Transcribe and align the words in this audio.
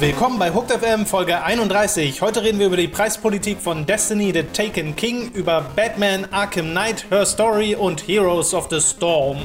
Willkommen 0.00 0.38
bei 0.38 0.52
Hooked 0.52 0.72
FM 0.72 1.04
Folge 1.04 1.42
31. 1.42 2.22
Heute 2.22 2.42
reden 2.42 2.58
wir 2.58 2.66
über 2.66 2.76
die 2.76 2.88
Preispolitik 2.88 3.60
von 3.60 3.84
Destiny 3.84 4.32
the 4.32 4.44
Taken 4.44 4.96
King, 4.96 5.30
über 5.32 5.62
Batman 5.76 6.26
Arkham 6.30 6.70
Knight, 6.70 7.06
Her 7.10 7.26
Story 7.26 7.74
und 7.74 8.06
Heroes 8.06 8.54
of 8.54 8.68
the 8.70 8.80
Storm. 8.80 9.38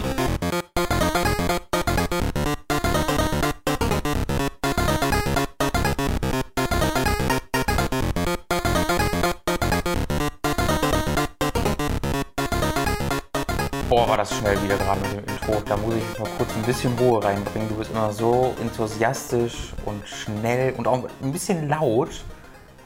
War 14.16 14.20
das 14.20 14.34
schnell 14.38 14.64
wieder 14.64 14.78
gerade 14.78 15.02
mit 15.02 15.12
dem 15.12 15.20
Intro. 15.20 15.62
Da 15.66 15.76
muss 15.76 15.94
ich 15.94 16.20
mal 16.20 16.30
kurz 16.38 16.56
ein 16.56 16.62
bisschen 16.62 16.98
Ruhe 16.98 17.22
reinbringen. 17.22 17.68
Du 17.68 17.76
bist 17.76 17.92
immer 17.92 18.14
so 18.14 18.54
enthusiastisch 18.62 19.74
und 19.84 20.08
schnell 20.08 20.74
und 20.78 20.88
auch 20.88 21.10
ein 21.22 21.34
bisschen 21.34 21.68
laut, 21.68 22.24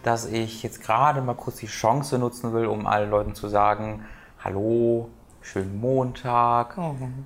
dass 0.01 0.25
ich 0.25 0.63
jetzt 0.63 0.81
gerade 0.81 1.21
mal 1.21 1.35
kurz 1.35 1.57
die 1.57 1.67
Chance 1.67 2.17
nutzen 2.17 2.51
will, 2.51 2.65
um 2.65 2.87
allen 2.87 3.11
Leuten 3.11 3.35
zu 3.35 3.47
sagen, 3.47 4.05
hallo, 4.43 5.09
schönen 5.41 5.79
Montag. 5.79 6.75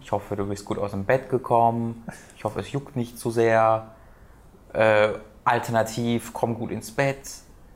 Ich 0.02 0.12
hoffe, 0.12 0.36
du 0.36 0.48
bist 0.48 0.66
gut 0.66 0.80
aus 0.80 0.92
dem 0.92 1.06
Bett 1.06 1.30
gekommen. 1.30 2.04
Ich 2.36 2.44
hoffe, 2.44 2.60
es 2.60 2.74
juckt 2.74 2.98
nicht 2.98 3.18
zu 3.18 3.32
sehr. 3.32 3.88
Äh, 4.74 5.14
alternativ, 5.46 6.32
komm 6.34 6.56
gut 6.56 6.72
ins 6.72 6.92
Bett. 6.92 7.22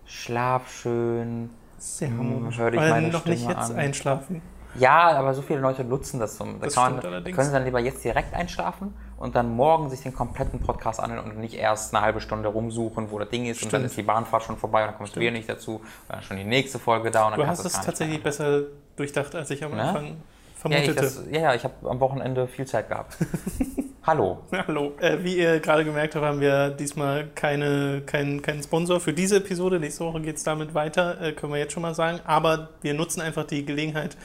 Schlaf 0.04 0.70
schön. 0.70 1.52
Sehr 1.78 2.10
harmonisch. 2.10 2.58
Hör 2.58 2.72
dich 2.72 2.82
meine 2.82 3.08
noch 3.08 3.24
nicht 3.24 3.44
Stimme 3.44 3.54
jetzt 3.54 3.72
an. 3.72 3.78
einschlafen. 3.78 4.42
Ja, 4.78 5.10
aber 5.18 5.34
so 5.34 5.42
viele 5.42 5.60
Leute 5.60 5.84
nutzen 5.84 6.20
das. 6.20 6.38
Zum, 6.38 6.60
da 6.60 6.66
Das 6.66 6.76
kann 6.76 6.86
stimmt 6.86 7.04
man, 7.04 7.14
allerdings. 7.14 7.36
können 7.36 7.48
sie 7.48 7.54
dann 7.54 7.66
lieber 7.66 7.80
jetzt 7.80 8.04
direkt 8.04 8.34
einschlafen 8.34 8.94
und 9.18 9.36
dann 9.36 9.50
morgen 9.56 9.90
sich 9.90 10.02
den 10.02 10.14
kompletten 10.14 10.60
Podcast 10.60 11.00
anhören 11.00 11.32
und 11.32 11.40
nicht 11.40 11.56
erst 11.56 11.94
eine 11.96 12.04
halbe 12.04 12.22
Stunde 12.22 12.50
rumsuchen, 12.50 13.10
wo 13.12 13.20
das 13.20 13.30
Ding 13.30 13.46
ist 13.46 13.64
und 13.64 13.74
dann 13.74 13.82
Stimmt. 13.82 13.86
ist 13.92 13.98
die 13.98 14.04
Bahnfahrt 14.04 14.44
schon 14.44 14.58
vorbei 14.58 14.82
und 14.84 14.88
dann 14.90 14.98
kommst 14.98 15.16
du 15.16 15.20
wieder 15.20 15.32
nicht 15.32 15.50
dazu 15.50 15.76
und 15.78 15.84
dann 16.10 16.22
schon 16.22 16.38
die 16.38 16.44
nächste 16.44 16.80
Folge 16.80 17.12
da 17.12 17.26
und 17.26 17.32
dann 17.32 17.40
Du 17.42 17.48
hast 17.48 17.64
du 17.64 17.68
es 17.68 17.82
tatsächlich 17.82 18.22
besser 18.22 18.62
durchdacht, 18.96 19.34
als 19.36 19.50
ich 19.50 19.64
am 19.64 19.72
Ne? 19.72 19.82
Anfang 19.82 20.06
Ja, 20.06 20.12
ich, 20.12 20.60
vermutete. 20.60 20.96
das, 20.96 21.24
ja, 21.32 21.40
ja, 21.40 21.54
ich 21.56 21.64
habe 21.64 21.74
am 21.90 22.00
Wochenende 22.00 22.48
viel 22.48 22.66
Zeit 22.66 22.90
gehabt. 22.90 23.18
Hallo. 24.04 24.40
Hallo. 24.68 24.94
Äh, 25.00 25.18
wie 25.24 25.38
ihr 25.38 25.60
gerade 25.60 25.84
gemerkt 25.84 26.16
habt, 26.16 26.24
haben 26.26 26.40
wir 26.40 26.70
diesmal 26.70 27.28
keine, 27.36 28.02
keinen 28.06 28.42
keinen 28.42 28.64
Sponsor 28.64 29.00
für 29.02 29.12
diese 29.14 29.38
Episode. 29.38 29.80
Nächste 29.80 30.06
Woche 30.06 30.22
geht 30.22 30.38
es 30.38 30.44
damit 30.44 30.74
weiter, 30.74 31.20
äh, 31.22 31.32
können 31.34 31.52
wir 31.52 31.60
jetzt 31.60 31.74
schon 31.74 31.82
mal 31.84 31.94
sagen. 31.94 32.20
Aber 32.26 32.70
wir 32.82 32.94
nutzen 32.94 33.20
einfach 33.22 33.44
die 33.44 33.66
Gelegenheit, 33.66 34.16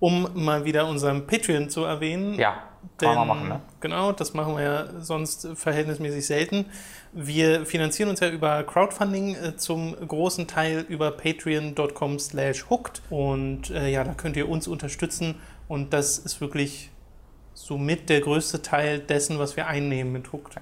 um 0.00 0.28
mal 0.34 0.64
wieder 0.64 0.86
unseren 0.88 1.26
Patreon 1.26 1.68
zu 1.70 1.84
erwähnen. 1.84 2.34
Ja, 2.34 2.62
kann 2.96 3.14
man 3.14 3.28
machen, 3.28 3.48
ne? 3.48 3.60
Genau, 3.80 4.12
das 4.12 4.32
machen 4.34 4.56
wir 4.56 4.62
ja 4.62 4.86
sonst 5.00 5.46
verhältnismäßig 5.54 6.26
selten. 6.26 6.64
Wir 7.12 7.66
finanzieren 7.66 8.08
uns 8.10 8.20
ja 8.20 8.30
über 8.30 8.62
Crowdfunding 8.64 9.34
äh, 9.34 9.56
zum 9.56 9.94
großen 10.06 10.46
Teil 10.46 10.84
über 10.88 11.10
patreon.com 11.10 12.18
slash 12.18 12.68
hooked. 12.70 13.02
Und 13.10 13.70
äh, 13.70 13.88
ja, 13.88 14.04
da 14.04 14.14
könnt 14.14 14.36
ihr 14.36 14.48
uns 14.48 14.66
unterstützen. 14.68 15.36
Und 15.68 15.92
das 15.92 16.18
ist 16.18 16.40
wirklich 16.40 16.90
somit 17.54 18.08
der 18.08 18.20
größte 18.20 18.62
Teil 18.62 19.00
dessen, 19.00 19.38
was 19.38 19.56
wir 19.56 19.66
einnehmen 19.66 20.12
mit 20.12 20.32
hooked. 20.32 20.56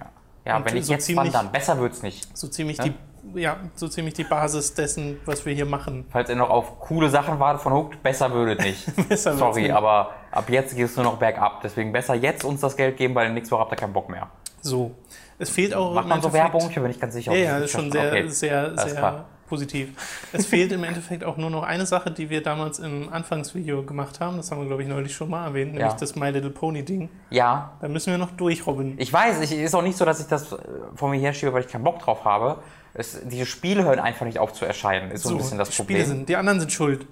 Ja, 0.44 0.56
Und 0.56 0.64
wenn 0.66 0.76
ich 0.76 0.86
so 0.86 0.92
jetzt 0.94 1.04
ziemlich- 1.06 1.32
wandern, 1.32 1.52
besser 1.52 1.78
wird's 1.78 2.02
nicht. 2.02 2.36
So 2.36 2.48
ziemlich, 2.48 2.78
Ja? 2.78 2.84
die, 2.84 2.92
ja, 3.34 3.56
so 3.74 3.88
ziemlich 3.88 4.14
die 4.14 4.24
Basis 4.24 4.74
dessen, 4.74 5.18
was 5.24 5.44
wir 5.46 5.54
hier 5.54 5.66
machen. 5.66 6.06
Falls 6.10 6.28
ihr 6.30 6.36
noch 6.36 6.50
auf 6.50 6.80
coole 6.80 7.08
Sachen 7.10 7.38
wartet 7.40 7.62
von 7.62 7.72
Hooked, 7.72 8.02
besser 8.02 8.32
würdet 8.32 8.60
nicht. 8.60 8.84
Besser 9.08 9.34
Sorry, 9.36 9.62
nicht. 9.62 9.72
aber 9.74 10.10
ab 10.30 10.48
jetzt 10.48 10.74
geht 10.76 10.86
es 10.86 10.96
nur 10.96 11.04
noch 11.04 11.18
bergab. 11.18 11.60
Deswegen 11.62 11.92
besser 11.92 12.14
jetzt 12.14 12.44
uns 12.44 12.60
das 12.60 12.76
Geld 12.76 12.96
geben, 12.96 13.14
weil 13.14 13.32
nächste 13.32 13.52
Woche 13.54 13.60
habt 13.62 13.72
ihr 13.72 13.76
keinen 13.76 13.92
Bock 13.92 14.08
mehr. 14.08 14.28
So. 14.60 14.92
Es 15.38 15.50
fehlt 15.50 15.72
auch 15.74 15.94
Macht 15.94 16.08
man 16.08 16.20
so 16.20 16.32
Werbung? 16.32 16.66
Ich 16.68 16.74
bin 16.74 16.82
nicht 16.84 17.00
ganz 17.00 17.14
sicher. 17.14 17.32
Ja, 17.32 17.38
ja, 17.38 17.56
ist 17.58 17.62
das 17.62 17.64
ist 17.66 17.70
schon 17.72 17.88
okay. 17.88 18.28
sehr, 18.28 18.30
sehr, 18.30 18.58
Alles 18.64 18.82
sehr 18.82 18.94
klar. 18.96 19.24
positiv. 19.48 19.90
Es 20.32 20.46
fehlt 20.46 20.72
im 20.72 20.82
Endeffekt 20.82 21.22
auch 21.22 21.36
nur 21.36 21.48
noch 21.48 21.62
eine 21.62 21.86
Sache, 21.86 22.10
die 22.10 22.28
wir 22.28 22.42
damals 22.42 22.80
im 22.80 23.08
Anfangsvideo 23.12 23.84
gemacht 23.84 24.18
haben. 24.18 24.36
Das 24.36 24.50
haben 24.50 24.58
wir, 24.60 24.66
glaube 24.66 24.82
ich, 24.82 24.88
neulich 24.88 25.14
schon 25.14 25.30
mal 25.30 25.44
erwähnt, 25.46 25.74
nämlich 25.74 25.92
Ja. 25.92 25.96
das 25.98 26.16
My 26.16 26.30
Little 26.30 26.50
Pony 26.50 26.82
Ding. 26.84 27.08
Ja, 27.30 27.70
Da 27.80 27.86
müssen 27.86 28.10
wir 28.10 28.18
noch 28.18 28.32
durch, 28.32 28.66
Robin. 28.66 28.96
ich 28.98 29.12
weiß, 29.12 29.40
ich, 29.42 29.52
ist 29.52 29.74
auch 29.76 29.82
nicht 29.82 29.96
so, 29.96 30.04
dass 30.04 30.18
ich 30.18 30.26
das 30.26 30.50
äh, 30.52 30.56
vor 30.96 31.08
mir 31.08 31.20
herschiebe, 31.20 31.52
weil 31.52 31.60
ich 31.62 31.68
keinen 31.68 31.84
Bock 31.84 32.00
drauf 32.00 32.24
habe. 32.24 32.56
Es, 32.94 33.20
diese 33.24 33.46
Spiele 33.46 33.84
hören 33.84 33.98
einfach 33.98 34.26
nicht 34.26 34.38
auf 34.38 34.52
zu 34.52 34.64
erscheinen, 34.64 35.10
ist 35.10 35.22
so, 35.22 35.30
ein 35.30 35.36
bisschen 35.38 35.58
das 35.58 35.70
Problem. 35.74 35.98
Spiele 35.98 36.06
sind, 36.16 36.28
die 36.28 36.36
anderen 36.36 36.60
sind 36.60 36.72
schuld. 36.72 37.06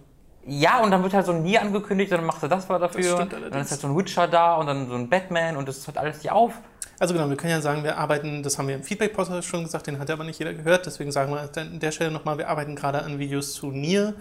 Ja, 0.46 0.80
und 0.80 0.90
dann 0.92 1.02
wird 1.02 1.12
halt 1.12 1.26
so 1.26 1.32
ein 1.32 1.42
Nie 1.42 1.58
angekündigt, 1.58 2.12
dann 2.12 2.24
machst 2.24 2.42
du 2.42 2.48
das 2.48 2.68
mal 2.68 2.78
dafür. 2.78 3.18
und 3.18 3.32
dann 3.32 3.60
ist 3.60 3.70
halt 3.70 3.80
so 3.80 3.88
ein 3.88 3.96
Witcher 3.96 4.28
da 4.28 4.54
und 4.54 4.66
dann 4.66 4.88
so 4.88 4.94
ein 4.94 5.08
Batman 5.08 5.56
und 5.56 5.68
das 5.68 5.86
hört 5.86 5.98
alles 5.98 6.18
nicht 6.18 6.30
auf. 6.30 6.54
Also 6.98 7.12
genau, 7.14 7.28
wir 7.28 7.36
können 7.36 7.50
ja 7.50 7.60
sagen, 7.60 7.84
wir 7.84 7.98
arbeiten, 7.98 8.42
das 8.42 8.58
haben 8.58 8.68
wir 8.68 8.76
im 8.76 8.82
Feedback-Podcast 8.82 9.44
schon 9.46 9.64
gesagt, 9.64 9.86
den 9.86 9.98
hat 9.98 10.10
aber 10.10 10.24
nicht 10.24 10.38
jeder 10.38 10.54
gehört, 10.54 10.86
deswegen 10.86 11.12
sagen 11.12 11.32
wir 11.32 11.40
an 11.40 11.78
der 11.78 11.90
Stelle 11.90 12.10
nochmal, 12.10 12.38
wir 12.38 12.48
arbeiten 12.48 12.74
gerade 12.74 13.02
an 13.02 13.18
Videos 13.18 13.52
zu 13.52 13.70
Nier 13.70 14.14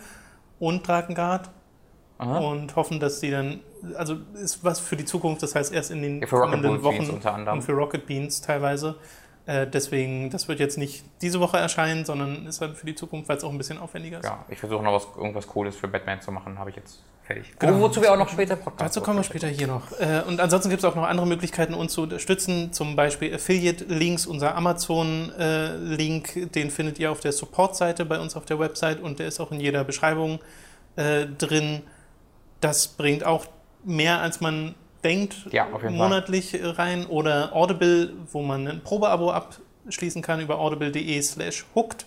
und 0.60 0.86
Drakengard 0.86 1.50
Aha. 2.18 2.40
und 2.40 2.76
hoffen, 2.76 3.00
dass 3.00 3.20
die 3.22 3.32
dann, 3.32 3.62
also 3.96 4.18
ist 4.42 4.64
was 4.64 4.80
für 4.80 4.98
die 4.98 5.06
Zukunft, 5.06 5.44
das 5.44 5.56
heißt 5.56 5.74
erst 5.74 5.92
in 5.92 6.02
den 6.02 6.22
Ja, 6.22 6.28
kommenden 6.28 6.84
Wochen 6.84 7.10
unter 7.10 7.34
anderem. 7.34 7.60
und 7.60 7.64
für 7.64 7.74
Rocket 7.74 8.06
Beans 8.08 8.42
teilweise. 8.42 8.96
Äh, 9.48 9.68
deswegen, 9.68 10.32
das 10.32 10.48
wird 10.48 10.60
jetzt 10.60 10.78
nicht 10.78 11.04
diese 11.22 11.40
Woche 11.40 11.58
erscheinen, 11.58 12.04
sondern 12.04 12.48
ist 12.48 12.62
halt 12.62 12.76
für 12.78 12.88
die 12.88 12.96
Zukunft, 12.96 13.30
weil 13.30 13.38
es 13.38 13.44
auch 13.44 13.52
ein 13.52 13.58
bisschen 13.58 13.78
aufwendiger 13.78 14.20
ist. 14.20 14.26
Ja, 14.26 14.44
ich 14.50 14.58
versuche 14.58 14.84
noch 14.84 14.94
was, 14.94 15.08
irgendwas 15.16 15.46
Cooles 15.48 15.76
für 15.76 15.88
Batman 15.88 16.20
zu 16.22 16.32
machen, 16.32 16.58
habe 16.58 16.72
ich 16.72 16.76
jetzt 16.76 17.04
fertig. 17.24 17.54
Genau. 17.60 17.76
Wo, 17.76 17.82
wozu 17.82 18.02
wir 18.02 18.12
auch 18.12 18.18
noch 18.18 18.30
später 18.30 18.56
Podcast 18.56 18.82
Dazu 18.82 19.02
kommen 19.06 19.20
wir 19.20 19.24
später 19.24 19.48
hier 19.48 19.68
noch. 19.68 19.92
Äh, 20.00 20.24
Und 20.28 20.40
ansonsten 20.40 20.70
gibt 20.70 20.84
es 20.84 20.86
auch 20.90 20.96
noch 20.96 21.04
andere 21.04 21.28
Möglichkeiten, 21.28 21.76
uns 21.76 21.94
zu 21.94 22.02
unterstützen. 22.04 22.74
Zum 22.74 22.96
Beispiel 22.96 23.36
Affiliate-Links, 23.36 24.26
unser 24.26 24.56
Amazon-Link, 24.56 26.52
den 26.54 26.72
findet 26.72 26.98
ihr 26.98 27.12
auf 27.12 27.20
der 27.20 27.32
Support-Seite 27.32 28.06
bei 28.06 28.20
uns 28.20 28.36
auf 28.36 28.46
der 28.46 28.58
Website 28.60 29.00
und 29.00 29.20
der 29.20 29.28
ist 29.28 29.40
auch 29.40 29.52
in 29.52 29.60
jeder 29.60 29.84
Beschreibung 29.84 30.40
äh, 30.96 31.28
drin. 31.38 31.84
Das 32.62 32.88
bringt 32.88 33.24
auch 33.24 33.46
mehr, 33.84 34.22
als 34.22 34.42
man 34.42 34.74
denkt, 35.06 35.36
Ja, 35.52 35.68
monatlich 35.90 36.60
rein. 36.62 37.06
Oder 37.06 37.56
Audible, 37.56 38.12
wo 38.34 38.42
man 38.42 38.68
ein 38.68 38.82
Probeabo 38.84 39.32
abschließen 39.32 40.22
kann 40.22 40.42
über 40.42 40.60
audible.de 40.60 41.22
slash 41.22 41.66
hooked. 41.76 42.06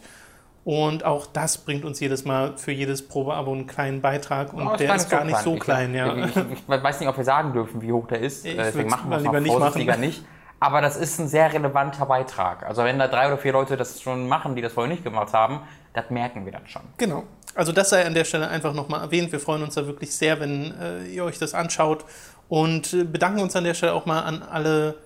Und 0.64 1.02
auch 1.04 1.24
das 1.26 1.56
bringt 1.58 1.86
uns 1.86 1.98
jedes 2.00 2.26
Mal 2.26 2.58
für 2.58 2.72
jedes 2.72 3.06
Probeabo 3.08 3.52
einen 3.52 3.66
kleinen 3.66 4.02
Beitrag 4.02 4.52
und 4.52 4.66
Oh, 4.66 4.76
der 4.76 4.94
ist 4.96 5.08
gar 5.08 5.24
nicht 5.24 5.38
so 5.38 5.54
Ich- 5.54 5.60
klein. 5.60 5.94
Ja. 5.94 6.14
Ich, 6.14 6.36
ich, 6.36 6.42
ich 6.52 6.68
weiß 6.68 7.00
nicht, 7.00 7.08
ob 7.08 7.16
wir 7.16 7.24
sagen 7.24 7.54
dürfen, 7.54 7.80
wie 7.80 7.90
hoch 7.92 8.06
der 8.08 8.20
ist. 8.20 8.44
Ich 8.44 8.52
Äh, 8.52 8.64
Deswegen 8.64 8.90
machen 8.90 9.08
wir 9.08 9.16
es 9.16 9.22
lieber 9.22 9.40
nicht 9.40 9.58
machen. 9.58 10.00
nicht. 10.00 10.22
Aber 10.60 10.80
das 10.82 10.96
ist 10.96 11.18
ein 11.20 11.28
sehr 11.28 11.50
relevanter 11.52 12.04
Beitrag. 12.04 12.66
Also 12.66 12.82
wenn 12.84 12.98
da 12.98 13.06
drei 13.06 13.28
oder 13.28 13.38
vier 13.38 13.52
Leute 13.52 13.76
das 13.78 14.02
schon 14.02 14.26
machen, 14.28 14.56
die 14.56 14.60
das 14.60 14.72
vorher 14.72 14.92
nicht 14.92 15.04
gemacht 15.04 15.32
haben, 15.32 15.60
das 15.94 16.10
merken 16.10 16.44
wir 16.44 16.52
dann 16.52 16.66
schon. 16.66 16.82
Genau. 16.98 17.22
Also 17.54 17.72
das 17.72 17.88
sei 17.90 18.04
an 18.04 18.12
der 18.12 18.24
Stelle 18.24 18.48
einfach 18.48 18.74
nochmal 18.74 19.00
erwähnt. 19.02 19.30
Wir 19.32 19.40
freuen 19.40 19.62
uns 19.62 19.74
da 19.76 19.86
wirklich 19.86 20.14
sehr, 20.14 20.38
wenn 20.40 20.74
äh, 20.78 21.04
ihr 21.06 21.24
euch 21.24 21.38
das 21.38 21.54
anschaut 21.54 22.04
und 22.48 22.92
äh, 22.92 23.04
bedanken 23.04 23.40
uns 23.40 23.54
an 23.56 23.64
der 23.64 23.74
Stelle 23.74 23.94
auch 23.94 24.06
mal 24.06 24.20
an 24.22 24.42
alle, 24.42 24.96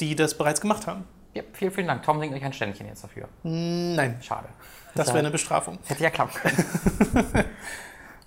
die 0.00 0.14
das 0.14 0.36
bereits 0.36 0.60
gemacht 0.60 0.86
haben. 0.86 1.04
Ja, 1.34 1.42
vielen, 1.52 1.72
vielen 1.72 1.86
Dank. 1.86 2.02
Tom 2.02 2.20
singt 2.20 2.34
euch 2.34 2.44
ein 2.44 2.52
Ständchen 2.52 2.86
jetzt 2.86 3.04
dafür. 3.04 3.28
Nein, 3.42 4.18
Schade. 4.20 4.48
das 4.94 5.08
wäre 5.08 5.20
eine 5.20 5.30
Bestrafung. 5.30 5.78
Das 5.82 5.90
hätte 5.90 6.02
ja 6.04 6.10
klappen 6.10 6.34
können. 6.34 7.44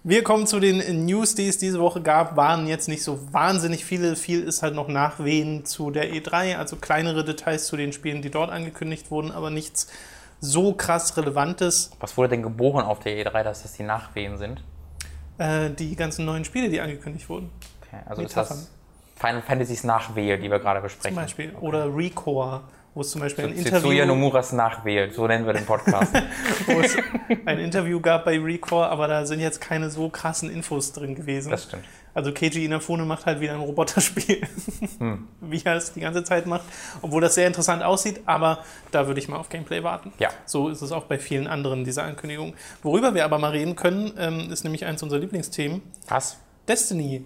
Wir 0.08 0.24
kommen 0.24 0.46
zu 0.46 0.60
den 0.60 1.06
News, 1.06 1.34
die 1.34 1.48
es 1.48 1.58
diese 1.58 1.80
Woche 1.80 2.00
gab. 2.00 2.36
Waren 2.36 2.68
jetzt 2.68 2.88
nicht 2.88 3.04
so 3.04 3.34
wahnsinnig 3.34 3.86
viele. 3.86 4.16
Viel 4.16 4.44
ist 4.44 4.62
halt 4.62 4.76
noch 4.76 4.88
Nachwehen 4.88 5.66
zu 5.66 5.90
der 5.90 6.14
E3, 6.14 6.58
also 6.58 6.76
kleinere 6.76 7.26
Details 7.26 7.66
zu 7.66 7.76
den 7.76 7.92
Spielen, 7.92 8.22
die 8.22 8.30
dort 8.30 8.52
angekündigt 8.52 9.10
wurden, 9.10 9.32
aber 9.32 9.50
nichts 9.50 9.88
so 10.42 10.74
krass 10.74 11.18
Relevantes. 11.18 11.90
Was 12.00 12.18
wurde 12.18 12.30
denn 12.30 12.44
geboren 12.44 12.86
auf 12.86 13.00
der 13.00 13.18
E3, 13.18 13.42
dass 13.42 13.64
das 13.64 13.74
die 13.74 13.84
Nachwehen 13.84 14.38
sind? 14.38 14.64
Äh, 15.40 15.72
die 15.72 15.96
ganzen 15.96 16.26
neuen 16.26 16.46
Spiele, 16.46 16.70
die 16.70 16.82
angekündigt 16.82 17.28
wurden, 17.28 17.50
Okay, 18.02 18.10
also 18.10 18.22
ist 18.24 18.38
das 18.38 18.70
Final 19.18 19.42
Fantasys 19.42 19.84
Nachwehe, 19.84 20.38
die 20.38 20.50
wir 20.52 20.60
gerade 20.60 20.82
besprechen. 20.82 21.16
zum 21.16 21.24
Beispiel. 21.24 21.54
Oder 21.62 21.86
Recore, 21.96 22.62
wo 22.94 23.02
es 23.02 23.12
zum 23.12 23.22
Beispiel 23.22 23.46
ein 23.46 23.56
Tetsuya 23.56 23.76
Interview 23.78 24.06
Nomuras 24.06 24.52
Nachwehe, 24.54 25.12
so 25.12 25.26
nennen 25.28 25.46
wir 25.46 25.54
den 25.54 25.66
Podcast. 25.66 26.14
wo 26.68 26.80
es 26.82 26.96
ein 27.46 27.60
Interview 27.60 28.00
gab 28.02 28.26
bei 28.26 28.38
Recore, 28.40 28.88
aber 28.90 29.08
da 29.08 29.26
sind 29.26 29.40
jetzt 29.40 29.62
keine 29.62 29.90
so 29.90 30.10
krassen 30.10 30.50
Infos 30.50 30.92
drin 30.94 31.16
gewesen. 31.16 31.50
das 31.52 31.64
stimmt. 31.64 31.84
also 32.14 32.32
Keiji 32.34 32.66
Inafune 32.66 33.04
macht 33.06 33.26
halt 33.26 33.40
wieder 33.40 33.54
ein 33.54 33.60
Roboterspiel, 33.62 34.42
Hm. 35.00 35.28
wie 35.42 35.62
er 35.64 35.76
es 35.76 35.94
die 35.94 36.02
ganze 36.02 36.24
Zeit 36.26 36.46
macht, 36.46 36.64
obwohl 37.02 37.22
das 37.22 37.36
sehr 37.36 37.48
interessant 37.48 37.84
aussieht, 37.84 38.22
aber 38.26 38.60
da 38.92 39.08
würde 39.08 39.20
ich 39.22 39.28
mal 39.30 39.38
auf 39.38 39.48
Gameplay 39.50 39.82
warten. 39.84 40.12
Ja. 40.20 40.30
So 40.46 40.68
ist 40.70 40.82
es 40.82 40.92
auch 40.92 41.04
bei 41.06 41.20
vielen 41.20 41.48
anderen 41.48 41.84
dieser 41.86 42.04
Ankündigungen. 42.04 42.54
Worüber 42.84 43.14
wir 43.14 43.24
aber 43.26 43.40
mal 43.40 43.52
reden 43.52 43.76
können, 43.78 44.12
ähm, 44.18 44.52
ist 44.52 44.64
nämlich 44.66 44.86
eins 44.86 45.02
unserer 45.04 45.20
Lieblingsthemen, 45.20 45.82
Was? 46.10 46.38
Destiny. 46.68 47.24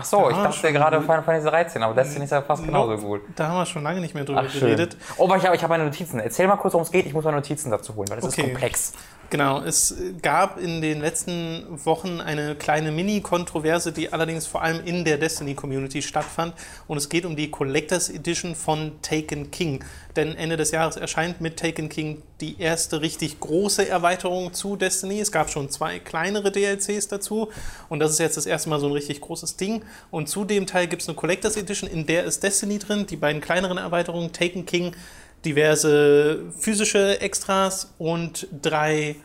Ach 0.00 0.04
so, 0.04 0.30
ich 0.30 0.36
Ja, 0.36 0.44
dachte 0.44 0.72
gerade. 0.72 1.00
Final 1.00 1.22
Fantasy 1.24 1.48
13, 1.48 1.82
aber 1.82 1.92
Destiny 1.94 2.24
ist 2.24 2.30
ja 2.30 2.40
fast 2.40 2.64
genauso 2.64 2.92
Nope. 2.92 3.02
gut. 3.02 3.20
Da 3.34 3.48
haben 3.48 3.56
wir 3.56 3.66
schon 3.66 3.82
lange 3.82 4.00
nicht 4.00 4.14
mehr 4.14 4.24
drüber 4.24 4.44
Ach, 4.46 4.52
geredet. 4.52 4.96
Oh, 5.16 5.24
aber 5.24 5.36
ich 5.36 5.44
habe 5.44 5.56
ich 5.56 5.62
hab 5.62 5.70
meine 5.70 5.84
Notizen. 5.84 6.20
Erzähl 6.20 6.46
mal 6.46 6.56
kurz, 6.56 6.74
worum 6.74 6.84
es 6.84 6.92
geht. 6.92 7.04
Ich 7.06 7.12
muss 7.14 7.24
meine 7.24 7.38
Notizen 7.38 7.70
dazu 7.72 7.96
holen, 7.96 8.08
weil 8.08 8.16
das 8.20 8.26
Okay. 8.26 8.42
ist 8.42 8.46
komplex. 8.48 8.92
Genau, 9.30 9.60
es 9.60 9.94
gab 10.22 10.58
in 10.58 10.80
den 10.80 11.02
letzten 11.02 11.66
Wochen 11.84 12.22
eine 12.22 12.54
kleine 12.54 12.90
Mini-Kontroverse, 12.90 13.92
die 13.92 14.10
allerdings 14.10 14.46
vor 14.46 14.62
allem 14.62 14.82
in 14.86 15.04
der 15.04 15.18
Destiny-Community 15.18 16.00
stattfand. 16.00 16.54
Und 16.86 16.96
es 16.96 17.10
geht 17.10 17.26
um 17.26 17.36
die 17.36 17.50
Collectors 17.50 18.08
Edition 18.08 18.54
von 18.54 18.92
Taken 19.02 19.50
King. 19.50 19.84
Denn 20.16 20.34
Ende 20.34 20.56
des 20.56 20.70
Jahres 20.70 20.96
erscheint 20.96 21.42
mit 21.42 21.58
Taken 21.58 21.90
King 21.90 22.22
die 22.40 22.58
erste 22.58 23.02
richtig 23.02 23.38
große 23.38 23.86
Erweiterung 23.86 24.54
zu 24.54 24.76
Destiny. 24.76 25.20
Es 25.20 25.30
gab 25.30 25.50
schon 25.50 25.68
zwei 25.68 25.98
kleinere 25.98 26.50
DLCs 26.50 27.08
dazu. 27.08 27.50
Und 27.90 27.98
das 27.98 28.12
ist 28.12 28.20
jetzt 28.20 28.38
das 28.38 28.46
erste 28.46 28.70
Mal 28.70 28.80
so 28.80 28.86
ein 28.86 28.92
richtig 28.92 29.20
großes 29.20 29.56
Ding. 29.56 29.82
Und 30.10 30.30
zu 30.30 30.46
dem 30.46 30.66
Teil 30.66 30.86
gibt 30.86 31.02
es 31.02 31.08
eine 31.08 31.16
Collectors 31.16 31.58
Edition, 31.58 31.90
in 31.90 32.06
der 32.06 32.24
ist 32.24 32.42
Destiny 32.42 32.78
drin. 32.78 33.06
Die 33.06 33.16
beiden 33.16 33.42
kleineren 33.42 33.76
Erweiterungen, 33.76 34.32
Taken 34.32 34.64
King 34.64 34.94
diverse 35.44 36.40
physische 36.58 37.20
Extras 37.20 37.94
und 37.98 38.48
drei 38.62 39.16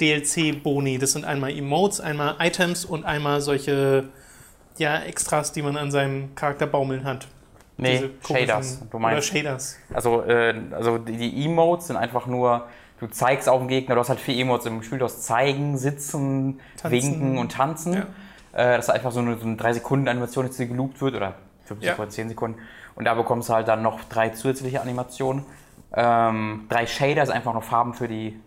DLC-Boni. 0.00 0.98
Das 0.98 1.12
sind 1.12 1.24
einmal 1.24 1.50
Emotes, 1.50 2.00
einmal 2.00 2.36
Items 2.40 2.84
und 2.84 3.04
einmal 3.04 3.40
solche 3.40 4.08
ja, 4.78 5.00
Extras, 5.00 5.52
die 5.52 5.62
man 5.62 5.76
an 5.76 5.90
seinem 5.90 6.34
Charakter 6.34 6.66
baumeln 6.66 7.04
hat. 7.04 7.28
Nee, 7.76 8.10
Shaders. 8.26 8.82
Du 8.90 8.98
meinst, 8.98 9.30
Oder 9.30 9.38
Shaders. 9.38 9.78
also, 9.92 10.22
äh, 10.22 10.54
also 10.72 10.98
die, 10.98 11.16
die 11.16 11.46
Emotes 11.46 11.86
sind 11.86 11.96
einfach 11.96 12.26
nur, 12.26 12.66
du 12.98 13.06
zeigst 13.06 13.48
auf 13.48 13.60
den 13.60 13.68
Gegner, 13.68 13.94
du 13.94 14.00
hast 14.00 14.10
halt 14.10 14.20
vier 14.20 14.36
Emotes 14.36 14.66
im 14.66 14.82
Spiel, 14.82 14.98
du 14.98 15.06
hast 15.06 15.22
zeigen, 15.22 15.78
sitzen, 15.78 16.60
Tanzen. 16.76 16.90
winken 16.92 17.38
und 17.38 17.52
tanzen. 17.52 17.94
Ja. 17.94 18.00
Äh, 18.52 18.76
das 18.76 18.86
ist 18.86 18.90
einfach 18.90 19.12
so 19.12 19.20
eine, 19.20 19.38
so 19.38 19.46
eine 19.46 19.56
3-Sekunden-Animation, 19.56 20.50
die 20.58 20.68
geloopt 20.68 21.00
wird, 21.00 21.14
oder 21.14 21.34
5 21.64 21.82
Ja. 21.82 21.92
Sekunden, 21.92 22.10
10 22.10 22.28
Sekunden. 22.28 22.58
Und 23.00 23.06
da 23.06 23.14
bekommst 23.14 23.48
du 23.48 23.54
halt 23.54 23.66
dann 23.66 23.80
noch 23.80 24.04
drei 24.10 24.28
zusätzliche 24.28 24.82
Animationen. 24.82 25.46
Ähm, 25.94 26.66
drei 26.68 26.86
Shaders, 26.86 27.30
einfach 27.30 27.54
noch 27.54 27.62
Farben 27.62 27.94
für 27.94 28.06
die. 28.06 28.38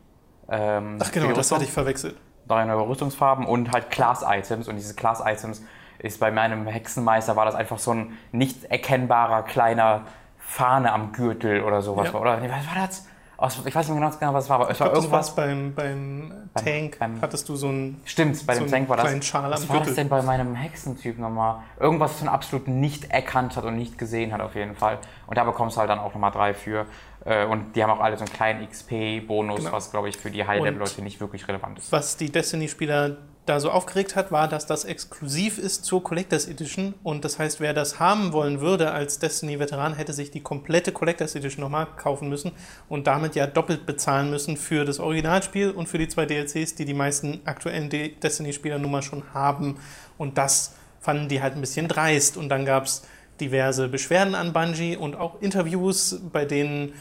Ähm, 0.47 0.99
Ach 1.01 1.11
genau, 1.11 1.29
die 1.29 1.33
das 1.33 1.51
hatte 1.51 1.63
ich 1.63 1.71
verwechselt. 1.71 2.15
drei 2.47 2.63
neue 2.63 2.87
Rüstungsfarben 2.87 3.47
und 3.47 3.71
halt 3.71 3.89
Class-Items. 3.89 4.67
Und 4.67 4.75
diese 4.75 4.93
Class-Items 4.93 5.63
ist 5.97 6.19
bei 6.19 6.29
meinem 6.29 6.67
Hexenmeister 6.67 7.35
war 7.35 7.45
das 7.45 7.55
einfach 7.55 7.79
so 7.79 7.95
ein 7.95 8.15
nicht 8.31 8.65
erkennbarer 8.65 9.41
kleiner 9.41 10.01
Fahne 10.37 10.91
am 10.91 11.13
Gürtel 11.13 11.63
oder 11.63 11.81
sowas. 11.81 12.11
Ja. 12.13 12.19
Oder 12.19 12.39
was 12.39 12.67
war 12.67 12.85
das? 12.85 13.07
Aus, 13.43 13.59
ich 13.65 13.75
weiß 13.75 13.89
nicht 13.89 13.99
mehr 13.99 14.09
genau, 14.19 14.33
was 14.33 14.45
es 14.45 14.49
war, 14.49 14.61
aber 14.61 14.69
es 14.69 14.77
Ich 14.77 14.79
war 14.79 14.87
glaube, 14.87 14.95
das 14.95 15.03
irgendwas. 15.05 15.27
war's 15.27 15.35
beim, 15.35 15.73
beim 15.75 16.31
Tank. 16.55 16.97
beim- 16.97 17.21
hattest 17.21 17.49
du 17.49 17.57
so 17.57 17.67
ein. 17.67 17.99
Stimmt, 18.05 18.45
bei 18.47 18.55
so 18.55 18.61
dem 18.61 18.71
Tank 18.71 18.87
war 18.87 18.95
das. 18.95 19.25
Schal 19.25 19.51
was 19.51 19.67
war 19.67 19.81
das 19.81 19.95
denn 19.95 20.07
bei 20.07 20.21
meinem 20.21 20.55
Hexentyp 20.55 21.19
nochmal? 21.19 21.57
Irgendwas, 21.77 22.13
was 22.13 22.21
man 22.23 22.33
absolut 22.33 22.69
nicht 22.69 23.11
erkannt 23.11 23.57
hat 23.57 23.65
und 23.65 23.75
nicht 23.75 23.97
gesehen 23.97 24.31
hat, 24.31 24.39
auf 24.39 24.55
jeden 24.55 24.75
Fall. 24.75 24.97
Und 25.27 25.37
da 25.37 25.43
bekommst 25.43 25.75
du 25.75 25.81
halt 25.81 25.89
dann 25.89 25.99
auch 25.99 26.13
nochmal 26.13 26.31
drei 26.31 26.53
für. 26.53 26.85
Äh, 27.25 27.45
Und 27.45 27.75
die 27.75 27.83
haben 27.83 27.89
auch 27.91 27.99
alle 27.99 28.15
so 28.17 28.23
einen 28.23 28.33
kleinen 28.33 28.65
XP-Bonus, 28.65 29.59
Genau. 29.59 29.71
was, 29.73 29.91
glaube 29.91 30.07
ich, 30.09 30.17
für 30.17 30.31
die 30.31 30.45
High-Level-Leute 30.47 31.01
nicht 31.01 31.19
wirklich 31.19 31.45
relevant 31.47 31.79
ist. 31.79 31.91
Was 31.91 32.15
die 32.17 32.31
Destiny-Spieler 32.31 33.17
da 33.45 33.59
so 33.59 33.71
aufgeregt 33.71 34.15
hat, 34.15 34.31
war, 34.31 34.47
dass 34.47 34.65
das 34.65 34.85
exklusiv 34.85 35.57
ist 35.57 35.83
zur 35.83 36.01
Collectors 36.03 36.47
Edition. 36.47 36.93
Und 37.03 37.25
das 37.25 37.39
heißt, 37.39 37.59
wer 37.59 37.73
das 37.73 37.99
haben 37.99 38.31
wollen 38.31 38.61
würde 38.61 38.91
als 38.91 39.19
Destiny-Veteran, 39.19 39.95
hätte 39.95 40.13
sich 40.13 40.31
die 40.31 40.39
komplette 40.39 40.93
Collectors 40.93 41.35
Edition 41.35 41.61
nochmal 41.61 41.87
kaufen 41.97 42.29
müssen 42.29 42.53
und 42.87 43.07
damit 43.07 43.35
ja 43.35 43.45
doppelt 43.45 43.85
bezahlen 43.85 44.29
müssen 44.29 44.55
für 44.55 44.85
das 44.85 44.99
Originalspiel 44.99 45.71
und 45.71 45.89
für 45.89 45.97
die 45.97 46.07
zwei 46.07 46.25
DLCs, 46.25 46.75
die 46.75 46.85
die 46.85 46.93
meisten 46.93 47.41
aktuellen 47.43 47.89
De- 47.89 48.15
Destiny-Spieler 48.15 48.79
nun 48.79 48.91
mal 48.91 49.01
schon 49.01 49.23
haben. 49.33 49.77
Und 50.17 50.37
das 50.37 50.75
fanden 51.01 51.27
die 51.27 51.41
halt 51.41 51.55
ein 51.55 51.61
bisschen 51.61 51.89
dreist. 51.89 52.37
Und 52.37 52.47
dann 52.47 52.65
gab 52.65 52.85
es 52.85 53.03
diverse 53.41 53.89
Beschwerden 53.89 54.35
an 54.35 54.53
Bungie 54.53 54.95
und 54.95 55.15
auch 55.15 55.41
Interviews, 55.41 56.21
bei 56.31 56.45
denen 56.45 56.93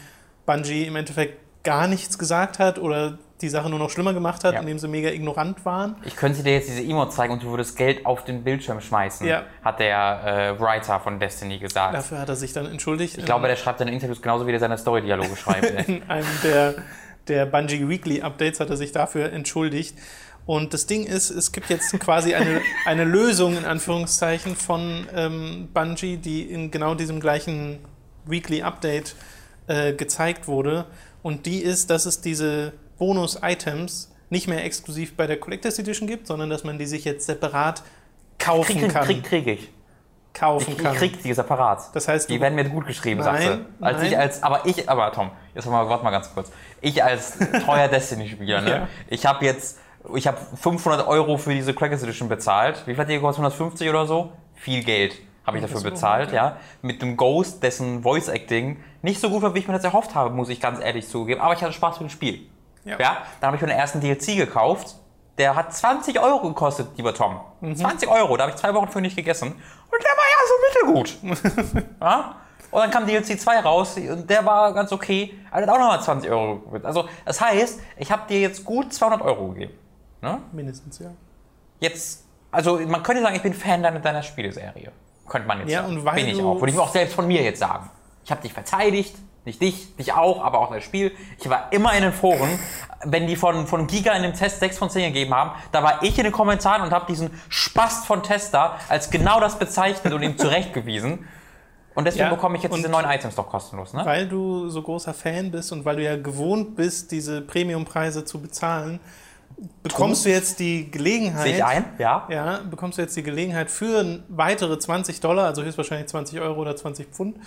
Bungie 0.45 0.83
im 0.83 0.97
Endeffekt 0.97 1.39
gar 1.63 1.87
nichts 1.87 2.17
gesagt 2.19 2.59
hat 2.59 2.77
oder 2.79 3.17
die 3.41 3.49
Sache 3.49 3.69
nur 3.69 3.79
noch 3.79 3.89
schlimmer 3.89 4.13
gemacht 4.13 4.43
hat, 4.43 4.53
Ja. 4.53 4.59
indem 4.61 4.79
sie 4.79 4.87
mega 4.87 5.09
ignorant 5.09 5.65
waren. 5.65 5.95
Ich 6.05 6.15
könnte 6.15 6.43
dir 6.43 6.53
jetzt 6.53 6.69
diese 6.69 6.81
Emote 6.81 7.11
zeigen 7.11 7.33
und 7.33 7.43
du 7.43 7.49
würdest 7.49 7.75
Geld 7.77 8.05
auf 8.05 8.23
den 8.23 8.43
Bildschirm 8.43 8.79
schmeißen, 8.79 9.27
Ja. 9.27 9.43
hat 9.63 9.79
der 9.79 10.55
äh, 10.57 10.61
Writer 10.61 10.99
von 10.99 11.19
Destiny 11.19 11.57
gesagt. 11.59 11.93
Dafür 11.93 12.19
hat 12.19 12.29
er 12.29 12.35
sich 12.35 12.53
dann 12.53 12.65
entschuldigt. 12.67 13.17
Ich 13.17 13.25
glaube, 13.25 13.47
der 13.47 13.55
schreibt 13.57 13.79
seine 13.79 13.91
Interviews 13.91 14.21
genauso, 14.21 14.47
wie 14.47 14.51
der 14.51 14.59
seine 14.59 14.77
Story-Dialoge 14.77 15.35
schreibt. 15.35 15.71
ey. 15.87 15.95
in 15.97 16.03
einem 16.09 16.27
der, 16.43 16.75
der 17.27 17.45
Bungie 17.45 17.87
Weekly 17.89 18.21
Updates 18.21 18.59
hat 18.61 18.69
er 18.69 18.77
sich 18.77 18.91
dafür 18.93 19.31
entschuldigt. 19.33 19.97
Und 20.45 20.73
das 20.73 20.85
Ding 20.87 21.05
ist, 21.05 21.29
es 21.29 21.51
gibt 21.53 21.69
jetzt 21.69 21.97
quasi 21.99 22.35
eine, 22.35 22.61
eine 22.85 23.03
Lösung 23.05 23.57
in 23.57 23.65
Anführungszeichen 23.65 24.55
von 24.55 25.07
ähm, 25.15 25.69
Bungie, 25.73 26.17
die 26.17 26.43
in 26.43 26.71
genau 26.71 26.95
diesem 26.95 27.19
gleichen 27.19 27.79
Weekly 28.25 28.61
Update 28.61 29.15
äh, 29.67 29.93
gezeigt 29.93 30.47
wurde. 30.47 30.85
Und 31.23 31.45
die 31.47 31.59
ist, 31.59 31.89
dass 31.89 32.05
es 32.05 32.21
diese 32.21 32.73
Bonus-Items 32.99 34.11
nicht 34.29 34.47
mehr 34.47 34.63
exklusiv 34.63 35.15
bei 35.15 35.25
der 35.25 35.39
Collectors 35.39 35.79
Edition 35.79 36.07
gibt, 36.07 36.27
sondern 36.27 36.49
dass 36.49 36.63
man 36.63 36.77
die 36.77 36.85
sich 36.85 37.05
jetzt 37.05 37.25
separat 37.25 37.83
kaufen 38.39 38.79
Krieg, 38.79 38.91
kann. 38.91 39.05
krieg, 39.05 39.23
krieg 39.23 39.47
ich. 39.47 39.71
kaufen 40.33 40.71
Ich, 40.71 40.77
ich 40.77 40.83
kann. 40.83 40.95
krieg 40.95 41.21
die 41.23 41.33
separat. 41.33 41.95
Das 41.95 42.07
heißt, 42.07 42.29
Die 42.29 42.41
werden 42.41 42.55
mir 42.55 42.65
gut 42.65 42.85
geschrieben, 42.85 43.23
sagst 43.23 43.45
Nein, 43.45 43.65
du. 43.79 43.85
Als 43.85 43.97
nein. 43.97 44.07
ich 44.07 44.17
als, 44.17 44.43
aber 44.43 44.65
ich, 44.65 44.89
aber 44.89 45.11
Tom, 45.11 45.31
jetzt 45.55 45.65
mal, 45.67 45.87
warte 45.87 46.03
mal 46.03 46.11
ganz 46.11 46.33
kurz. 46.33 46.51
Ich 46.81 47.03
als 47.03 47.37
treuer 47.63 47.87
Destiny-Spieler, 47.89 48.61
ne? 48.61 48.69
Ja. 48.69 48.87
Ich 49.07 49.25
habe 49.25 49.45
jetzt, 49.45 49.79
ich 50.15 50.27
habe 50.27 50.37
500 50.55 51.07
Euro 51.07 51.37
für 51.37 51.53
diese 51.53 51.73
Crackers 51.73 52.03
Edition 52.03 52.27
bezahlt. 52.27 52.81
Wie 52.85 52.93
viel 52.93 53.01
hat 53.01 53.09
die 53.09 53.13
gekostet? 53.15 53.43
150 53.43 53.89
oder 53.89 54.05
so? 54.05 54.33
Viel 54.55 54.83
Geld 54.83 55.13
habe 55.45 55.57
ich 55.57 55.63
dafür 55.63 55.81
bezahlt, 55.81 56.31
ja. 56.31 56.57
Mit 56.81 57.01
dem 57.01 57.17
Ghost, 57.17 57.63
dessen 57.63 58.03
Voice 58.03 58.29
Acting 58.29 58.81
nicht 59.01 59.19
so 59.19 59.29
gut 59.29 59.41
war, 59.41 59.53
wie 59.53 59.59
ich 59.59 59.67
mir 59.67 59.73
das 59.73 59.83
erhofft 59.83 60.15
habe, 60.15 60.33
muss 60.33 60.49
ich 60.49 60.61
ganz 60.61 60.79
ehrlich 60.79 61.07
zugeben. 61.07 61.41
Aber 61.41 61.53
ich 61.53 61.61
hatte 61.61 61.73
Spaß 61.73 61.99
mit 61.99 62.09
dem 62.09 62.13
Spiel. 62.13 62.49
Ja. 62.85 62.97
Ja. 62.99 63.17
Dann 63.39 63.47
habe 63.47 63.57
ich 63.57 63.61
mir 63.61 63.67
den 63.67 63.77
ersten 63.77 63.99
DLC 63.99 64.37
gekauft. 64.37 64.95
Der 65.37 65.55
hat 65.55 65.73
20 65.73 66.19
Euro 66.19 66.47
gekostet, 66.47 66.89
lieber 66.95 67.13
Tom. 67.13 67.39
Mhm. 67.61 67.75
20 67.75 68.07
Euro. 68.07 68.37
Da 68.37 68.43
habe 68.43 68.51
ich 68.51 68.57
zwei 68.57 68.73
Wochen 68.73 68.87
für 68.87 69.01
nicht 69.01 69.15
gegessen. 69.15 69.51
Und 69.51 70.03
der 70.03 70.11
war 70.11 70.25
ja 70.29 70.93
so 70.93 71.01
mittelgut. 71.01 71.85
ja? 72.01 72.35
Und 72.71 72.79
dann 72.79 72.91
kam 72.91 73.05
DLC 73.05 73.39
2 73.39 73.59
raus 73.59 73.97
und 73.97 74.29
der 74.29 74.45
war 74.45 74.73
ganz 74.73 74.91
okay. 74.91 75.33
Aber 75.51 75.61
der 75.61 75.67
hat 75.69 75.75
auch 75.75 75.79
nochmal 75.79 76.01
20 76.01 76.29
Euro 76.31 76.55
gekostet. 76.55 76.85
Also, 76.85 77.07
das 77.25 77.39
heißt, 77.39 77.79
ich 77.97 78.11
habe 78.11 78.27
dir 78.27 78.39
jetzt 78.39 78.63
gut 78.63 78.93
200 78.93 79.21
Euro 79.21 79.49
gegeben. 79.49 79.73
Ne? 80.21 80.41
Mindestens, 80.51 80.99
ja. 80.99 81.11
Jetzt, 81.79 82.25
also 82.49 82.79
man 82.79 83.03
könnte 83.03 83.21
sagen, 83.21 83.35
ich 83.35 83.43
bin 83.43 83.53
Fan 83.53 83.83
deiner, 83.83 83.99
deiner 83.99 84.23
Spieleserie. 84.23 84.91
Könnte 85.27 85.47
man 85.47 85.59
jetzt 85.59 85.71
Ja, 85.71 85.81
sagen. 85.83 85.97
und 85.97 86.05
weil 86.05 86.15
bin 86.15 86.27
ich 86.27 86.41
auch. 86.41 86.55
Würde 86.59 86.69
ich 86.69 86.75
mir 86.75 86.81
auch 86.83 86.91
selbst 86.91 87.13
von 87.15 87.27
mir 87.27 87.41
jetzt 87.41 87.59
sagen. 87.59 87.89
Ich 88.25 88.31
habe 88.31 88.41
dich 88.41 88.53
verteidigt, 88.53 89.15
nicht 89.45 89.61
dich, 89.61 89.95
dich 89.97 90.13
auch, 90.13 90.43
aber 90.43 90.59
auch 90.59 90.71
das 90.73 90.83
Spiel. 90.83 91.11
Ich 91.39 91.49
war 91.49 91.67
immer 91.71 91.93
in 91.93 92.03
den 92.03 92.13
Foren. 92.13 92.59
Wenn 93.05 93.27
die 93.27 93.35
von, 93.35 93.67
von 93.67 93.87
Giga 93.87 94.13
in 94.13 94.23
dem 94.23 94.33
Test 94.33 94.59
6 94.61 94.77
von 94.77 94.89
10 94.89 95.11
gegeben 95.11 95.33
haben, 95.33 95.51
da 95.73 95.83
war 95.83 96.01
ich 96.03 96.17
in 96.17 96.23
den 96.23 96.31
Kommentaren 96.31 96.81
und 96.83 96.91
habe 96.91 97.05
diesen 97.07 97.31
Spast 97.49 98.05
von 98.05 98.23
Tester 98.23 98.77
als 98.87 99.09
genau 99.09 99.41
das 99.41 99.59
bezeichnet 99.59 100.13
und 100.13 100.23
ihm 100.23 100.37
zurechtgewiesen. 100.37 101.27
Und 101.95 102.05
deswegen 102.05 102.25
Ja, 102.25 102.29
bekomme 102.33 102.55
ich 102.57 102.63
jetzt 102.63 102.75
diese 102.75 102.89
neuen 102.89 103.05
Items 103.05 103.35
doch 103.35 103.49
kostenlos, 103.49 103.93
ne? 103.93 104.03
Weil 104.05 104.27
du 104.27 104.69
so 104.69 104.81
großer 104.81 105.13
Fan 105.13 105.51
bist 105.51 105.71
und 105.73 105.83
weil 105.85 105.97
du 105.97 106.03
ja 106.03 106.15
gewohnt 106.15 106.75
bist, 106.75 107.11
diese 107.11 107.41
Premiumpreise 107.41 108.23
zu 108.25 108.41
bezahlen, 108.41 108.99
bekommst 109.81 110.25
du 110.25 110.29
jetzt 110.29 110.59
die 110.59 110.89
Gelegenheit. 110.89 111.43
Sehe 111.43 111.55
ich 111.55 111.63
ein? 111.63 111.85
Ja. 111.97 112.27
Ja, 112.29 112.61
bekommst 112.69 112.97
du 112.97 113.01
jetzt 113.01 113.15
die 113.15 113.23
Gelegenheit 113.23 113.69
für 113.69 114.23
weitere 114.29 114.77
20 114.77 115.19
Dollar, 115.19 115.45
also 115.45 115.63
höchstwahrscheinlich 115.63 116.07
20 116.07 116.39
Euro 116.39 116.61
oder 116.61 116.75
20 116.75 117.07
Pfund, 117.07 117.37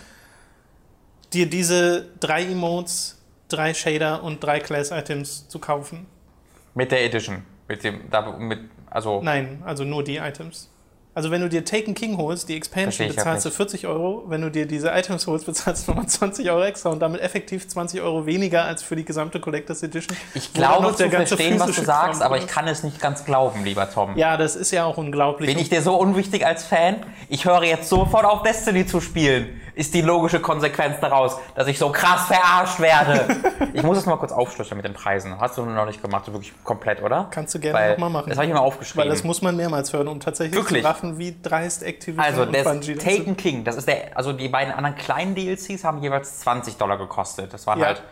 dir 1.32 1.48
diese 1.48 2.06
drei 2.20 2.44
Emotes, 2.44 3.22
drei 3.48 3.74
Shader 3.74 4.22
und 4.22 4.42
drei 4.42 4.60
Class-Items 4.60 5.48
zu 5.48 5.58
kaufen. 5.58 6.06
Mit 6.74 6.92
der 6.92 7.04
Edition. 7.04 7.42
Mit 7.68 7.84
dem, 7.84 8.00
mit, 8.38 8.60
also, 8.90 9.20
Nein, 9.22 9.62
also 9.64 9.84
nur 9.84 10.04
die 10.04 10.16
Items. 10.16 10.70
Also 11.16 11.30
wenn 11.30 11.40
du 11.40 11.48
dir 11.48 11.64
Taken 11.64 11.94
King 11.94 12.18
holst, 12.18 12.46
die 12.50 12.56
Expansion, 12.58 13.08
bezahlst 13.08 13.46
du 13.46 13.48
grad 13.48 13.56
40 13.56 13.86
Euro. 13.86 14.24
Wenn 14.26 14.42
du 14.42 14.50
dir 14.50 14.66
diese 14.66 14.90
Items 14.90 15.26
holst, 15.26 15.46
bezahlst 15.46 15.88
du 15.88 15.92
nochmal 15.92 16.06
20 16.06 16.50
Euro 16.50 16.62
extra 16.62 16.90
und 16.90 17.00
damit 17.00 17.22
effektiv 17.22 17.66
20 17.66 18.02
Euro 18.02 18.26
weniger 18.26 18.64
als 18.64 18.82
für 18.82 18.96
die 18.96 19.04
gesamte 19.06 19.40
Collectors 19.40 19.82
Edition. 19.82 20.14
ich 20.34 20.52
glaube 20.52 20.94
zu 20.94 21.08
verstehen, 21.08 21.58
was 21.58 21.74
du 21.74 21.82
sagst, 21.82 22.20
aber 22.20 22.36
ich 22.36 22.46
kann 22.46 22.68
es 22.68 22.82
nicht 22.82 23.00
ganz 23.00 23.24
glauben, 23.24 23.64
lieber 23.64 23.90
Tom. 23.90 24.14
Ja, 24.18 24.36
das 24.36 24.56
ist 24.56 24.72
ja 24.72 24.84
auch 24.84 24.98
unglaublich. 24.98 25.48
Bin 25.48 25.58
ich 25.58 25.70
dir 25.70 25.80
so 25.80 25.96
unwichtig 25.96 26.44
als 26.44 26.64
Fan? 26.64 26.96
Ich 27.30 27.46
höre 27.46 27.64
jetzt 27.64 27.88
sofort 27.88 28.26
auf 28.26 28.42
Destiny 28.42 28.84
zu 28.84 29.00
spielen. 29.00 29.62
Ist 29.76 29.92
die 29.92 30.00
logische 30.00 30.40
Konsequenz 30.40 31.00
daraus, 31.00 31.36
dass 31.54 31.68
ich 31.68 31.78
so 31.78 31.90
krass 31.92 32.28
verarscht 32.28 32.80
werde. 32.80 33.36
ich 33.74 33.82
muss 33.82 33.98
es 33.98 34.06
mal 34.06 34.16
kurz 34.16 34.32
aufschlüsseln 34.32 34.78
mit 34.78 34.86
den 34.86 34.94
Preisen. 34.94 35.38
Hast 35.38 35.58
du 35.58 35.66
noch 35.66 35.84
nicht 35.84 36.00
gemacht, 36.00 36.26
wirklich 36.32 36.54
komplett, 36.64 37.02
oder? 37.02 37.28
Kannst 37.30 37.54
du 37.54 37.58
gerne 37.58 37.78
Weil, 37.78 37.90
noch 37.90 37.98
mal 37.98 38.08
machen. 38.08 38.30
Das 38.30 38.38
habe 38.38 38.46
ich 38.46 38.54
mir 38.54 38.60
aufgeschrieben. 38.60 39.02
Weil 39.02 39.10
das 39.10 39.22
muss 39.22 39.42
man 39.42 39.54
mehrmals 39.54 39.92
hören, 39.92 40.08
um 40.08 40.18
tatsächlich 40.18 40.54
Wirklich? 40.54 40.80
zu 40.82 40.88
raffen, 40.88 41.05
wie 41.18 41.36
dreist 41.42 41.82
Activision 41.82 42.24
also, 42.24 42.42
und 42.42 42.52
Bungie 42.52 42.94
das 42.94 43.02
sind. 43.04 43.18
Taken 43.18 43.36
King, 43.36 43.64
das 43.64 43.76
ist 43.76 43.88
der, 43.88 44.16
also 44.16 44.32
die 44.32 44.48
beiden 44.48 44.72
anderen 44.72 44.96
kleinen 44.96 45.34
DLCs 45.34 45.84
haben 45.84 46.02
jeweils 46.02 46.40
20 46.40 46.76
Dollar 46.76 46.98
gekostet. 46.98 47.52
Das 47.52 47.66
waren 47.66 47.80
Ja. 47.80 47.86
halt 47.86 48.02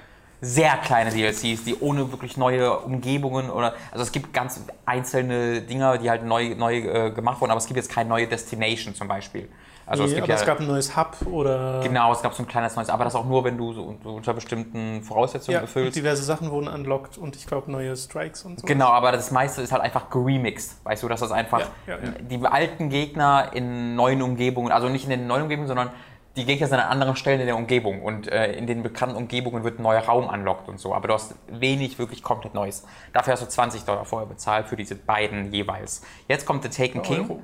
sehr 0.40 0.76
kleine 0.78 1.10
DLCs, 1.10 1.64
die 1.64 1.76
ohne 1.80 2.10
wirklich 2.12 2.36
neue 2.36 2.78
Umgebungen 2.78 3.50
oder, 3.50 3.74
also 3.90 4.02
es 4.02 4.12
gibt 4.12 4.32
ganz 4.32 4.60
einzelne 4.84 5.62
Dinger, 5.62 5.98
die 5.98 6.10
halt 6.10 6.24
neu, 6.24 6.54
neu 6.54 6.78
äh, 6.78 7.10
gemacht 7.10 7.40
wurden, 7.40 7.50
aber 7.50 7.58
es 7.58 7.66
gibt 7.66 7.76
jetzt 7.78 7.90
keine 7.90 8.08
neue 8.10 8.26
Destination 8.26 8.94
zum 8.94 9.08
Beispiel. 9.08 9.48
Also 9.86 10.04
es 10.04 10.10
nee, 10.10 10.16
gibt 10.16 10.24
aber 10.24 10.34
ja, 10.34 10.40
es 10.40 10.46
gab 10.46 10.60
ein 10.60 10.66
neues 10.66 10.96
Hub 10.96 11.16
oder. 11.26 11.80
genau, 11.82 12.12
es 12.12 12.22
gab 12.22 12.32
so 12.34 12.42
ein 12.42 12.48
kleines 12.48 12.74
neues, 12.76 12.88
aber 12.88 13.04
das 13.04 13.14
auch 13.14 13.26
nur, 13.26 13.44
wenn 13.44 13.58
du 13.58 13.72
so, 13.72 13.96
so 14.02 14.10
unter 14.10 14.32
bestimmten 14.32 15.02
Voraussetzungen 15.02 15.54
Ja, 15.54 15.60
erfüllst. 15.60 15.96
diverse 15.96 16.22
Sachen 16.22 16.50
wurden 16.50 16.68
unlocked 16.68 17.18
und 17.18 17.36
ich 17.36 17.46
glaube 17.46 17.70
neue 17.70 17.94
Strikes 17.96 18.44
und 18.44 18.60
so. 18.60 18.66
Genau, 18.66 18.88
aber 18.88 19.12
das 19.12 19.30
meiste 19.30 19.62
ist 19.62 19.72
halt 19.72 19.82
einfach 19.82 20.08
geremixed. 20.10 20.84
Weißt 20.84 21.02
du, 21.02 21.08
dass 21.08 21.20
das 21.20 21.32
einfach 21.32 21.60
ja, 21.86 21.94
ja. 21.96 22.10
die 22.20 22.44
alten 22.46 22.88
Gegner 22.88 23.50
in 23.52 23.94
neuen 23.94 24.22
Umgebungen, 24.22 24.72
also 24.72 24.88
nicht 24.88 25.04
in 25.04 25.10
den 25.10 25.26
neuen 25.26 25.42
Umgebungen, 25.42 25.68
sondern 25.68 25.90
die 26.36 26.44
Gegner 26.44 26.66
sind 26.66 26.80
an 26.80 26.88
anderen 26.88 27.14
Stellen 27.14 27.40
in 27.40 27.46
der 27.46 27.56
Umgebung 27.56 28.02
und 28.02 28.30
äh, 28.30 28.52
in 28.52 28.66
den 28.66 28.82
bekannten 28.82 29.14
Umgebungen 29.14 29.62
wird 29.62 29.78
ein 29.78 29.82
neuer 29.82 30.02
Raum 30.02 30.28
unlocked 30.28 30.68
und 30.68 30.80
so. 30.80 30.92
Aber 30.92 31.08
du 31.08 31.14
hast 31.14 31.34
wenig 31.48 31.98
wirklich 31.98 32.22
komplett 32.22 32.54
Neues. 32.54 32.84
Dafür 33.12 33.34
hast 33.34 33.42
du 33.42 33.48
20 33.48 33.84
Dollar 33.84 34.04
vorher 34.04 34.28
bezahlt 34.28 34.66
für 34.66 34.76
diese 34.76 34.96
beiden 34.96 35.52
jeweils. 35.52 36.02
Jetzt 36.28 36.44
kommt 36.44 36.64
The 36.64 36.70
Taken 36.70 37.02
King. 37.02 37.22
Euro. 37.22 37.42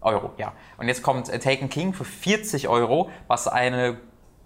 Euro, 0.00 0.30
ja. 0.36 0.52
Und 0.76 0.88
jetzt 0.88 1.02
kommt 1.02 1.28
äh, 1.30 1.38
Taken 1.38 1.70
King 1.70 1.94
für 1.94 2.04
40 2.04 2.68
Euro, 2.68 3.10
was 3.28 3.48
eine 3.48 3.98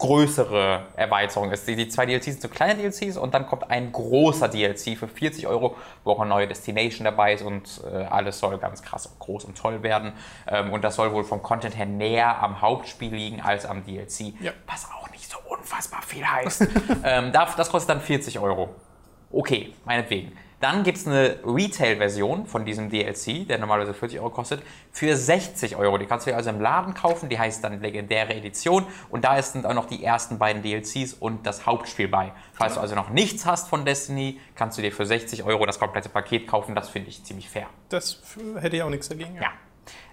größere 0.02 0.82
Erweiterung 0.96 1.52
ist. 1.52 1.66
Die, 1.68 1.76
die 1.76 1.86
zwei 1.88 2.06
DLCs 2.06 2.24
sind 2.24 2.42
so 2.42 2.48
kleine 2.48 2.74
DLCs 2.74 3.16
und 3.16 3.34
dann 3.34 3.46
kommt 3.46 3.70
ein 3.70 3.92
großer 3.92 4.48
DLC 4.48 4.98
für 4.98 5.06
40 5.06 5.46
Euro, 5.46 5.76
wo 6.02 6.10
auch 6.12 6.20
eine 6.20 6.28
neue 6.28 6.48
Destination 6.48 7.04
dabei 7.04 7.34
ist 7.34 7.42
und 7.42 7.80
äh, 7.90 7.96
alles 8.06 8.40
soll 8.40 8.58
ganz 8.58 8.82
krass 8.82 9.06
und 9.06 9.16
groß 9.20 9.44
und 9.44 9.56
toll 9.56 9.82
werden. 9.84 10.12
Ähm, 10.48 10.72
und 10.72 10.82
das 10.82 10.96
soll 10.96 11.12
wohl 11.12 11.22
vom 11.22 11.40
Content 11.42 11.76
her 11.78 11.86
näher 11.86 12.42
am 12.42 12.60
Hauptspiel 12.60 13.14
liegen 13.14 13.40
als 13.40 13.64
am 13.64 13.84
DLC, 13.86 14.34
Ja. 14.40 14.50
was 14.66 14.88
auch 14.90 15.08
nicht 15.10 15.30
so 15.30 15.38
unfassbar 15.48 16.02
viel 16.02 16.26
heißt. 16.26 16.66
ähm, 17.04 17.30
das, 17.32 17.54
das 17.54 17.70
kostet 17.70 17.90
dann 17.90 18.00
40 18.00 18.40
Euro. 18.40 18.70
Okay, 19.30 19.72
meinetwegen. 19.84 20.32
Dann 20.62 20.84
gibt 20.84 20.98
es 20.98 21.08
eine 21.08 21.40
Retail-Version 21.44 22.46
von 22.46 22.64
diesem 22.64 22.88
DLC, 22.88 23.48
der 23.48 23.58
normalerweise 23.58 23.94
40 23.94 24.20
Euro 24.20 24.30
kostet, 24.30 24.62
für 24.92 25.16
60 25.16 25.74
Euro. 25.74 25.98
Die 25.98 26.06
kannst 26.06 26.24
du 26.24 26.30
dir 26.30 26.36
also 26.36 26.50
im 26.50 26.60
Laden 26.60 26.94
kaufen, 26.94 27.28
die 27.28 27.36
heißt 27.36 27.64
dann 27.64 27.80
Legendäre 27.80 28.32
Edition 28.32 28.86
und 29.10 29.24
da 29.24 29.42
sind 29.42 29.66
auch 29.66 29.74
noch 29.74 29.86
die 29.86 30.04
ersten 30.04 30.38
beiden 30.38 30.62
DLCs 30.62 31.14
und 31.14 31.48
das 31.48 31.66
Hauptspiel 31.66 32.06
bei. 32.06 32.30
Falls 32.52 32.74
du 32.74 32.80
also 32.80 32.94
noch 32.94 33.10
nichts 33.10 33.44
hast 33.44 33.68
von 33.68 33.84
Destiny, 33.84 34.38
kannst 34.54 34.78
du 34.78 34.82
dir 34.82 34.92
für 34.92 35.04
60 35.04 35.42
Euro 35.42 35.66
das 35.66 35.80
komplette 35.80 36.08
Paket 36.08 36.46
kaufen. 36.46 36.76
Das 36.76 36.90
finde 36.90 37.08
ich 37.08 37.24
ziemlich 37.24 37.48
fair. 37.48 37.66
Das 37.88 38.22
hätte 38.60 38.76
ich 38.76 38.84
auch 38.84 38.90
nichts 38.90 39.08
dagegen. 39.08 39.34
Ja. 39.34 39.50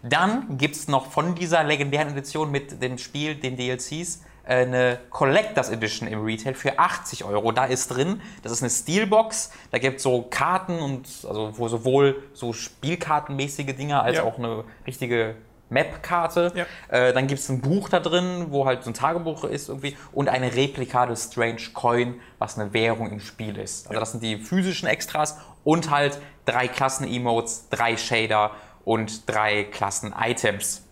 Dann 0.01 0.57
gibt 0.57 0.75
es 0.75 0.87
noch 0.87 1.11
von 1.11 1.35
dieser 1.35 1.63
legendären 1.63 2.09
Edition 2.09 2.49
mit 2.49 2.81
dem 2.81 2.97
Spiel, 2.97 3.35
den 3.35 3.55
DLCs, 3.55 4.23
eine 4.49 4.99
Collectors 5.09 5.69
Edition 5.69 6.07
im 6.07 6.23
Retail 6.23 6.55
für 6.55 6.79
80 6.79 7.23
Euro. 7.23 7.51
Da 7.51 7.65
ist 7.65 7.87
drin, 7.89 8.21
das 8.41 8.51
ist 8.51 8.61
eine 8.63 8.69
Steelbox, 8.69 9.51
da 9.71 9.77
gibt 9.77 9.97
es 9.97 10.03
so 10.03 10.23
Karten 10.29 10.79
und 10.79 11.07
also 11.27 11.51
wo 11.57 11.67
sowohl 11.67 12.23
so 12.33 12.51
Spielkartenmäßige 12.51 13.75
Dinge 13.75 14.01
als 14.01 14.17
Ja. 14.17 14.23
auch 14.23 14.37
eine 14.37 14.63
richtige 14.87 15.35
Map-Karte. 15.69 16.51
Ja. 16.55 16.65
Äh, 16.87 17.13
dann 17.13 17.27
gibt 17.27 17.39
es 17.41 17.49
ein 17.49 17.61
Buch 17.61 17.89
da 17.89 17.99
drin, 17.99 18.47
wo 18.49 18.65
halt 18.65 18.83
so 18.83 18.89
ein 18.89 18.95
Tagebuch 18.95 19.43
ist 19.43 19.69
irgendwie 19.69 19.95
und 20.11 20.27
eine 20.27 20.55
Replika 20.55 21.05
des 21.05 21.25
Strange 21.25 21.61
Coin, 21.73 22.19
was 22.39 22.57
eine 22.57 22.73
Währung 22.73 23.11
im 23.11 23.19
Spiel 23.19 23.55
ist. 23.57 23.87
Also 23.87 23.99
das 23.99 24.11
sind 24.11 24.23
die 24.23 24.37
physischen 24.37 24.89
Extras 24.89 25.37
und 25.63 25.91
halt 25.91 26.19
drei 26.45 26.67
Klassen-Emotes, 26.67 27.69
drei 27.69 27.97
Shader 27.97 28.51
und 28.83 29.29
drei 29.29 29.65
Klassen-Items 29.65 30.83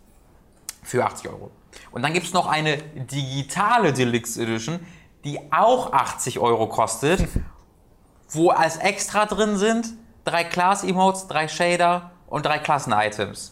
für 0.83 1.03
80 1.03 1.31
Euro. 1.31 1.49
Und 1.91 2.01
dann 2.01 2.13
gibt 2.13 2.25
es 2.25 2.33
noch 2.33 2.47
eine 2.47 2.77
digitale 2.77 3.93
Deluxe 3.93 4.41
Edition, 4.41 4.79
die 5.23 5.39
auch 5.51 5.93
80 5.93 6.39
Euro 6.39 6.67
kostet, 6.67 7.27
wo 8.29 8.49
als 8.49 8.77
extra 8.77 9.25
drin 9.25 9.57
sind 9.57 9.93
drei 10.27 10.43
Class-Emotes, 10.43 11.27
drei 11.27 11.47
Shader 11.47 12.11
und 12.27 12.45
drei 12.45 12.59
Klassen-Items. 12.59 13.51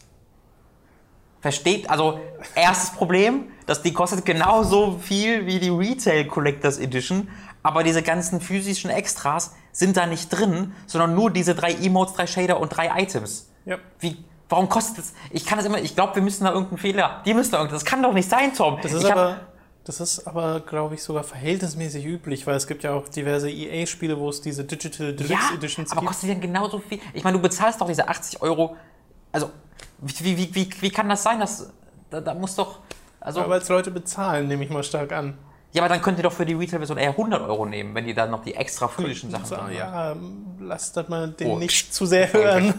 Versteht, 1.40 1.90
also 1.90 2.20
erstes 2.56 2.92
Problem, 2.92 3.52
dass 3.66 3.82
die 3.82 3.94
kostet 3.94 4.26
genauso 4.26 5.00
viel 5.00 5.46
wie 5.46 5.60
die 5.60 5.70
Retail 5.70 6.26
Collectors 6.26 6.78
Edition, 6.78 7.30
aber 7.64 7.84
diese 7.84 8.04
ganzen 8.04 8.42
physischen 8.42 8.90
Extras 8.90 9.56
sind 9.72 9.96
da 9.98 10.06
nicht 10.06 10.30
drin, 10.30 10.74
sondern 10.86 11.16
nur 11.16 11.32
diese 11.32 11.56
drei 11.56 11.74
Emotes, 11.74 12.16
drei 12.16 12.28
Shader 12.28 12.60
und 12.60 12.70
drei 12.70 13.02
Items. 13.02 13.50
Ja. 13.66 13.78
Wie, 14.00 14.24
warum 14.50 14.70
kostet 14.70 15.00
das? 15.00 15.14
Ich 15.32 15.46
kann 15.46 15.58
das 15.58 15.66
immer, 15.66 15.80
ich 15.80 15.96
glaube, 15.96 16.16
wir 16.16 16.22
müssen 16.22 16.44
da 16.44 16.52
irgendeinen 16.52 16.78
Fehler. 16.78 17.22
Die 17.26 17.34
müssen 17.34 17.52
da 17.52 17.58
irgendwas. 17.58 17.82
Das 17.82 17.90
kann 17.90 18.02
doch 18.02 18.14
nicht 18.14 18.30
sein, 18.30 18.54
Tom. 18.54 18.80
Das 18.82 18.94
ist 18.94 19.04
ich 19.04 19.12
aber, 19.12 19.42
das 19.86 20.00
ist 20.00 20.28
aber, 20.28 20.62
glaube 20.62 20.96
ich, 20.96 21.04
sogar 21.04 21.24
verhältnismäßig 21.24 22.06
üblich, 22.06 22.48
weil 22.48 22.56
es 22.56 22.66
gibt 22.68 22.84
ja 22.84 22.94
auch 22.94 23.08
diverse 23.08 23.50
EA-Spiele, 23.50 24.20
wo 24.20 24.30
es 24.30 24.42
diese 24.42 24.64
Digital 24.64 25.14
Deluxe 25.14 25.34
ja, 25.34 25.56
Editions 25.56 25.92
aber 25.92 26.02
gibt. 26.02 26.08
kostet 26.08 26.30
die 26.30 26.34
dann 26.34 26.42
genauso 26.42 26.80
viel? 26.80 27.00
Ich 27.14 27.24
meine, 27.24 27.38
du 27.38 27.42
bezahlst 27.42 27.80
doch 27.82 27.88
diese 27.88 28.08
80 28.08 28.42
Euro. 28.42 28.76
Also, 29.32 29.52
wie, 30.00 30.38
wie, 30.38 30.56
wie, 30.56 30.70
wie 30.82 30.90
kann 30.90 31.08
das 31.08 31.24
sein? 31.24 31.40
Dass, 31.40 31.72
da, 32.10 32.22
da 32.22 32.34
muss 32.34 32.56
doch. 32.56 32.80
Also, 33.20 33.42
Aber 33.42 33.56
als 33.56 33.70
Leute 33.70 33.92
bezahlen, 33.92 34.48
nehme 34.48 34.64
ich 34.64 34.70
mal 34.70 34.84
stark 34.84 35.12
an. 35.12 35.38
Ja, 35.76 35.82
aber 35.84 35.90
dann 35.90 36.02
könnt 36.02 36.18
ihr 36.18 36.24
doch 36.24 36.32
für 36.32 36.46
die 36.46 36.54
Retail-Version 36.54 36.98
eher 36.98 37.10
100 37.12 37.42
Euro 37.42 37.66
nehmen, 37.66 37.94
wenn 37.94 38.06
die 38.06 38.14
dann 38.14 38.32
noch 38.32 38.44
die 38.44 38.56
extra 38.56 38.88
physischen 38.88 39.30
Sachen 39.30 39.46
So, 39.46 39.56
drin 39.56 39.82
haben. 39.82 40.58
ja, 40.62 40.66
lasst 40.68 40.96
das 40.98 41.08
mal 41.10 41.28
den 41.30 41.48
Oh. 41.52 41.58
nicht 41.58 41.94
zu 41.94 42.06
sehr 42.06 42.32
hören. 42.34 42.74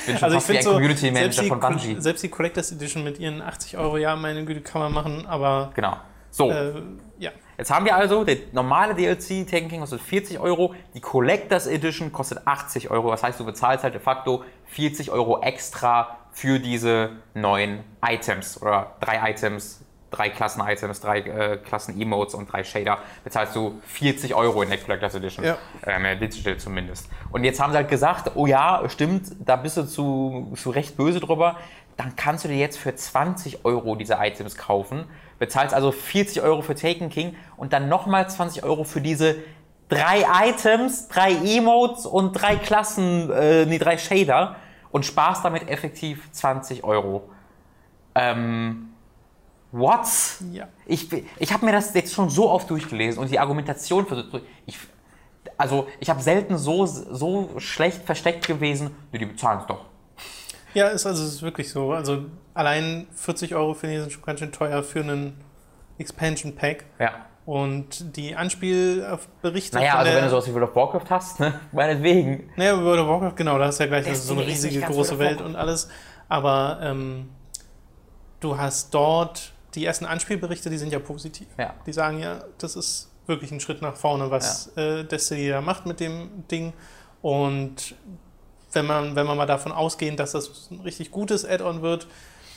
Ich 0.00 0.06
bin 0.06 0.18
schon 0.18 0.30
fast 0.30 0.48
wie 0.50 0.58
ein 0.58 0.64
Community 0.64 1.06
Manager 1.10 1.20
selbst 1.32 1.40
die, 1.42 1.48
von 1.48 1.60
Bungie. 1.60 1.96
selbst 1.98 2.22
die 2.22 2.28
Collectors 2.28 2.70
Edition 2.72 3.02
mit 3.04 3.18
ihren 3.18 3.40
80 3.42 3.78
Euro, 3.78 3.96
ja, 3.96 4.14
meine 4.16 4.44
Güte, 4.44 4.60
kann 4.60 4.82
man 4.82 4.92
machen, 4.92 5.26
aber 5.26 5.72
Genau. 5.74 5.96
So, 6.30 6.50
äh, 6.50 6.72
ja. 7.18 7.30
jetzt 7.58 7.70
haben 7.70 7.84
wir 7.84 7.94
also, 7.94 8.24
der 8.24 8.36
normale 8.52 8.94
DLC 8.94 9.46
Taken 9.46 9.68
King 9.68 9.80
kostet 9.80 10.00
40 10.00 10.38
Euro, 10.40 10.74
die 10.94 11.00
Collectors 11.00 11.66
Edition 11.66 12.10
kostet 12.12 12.46
80 12.46 12.90
Euro. 12.90 13.10
Das 13.10 13.22
heißt, 13.22 13.38
du 13.38 13.44
bezahlst 13.44 13.84
halt 13.84 13.92
de 13.94 14.00
facto 14.00 14.42
40 14.66 15.10
Euro 15.10 15.42
extra 15.42 16.18
für 16.30 16.58
diese 16.58 17.10
neuen 17.34 17.80
Items 18.02 18.60
oder 18.62 18.92
drei 19.00 19.30
Items, 19.30 19.84
drei 20.12 20.28
Klassen-Items, 20.28 21.00
drei 21.00 21.18
äh, 21.20 21.56
Klassen-Emotes 21.56 22.34
und 22.34 22.52
drei 22.52 22.62
Shader. 22.62 22.98
Bezahlst 23.24 23.56
du 23.56 23.80
40 23.86 24.34
Euro 24.34 24.62
in 24.62 24.68
der 24.68 24.78
Collectors 24.78 25.14
Edition. 25.14 25.44
Ja. 25.44 25.56
Ähm, 25.84 26.04
äh, 26.04 26.16
digital 26.16 26.56
zumindest. 26.58 27.08
Und 27.30 27.44
jetzt 27.44 27.60
haben 27.60 27.72
sie 27.72 27.78
halt 27.78 27.88
gesagt, 27.88 28.32
oh 28.36 28.46
ja, 28.46 28.82
stimmt, 28.88 29.32
da 29.40 29.56
bist 29.56 29.76
du 29.76 29.84
zu, 29.84 30.52
zu 30.56 30.70
recht 30.70 30.96
böse 30.96 31.18
drüber. 31.18 31.56
Dann 31.96 32.14
kannst 32.16 32.44
du 32.44 32.48
dir 32.48 32.56
jetzt 32.56 32.78
für 32.78 32.94
20 32.94 33.64
Euro 33.64 33.96
diese 33.96 34.18
Items 34.20 34.56
kaufen. 34.56 35.04
Bezahlst 35.38 35.74
also 35.74 35.90
40 35.90 36.42
Euro 36.42 36.62
für 36.62 36.74
Taken 36.74 37.10
King 37.10 37.34
und 37.56 37.72
dann 37.72 37.88
nochmal 37.88 38.28
20 38.28 38.62
Euro 38.62 38.84
für 38.84 39.00
diese 39.00 39.36
drei 39.88 40.24
Items, 40.48 41.08
drei 41.08 41.32
Emotes 41.32 42.06
und 42.06 42.32
drei 42.32 42.56
Klassen, 42.56 43.30
äh, 43.30 43.66
nee, 43.66 43.78
drei 43.78 43.98
Shader 43.98 44.56
und 44.90 45.04
sparst 45.04 45.44
damit 45.44 45.68
effektiv 45.68 46.30
20 46.32 46.84
Euro. 46.84 47.28
Ähm, 48.14 48.91
what? 49.72 50.06
Ja. 50.52 50.68
Ich, 50.86 51.08
ich 51.38 51.52
habe 51.52 51.64
mir 51.64 51.72
das 51.72 51.92
jetzt 51.94 52.14
schon 52.14 52.30
so 52.30 52.48
oft 52.50 52.70
durchgelesen 52.70 53.20
und 53.20 53.30
die 53.30 53.38
Argumentation 53.38 54.06
für 54.06 54.16
so. 54.16 54.40
Ich, 54.66 54.78
also, 55.56 55.88
ich 55.98 56.08
habe 56.08 56.22
selten 56.22 56.56
so, 56.56 56.86
so 56.86 57.50
schlecht 57.58 58.04
versteckt 58.04 58.46
gewesen. 58.46 58.94
Nee, 59.10 59.18
die 59.18 59.26
bezahlen 59.26 59.60
es 59.60 59.66
doch. 59.66 59.86
Ja, 60.74 60.88
ist 60.88 61.06
also 61.06 61.24
ist 61.24 61.42
wirklich 61.42 61.70
so. 61.70 61.92
Also 61.92 62.24
allein 62.54 63.06
40 63.14 63.54
Euro 63.54 63.74
finde 63.74 63.96
ich 63.96 64.00
sind 64.02 64.12
schon 64.12 64.22
ganz 64.22 64.40
schön 64.40 64.52
teuer 64.52 64.82
für 64.82 65.00
einen 65.00 65.34
Expansion 65.98 66.54
Pack. 66.54 66.84
Ja. 66.98 67.26
Und 67.44 68.16
die 68.16 68.36
Anspielberichte 68.36 69.76
Naja, 69.76 69.96
also 69.96 70.12
wenn 70.12 70.24
du 70.24 70.30
sowas 70.30 70.46
wie 70.46 70.54
World 70.54 70.70
of 70.70 70.76
Warcraft 70.76 71.10
hast, 71.10 71.40
ne? 71.40 71.60
meinetwegen. 71.72 72.50
Naja, 72.56 72.80
World 72.80 73.00
of 73.00 73.08
Warcraft, 73.08 73.36
genau, 73.36 73.58
da 73.58 73.66
hast 73.66 73.80
du 73.80 73.84
ja 73.84 73.88
gleich 73.88 74.04
Destiny 74.04 74.36
so 74.36 74.40
eine 74.40 74.46
riesige 74.46 74.80
große 74.80 75.18
Welt 75.18 75.40
und 75.40 75.56
alles. 75.56 75.88
Aber 76.28 76.78
ähm, 76.82 77.30
du 78.38 78.56
hast 78.56 78.94
dort 78.94 79.51
die 79.74 79.84
ersten 79.84 80.04
Anspielberichte, 80.04 80.70
die 80.70 80.78
sind 80.78 80.92
ja 80.92 80.98
positiv. 80.98 81.46
Ja. 81.58 81.74
Die 81.86 81.92
sagen 81.92 82.18
ja, 82.18 82.44
das 82.58 82.76
ist 82.76 83.10
wirklich 83.26 83.50
ein 83.52 83.60
Schritt 83.60 83.82
nach 83.82 83.96
vorne, 83.96 84.30
was 84.30 84.76
äh, 84.76 85.04
Destiny 85.04 85.48
da 85.48 85.60
macht 85.60 85.86
mit 85.86 86.00
dem 86.00 86.46
Ding. 86.50 86.72
Und 87.22 87.94
wenn 88.72 88.86
man, 88.86 89.16
wenn 89.16 89.26
man 89.26 89.36
mal 89.36 89.46
davon 89.46 89.72
ausgehen, 89.72 90.16
dass 90.16 90.32
das 90.32 90.68
ein 90.70 90.80
richtig 90.80 91.10
gutes 91.10 91.44
Add-on 91.44 91.82
wird, 91.82 92.06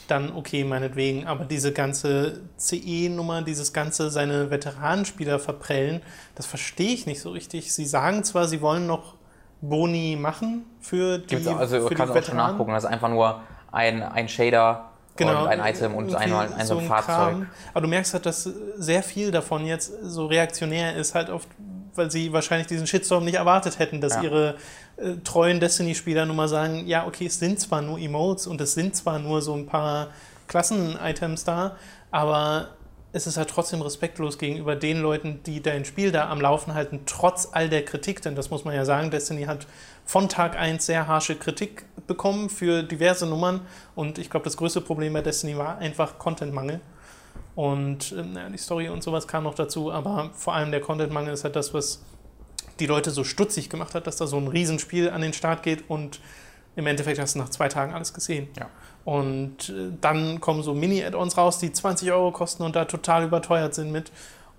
dann 0.08 0.32
okay, 0.34 0.64
meinetwegen. 0.64 1.26
Aber 1.26 1.44
diese 1.44 1.72
ganze 1.72 2.40
CE-Nummer, 2.58 3.42
dieses 3.42 3.72
ganze 3.72 4.10
seine 4.10 4.50
Veteranenspieler 4.50 5.38
verprellen, 5.38 6.02
das 6.34 6.46
verstehe 6.46 6.92
ich 6.92 7.06
nicht 7.06 7.20
so 7.20 7.30
richtig. 7.30 7.72
Sie 7.72 7.86
sagen 7.86 8.24
zwar, 8.24 8.48
sie 8.48 8.60
wollen 8.60 8.86
noch 8.86 9.14
Boni 9.60 10.16
machen 10.20 10.64
für 10.80 11.18
die, 11.18 11.36
Gibt's 11.36 11.48
also 11.48 11.88
für 11.88 11.94
kannst 11.94 12.14
du 12.14 12.18
auch 12.18 12.24
schon 12.24 12.36
nachgucken. 12.36 12.72
Das 12.72 12.84
ist 12.84 12.90
einfach 12.90 13.08
nur 13.08 13.40
ein, 13.72 14.02
ein 14.02 14.28
Shader 14.28 14.90
Genau, 15.16 15.42
und 15.42 15.48
ein 15.48 15.60
Item 15.60 15.94
und 15.94 16.14
ein, 16.14 16.30
irgendwie 16.30 16.54
ein, 16.54 16.66
so 16.66 16.74
ein 16.74 16.80
ein 16.80 16.86
Fahrzeug. 16.88 17.14
Kram. 17.16 17.46
Aber 17.72 17.80
du 17.82 17.88
merkst 17.88 18.12
halt, 18.14 18.26
dass 18.26 18.48
sehr 18.76 19.02
viel 19.02 19.30
davon 19.30 19.66
jetzt 19.66 19.92
so 20.02 20.26
reaktionär 20.26 20.96
ist, 20.96 21.14
halt 21.14 21.30
oft, 21.30 21.48
weil 21.94 22.10
sie 22.10 22.32
wahrscheinlich 22.32 22.66
diesen 22.66 22.86
Shitstorm 22.86 23.24
nicht 23.24 23.36
erwartet 23.36 23.78
hätten, 23.78 24.00
dass 24.00 24.14
Ja. 24.16 24.22
ihre 24.22 24.54
äh, 24.98 25.14
treuen 25.24 25.60
Destiny-Spieler 25.60 26.26
nun 26.26 26.36
mal 26.36 26.48
sagen, 26.48 26.86
ja, 26.86 27.06
okay, 27.06 27.26
es 27.26 27.38
sind 27.38 27.58
zwar 27.60 27.82
nur 27.82 27.98
Emotes 27.98 28.46
und 28.46 28.60
es 28.60 28.74
sind 28.74 28.94
zwar 28.96 29.18
nur 29.18 29.42
so 29.42 29.54
ein 29.54 29.66
paar 29.66 30.08
Klassen-Items 30.48 31.44
da, 31.44 31.76
aber 32.10 32.68
es 33.12 33.26
ist 33.26 33.36
halt 33.38 33.48
trotzdem 33.48 33.80
respektlos 33.80 34.38
gegenüber 34.38 34.76
den 34.76 35.00
Leuten, 35.00 35.40
die 35.46 35.62
dein 35.62 35.84
Spiel 35.84 36.12
da 36.12 36.28
am 36.28 36.40
Laufen 36.40 36.74
halten, 36.74 37.00
trotz 37.06 37.48
all 37.52 37.68
der 37.68 37.84
Kritik, 37.84 38.20
denn 38.22 38.34
das 38.34 38.50
muss 38.50 38.64
man 38.64 38.74
ja 38.74 38.84
sagen, 38.84 39.10
Destiny 39.10 39.44
hat 39.44 39.66
von 40.06 40.28
Tag 40.28 40.56
1 40.56 40.86
sehr 40.86 41.06
harsche 41.06 41.36
Kritik 41.36 41.84
bekommen 42.06 42.48
für 42.48 42.82
diverse 42.82 43.26
Nummern 43.26 43.60
und 43.94 44.18
ich 44.18 44.30
glaube, 44.30 44.44
das 44.44 44.56
größte 44.56 44.80
Problem 44.80 45.12
bei 45.12 45.20
Destiny 45.20 45.58
war 45.58 45.78
einfach 45.78 46.18
Contentmangel. 46.18 46.80
Und 47.56 48.12
äh, 48.12 48.22
naja, 48.22 48.48
die 48.48 48.58
Story 48.58 48.88
und 48.88 49.02
sowas 49.02 49.26
kam 49.26 49.44
noch 49.44 49.54
dazu, 49.54 49.92
aber 49.92 50.30
vor 50.34 50.54
allem 50.54 50.70
der 50.70 50.80
Contentmangel 50.80 51.34
ist 51.34 51.42
halt 51.42 51.56
das, 51.56 51.74
was 51.74 52.02
die 52.78 52.86
Leute 52.86 53.10
so 53.10 53.24
stutzig 53.24 53.68
gemacht 53.68 53.94
hat, 53.94 54.06
dass 54.06 54.16
da 54.16 54.26
so 54.26 54.36
ein 54.36 54.46
Riesenspiel 54.46 55.10
an 55.10 55.22
den 55.22 55.32
Start 55.32 55.62
geht 55.62 55.88
und 55.88 56.20
im 56.76 56.86
Endeffekt 56.86 57.18
hast 57.18 57.34
du 57.34 57.38
nach 57.38 57.48
zwei 57.48 57.68
Tagen 57.68 57.94
alles 57.94 58.12
gesehen. 58.12 58.48
Ja. 58.58 58.68
Und 59.04 59.70
äh, 59.70 59.92
dann 60.00 60.40
kommen 60.40 60.62
so 60.62 60.74
Mini-Add-ons 60.74 61.36
raus, 61.36 61.58
die 61.58 61.72
20 61.72 62.12
Euro 62.12 62.30
kosten 62.30 62.62
und 62.62 62.76
da 62.76 62.84
total 62.84 63.24
überteuert 63.24 63.74
sind 63.74 63.90
mit. 63.90 64.12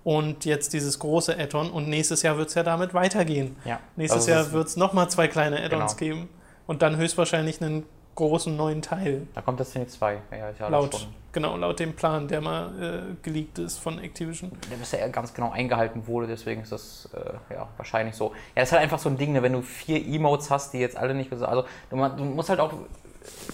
Und 0.04 0.44
jetzt 0.44 0.72
dieses 0.72 0.98
große 0.98 1.36
Add-on 1.38 1.70
und 1.70 1.88
nächstes 1.88 2.22
Jahr 2.22 2.38
wird 2.38 2.48
es 2.48 2.54
ja 2.54 2.62
damit 2.62 2.94
weitergehen. 2.94 3.56
Ja. 3.64 3.80
Nächstes 3.96 4.22
Also 4.28 4.30
Jahr 4.30 4.52
wird 4.52 4.68
es 4.68 4.76
nochmal 4.76 5.10
zwei 5.10 5.28
kleine 5.28 5.62
Add-ons 5.62 5.96
Genau. 5.96 6.14
geben 6.14 6.28
und 6.66 6.82
dann 6.82 6.96
höchstwahrscheinlich 6.96 7.60
einen 7.60 7.84
großen 8.14 8.56
neuen 8.56 8.82
Teil. 8.82 9.26
Da 9.34 9.42
kommt 9.42 9.60
Destiny 9.60 9.86
2. 9.86 10.18
Ja, 10.32 10.46
hatte 10.46 10.72
laut, 10.72 11.06
genau, 11.32 11.56
laut 11.56 11.78
dem 11.78 11.94
Plan, 11.94 12.26
der 12.26 12.40
mal 12.40 12.70
äh, 13.12 13.14
geleakt 13.22 13.58
ist 13.60 13.78
von 13.78 13.98
Activision. 14.00 14.50
der 14.70 14.76
bisher 14.76 15.08
ganz 15.10 15.32
genau 15.34 15.50
eingehalten 15.52 16.06
wurde, 16.06 16.26
deswegen 16.26 16.62
ist 16.62 16.72
das 16.72 17.08
äh, 17.14 17.54
ja, 17.54 17.68
wahrscheinlich 17.76 18.16
so. 18.16 18.28
Ja, 18.56 18.62
das 18.62 18.68
ist 18.70 18.72
halt 18.72 18.82
einfach 18.82 18.98
so 18.98 19.08
ein 19.08 19.18
Ding, 19.18 19.32
ne, 19.32 19.42
wenn 19.42 19.52
du 19.52 19.62
vier 19.62 20.04
Emotes 20.04 20.50
hast, 20.50 20.72
die 20.72 20.78
jetzt 20.78 20.96
alle 20.96 21.14
nicht 21.14 21.30
Also 21.32 21.64
du, 21.90 21.96
ma- 21.96 22.08
du 22.08 22.24
musst 22.24 22.48
halt 22.48 22.58
auch 22.60 22.72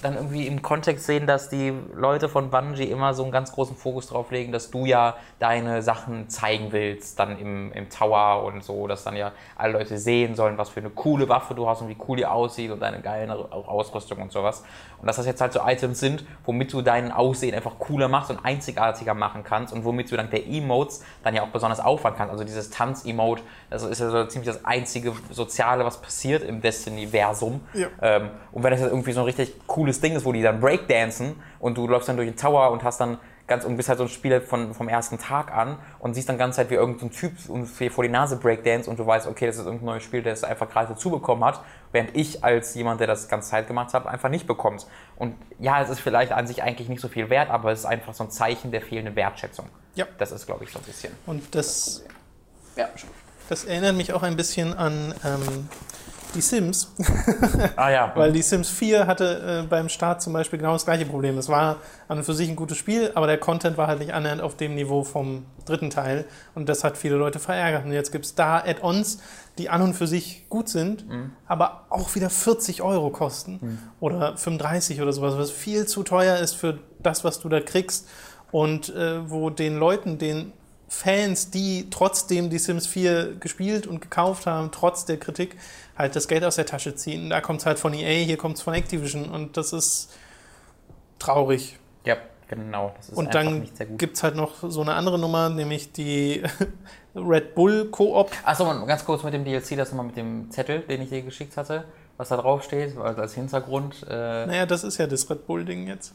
dann 0.02 0.16
irgendwie 0.16 0.46
im 0.46 0.62
Kontext 0.62 1.06
sehen, 1.06 1.26
dass 1.26 1.48
die 1.48 1.72
Leute 1.94 2.28
von 2.28 2.50
Bungie 2.50 2.84
immer 2.84 3.14
so 3.14 3.22
einen 3.22 3.32
ganz 3.32 3.52
großen 3.52 3.76
Fokus 3.76 4.08
drauf 4.08 4.30
legen, 4.30 4.52
dass 4.52 4.70
du 4.70 4.86
ja 4.86 5.16
deine 5.38 5.82
Sachen 5.82 6.28
zeigen 6.28 6.72
willst, 6.72 7.18
dann 7.18 7.38
im, 7.38 7.72
im 7.72 7.90
Tower 7.90 8.44
und 8.44 8.64
so, 8.64 8.86
dass 8.86 9.04
dann 9.04 9.16
ja 9.16 9.32
alle 9.56 9.72
Leute 9.72 9.98
sehen 9.98 10.34
sollen, 10.34 10.58
was 10.58 10.68
für 10.70 10.80
eine 10.80 10.90
coole 10.90 11.28
Waffe 11.28 11.54
du 11.54 11.68
hast 11.68 11.82
und 11.82 11.88
wie 11.88 11.96
cool 12.08 12.16
die 12.16 12.26
aussieht 12.26 12.70
und 12.70 12.80
deine 12.80 13.00
geile 13.00 13.34
Ausrüstung 13.52 14.20
und 14.22 14.32
sowas. 14.32 14.64
Und 15.00 15.08
dass 15.08 15.16
das 15.16 15.26
jetzt 15.26 15.40
halt 15.40 15.52
so 15.52 15.60
Items 15.62 16.00
sind, 16.00 16.24
womit 16.46 16.72
du 16.72 16.80
dein 16.80 17.12
Aussehen 17.12 17.54
einfach 17.54 17.78
cooler 17.78 18.08
machst 18.08 18.30
und 18.30 18.42
einzigartiger 18.42 19.12
machen 19.12 19.44
kannst 19.44 19.74
und 19.74 19.84
womit 19.84 20.10
du 20.10 20.16
dank 20.16 20.30
der 20.30 20.46
Emotes 20.46 21.04
dann 21.22 21.34
ja 21.34 21.42
auch 21.42 21.48
besonders 21.48 21.78
auffahren 21.78 22.16
kannst. 22.16 22.32
Also 22.32 22.44
dieses 22.44 22.70
Tanz-Emote, 22.70 23.42
das 23.68 23.82
ist 23.82 24.00
ja 24.00 24.08
so 24.08 24.24
ziemlich 24.24 24.48
das 24.48 24.64
einzige 24.64 25.12
Soziale, 25.30 25.84
was 25.84 26.00
passiert 26.00 26.42
im 26.42 26.62
Destiny-Versum. 26.62 27.60
Ja. 27.74 27.88
Ähm, 28.00 28.30
und 28.52 28.62
wenn 28.62 28.70
das 28.70 28.80
jetzt 28.80 28.90
irgendwie 28.90 29.12
so 29.12 29.20
ein 29.20 29.26
richtig 29.26 29.66
cooles 29.84 30.00
Ding 30.00 30.16
ist, 30.16 30.24
wo 30.24 30.32
die 30.32 30.40
dann 30.40 30.60
Breakdancen 30.60 31.36
und 31.60 31.76
du 31.76 31.86
läufst 31.86 32.08
dann 32.08 32.16
durch 32.16 32.28
den 32.28 32.36
Tower 32.36 32.70
und 32.70 32.82
hast 32.82 33.00
dann 33.00 33.18
ganz 33.46 33.66
und 33.66 33.76
bist 33.76 33.90
halt 33.90 33.98
so 33.98 34.04
ein 34.04 34.08
Spieler 34.08 34.40
von, 34.40 34.72
vom 34.72 34.88
ersten 34.88 35.18
Tag 35.18 35.52
an 35.54 35.76
und 35.98 36.14
siehst 36.14 36.30
dann 36.30 36.38
ganz 36.38 36.56
Zeit, 36.56 36.70
wie 36.70 36.74
irgendein 36.76 37.10
Typ 37.10 37.32
uns 37.50 37.70
vor 37.90 38.02
die 38.02 38.08
Nase 38.08 38.36
Breakdance 38.36 38.88
und 38.88 38.98
du 38.98 39.06
weißt, 39.06 39.26
okay, 39.26 39.44
das 39.46 39.56
ist 39.56 39.66
irgendein 39.66 39.84
neues 39.84 40.02
Spiel, 40.02 40.22
der 40.22 40.32
es 40.32 40.44
einfach 40.44 40.70
gerade 40.70 40.94
dazu 40.94 41.10
bekommen 41.10 41.44
hat, 41.44 41.60
während 41.92 42.16
ich 42.16 42.42
als 42.42 42.74
jemand, 42.74 43.00
der 43.00 43.06
das 43.06 43.28
ganze 43.28 43.50
Zeit 43.50 43.66
gemacht 43.66 43.92
hat, 43.92 44.06
einfach 44.06 44.30
nicht 44.30 44.46
bekommst. 44.46 44.88
Und 45.16 45.34
ja, 45.58 45.82
es 45.82 45.90
ist 45.90 46.00
vielleicht 46.00 46.32
an 46.32 46.46
sich 46.46 46.62
eigentlich 46.62 46.88
nicht 46.88 47.02
so 47.02 47.08
viel 47.08 47.28
wert, 47.28 47.50
aber 47.50 47.70
es 47.70 47.80
ist 47.80 47.84
einfach 47.86 48.14
so 48.14 48.24
ein 48.24 48.30
Zeichen 48.30 48.70
der 48.70 48.80
fehlenden 48.80 49.14
Wertschätzung. 49.14 49.66
Ja. 49.94 50.06
Das 50.16 50.32
ist, 50.32 50.46
glaube 50.46 50.64
ich, 50.64 50.72
so 50.72 50.78
ein 50.78 50.84
bisschen. 50.86 51.12
Und 51.26 51.54
das, 51.54 52.02
Ja. 52.76 52.88
das 53.50 53.64
erinnert 53.64 53.94
mich 53.94 54.14
auch 54.14 54.22
ein 54.22 54.36
bisschen 54.36 54.72
an 54.72 55.14
ähm, 55.22 55.68
die 56.34 56.40
Sims. 56.40 56.92
Ah 57.76 57.90
ja. 57.90 58.12
Weil 58.16 58.32
die 58.32 58.42
Sims 58.42 58.68
4 58.70 59.06
hatte 59.06 59.62
äh, 59.64 59.66
beim 59.66 59.88
Start 59.88 60.22
zum 60.22 60.32
Beispiel 60.32 60.58
genau 60.58 60.72
das 60.72 60.84
gleiche 60.84 61.06
Problem. 61.06 61.38
Es 61.38 61.48
war 61.48 61.76
an 62.08 62.18
und 62.18 62.24
für 62.24 62.34
sich 62.34 62.48
ein 62.48 62.56
gutes 62.56 62.76
Spiel, 62.76 63.10
aber 63.14 63.26
der 63.26 63.38
Content 63.38 63.76
war 63.76 63.86
halt 63.86 63.98
nicht 63.98 64.12
annähernd 64.12 64.40
auf 64.40 64.56
dem 64.56 64.74
Niveau 64.74 65.04
vom 65.04 65.46
dritten 65.64 65.90
Teil. 65.90 66.24
Und 66.54 66.68
das 66.68 66.84
hat 66.84 66.96
viele 66.96 67.16
Leute 67.16 67.38
verärgert. 67.38 67.84
Und 67.84 67.92
jetzt 67.92 68.12
gibt 68.12 68.24
es 68.24 68.34
da 68.34 68.58
Add-ons, 68.58 69.18
die 69.58 69.68
an 69.68 69.82
und 69.82 69.94
für 69.94 70.06
sich 70.06 70.48
gut 70.48 70.68
sind, 70.68 71.04
aber 71.46 71.86
auch 71.90 72.14
wieder 72.14 72.28
40 72.28 72.82
Euro 72.82 73.10
kosten. 73.10 73.80
Oder 74.00 74.36
35 74.36 75.00
oder 75.00 75.12
sowas, 75.12 75.38
was 75.38 75.50
viel 75.50 75.86
zu 75.86 76.02
teuer 76.02 76.38
ist 76.38 76.54
für 76.54 76.78
das, 77.02 77.24
was 77.24 77.40
du 77.40 77.48
da 77.48 77.60
kriegst. 77.60 78.08
Und 78.50 78.94
äh, 78.94 79.30
wo 79.30 79.50
den 79.50 79.78
Leuten, 79.78 80.18
den 80.18 80.52
Fans, 80.94 81.50
die 81.50 81.88
trotzdem 81.90 82.50
die 82.50 82.58
Sims 82.58 82.86
4 82.86 83.36
gespielt 83.40 83.86
und 83.86 84.00
gekauft 84.00 84.46
haben, 84.46 84.70
trotz 84.70 85.04
der 85.04 85.18
Kritik, 85.18 85.56
halt 85.96 86.16
das 86.16 86.28
Geld 86.28 86.44
aus 86.44 86.56
der 86.56 86.66
Tasche 86.66 86.94
ziehen. 86.94 87.30
Da 87.30 87.40
kommt 87.40 87.60
es 87.60 87.66
halt 87.66 87.78
von 87.78 87.92
EA, 87.92 88.24
hier 88.24 88.36
kommt 88.36 88.56
es 88.56 88.62
von 88.62 88.74
Activision 88.74 89.28
und 89.28 89.56
das 89.56 89.72
ist 89.72 90.12
traurig. 91.18 91.78
ja, 92.04 92.16
genau. 92.48 92.94
Das 92.96 93.08
ist 93.10 93.16
Und 93.16 93.34
dann 93.34 93.68
gibt 93.98 94.16
es 94.16 94.22
halt 94.22 94.36
noch 94.36 94.52
so 94.62 94.80
eine 94.80 94.94
andere 94.94 95.18
Nummer, 95.18 95.48
nämlich 95.48 95.92
die 95.92 96.42
Red 97.14 97.54
Bull 97.54 97.86
Koop. 97.90 98.30
Achso, 98.44 98.64
ganz 98.86 99.04
kurz 99.04 99.22
mit 99.22 99.34
dem 99.34 99.44
DLC, 99.44 99.76
das 99.76 99.90
nochmal 99.90 100.06
mit 100.06 100.16
dem 100.16 100.50
Zettel, 100.50 100.80
den 100.80 101.02
ich 101.02 101.10
dir 101.10 101.22
geschickt 101.22 101.56
hatte, 101.56 101.84
was 102.16 102.28
da 102.28 102.36
drauf 102.36 102.64
steht, 102.64 102.96
also 102.98 103.20
als 103.20 103.34
Hintergrund. 103.34 104.04
Äh, 104.08 104.46
Naja, 104.46 104.66
das 104.66 104.84
ist 104.84 104.98
ja 104.98 105.06
das 105.06 105.28
Red 105.30 105.46
Bull-Ding 105.46 105.86
jetzt. 105.86 106.12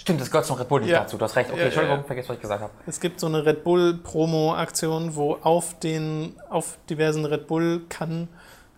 Stimmt, 0.00 0.20
das 0.20 0.30
gehört 0.30 0.46
zum 0.46 0.56
Red 0.56 0.68
Bull 0.68 0.80
nicht 0.80 0.90
Ja. 0.90 1.00
dazu, 1.00 1.18
du 1.18 1.24
hast 1.24 1.36
recht. 1.36 1.50
Okay, 1.50 1.58
Ja, 1.60 1.64
Entschuldigung, 1.66 1.98
ja. 1.98 2.04
vergiss, 2.04 2.26
was 2.28 2.36
ich 2.36 2.40
gesagt 2.42 2.62
habe. 2.62 2.72
Es 2.86 3.00
gibt 3.00 3.20
so 3.20 3.26
eine 3.26 3.44
Red 3.44 3.64
Bull 3.64 3.98
Promo-Aktion, 4.02 5.14
wo 5.14 5.34
auf 5.42 5.78
den, 5.80 6.34
auf 6.48 6.78
diversen 6.88 7.24
Red 7.26 7.46
Bull-Kannen 7.46 8.28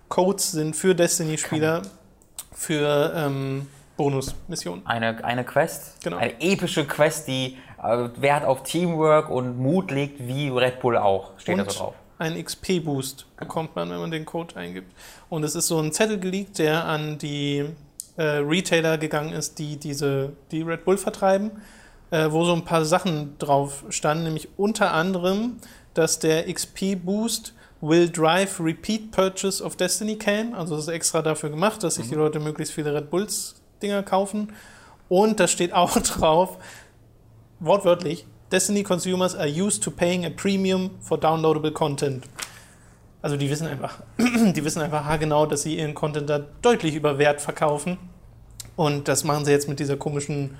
Codes 0.08 0.50
sind 0.52 0.74
für 0.74 0.94
Destiny-Spieler 0.96 1.82
für 2.52 3.12
ähm, 3.16 3.68
Bonus-Missionen. 3.96 4.84
Eine, 4.84 5.24
eine 5.24 5.44
Quest, 5.44 6.02
Genau. 6.02 6.16
eine 6.16 6.40
epische 6.40 6.84
Quest, 6.86 7.28
die 7.28 7.56
äh, 7.82 8.08
Wert 8.16 8.44
auf 8.44 8.64
Teamwork 8.64 9.30
und 9.30 9.58
Mut 9.58 9.90
legt, 9.92 10.26
wie 10.26 10.48
Red 10.48 10.80
Bull 10.80 10.96
auch, 10.98 11.38
steht 11.38 11.56
da 11.56 11.62
Und 11.62 11.70
so 11.70 11.78
drauf. 11.78 11.94
einen 12.18 12.42
XP-Boost 12.44 13.26
bekommt 13.36 13.76
man, 13.76 13.90
wenn 13.90 13.98
man 14.00 14.10
den 14.10 14.24
Code 14.24 14.56
eingibt. 14.56 14.92
Und 15.28 15.44
es 15.44 15.54
ist 15.54 15.68
so 15.68 15.78
ein 15.78 15.92
Zettel 15.92 16.18
geleakt, 16.18 16.58
der 16.58 16.84
an 16.84 17.16
die 17.18 17.70
äh, 18.16 18.22
Retailer 18.22 18.98
gegangen 18.98 19.32
ist, 19.32 19.58
die 19.58 19.76
diese, 19.76 20.32
die 20.50 20.62
Red 20.62 20.84
Bull 20.84 20.98
vertreiben, 20.98 21.50
äh, 22.10 22.30
wo 22.30 22.44
so 22.44 22.52
ein 22.52 22.64
paar 22.64 22.84
Sachen 22.84 23.38
drauf 23.38 23.84
standen, 23.88 24.24
nämlich 24.24 24.48
unter 24.56 24.92
anderem, 24.92 25.56
dass 25.94 26.18
der 26.18 26.52
XP-Boost 26.52 27.54
will 27.80 28.08
drive 28.08 28.60
repeat 28.60 29.10
purchase 29.10 29.62
of 29.62 29.76
Destiny 29.76 30.16
can. 30.16 30.54
Also 30.54 30.76
das 30.76 30.84
ist 30.84 30.94
extra 30.94 31.20
dafür 31.20 31.50
gemacht, 31.50 31.82
dass 31.82 31.96
sich 31.96 32.08
die 32.08 32.14
Leute 32.14 32.38
möglichst 32.38 32.72
viele 32.72 32.94
Red 32.94 33.10
Bulls-Dinger 33.10 34.02
kaufen. 34.02 34.52
Und 35.08 35.40
da 35.40 35.48
steht 35.48 35.72
auch 35.72 35.98
drauf, 35.98 36.58
wortwörtlich, 37.60 38.26
Destiny 38.50 38.82
consumers 38.82 39.34
are 39.34 39.48
used 39.48 39.82
to 39.82 39.90
paying 39.90 40.26
a 40.26 40.30
premium 40.30 40.90
for 41.00 41.18
downloadable 41.18 41.72
content. 41.72 42.24
Also 43.22 43.36
die 43.36 43.48
wissen 43.48 43.66
einfach, 43.68 43.94
die 44.18 44.64
wissen 44.64 44.82
einfach 44.82 45.04
haargenau, 45.04 45.46
dass 45.46 45.62
sie 45.62 45.78
ihren 45.78 45.94
Content 45.94 46.28
da 46.28 46.40
deutlich 46.60 46.94
über 46.94 47.18
Wert 47.18 47.40
verkaufen. 47.40 47.96
Und 48.76 49.06
das 49.08 49.22
machen 49.24 49.44
sie 49.44 49.52
jetzt 49.52 49.68
mit 49.68 49.78
dieser 49.80 49.96
komischen 49.96 50.56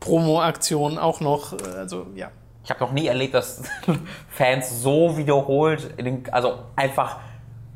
Promo-Aktion 0.00 0.98
auch 0.98 1.20
noch. 1.20 1.52
Also 1.76 2.06
ja, 2.14 2.30
Ich 2.64 2.70
habe 2.70 2.80
noch 2.80 2.92
nie 2.92 3.06
erlebt, 3.06 3.34
dass 3.34 3.62
Fans 4.30 4.82
so 4.82 5.16
wiederholt, 5.16 5.98
den, 5.98 6.24
also 6.32 6.60
einfach 6.76 7.18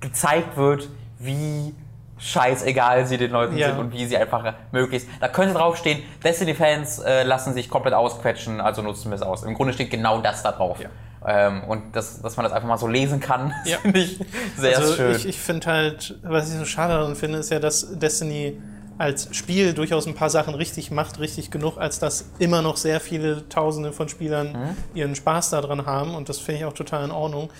gezeigt 0.00 0.56
wird, 0.56 0.88
wie 1.18 1.74
scheißegal 2.16 3.06
sie 3.06 3.18
den 3.18 3.30
Leuten 3.30 3.56
Ja. 3.58 3.68
sind 3.70 3.78
und 3.78 3.92
wie 3.92 4.06
sie 4.06 4.16
einfach 4.16 4.54
möglichst. 4.72 5.08
Da 5.20 5.28
könnte 5.28 5.54
draufstehen, 5.54 6.02
Destiny-Fans 6.22 7.00
äh, 7.00 7.22
lassen 7.24 7.52
sich 7.52 7.68
komplett 7.68 7.92
ausquetschen, 7.94 8.60
also 8.60 8.80
nutzen 8.82 9.10
wir 9.10 9.16
es 9.16 9.22
aus. 9.22 9.42
Im 9.42 9.54
Grunde 9.54 9.72
steht 9.74 9.90
genau 9.90 10.20
das 10.20 10.42
da 10.42 10.52
drauf. 10.52 10.80
Ja. 10.80 10.88
Ähm, 11.26 11.64
und 11.64 11.96
das, 11.96 12.20
dass 12.20 12.36
man 12.36 12.44
das 12.44 12.52
einfach 12.52 12.68
mal 12.68 12.76
so 12.78 12.86
lesen 12.86 13.20
kann, 13.20 13.52
Ja. 13.64 13.78
finde 13.78 14.00
ich 14.00 14.20
sehr 14.58 14.78
also 14.78 14.94
schön. 14.94 15.16
ich, 15.16 15.26
ich 15.26 15.38
finde 15.40 15.66
halt, 15.68 16.18
was 16.22 16.50
ich 16.52 16.58
so 16.58 16.64
schade 16.64 16.92
daran 16.94 17.16
finde, 17.16 17.38
ist 17.38 17.50
ja, 17.50 17.58
dass 17.60 17.98
Destiny 17.98 18.60
als 18.98 19.34
Spiel 19.34 19.72
durchaus 19.74 20.06
ein 20.06 20.14
paar 20.14 20.30
Sachen 20.30 20.54
richtig 20.54 20.90
macht, 20.90 21.18
richtig 21.18 21.50
genug, 21.50 21.78
als 21.78 21.98
dass 21.98 22.26
immer 22.38 22.62
noch 22.62 22.76
sehr 22.76 23.00
viele 23.00 23.48
Tausende 23.48 23.92
von 23.92 24.08
Spielern 24.08 24.52
Mhm. 24.52 24.76
ihren 24.94 25.14
Spaß 25.16 25.50
daran 25.50 25.86
haben 25.86 26.14
und 26.14 26.28
das 26.28 26.38
finde 26.38 26.60
ich 26.60 26.64
auch 26.66 26.74
total 26.74 27.04
in 27.04 27.10
Ordnung. 27.10 27.50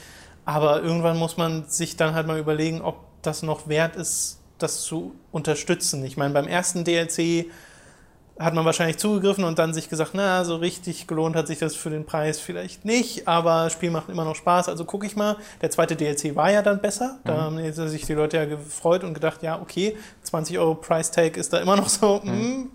Aber 0.44 0.82
irgendwann 0.82 1.16
muss 1.16 1.36
man 1.36 1.64
sich 1.68 1.96
dann 1.96 2.14
halt 2.14 2.26
mal 2.26 2.38
überlegen, 2.38 2.82
ob 2.82 2.96
das 3.22 3.42
noch 3.42 3.66
wert 3.66 3.96
ist, 3.96 4.38
das 4.58 4.82
zu 4.82 5.14
unterstützen. 5.32 6.04
Ich 6.04 6.16
meine, 6.18 6.34
beim 6.34 6.46
ersten 6.46 6.84
DLC 6.84 7.46
hat 8.38 8.52
man 8.52 8.64
wahrscheinlich 8.64 8.98
zugegriffen 8.98 9.44
und 9.44 9.60
dann 9.60 9.72
sich 9.72 9.88
gesagt, 9.88 10.10
na, 10.14 10.44
so 10.44 10.56
richtig 10.56 11.06
gelohnt 11.06 11.36
hat 11.36 11.46
sich 11.46 11.60
das 11.60 11.76
für 11.76 11.90
den 11.90 12.04
Preis 12.04 12.40
vielleicht 12.40 12.84
nicht, 12.84 13.28
aber 13.28 13.64
das 13.64 13.72
Spiel 13.74 13.92
macht 13.92 14.08
immer 14.08 14.24
noch 14.24 14.34
Spaß, 14.34 14.68
also 14.68 14.84
gucke 14.84 15.06
ich 15.06 15.14
mal. 15.14 15.36
Der 15.62 15.70
zweite 15.70 15.94
DLC 15.94 16.34
war 16.34 16.50
ja 16.50 16.62
dann 16.62 16.80
besser, 16.80 17.18
da 17.24 17.42
haben 17.42 17.58
jetzt 17.60 17.76
sich 17.76 18.06
die 18.06 18.14
Leute 18.14 18.36
ja 18.38 18.44
gefreut 18.44 19.04
und 19.04 19.14
gedacht, 19.14 19.42
ja, 19.42 19.60
okay, 19.60 19.96
20 20.24 20.58
Euro 20.58 20.74
Price 20.74 21.12
Tag 21.12 21.36
ist 21.36 21.52
da 21.52 21.58
immer 21.58 21.76
noch 21.76 21.88
so. 21.88 22.20
mm. 22.24 22.70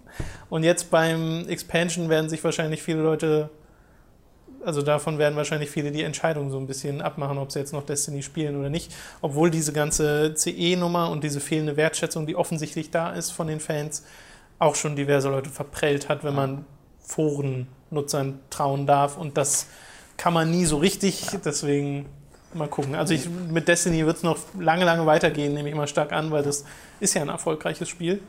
Und 0.49 0.63
jetzt 0.63 0.91
beim 0.91 1.47
Expansion 1.49 2.09
werden 2.09 2.29
sich 2.29 2.43
wahrscheinlich 2.43 2.81
viele 2.81 3.01
Leute, 3.01 3.49
also 4.63 4.81
davon 4.81 5.17
werden 5.17 5.35
wahrscheinlich 5.35 5.69
viele 5.69 5.91
die 5.91 6.03
Entscheidung 6.03 6.51
so 6.51 6.57
ein 6.57 6.67
bisschen 6.67 7.01
abmachen, 7.01 7.37
ob 7.37 7.51
sie 7.51 7.59
jetzt 7.59 7.73
noch 7.73 7.85
Destiny 7.85 8.23
spielen 8.23 8.57
oder 8.57 8.69
nicht, 8.69 8.93
obwohl 9.21 9.51
diese 9.51 9.73
ganze 9.73 10.33
CE-Nummer 10.35 11.09
und 11.09 11.23
diese 11.23 11.41
fehlende 11.41 11.75
Wertschätzung, 11.75 12.25
die 12.25 12.37
offensichtlich 12.37 12.91
da 12.91 13.11
ist 13.11 13.31
von 13.31 13.47
den 13.47 13.59
Fans, 13.59 14.03
auch 14.59 14.75
schon 14.75 14.95
diverse 14.95 15.29
Leute 15.29 15.49
verprellt 15.49 16.09
hat, 16.09 16.23
wenn 16.23 16.35
man 16.35 16.65
Forennutzern 16.99 18.39
trauen 18.49 18.85
darf. 18.85 19.17
Und 19.17 19.37
das 19.37 19.67
kann 20.17 20.33
man 20.33 20.51
nie 20.51 20.65
so 20.65 20.77
richtig, 20.77 21.25
deswegen 21.43 22.05
mal 22.53 22.67
gucken. 22.67 22.95
Also 22.95 23.13
ich, 23.13 23.29
mit 23.29 23.67
Destiny 23.67 24.05
wird 24.05 24.17
es 24.17 24.23
noch 24.23 24.37
lange, 24.59 24.85
lange 24.85 25.05
weitergehen, 25.05 25.53
nehme 25.53 25.69
ich 25.69 25.75
mal 25.75 25.87
stark 25.87 26.11
an, 26.11 26.31
weil 26.31 26.43
das 26.43 26.65
ist 26.99 27.13
ja 27.13 27.21
ein 27.21 27.29
erfolgreiches 27.29 27.89
Spiel. 27.89 28.21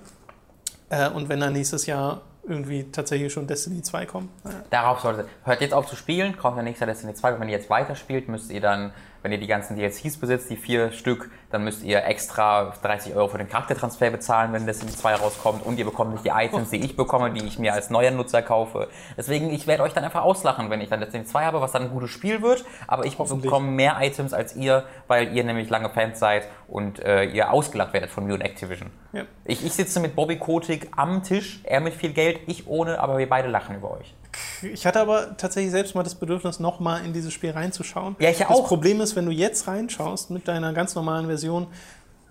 Äh, 0.89 1.11
und 1.11 1.29
wenn 1.29 1.41
dann 1.41 1.53
nächstes 1.53 1.87
Jahr 1.87 2.23
irgendwie 2.47 2.91
tatsächlich 2.91 3.33
schon 3.33 3.47
Destiny 3.47 3.83
2 3.83 4.07
kommt. 4.07 4.45
Naja. 4.45 4.63
Darauf 4.71 5.01
sollte 5.01 5.27
Hört 5.45 5.61
jetzt 5.61 5.75
auf 5.75 5.87
zu 5.87 5.97
spielen, 5.97 6.37
kommt 6.37 6.57
dann 6.57 6.65
nächstes 6.65 6.81
Jahr 6.81 6.95
Destiny 6.95 7.15
2. 7.15 7.41
Wenn 7.41 7.49
ihr 7.49 7.57
jetzt 7.57 7.71
weiterspielt, 7.71 8.29
müsst 8.29 8.51
ihr 8.51 8.61
dann, 8.61 8.93
wenn 9.23 9.33
ihr 9.33 9.39
die 9.39 9.47
ganzen 9.47 9.77
DLCs 9.77 10.19
besitzt, 10.19 10.51
die 10.51 10.57
vier 10.57 10.93
Stück, 10.93 11.31
dann 11.51 11.65
müsst 11.65 11.83
ihr 11.83 12.05
extra 12.05 12.75
30 12.83 13.15
Euro 13.15 13.29
für 13.29 13.39
den 13.39 13.49
Charaktertransfer 13.49 14.11
bezahlen, 14.11 14.53
wenn 14.53 14.67
Destiny 14.67 14.93
2 14.93 15.15
rauskommt. 15.15 15.67
Und 15.67 15.79
ihr 15.79 15.85
bekommt 15.85 16.13
nicht 16.13 16.25
die 16.25 16.31
Items, 16.31 16.71
die 16.71 16.85
ich 16.85 16.97
bekomme, 16.97 17.33
die 17.33 17.45
ich 17.45 17.59
mir 17.59 17.75
als 17.75 17.91
neuer 17.91 18.11
Nutzer 18.11 18.43
kaufe. 18.43 18.89
Deswegen, 19.17 19.51
ich 19.51 19.67
werde 19.67 19.83
euch 19.83 19.93
dann 19.93 20.05
einfach 20.05 20.23
auslachen, 20.23 20.71
wenn 20.71 20.81
ich 20.81 20.89
dann 20.89 21.01
Destiny 21.01 21.25
2 21.25 21.45
habe, 21.45 21.61
was 21.61 21.73
dann 21.73 21.83
ein 21.83 21.91
gutes 21.91 22.11
Spiel 22.11 22.43
wird. 22.43 22.65
Aber 22.87 23.05
ich 23.05 23.17
bekomme 23.17 23.71
mehr 23.71 23.97
Items 24.01 24.33
als 24.33 24.55
ihr, 24.55 24.85
weil 25.09 25.35
ihr 25.35 25.45
nämlich 25.45 25.69
lange 25.71 25.91
Fans 25.91 26.19
seid 26.19 26.47
und 26.69 27.01
äh, 27.01 27.25
ihr 27.25 27.53
ausgelacht 27.53 27.93
werdet 27.93 28.11
von 28.11 28.27
mir 28.27 28.35
und 28.35 28.43
Activision. 28.43 28.91
Ja. 29.13 29.25
Ich, 29.45 29.65
ich 29.65 29.73
sitze 29.73 30.01
mit 30.01 30.15
Bobby 30.15 30.39
Kotick 30.39 30.89
am 30.97 31.23
Tisch, 31.23 31.61
er 31.65 31.81
mit 31.81 31.95
viel 31.95 32.13
Geld, 32.13 32.41
ich 32.47 32.69
ohne, 32.69 33.01
aber 33.01 33.19
wir 33.19 33.29
beide 33.29 33.49
lachen 33.49 33.77
über 33.77 33.91
euch. 33.91 34.15
Ich 34.63 34.87
hatte 34.87 35.01
aber 35.01 35.37
tatsächlich 35.37 35.71
selbst 35.73 35.95
mal 35.95 36.03
das 36.03 36.15
Bedürfnis, 36.15 36.61
nochmal 36.61 37.05
in 37.05 37.13
dieses 37.13 37.33
Spiel 37.33 37.51
reinzuschauen. 37.51 38.17
Ja, 38.19 38.31
ich 38.31 38.39
das 38.39 38.49
auch. 38.49 38.67
Problem 38.69 39.01
ist, 39.01 39.17
wenn 39.17 39.27
du 39.27 39.33
jetzt 39.33 39.67
reinschaust 39.67 40.31
mit 40.31 40.47
deiner 40.49 40.73
ganz 40.73 40.95
normalen 40.95 41.27
Version, 41.27 41.67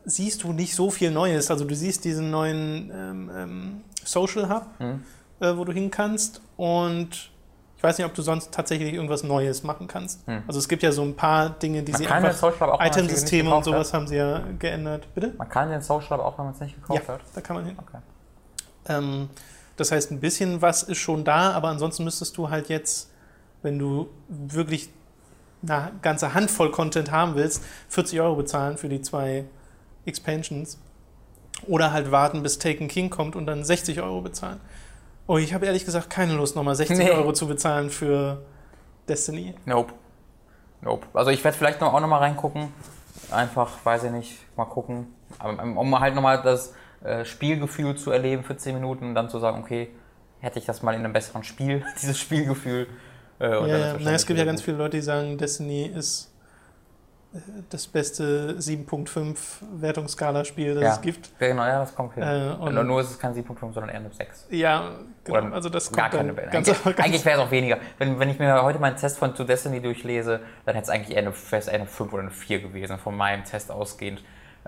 siehst 0.05 0.43
du 0.43 0.53
nicht 0.53 0.75
so 0.75 0.89
viel 0.89 1.11
Neues. 1.11 1.51
Also 1.51 1.65
du 1.65 1.75
siehst 1.75 2.05
diesen 2.05 2.31
neuen 2.31 2.91
ähm, 2.93 3.31
ähm, 3.35 3.81
Social 4.03 4.49
Hub, 4.49 4.67
Mhm. 4.79 5.03
äh, 5.39 5.57
wo 5.57 5.65
du 5.65 5.71
hin 5.73 5.91
kannst 5.91 6.41
und 6.57 7.31
ich 7.77 7.83
weiß 7.83 7.97
nicht, 7.97 8.05
ob 8.05 8.13
du 8.13 8.21
sonst 8.21 8.51
tatsächlich 8.51 8.93
irgendwas 8.93 9.23
Neues 9.23 9.63
machen 9.63 9.87
kannst. 9.87 10.19
Also 10.47 10.59
es 10.59 10.67
gibt 10.67 10.83
ja 10.83 10.91
so 10.91 11.01
ein 11.01 11.15
paar 11.15 11.49
Dinge, 11.49 11.81
die. 11.81 11.93
Man 11.93 12.01
sie 12.01 12.07
kann 12.07 12.25
einfach, 12.25 12.79
Itemsysteme 12.85 13.55
und 13.55 13.63
sowas 13.63 13.93
haben 13.93 14.05
sie 14.05 14.17
ja 14.17 14.41
geändert. 14.59 15.07
Bitte? 15.15 15.33
Man 15.37 15.47
kann 15.47 15.69
den 15.69 15.81
Social 15.81 16.17
Hub 16.17 16.25
auch, 16.25 16.37
wenn 16.37 16.45
man 16.45 16.53
es 16.55 16.59
nicht 16.59 16.75
gekauft 16.75 17.03
Ja, 17.07 17.13
hat. 17.13 17.21
da 17.33 17.39
kann 17.41 17.55
man 17.55 17.65
hin. 17.65 17.77
Okay. 17.79 17.97
Ähm, 18.89 19.29
das 19.79 19.91
heißt, 19.91 20.11
ein 20.11 20.19
bisschen 20.19 20.61
was 20.61 20.83
ist 20.83 20.97
schon 20.97 21.23
da, 21.23 21.51
aber 21.51 21.69
ansonsten 21.69 22.03
müsstest 22.03 22.37
du 22.37 22.49
halt 22.49 22.69
jetzt, 22.69 23.09
wenn 23.61 23.79
du 23.79 24.09
wirklich 24.27 24.89
eine 25.61 25.91
ganze 26.01 26.33
Handvoll 26.33 26.71
Content 26.71 27.11
haben 27.11 27.35
willst, 27.35 27.63
40 27.89 28.21
Euro 28.21 28.35
bezahlen 28.35 28.77
für 28.77 28.89
die 28.89 29.01
zwei 29.01 29.45
Expansions. 30.05 30.79
Oder 31.67 31.91
halt 31.91 32.11
warten, 32.11 32.41
bis 32.41 32.57
Taken 32.57 32.87
King 32.87 33.09
kommt 33.09 33.35
und 33.35 33.45
dann 33.45 33.63
60 33.65 34.01
Euro 34.01 34.21
bezahlen. 34.21 34.61
Oh, 35.27 35.37
ich 35.37 35.53
habe 35.53 35.65
ehrlich 35.65 35.83
gesagt 35.85 36.09
keine 36.09 36.33
Lust, 36.33 36.55
nochmal 36.55 36.75
60 36.75 36.97
Nee. 36.97 37.11
Euro 37.11 37.33
zu 37.33 37.47
bezahlen 37.47 37.89
für 37.89 38.41
Destiny. 39.07 39.53
Nope. 39.65 39.93
Nope. 40.81 41.05
Also 41.13 41.31
ich 41.31 41.43
werde 41.43 41.57
vielleicht 41.57 41.81
noch, 41.81 41.93
auch 41.93 41.99
nochmal 41.99 42.19
reingucken. 42.19 42.71
Einfach, 43.29 43.71
weiß 43.83 44.05
ich 44.05 44.11
nicht, 44.11 44.57
mal 44.57 44.65
gucken. 44.65 45.07
Aber, 45.37 45.61
ähm, 45.61 45.77
Um 45.77 45.99
halt 45.99 46.15
nochmal 46.15 46.41
das 46.41 46.73
äh, 47.03 47.25
Spielgefühl 47.25 47.95
zu 47.95 48.11
erleben 48.11 48.43
für 48.43 48.57
10 48.57 48.75
Minuten 48.75 49.05
und 49.09 49.15
dann 49.15 49.29
zu 49.29 49.39
sagen, 49.39 49.59
okay, 49.61 49.89
hätte 50.41 50.59
ich 50.59 50.65
das 50.65 50.81
mal 50.83 50.93
in 50.93 50.99
einem 51.03 51.13
besseren 51.13 51.43
Spiel, 51.43 51.83
dieses 52.01 52.19
Spielgefühl. 52.19 52.87
Äh, 53.39 53.55
und 53.57 53.67
Ja, 53.69 53.77
ja. 53.77 53.95
Na, 53.99 54.11
es 54.11 54.25
gibt 54.25 54.39
ja 54.39 54.45
ganz 54.45 54.61
viele 54.61 54.77
Leute, 54.77 54.97
die 54.97 55.01
sagen, 55.01 55.37
Destiny 55.37 55.85
ist 55.85 56.31
äh, 57.33 57.37
das 57.69 57.87
beste 57.87 58.55
7.5 58.57 59.35
Wertungsskala-Spiel, 59.79 60.75
das 60.75 60.83
Ja. 60.83 60.93
es 60.95 61.01
gibt. 61.01 61.31
Ja, 61.39 61.47
Genau, 61.47 61.63
ja, 61.63 61.79
das 61.79 61.95
kommt 61.95 62.13
hin. 62.15 62.23
Äh, 62.23 62.55
und- 62.59 62.73
nur, 62.73 62.83
nur 62.83 63.01
ist 63.01 63.11
es 63.11 63.19
kein 63.19 63.33
7.5, 63.33 63.73
sondern 63.73 63.89
eher 63.89 63.99
eine 63.99 64.11
6. 64.11 64.47
Ja, 64.49 64.91
genau. 65.23 65.37
Oder 65.39 65.53
also 65.53 65.69
das 65.69 65.91
gar 65.91 66.09
kommt 66.09 66.21
keine 66.21 66.33
dann 66.33 66.49
ganz, 66.51 66.69
Eigentlich, 66.69 66.99
eigentlich 67.05 67.25
wäre 67.25 67.39
es 67.41 67.47
auch 67.47 67.51
weniger. 67.51 67.77
Wenn, 67.97 68.19
wenn 68.19 68.29
ich 68.29 68.39
mir 68.39 68.61
heute 68.63 68.79
meinen 68.79 68.97
Test 68.97 69.17
von 69.17 69.33
To 69.35 69.43
Destiny 69.45 69.81
durchlese, 69.81 70.41
dann 70.65 70.75
hätte 70.75 70.83
es 70.85 70.89
eigentlich 70.89 71.15
eher 71.15 71.23
eine, 71.23 71.33
eher 71.51 71.73
eine 71.73 71.85
5 71.85 72.11
oder 72.13 72.23
eine 72.23 72.31
4 72.31 72.61
gewesen, 72.61 72.97
von 72.97 73.15
meinem 73.15 73.43
Test 73.45 73.71
ausgehend. 73.71 74.21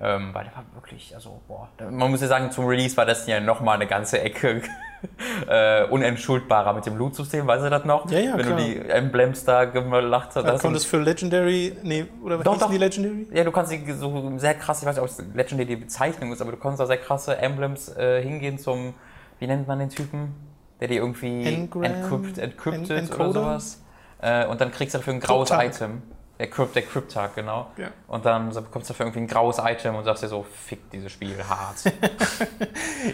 Ähm, 0.03 0.33
weil 0.33 0.45
der 0.45 0.55
war 0.55 0.63
wirklich, 0.73 1.13
also, 1.13 1.39
boah. 1.47 1.69
Man 1.91 2.09
muss 2.09 2.21
ja 2.21 2.27
sagen, 2.27 2.49
zum 2.51 2.65
Release 2.65 2.97
war 2.97 3.05
das 3.05 3.27
ja 3.27 3.39
nochmal 3.39 3.75
eine 3.75 3.85
ganze 3.85 4.19
Ecke 4.19 4.63
äh, 5.47 5.83
unentschuldbarer 5.85 6.73
mit 6.73 6.85
dem 6.87 6.97
Loot-System, 6.97 7.45
weißt 7.45 7.65
du 7.65 7.69
das 7.69 7.85
noch? 7.85 8.09
Ja, 8.09 8.19
ja, 8.19 8.37
Wenn 8.37 8.45
klar. 8.47 8.57
du 8.57 8.63
die 8.63 8.77
Emblems 8.89 9.45
da 9.45 9.65
gemacht 9.65 10.29
hast. 10.33 10.63
Du- 10.63 10.69
es 10.71 10.85
für 10.85 10.97
Legendary, 10.97 11.77
nee, 11.83 12.05
oder 12.23 12.39
was 12.39 12.45
Doch, 12.45 12.57
doch. 12.57 12.71
die 12.71 12.77
Legendary? 12.79 13.27
ja, 13.31 13.43
du 13.43 13.51
kannst 13.51 13.71
die 13.71 13.91
so 13.91 14.33
sehr 14.37 14.55
krass, 14.55 14.81
ich 14.81 14.87
weiß 14.87 14.95
nicht, 14.95 15.03
ob 15.03 15.09
es 15.09 15.19
Legendary 15.35 15.67
die 15.67 15.75
Bezeichnung 15.75 16.31
ist, 16.33 16.41
aber 16.41 16.51
du 16.51 16.57
kannst 16.57 16.79
da 16.79 16.87
sehr 16.87 16.97
krasse 16.97 17.37
Emblems 17.37 17.95
äh, 17.95 18.23
hingehen 18.23 18.57
zum, 18.57 18.95
wie 19.37 19.45
nennt 19.47 19.67
man 19.67 19.77
den 19.79 19.89
Typen? 19.89 20.33
Der 20.79 20.87
die 20.87 20.95
irgendwie 20.97 21.43
Engram? 21.45 21.83
encrypt, 21.83 22.39
encrypted 22.39 23.11
En- 23.11 23.15
oder 23.15 23.33
sowas. 23.33 23.83
Äh, 24.19 24.47
und 24.47 24.59
dann 24.61 24.71
kriegst 24.71 24.95
du 24.95 24.97
dafür 24.97 25.13
ein 25.13 25.19
graues. 25.19 25.51
Item. 25.51 26.01
Der 26.41 26.49
Crypt, 26.49 26.75
der 26.75 26.81
Cryptag, 26.81 27.35
genau. 27.35 27.67
Ja. 27.77 27.89
Und 28.07 28.25
dann 28.25 28.51
bekommst 28.51 28.89
du 28.89 28.93
dafür 28.93 29.05
irgendwie 29.05 29.19
ein 29.19 29.27
graues 29.27 29.59
Item 29.59 29.93
und 29.93 30.05
sagst 30.05 30.23
dir 30.23 30.27
so, 30.27 30.43
fick 30.65 30.89
dieses 30.89 31.11
Spiel 31.11 31.35
hart. 31.47 31.75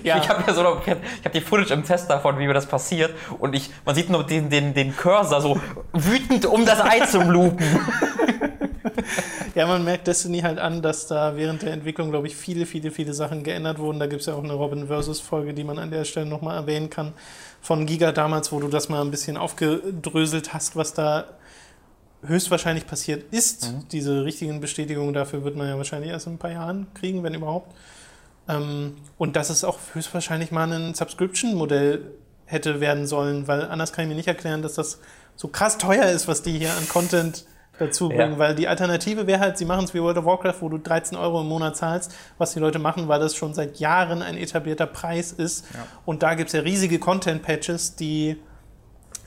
Ja, 0.03 0.17
Ich 0.17 0.29
habe 0.29 0.43
ja 0.47 0.53
so, 0.53 0.61
ich 0.61 0.89
hab, 0.89 1.03
ich 1.03 1.25
hab 1.25 1.31
die 1.33 1.41
Footage 1.41 1.73
im 1.73 1.83
Test 1.83 2.09
davon, 2.09 2.39
wie 2.39 2.47
mir 2.47 2.53
das 2.53 2.65
passiert. 2.65 3.13
Und 3.39 3.53
ich, 3.53 3.69
man 3.83 3.95
sieht 3.95 4.09
nur 4.09 4.23
den, 4.25 4.49
den, 4.49 4.73
den 4.73 4.95
Cursor 4.95 5.41
so 5.41 5.59
wütend 5.91 6.45
um 6.45 6.65
das 6.65 6.79
Item 6.79 7.29
loopen. 7.29 7.67
ja, 9.55 9.67
man 9.67 9.83
merkt 9.83 10.07
Destiny 10.07 10.39
halt 10.39 10.59
an, 10.59 10.81
dass 10.81 11.07
da 11.07 11.35
während 11.35 11.63
der 11.63 11.73
Entwicklung, 11.73 12.11
glaube 12.11 12.27
ich, 12.27 12.35
viele, 12.37 12.65
viele, 12.65 12.91
viele 12.91 13.13
Sachen 13.13 13.43
geändert 13.43 13.77
wurden. 13.79 13.99
Da 13.99 14.07
gibt 14.07 14.21
es 14.21 14.27
ja 14.27 14.35
auch 14.35 14.43
eine 14.43 14.53
Robin 14.53 14.87
Versus 14.87 15.19
Folge, 15.19 15.53
die 15.53 15.65
man 15.65 15.79
an 15.79 15.91
der 15.91 16.05
Stelle 16.05 16.25
nochmal 16.25 16.55
erwähnen 16.55 16.89
kann, 16.89 17.13
von 17.61 17.85
Giga 17.85 18.13
damals, 18.13 18.53
wo 18.53 18.59
du 18.61 18.69
das 18.69 18.87
mal 18.87 19.01
ein 19.01 19.11
bisschen 19.11 19.35
aufgedröselt 19.35 20.53
hast, 20.53 20.77
was 20.77 20.93
da 20.93 21.25
höchstwahrscheinlich 22.25 22.87
passiert 22.87 23.31
ist. 23.31 23.73
Diese 23.91 24.23
richtigen 24.25 24.59
Bestätigungen 24.59 25.13
dafür 25.13 25.43
wird 25.43 25.55
man 25.55 25.67
ja 25.67 25.77
wahrscheinlich 25.77 26.11
erst 26.11 26.27
in 26.27 26.33
ein 26.33 26.37
paar 26.39 26.51
Jahren 26.51 26.87
kriegen, 26.93 27.23
wenn 27.23 27.33
überhaupt. 27.33 27.75
Ähm, 28.49 28.95
und 29.17 29.35
dass 29.35 29.49
es 29.49 29.63
auch 29.63 29.77
höchstwahrscheinlich 29.93 30.51
mal 30.51 30.71
ein 30.71 30.93
Subscription-Modell 30.93 32.01
hätte 32.45 32.79
werden 32.79 33.05
sollen, 33.07 33.47
weil 33.47 33.63
anders 33.65 33.91
kann 33.93 34.03
ich 34.05 34.09
mir 34.09 34.15
nicht 34.15 34.27
erklären, 34.27 34.61
dass 34.61 34.73
das 34.75 34.99
so 35.35 35.49
krass 35.49 35.77
teuer 35.77 36.05
ist, 36.05 36.27
was 36.27 36.41
die 36.43 36.57
hier 36.57 36.71
an 36.71 36.87
Content 36.87 37.45
dazu 37.77 38.09
bringen, 38.09 38.33
Ja. 38.33 38.39
weil 38.39 38.55
die 38.55 38.67
Alternative 38.67 39.27
wäre 39.27 39.39
halt, 39.39 39.57
sie 39.57 39.65
machen 39.65 39.85
es 39.85 39.93
wie 39.93 40.01
World 40.01 40.17
of 40.17 40.25
Warcraft, 40.25 40.55
wo 40.61 40.69
du 40.69 40.79
13 40.79 41.15
Euro 41.17 41.41
im 41.41 41.47
Monat 41.47 41.75
zahlst, 41.77 42.11
was 42.39 42.53
die 42.53 42.59
Leute 42.59 42.79
machen, 42.79 43.07
weil 43.07 43.19
das 43.19 43.35
schon 43.35 43.53
seit 43.53 43.79
Jahren 43.79 44.23
ein 44.23 44.35
etablierter 44.37 44.87
Preis 44.87 45.31
ist. 45.31 45.65
Und 46.05 46.23
da 46.23 46.33
gibt 46.33 46.47
es 46.49 46.53
ja 46.53 46.61
riesige 46.61 46.97
Content-Patches, 46.97 47.95
die 47.95 48.37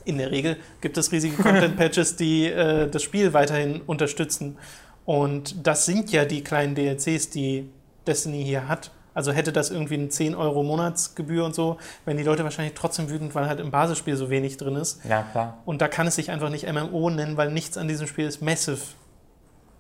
in 0.05 0.19
der 0.19 0.31
Regel 0.31 0.57
gibt 0.81 0.97
es 0.97 1.13
riesige 1.13 1.37
Content-Patches, 1.43 2.17
die 2.17 2.47
äh, 2.47 2.89
das 2.89 3.03
Spiel 3.03 3.33
weiterhin 3.33 3.81
unterstützen. 3.83 4.57
Und 5.05 5.67
das 5.67 5.87
sind 5.87 6.13
ja 6.13 6.25
die 6.25 6.45
kleinen 6.45 6.75
DLCs, 6.75 7.31
die 7.31 7.71
Destiny 8.07 8.45
hier 8.45 8.69
hat. 8.69 8.91
Also 9.13 9.33
hätte 9.33 9.53
das 9.53 9.71
irgendwie 9.71 9.95
eine 9.95 10.09
10 10.09 10.35
Euro 10.35 10.63
Monatsgebühr 10.63 11.45
und 11.45 11.55
so, 11.55 11.79
wären 12.05 12.17
die 12.17 12.23
Leute 12.23 12.45
wahrscheinlich 12.45 12.75
trotzdem 12.75 13.11
wütend, 13.11 13.35
weil 13.35 13.49
halt 13.49 13.59
im 13.59 13.71
Basisspiel 13.71 14.17
so 14.17 14.31
wenig 14.31 14.57
drin 14.57 14.77
ist. 14.77 15.05
Ja, 15.05 15.23
klar. 15.23 15.59
Und 15.65 15.83
da 15.83 15.89
kann 15.89 16.07
es 16.07 16.15
sich 16.15 16.31
einfach 16.31 16.49
nicht 16.49 16.71
MMO 16.71 17.11
nennen, 17.11 17.37
weil 17.37 17.51
nichts 17.51 17.77
an 17.77 17.89
diesem 17.89 18.07
Spiel 18.07 18.27
ist 18.27 18.41
massive. 18.41 18.81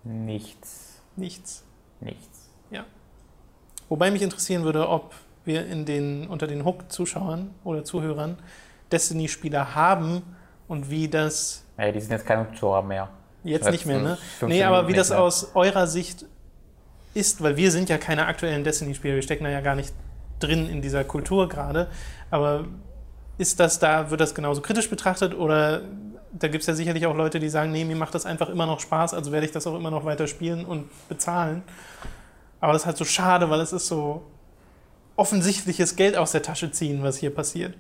Nichts. 0.02 1.00
Nichts. 1.16 1.62
Nichts. 2.00 2.50
Ja. 2.70 2.84
Wobei 3.88 4.10
mich 4.10 4.22
interessieren 4.22 4.64
würde, 4.64 4.88
ob 4.88 5.14
wir 5.44 5.66
in 5.66 5.84
den, 5.84 6.26
unter 6.26 6.46
den 6.46 6.64
Hook-Zuschauern 6.64 7.50
oder 7.64 7.84
Zuhörern 7.84 8.38
Destiny-Spieler 8.92 9.74
haben 9.74 10.22
und 10.68 10.90
wie 10.90 11.08
das 11.08 11.64
Ja, 11.78 11.90
die 11.90 12.00
sind 12.00 12.12
jetzt 12.12 12.26
keine 12.26 12.46
Zuhörer 12.54 12.82
mehr. 12.82 13.08
Jetzt 13.42 13.70
nicht 13.70 13.86
mehr, 13.86 14.00
ne? 14.00 14.18
15 14.38 14.48
Nee, 14.48 14.64
aber 14.64 14.88
wie 14.88 14.92
das 14.92 15.12
aus 15.12 15.52
eurer 15.54 15.86
Sicht 15.86 16.26
ist, 17.14 17.42
weil 17.42 17.56
wir 17.56 17.70
sind 17.70 17.88
ja 17.88 17.98
keine 17.98 18.26
aktuellen 18.26 18.64
Destiny-Spieler, 18.64 19.14
wir 19.14 19.22
stecken 19.22 19.44
da 19.44 19.50
ja 19.50 19.60
gar 19.60 19.74
nicht 19.74 19.92
drin 20.38 20.68
in 20.68 20.82
dieser 20.82 21.04
Kultur 21.04 21.48
gerade, 21.48 21.88
aber 22.30 22.66
ist 23.38 23.58
das 23.58 23.78
da, 23.78 24.10
wird 24.10 24.20
das 24.20 24.34
genauso 24.34 24.60
kritisch 24.60 24.90
betrachtet 24.90 25.34
oder 25.34 25.82
da 26.32 26.48
gibt 26.48 26.62
es 26.62 26.66
ja 26.66 26.74
sicherlich 26.74 27.06
auch 27.06 27.16
Leute, 27.16 27.40
die 27.40 27.48
sagen, 27.48 27.72
nee, 27.72 27.84
mir 27.84 27.96
macht 27.96 28.14
das 28.14 28.26
einfach 28.26 28.48
immer 28.48 28.66
noch 28.66 28.80
Spaß, 28.80 29.14
also 29.14 29.32
werde 29.32 29.46
ich 29.46 29.52
das 29.52 29.66
auch 29.66 29.74
immer 29.74 29.90
noch 29.90 30.04
weiter 30.04 30.26
spielen 30.26 30.64
und 30.64 30.88
bezahlen. 31.08 31.62
Aber 32.60 32.72
das 32.74 32.82
ist 32.82 32.86
halt 32.86 32.96
so 32.98 33.04
schade, 33.04 33.50
weil 33.50 33.60
es 33.60 33.72
ist 33.72 33.86
so 33.88 34.22
offensichtliches 35.16 35.96
Geld 35.96 36.16
aus 36.16 36.32
der 36.32 36.42
Tasche 36.42 36.70
ziehen, 36.70 37.02
was 37.02 37.16
hier 37.16 37.34
passiert. 37.34 37.74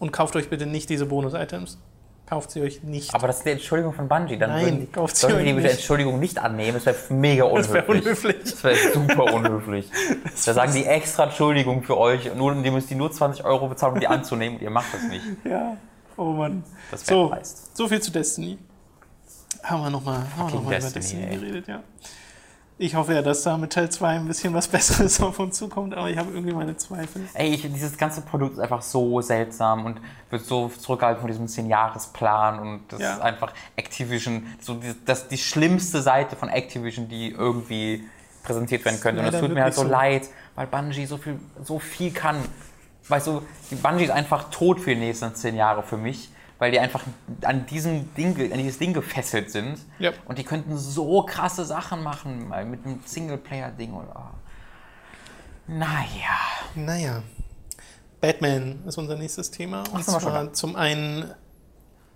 Und 0.00 0.12
kauft 0.12 0.34
euch 0.34 0.50
bitte 0.50 0.66
nicht 0.66 0.90
diese 0.90 1.06
Bonus-Items. 1.06 1.78
Kauft 2.26 2.52
sie 2.52 2.62
euch 2.62 2.82
nicht. 2.84 3.12
Aber 3.14 3.26
das 3.26 3.38
ist 3.38 3.46
die 3.46 3.50
Entschuldigung 3.50 3.92
von 3.92 4.08
Bungie. 4.08 4.38
Dann 4.38 4.50
Nein, 4.50 4.64
würden, 4.64 4.92
kauft 4.92 5.16
sie 5.16 5.26
euch 5.26 5.44
die 5.44 5.52
nicht. 5.52 5.68
Entschuldigung 5.68 6.18
nicht 6.20 6.38
annehmen. 6.38 6.80
Das 6.82 6.86
wäre 6.86 6.96
mega 7.12 7.44
unhöflich. 7.44 7.66
das 7.66 7.88
wäre 7.88 7.98
unhöflich. 7.98 8.36
Das 8.44 8.64
wäre 8.64 8.92
super 8.92 9.34
unhöflich. 9.34 9.90
da 10.46 10.54
sagen 10.54 10.72
die 10.72 10.84
extra 10.86 11.24
Entschuldigung 11.24 11.82
für 11.82 11.98
euch. 11.98 12.32
Nur, 12.34 12.54
die 12.54 12.70
müsst 12.70 12.88
die 12.88 12.94
nur 12.94 13.10
20 13.12 13.44
Euro 13.44 13.68
bezahlen, 13.68 13.94
um 13.94 14.00
die 14.00 14.06
anzunehmen 14.06 14.56
und 14.58 14.62
ihr 14.62 14.70
macht 14.70 14.94
das 14.94 15.02
nicht. 15.04 15.24
Ja, 15.44 15.76
oh 16.16 16.26
Mann. 16.32 16.62
Das 16.90 17.06
wäre 17.08 17.20
So, 17.20 17.28
dreist. 17.28 17.76
so 17.76 17.88
viel 17.88 18.00
zu 18.00 18.12
Destiny. 18.12 18.58
Haben 19.64 19.82
wir 19.82 19.90
nochmal 19.90 20.20
noch 20.38 20.52
mal 20.54 20.60
über 20.62 20.70
Destiny, 20.70 20.94
Destiny 20.94 21.22
ey. 21.24 21.36
geredet, 21.36 21.68
ja. 21.68 21.82
Ich 22.82 22.94
hoffe 22.94 23.12
ja, 23.12 23.20
dass 23.20 23.42
da 23.42 23.58
mit 23.58 23.74
Teil 23.74 23.90
2 23.90 24.08
ein 24.08 24.26
bisschen 24.26 24.54
was 24.54 24.66
Besseres 24.68 25.20
auf 25.20 25.38
uns 25.38 25.58
zukommt, 25.58 25.92
aber 25.94 26.08
ich 26.08 26.16
habe 26.16 26.32
irgendwie 26.32 26.54
meine 26.54 26.74
Zweifel. 26.78 27.28
Ey, 27.34 27.50
ich, 27.52 27.60
dieses 27.60 27.98
ganze 27.98 28.22
Produkt 28.22 28.54
ist 28.54 28.58
einfach 28.58 28.80
so 28.80 29.20
seltsam 29.20 29.84
und 29.84 30.00
wird 30.30 30.46
so 30.46 30.68
zurückgehalten 30.68 31.20
von 31.20 31.30
diesem 31.30 31.44
10-Jahres-Plan 31.44 32.58
und 32.58 32.80
das 32.88 33.00
Ja. 33.00 33.14
ist 33.16 33.20
einfach 33.20 33.52
Activision, 33.76 34.46
so 34.62 34.74
die, 34.74 34.94
das 35.04 35.28
die 35.28 35.36
schlimmste 35.36 36.00
Seite 36.00 36.36
von 36.36 36.48
Activision, 36.48 37.06
die 37.06 37.32
irgendwie 37.32 38.08
präsentiert 38.44 38.82
werden 38.86 38.98
könnte. 38.98 39.20
Und 39.20 39.28
es 39.34 39.38
tut 39.38 39.52
mir 39.52 39.62
halt 39.62 39.74
so, 39.74 39.82
so. 39.82 39.88
leid, 39.88 40.30
weil 40.54 40.66
Bungie 40.66 41.04
so 41.04 41.18
viel, 41.18 41.38
so 41.62 41.78
viel 41.78 42.12
kann. 42.12 42.36
Weißt 43.08 43.26
du, 43.26 43.42
Bungie 43.82 44.04
ist 44.04 44.10
einfach 44.10 44.48
tot 44.50 44.80
für 44.80 44.94
die 44.94 45.00
nächsten 45.00 45.34
10 45.34 45.54
Jahre 45.54 45.82
für 45.82 45.98
mich, 45.98 46.30
weil 46.60 46.70
die 46.70 46.78
einfach 46.78 47.02
an, 47.42 47.66
diesem 47.66 48.14
Ding, 48.14 48.38
an 48.52 48.58
dieses 48.58 48.78
Ding 48.78 48.92
gefesselt 48.92 49.50
sind. 49.50 49.78
Ja. 49.98 50.12
Und 50.26 50.38
die 50.38 50.44
könnten 50.44 50.76
so 50.76 51.22
krasse 51.22 51.64
Sachen 51.64 52.02
machen, 52.02 52.48
mal 52.48 52.64
mit 52.64 52.84
einem 52.84 53.00
Singleplayer-Ding 53.04 53.94
oder. 53.94 54.14
ah. 54.14 54.34
Naja. 55.66 56.36
Naja, 56.74 57.22
Batman 58.20 58.80
ist 58.86 58.98
unser 58.98 59.16
nächstes 59.16 59.50
Thema. 59.50 59.80
Und 59.92 60.04
Ach, 60.06 60.20
zwar 60.20 60.52
zum 60.52 60.76
einen 60.76 61.32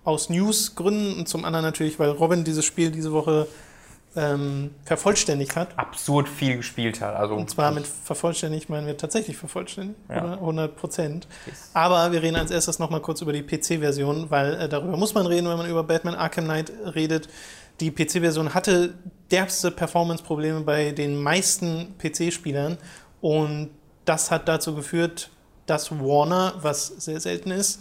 aus 0.04 0.28
News-Gründen 0.28 1.20
und 1.20 1.28
zum 1.28 1.46
anderen 1.46 1.64
natürlich, 1.64 1.98
weil 1.98 2.10
Robin 2.10 2.44
dieses 2.44 2.66
Spiel 2.66 2.90
diese 2.90 3.12
Woche 3.12 3.48
ähm, 4.16 4.70
vervollständigt 4.84 5.56
hat. 5.56 5.76
absurd 5.78 6.28
viel 6.28 6.56
gespielt 6.58 7.00
hat. 7.00 7.16
Also 7.16 7.34
Und 7.34 7.50
zwar 7.50 7.72
mit 7.72 7.86
vervollständigt 7.86 8.68
meinen 8.68 8.86
wir 8.86 8.96
tatsächlich 8.96 9.36
vervollständigt, 9.36 9.98
Ja. 10.08 10.22
oder 10.24 10.32
100 10.40 10.76
Prozent. 10.76 11.26
Yes. 11.46 11.70
Aber 11.74 12.12
wir 12.12 12.22
reden 12.22 12.36
als 12.36 12.50
erstes 12.50 12.78
nochmal 12.78 13.00
kurz 13.00 13.20
über 13.22 13.32
die 13.32 13.42
PC-Version, 13.42 14.30
weil 14.30 14.54
äh, 14.54 14.68
darüber 14.68 14.96
muss 14.96 15.14
man 15.14 15.26
reden, 15.26 15.48
wenn 15.48 15.56
man 15.56 15.68
über 15.68 15.82
Batman 15.82 16.14
Arkham 16.14 16.44
Knight 16.44 16.72
redet. 16.94 17.28
Die 17.80 17.90
PC-Version 17.90 18.54
hatte 18.54 18.94
derbste 19.30 19.70
Performance-Probleme 19.72 20.60
bei 20.60 20.92
den 20.92 21.20
meisten 21.20 21.94
PC-Spielern 21.98 22.78
und 23.20 23.70
das 24.04 24.30
hat 24.30 24.46
dazu 24.48 24.74
geführt, 24.74 25.30
dass 25.66 25.90
Warner, 25.90 26.54
was 26.60 26.86
sehr 26.86 27.18
selten 27.20 27.50
ist, 27.50 27.80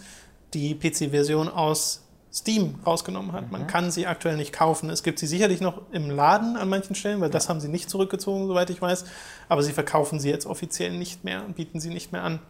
die 0.54 0.74
PC-Version 0.74 1.48
aus 1.48 2.03
Steam 2.34 2.80
rausgenommen 2.84 3.32
hat. 3.32 3.52
Man 3.52 3.68
kann 3.68 3.92
sie 3.92 4.08
aktuell 4.08 4.36
nicht 4.36 4.52
kaufen. 4.52 4.90
Es 4.90 5.04
gibt 5.04 5.20
sie 5.20 5.28
sicherlich 5.28 5.60
noch 5.60 5.82
im 5.92 6.10
Laden 6.10 6.56
an 6.56 6.68
manchen 6.68 6.96
Stellen, 6.96 7.20
weil 7.20 7.30
das 7.30 7.48
haben 7.48 7.60
sie 7.60 7.68
nicht 7.68 7.88
zurückgezogen, 7.88 8.48
soweit 8.48 8.70
ich 8.70 8.82
weiß. 8.82 9.04
Aber 9.48 9.62
sie 9.62 9.72
verkaufen 9.72 10.18
sie 10.18 10.30
jetzt 10.30 10.44
offiziell 10.44 10.90
nicht 10.90 11.22
mehr 11.22 11.44
und 11.44 11.54
bieten 11.54 11.78
sie 11.78 11.90
nicht 11.90 12.10
mehr 12.10 12.24
an. 12.24 12.40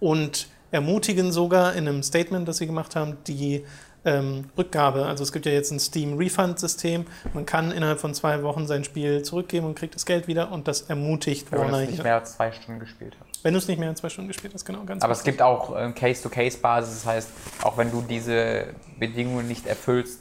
Und 0.00 0.48
ermutigen 0.70 1.32
sogar 1.32 1.74
in 1.74 1.88
einem 1.88 2.02
Statement, 2.02 2.46
das 2.46 2.58
sie 2.58 2.66
gemacht 2.66 2.94
haben, 2.94 3.16
die 3.26 3.64
ähm, 4.04 4.50
Rückgabe. 4.58 5.06
Also 5.06 5.24
es 5.24 5.32
gibt 5.32 5.46
ja 5.46 5.52
jetzt 5.52 5.70
ein 5.70 5.80
Steam 5.80 6.18
Refund-System. 6.18 7.06
Man 7.32 7.46
kann 7.46 7.72
innerhalb 7.72 8.00
von 8.00 8.14
zwei 8.14 8.42
Wochen 8.42 8.66
sein 8.66 8.84
Spiel 8.84 9.22
zurückgeben 9.22 9.66
und 9.66 9.76
kriegt 9.76 9.94
das 9.94 10.04
Geld 10.04 10.28
wieder 10.28 10.52
und 10.52 10.68
das 10.68 10.82
ermutigt 10.82 11.50
wenn 11.50 11.60
man 11.60 11.72
Warner 11.72 11.86
nicht 11.86 12.02
mehr 12.02 12.16
als 12.16 12.34
zwei 12.34 12.52
Stunden 12.52 12.80
gespielt 12.80 13.16
hat. 13.18 13.29
Wenn 13.42 13.54
du 13.54 13.58
es 13.58 13.68
nicht 13.68 13.78
mehr 13.78 13.88
in 13.88 13.96
zwei 13.96 14.08
Stunden 14.10 14.28
gespielt 14.28 14.52
hast, 14.54 14.64
genau, 14.64 14.84
ganz 14.84 15.02
Aber 15.02 15.12
es 15.12 15.20
wichtig. 15.20 15.32
gibt 15.34 15.42
auch 15.42 15.74
ähm, 15.76 15.94
Case-to-Case-Basis, 15.94 16.94
das 17.02 17.06
heißt, 17.06 17.28
auch 17.62 17.76
wenn 17.78 17.90
du 17.90 18.02
diese 18.02 18.66
Bedingungen 18.98 19.48
nicht 19.48 19.66
erfüllst, 19.66 20.20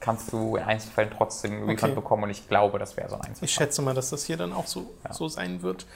kannst 0.00 0.32
du 0.32 0.56
in 0.56 0.62
Einzelfällen 0.62 1.10
trotzdem 1.16 1.52
einen 1.52 1.60
Refund 1.64 1.82
Okay. 1.84 1.94
bekommen 1.94 2.24
und 2.24 2.30
ich 2.30 2.48
glaube, 2.48 2.78
das 2.78 2.96
wäre 2.96 3.08
so 3.08 3.16
ein 3.16 3.22
Einzelfall. 3.22 3.44
Ich 3.44 3.52
schätze 3.54 3.82
mal, 3.82 3.94
dass 3.94 4.10
das 4.10 4.24
hier 4.24 4.36
dann 4.36 4.52
auch 4.52 4.66
so, 4.66 4.90
Ja. 5.04 5.12
so 5.12 5.28
sein 5.28 5.62
wird. 5.62 5.86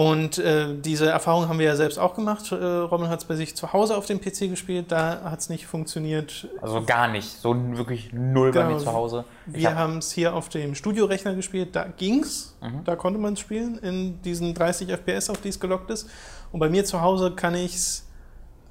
Und 0.00 0.38
äh, 0.38 0.76
diese 0.80 1.08
Erfahrung 1.08 1.48
haben 1.48 1.58
wir 1.58 1.66
ja 1.66 1.74
selbst 1.74 1.98
auch 1.98 2.14
gemacht. 2.14 2.52
Äh, 2.52 2.54
Robin 2.54 3.08
hat 3.08 3.18
es 3.18 3.24
bei 3.24 3.34
sich 3.34 3.56
zu 3.56 3.72
Hause 3.72 3.96
auf 3.96 4.06
dem 4.06 4.20
PC 4.20 4.48
gespielt, 4.48 4.92
da 4.92 5.22
hat 5.24 5.40
es 5.40 5.48
nicht 5.48 5.66
funktioniert. 5.66 6.46
Also 6.62 6.84
gar 6.84 7.08
nicht, 7.08 7.28
so 7.28 7.52
wirklich 7.76 8.12
null 8.12 8.52
bei 8.52 8.60
Genau. 8.62 8.74
mir 8.74 8.78
zu 8.78 8.92
Hause. 8.92 9.24
Ich 9.48 9.54
Wir 9.54 9.70
hab- 9.70 9.76
haben 9.78 9.98
es 9.98 10.12
hier 10.12 10.36
auf 10.36 10.48
dem 10.50 10.76
Studiorechner 10.76 11.34
gespielt, 11.34 11.74
da 11.74 11.82
ging's, 11.96 12.54
Mhm. 12.62 12.84
da 12.84 12.94
konnte 12.94 13.18
man 13.18 13.32
es 13.32 13.40
spielen 13.40 13.76
in 13.78 14.22
diesen 14.22 14.54
30 14.54 14.88
FPS, 14.88 15.30
auf 15.30 15.40
die 15.40 15.48
es 15.48 15.58
gelockt 15.58 15.90
ist. 15.90 16.08
Und 16.52 16.60
bei 16.60 16.68
mir 16.68 16.84
zu 16.84 17.00
Hause 17.02 17.32
kann 17.32 17.56
ich 17.56 17.74
es 17.74 18.06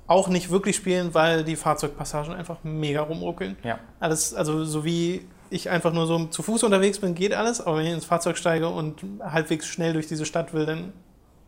auch 0.08 0.30
nicht 0.30 0.50
wirklich 0.50 0.78
spielen, 0.78 1.14
weil 1.14 1.44
die 1.44 1.58
Fahrzeugpassagen 1.58 2.34
einfach 2.34 2.60
mega 2.64 3.02
rumruckeln. 3.02 3.58
ja. 3.66 3.80
Alles, 4.00 4.34
also 4.34 4.64
so 4.64 4.86
wie 4.86 5.28
ich 5.50 5.70
einfach 5.70 5.92
nur 5.92 6.08
so 6.08 6.26
zu 6.28 6.42
Fuß 6.42 6.64
unterwegs 6.64 7.00
bin, 7.00 7.16
geht 7.16 7.34
alles, 7.34 7.60
aber 7.60 7.80
wenn 7.80 7.88
ich 7.88 7.94
ins 7.94 8.06
Fahrzeug 8.06 8.38
steige 8.38 8.70
und 8.70 9.02
halbwegs 9.22 9.66
schnell 9.68 9.92
durch 9.92 10.08
diese 10.08 10.26
Stadt 10.26 10.54
will, 10.54 10.66
dann 10.66 10.94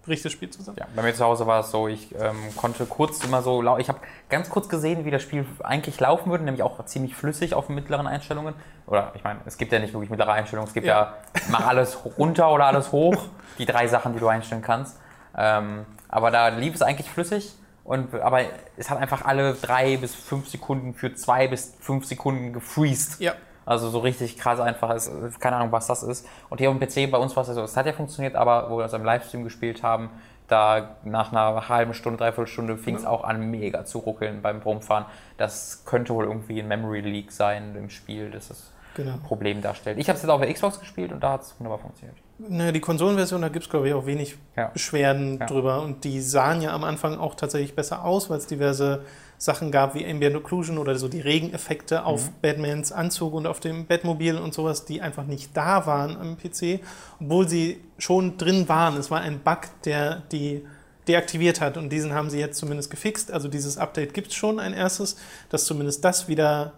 bricht 0.09 0.25
das 0.25 0.33
Spiel 0.33 0.49
zusammen. 0.49 0.77
Ja, 0.77 0.87
bei 0.95 1.01
mir 1.01 1.13
zu 1.13 1.23
Hause 1.23 1.47
war 1.47 1.61
es 1.61 1.71
so, 1.71 1.87
ich 1.87 2.13
ähm, 2.19 2.35
konnte 2.57 2.85
kurz 2.85 3.23
immer 3.23 3.41
so, 3.41 3.61
ich 3.77 3.87
habe 3.87 3.99
ganz 4.27 4.49
kurz 4.49 4.67
gesehen, 4.67 5.05
wie 5.05 5.11
das 5.11 5.21
Spiel 5.21 5.45
eigentlich 5.63 5.99
laufen 5.99 6.29
würde, 6.29 6.43
nämlich 6.43 6.63
auch 6.63 6.83
ziemlich 6.85 7.15
flüssig 7.15 7.53
auf 7.53 7.69
mittleren 7.69 8.07
Einstellungen. 8.07 8.55
Oder 8.87 9.13
ich 9.15 9.23
meine, 9.23 9.39
es 9.45 9.57
gibt 9.57 9.71
ja 9.71 9.79
nicht 9.79 9.93
wirklich 9.93 10.09
mittlere 10.09 10.33
Einstellungen, 10.33 10.67
es 10.67 10.73
gibt 10.73 10.87
ja, 10.87 11.13
mach 11.49 11.65
alles 11.65 11.97
runter 12.17 12.51
oder 12.51 12.65
alles 12.65 12.91
hoch, 12.91 13.15
die 13.57 13.65
drei 13.65 13.87
Sachen, 13.87 14.13
die 14.13 14.19
du 14.19 14.27
einstellen 14.27 14.61
kannst. 14.61 14.97
Ähm, 15.37 15.85
aber 16.09 16.31
da 16.31 16.49
lief 16.49 16.75
es 16.75 16.81
eigentlich 16.81 17.09
flüssig. 17.09 17.53
Und, 17.83 18.13
aber 18.13 18.41
es 18.77 18.89
hat 18.89 18.99
einfach 18.99 19.25
alle 19.25 19.53
drei 19.53 19.97
bis 19.97 20.13
fünf 20.13 20.47
Sekunden 20.47 20.93
für 20.93 21.15
zwei 21.15 21.47
bis 21.47 21.75
fünf 21.79 22.05
Sekunden 22.05 22.53
gefreezed. 22.53 23.19
Ja. 23.19 23.33
Also 23.69 23.89
so 23.89 23.99
richtig 23.99 24.37
krass 24.37 24.59
einfach 24.59 24.93
ist, 24.95 25.11
keine 25.39 25.57
Ahnung, 25.57 25.71
was 25.71 25.87
das 25.87 26.03
ist. 26.03 26.25
Und 26.49 26.57
hier 26.57 26.69
auf 26.71 26.77
dem 26.77 26.85
PC, 26.87 27.11
bei 27.11 27.17
uns 27.17 27.35
war 27.35 27.41
es 27.41 27.49
ja 27.49 27.53
so, 27.53 27.61
es 27.61 27.77
hat 27.77 27.85
ja 27.85 27.93
funktioniert, 27.93 28.35
aber 28.35 28.69
wo 28.69 28.77
wir 28.77 28.83
das 28.83 28.93
im 28.93 29.03
Livestream 29.05 29.43
gespielt 29.43 29.83
haben, 29.83 30.09
da 30.47 30.95
nach 31.03 31.31
einer 31.31 31.69
halben 31.69 31.93
Stunde, 31.93 32.17
dreiviertel 32.17 32.47
Stunde 32.47 32.77
fing 32.77 32.95
es 32.95 33.05
auch 33.05 33.23
an, 33.23 33.51
mega 33.51 33.85
zu 33.85 33.99
ruckeln 33.99 34.41
beim 34.41 34.61
Rumfahren. 34.61 35.05
Das 35.37 35.83
könnte 35.85 36.13
wohl 36.15 36.25
irgendwie 36.25 36.59
ein 36.59 36.67
Memory 36.67 37.01
Leak 37.01 37.31
sein 37.31 37.75
im 37.75 37.89
Spiel, 37.89 38.31
das 38.31 38.47
das 38.47 38.71
Genau. 38.95 39.17
Problem 39.27 39.61
darstellt. 39.61 39.99
Ich 39.99 40.09
habe 40.09 40.17
es 40.17 40.23
jetzt 40.23 40.31
auf 40.31 40.41
der 40.41 40.51
Xbox 40.51 40.79
gespielt 40.79 41.11
und 41.11 41.21
da 41.21 41.33
hat 41.33 41.43
es 41.43 41.55
wunderbar 41.59 41.77
funktioniert. 41.79 42.17
Naja, 42.39 42.71
die 42.71 42.79
Konsolenversion, 42.81 43.41
da 43.41 43.49
gibt 43.49 43.65
es, 43.65 43.69
glaube 43.69 43.87
ich, 43.87 43.93
auch 43.93 44.05
wenig 44.07 44.35
Ja. 44.57 44.69
Beschwerden 44.69 45.37
Ja. 45.39 45.45
drüber. 45.45 45.81
Und 45.83 46.03
die 46.03 46.19
sahen 46.19 46.61
ja 46.63 46.73
am 46.73 46.83
Anfang 46.83 47.17
auch 47.19 47.35
tatsächlich 47.35 47.75
besser 47.75 48.03
aus, 48.03 48.29
weil 48.31 48.39
es 48.39 48.47
diverse 48.47 49.05
Sachen 49.39 49.71
gab 49.71 49.95
wie 49.95 50.05
Ambient 50.05 50.35
Occlusion 50.35 50.77
oder 50.77 50.97
so 50.97 51.07
die 51.07 51.21
Regeneffekte 51.21 52.03
auf 52.03 52.27
Mhm. 52.27 52.33
Batmans 52.41 52.91
Anzug 52.91 53.33
und 53.33 53.47
auf 53.47 53.61
dem 53.61 53.85
Batmobil 53.85 54.37
und 54.37 54.53
sowas, 54.53 54.83
die 54.83 55.01
einfach 55.01 55.25
nicht 55.25 55.55
da 55.55 55.85
waren 55.85 56.17
am 56.17 56.37
PC, 56.37 56.81
obwohl 57.21 57.47
sie 57.47 57.79
schon 57.97 58.37
drin 58.37 58.67
waren. 58.67 58.97
Es 58.97 59.09
war 59.09 59.21
ein 59.21 59.39
Bug, 59.39 59.61
der 59.85 60.23
die 60.33 60.65
deaktiviert 61.07 61.61
hat 61.61 61.77
und 61.77 61.89
diesen 61.89 62.13
haben 62.13 62.29
sie 62.29 62.37
jetzt 62.37 62.59
zumindest 62.59 62.91
gefixt. 62.91 63.31
Also 63.31 63.47
dieses 63.47 63.77
Update 63.77 64.13
gibt 64.13 64.27
es 64.27 64.35
schon 64.35 64.59
ein 64.59 64.73
erstes, 64.73 65.15
das 65.49 65.63
zumindest 65.63 66.03
das 66.03 66.27
wieder 66.27 66.73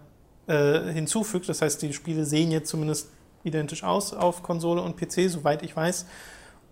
äh, 0.46 0.92
hinzufügt. 0.92 1.48
Das 1.48 1.62
heißt, 1.62 1.82
die 1.82 1.92
Spiele 1.92 2.24
sehen 2.24 2.52
jetzt 2.52 2.70
zumindest 2.70 3.10
identisch 3.42 3.82
aus 3.82 4.14
auf 4.14 4.44
Konsole 4.44 4.80
und 4.82 4.96
PC, 4.96 5.28
soweit 5.28 5.64
ich 5.64 5.74
weiß. 5.74 6.06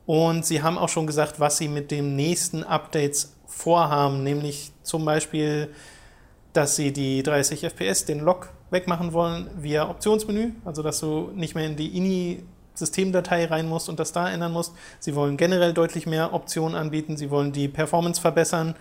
Und 0.07 0.46
sie 0.46 0.62
haben 0.62 0.79
auch 0.79 0.88
schon 0.88 1.07
gesagt, 1.07 1.40
was 1.40 1.59
sie 1.59 1.68
mit 1.68 1.90
den 1.90 2.16
nächsten 2.16 2.62
Updates 2.64 3.35
vorhaben, 3.50 4.22
nämlich 4.22 4.72
zum 4.82 5.04
Beispiel, 5.04 5.68
dass 6.52 6.76
sie 6.76 6.92
die 6.92 7.22
30 7.22 7.64
FPS, 7.64 8.04
den 8.04 8.20
Lock 8.20 8.50
wegmachen 8.70 9.12
wollen 9.12 9.50
via 9.56 9.88
Optionsmenü, 9.88 10.52
also 10.64 10.82
dass 10.82 11.00
du 11.00 11.30
nicht 11.34 11.54
mehr 11.54 11.66
in 11.66 11.76
die 11.76 11.96
INI-Systemdatei 11.96 13.46
rein 13.46 13.68
musst 13.68 13.88
und 13.88 14.00
das 14.00 14.12
da 14.12 14.30
ändern 14.30 14.52
musst. 14.52 14.72
Sie 15.00 15.14
wollen 15.14 15.36
generell 15.36 15.72
deutlich 15.72 16.06
mehr 16.06 16.32
Optionen 16.32 16.76
anbieten, 16.76 17.16
sie 17.16 17.30
wollen 17.30 17.52
die 17.52 17.68
Performance 17.68 18.20
verbessern 18.20 18.74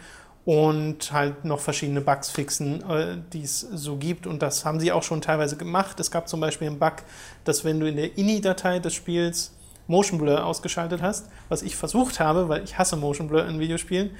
und 0.45 1.11
halt 1.11 1.45
noch 1.45 1.59
verschiedene 1.59 2.01
Bugs 2.01 2.29
fixen, 2.29 2.81
äh, 2.89 3.17
die 3.33 3.43
es 3.43 3.59
so 3.59 3.97
gibt. 3.97 4.25
Und 4.25 4.41
das 4.41 4.65
haben 4.65 4.79
sie 4.79 4.91
auch 4.91 5.03
schon 5.03 5.21
teilweise 5.21 5.57
gemacht. 5.57 5.99
Es 5.99 6.11
gab 6.11 6.27
zum 6.27 6.39
Beispiel 6.39 6.67
einen 6.67 6.79
Bug, 6.79 6.97
dass 7.43 7.65
wenn 7.65 7.79
du 7.79 7.87
in 7.87 7.97
der 7.97 8.17
INI-Datei 8.17 8.79
des 8.79 8.93
Spiels 8.93 9.51
Motion 9.87 10.19
Blur 10.19 10.45
ausgeschaltet 10.45 11.01
hast, 11.01 11.27
was 11.49 11.63
ich 11.63 11.75
versucht 11.75 12.19
habe, 12.19 12.47
weil 12.47 12.63
ich 12.63 12.77
hasse 12.77 12.95
Motion 12.95 13.27
Blur 13.27 13.45
in 13.47 13.59
Videospielen, 13.59 14.11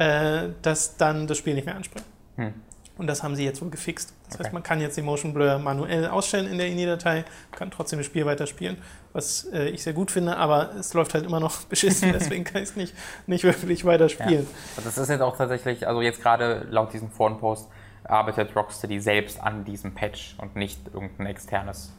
äh, 0.00 0.48
dass 0.62 0.96
dann 0.96 1.26
das 1.26 1.38
Spiel 1.38 1.54
nicht 1.54 1.66
mehr 1.66 1.76
anspringt. 1.76 2.06
Hm. 2.36 2.54
Und 2.96 3.06
das 3.06 3.22
haben 3.22 3.34
sie 3.34 3.44
jetzt 3.44 3.62
wohl 3.62 3.70
gefixt. 3.70 4.12
Das 4.26 4.34
Okay. 4.34 4.44
heißt, 4.44 4.52
man 4.52 4.62
kann 4.62 4.80
jetzt 4.80 4.96
die 4.96 5.02
Motion 5.02 5.32
Blur 5.32 5.58
manuell 5.58 6.06
ausstellen 6.08 6.46
in 6.46 6.58
der 6.58 6.66
INI-Datei, 6.68 7.24
kann 7.52 7.70
trotzdem 7.70 7.98
das 7.98 8.06
Spiel 8.06 8.26
weiterspielen, 8.26 8.76
was 9.12 9.44
äh, 9.52 9.68
ich 9.68 9.82
sehr 9.82 9.92
gut 9.94 10.10
finde, 10.10 10.36
aber 10.36 10.74
es 10.78 10.92
läuft 10.94 11.14
halt 11.14 11.24
immer 11.24 11.40
noch 11.40 11.62
beschissen, 11.68 12.12
deswegen 12.18 12.44
kann 12.44 12.62
ich 12.62 12.70
es 12.70 12.76
nicht, 12.76 12.94
nicht 13.26 13.44
wirklich 13.44 13.84
weiterspielen. 13.84 14.46
Also 14.76 14.88
Das 14.88 14.98
ist 14.98 15.08
jetzt 15.08 15.20
auch 15.22 15.36
tatsächlich, 15.36 15.86
also 15.86 16.02
jetzt 16.02 16.22
gerade 16.22 16.66
laut 16.70 16.92
diesem 16.92 17.10
Forenpost 17.10 17.68
arbeitet 18.04 18.54
Rocksteady 18.56 19.00
selbst 19.00 19.40
an 19.40 19.64
diesem 19.64 19.94
Patch 19.94 20.34
und 20.38 20.56
nicht 20.56 20.80
irgendein 20.92 21.26
externes, 21.26 21.92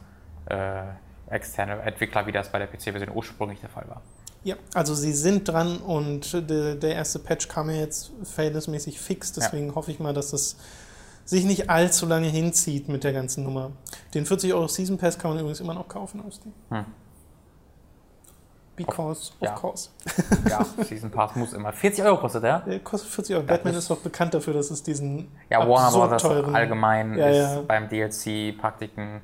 äh, 0.46 0.82
externe 1.30 1.80
Entwickler, 1.82 2.26
wie 2.26 2.32
das 2.32 2.50
bei 2.50 2.58
der 2.58 2.66
PC-Version 2.66 3.10
ursprünglich 3.14 3.60
der 3.60 3.70
Fall 3.70 3.88
war. 3.88 4.02
Ja, 4.44 4.56
also 4.74 4.94
sie 4.94 5.12
sind 5.12 5.48
dran 5.48 5.78
und 5.78 6.32
de, 6.50 6.76
der 6.76 6.94
erste 6.96 7.18
Patch 7.20 7.46
kam 7.48 7.70
ja 7.70 7.76
jetzt 7.76 8.10
verhältnismäßig 8.24 9.00
fix, 9.00 9.32
deswegen 9.32 9.74
hoffe 9.76 9.92
ich 9.92 10.00
mal, 10.00 10.12
dass 10.12 10.32
es 10.32 10.56
sich 11.24 11.44
nicht 11.44 11.70
allzu 11.70 12.06
lange 12.06 12.26
hinzieht 12.28 12.88
mit 12.88 13.04
der 13.04 13.12
ganzen 13.12 13.44
Nummer. 13.44 13.70
Den 14.14 14.26
40 14.26 14.52
Euro 14.52 14.66
Season 14.66 14.98
Pass 14.98 15.16
kann 15.18 15.30
man 15.30 15.38
übrigens 15.38 15.60
immer 15.60 15.74
noch 15.74 15.86
kaufen 15.86 16.20
auf 16.26 16.34
Steam. 16.34 16.52
Hm. 16.70 16.84
Because, 18.74 19.30
of 19.38 19.42
Ja. 19.48 19.54
course. 19.54 19.90
Ja, 20.48 20.64
Season 20.82 21.10
Pass 21.10 21.36
muss 21.36 21.52
immer. 21.52 21.72
40 21.72 22.02
Euro 22.04 22.16
kostet 22.18 22.42
der? 22.42 22.60
Der 22.60 22.80
kostet 22.80 23.10
40 23.10 23.36
Euro. 23.36 23.44
Ja, 23.44 23.52
Batman 23.52 23.74
das- 23.74 23.84
ist 23.84 23.90
doch 23.90 23.98
bekannt 23.98 24.32
dafür, 24.34 24.54
dass 24.54 24.70
es 24.70 24.82
diesen 24.82 25.28
Ja, 25.50 25.68
Warner 25.68 25.90
Brothers 25.96 26.22
teuren... 26.22 26.54
allgemein 26.56 27.16
Ja, 27.18 27.28
ist 27.28 27.36
ja. 27.36 27.60
beim 27.68 27.88
DLC-Praktiken 27.90 29.20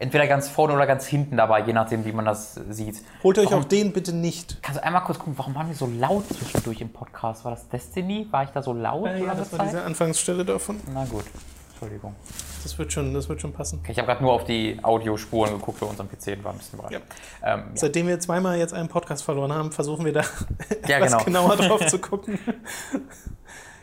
entweder 0.00 0.26
ganz 0.26 0.48
vorne 0.48 0.74
oder 0.74 0.86
ganz 0.86 1.06
hinten 1.06 1.36
dabei, 1.36 1.60
je 1.60 1.72
nachdem, 1.72 2.04
wie 2.04 2.12
man 2.12 2.24
das 2.24 2.54
sieht. 2.70 3.02
Holt 3.22 3.38
euch 3.38 3.46
Warum- 3.46 3.60
auch 3.62 3.68
den 3.68 3.92
bitte 3.92 4.12
nicht. 4.12 4.60
Kannst 4.62 4.80
du 4.80 4.84
einmal 4.84 5.04
kurz 5.04 5.18
gucken, 5.18 5.34
warum 5.36 5.54
waren 5.54 5.68
wir 5.68 5.76
so 5.76 5.86
laut 5.86 6.24
zwischendurch 6.28 6.80
im 6.80 6.88
Podcast? 6.92 7.44
War 7.44 7.52
das 7.52 7.68
Destiny? 7.68 8.26
War 8.30 8.42
ich 8.44 8.50
da 8.50 8.62
so 8.62 8.72
laut? 8.72 9.06
Äh, 9.06 9.24
ja, 9.24 9.34
das 9.34 9.52
war 9.52 9.60
Zeit? 9.60 9.68
diese 9.68 9.82
Anfangsstelle 9.84 10.44
davon. 10.44 10.80
Na 10.92 11.04
gut, 11.04 11.24
Entschuldigung. 11.70 12.16
Das 12.62 12.76
wird 12.78 12.92
schon, 12.92 13.14
das 13.14 13.26
wird 13.28 13.40
schon 13.40 13.52
passen. 13.54 13.78
Okay, 13.82 13.92
ich 13.92 13.98
habe 13.98 14.06
gerade 14.06 14.22
nur 14.22 14.32
auf 14.34 14.44
die 14.44 14.78
Audiospuren 14.82 15.52
geguckt 15.52 15.78
für 15.78 15.86
unseren 15.86 16.08
PC 16.10 16.36
und 16.36 16.44
war 16.44 16.52
ein 16.52 16.58
bisschen 16.58 16.78
überrascht. 16.78 17.00
Ja. 17.42 17.54
Ähm, 17.54 17.60
ja. 17.60 17.64
Seitdem 17.74 18.06
wir 18.06 18.20
zweimal 18.20 18.58
jetzt 18.58 18.74
einen 18.74 18.88
Podcast 18.88 19.22
verloren 19.22 19.52
haben, 19.52 19.72
versuchen 19.72 20.04
wir 20.04 20.12
da 20.12 20.20
Ja, 20.88 20.96
etwas 20.98 21.12
genau. 21.24 21.24
genauer 21.24 21.56
drauf 21.56 21.86
zu 21.88 21.98
gucken. 21.98 22.38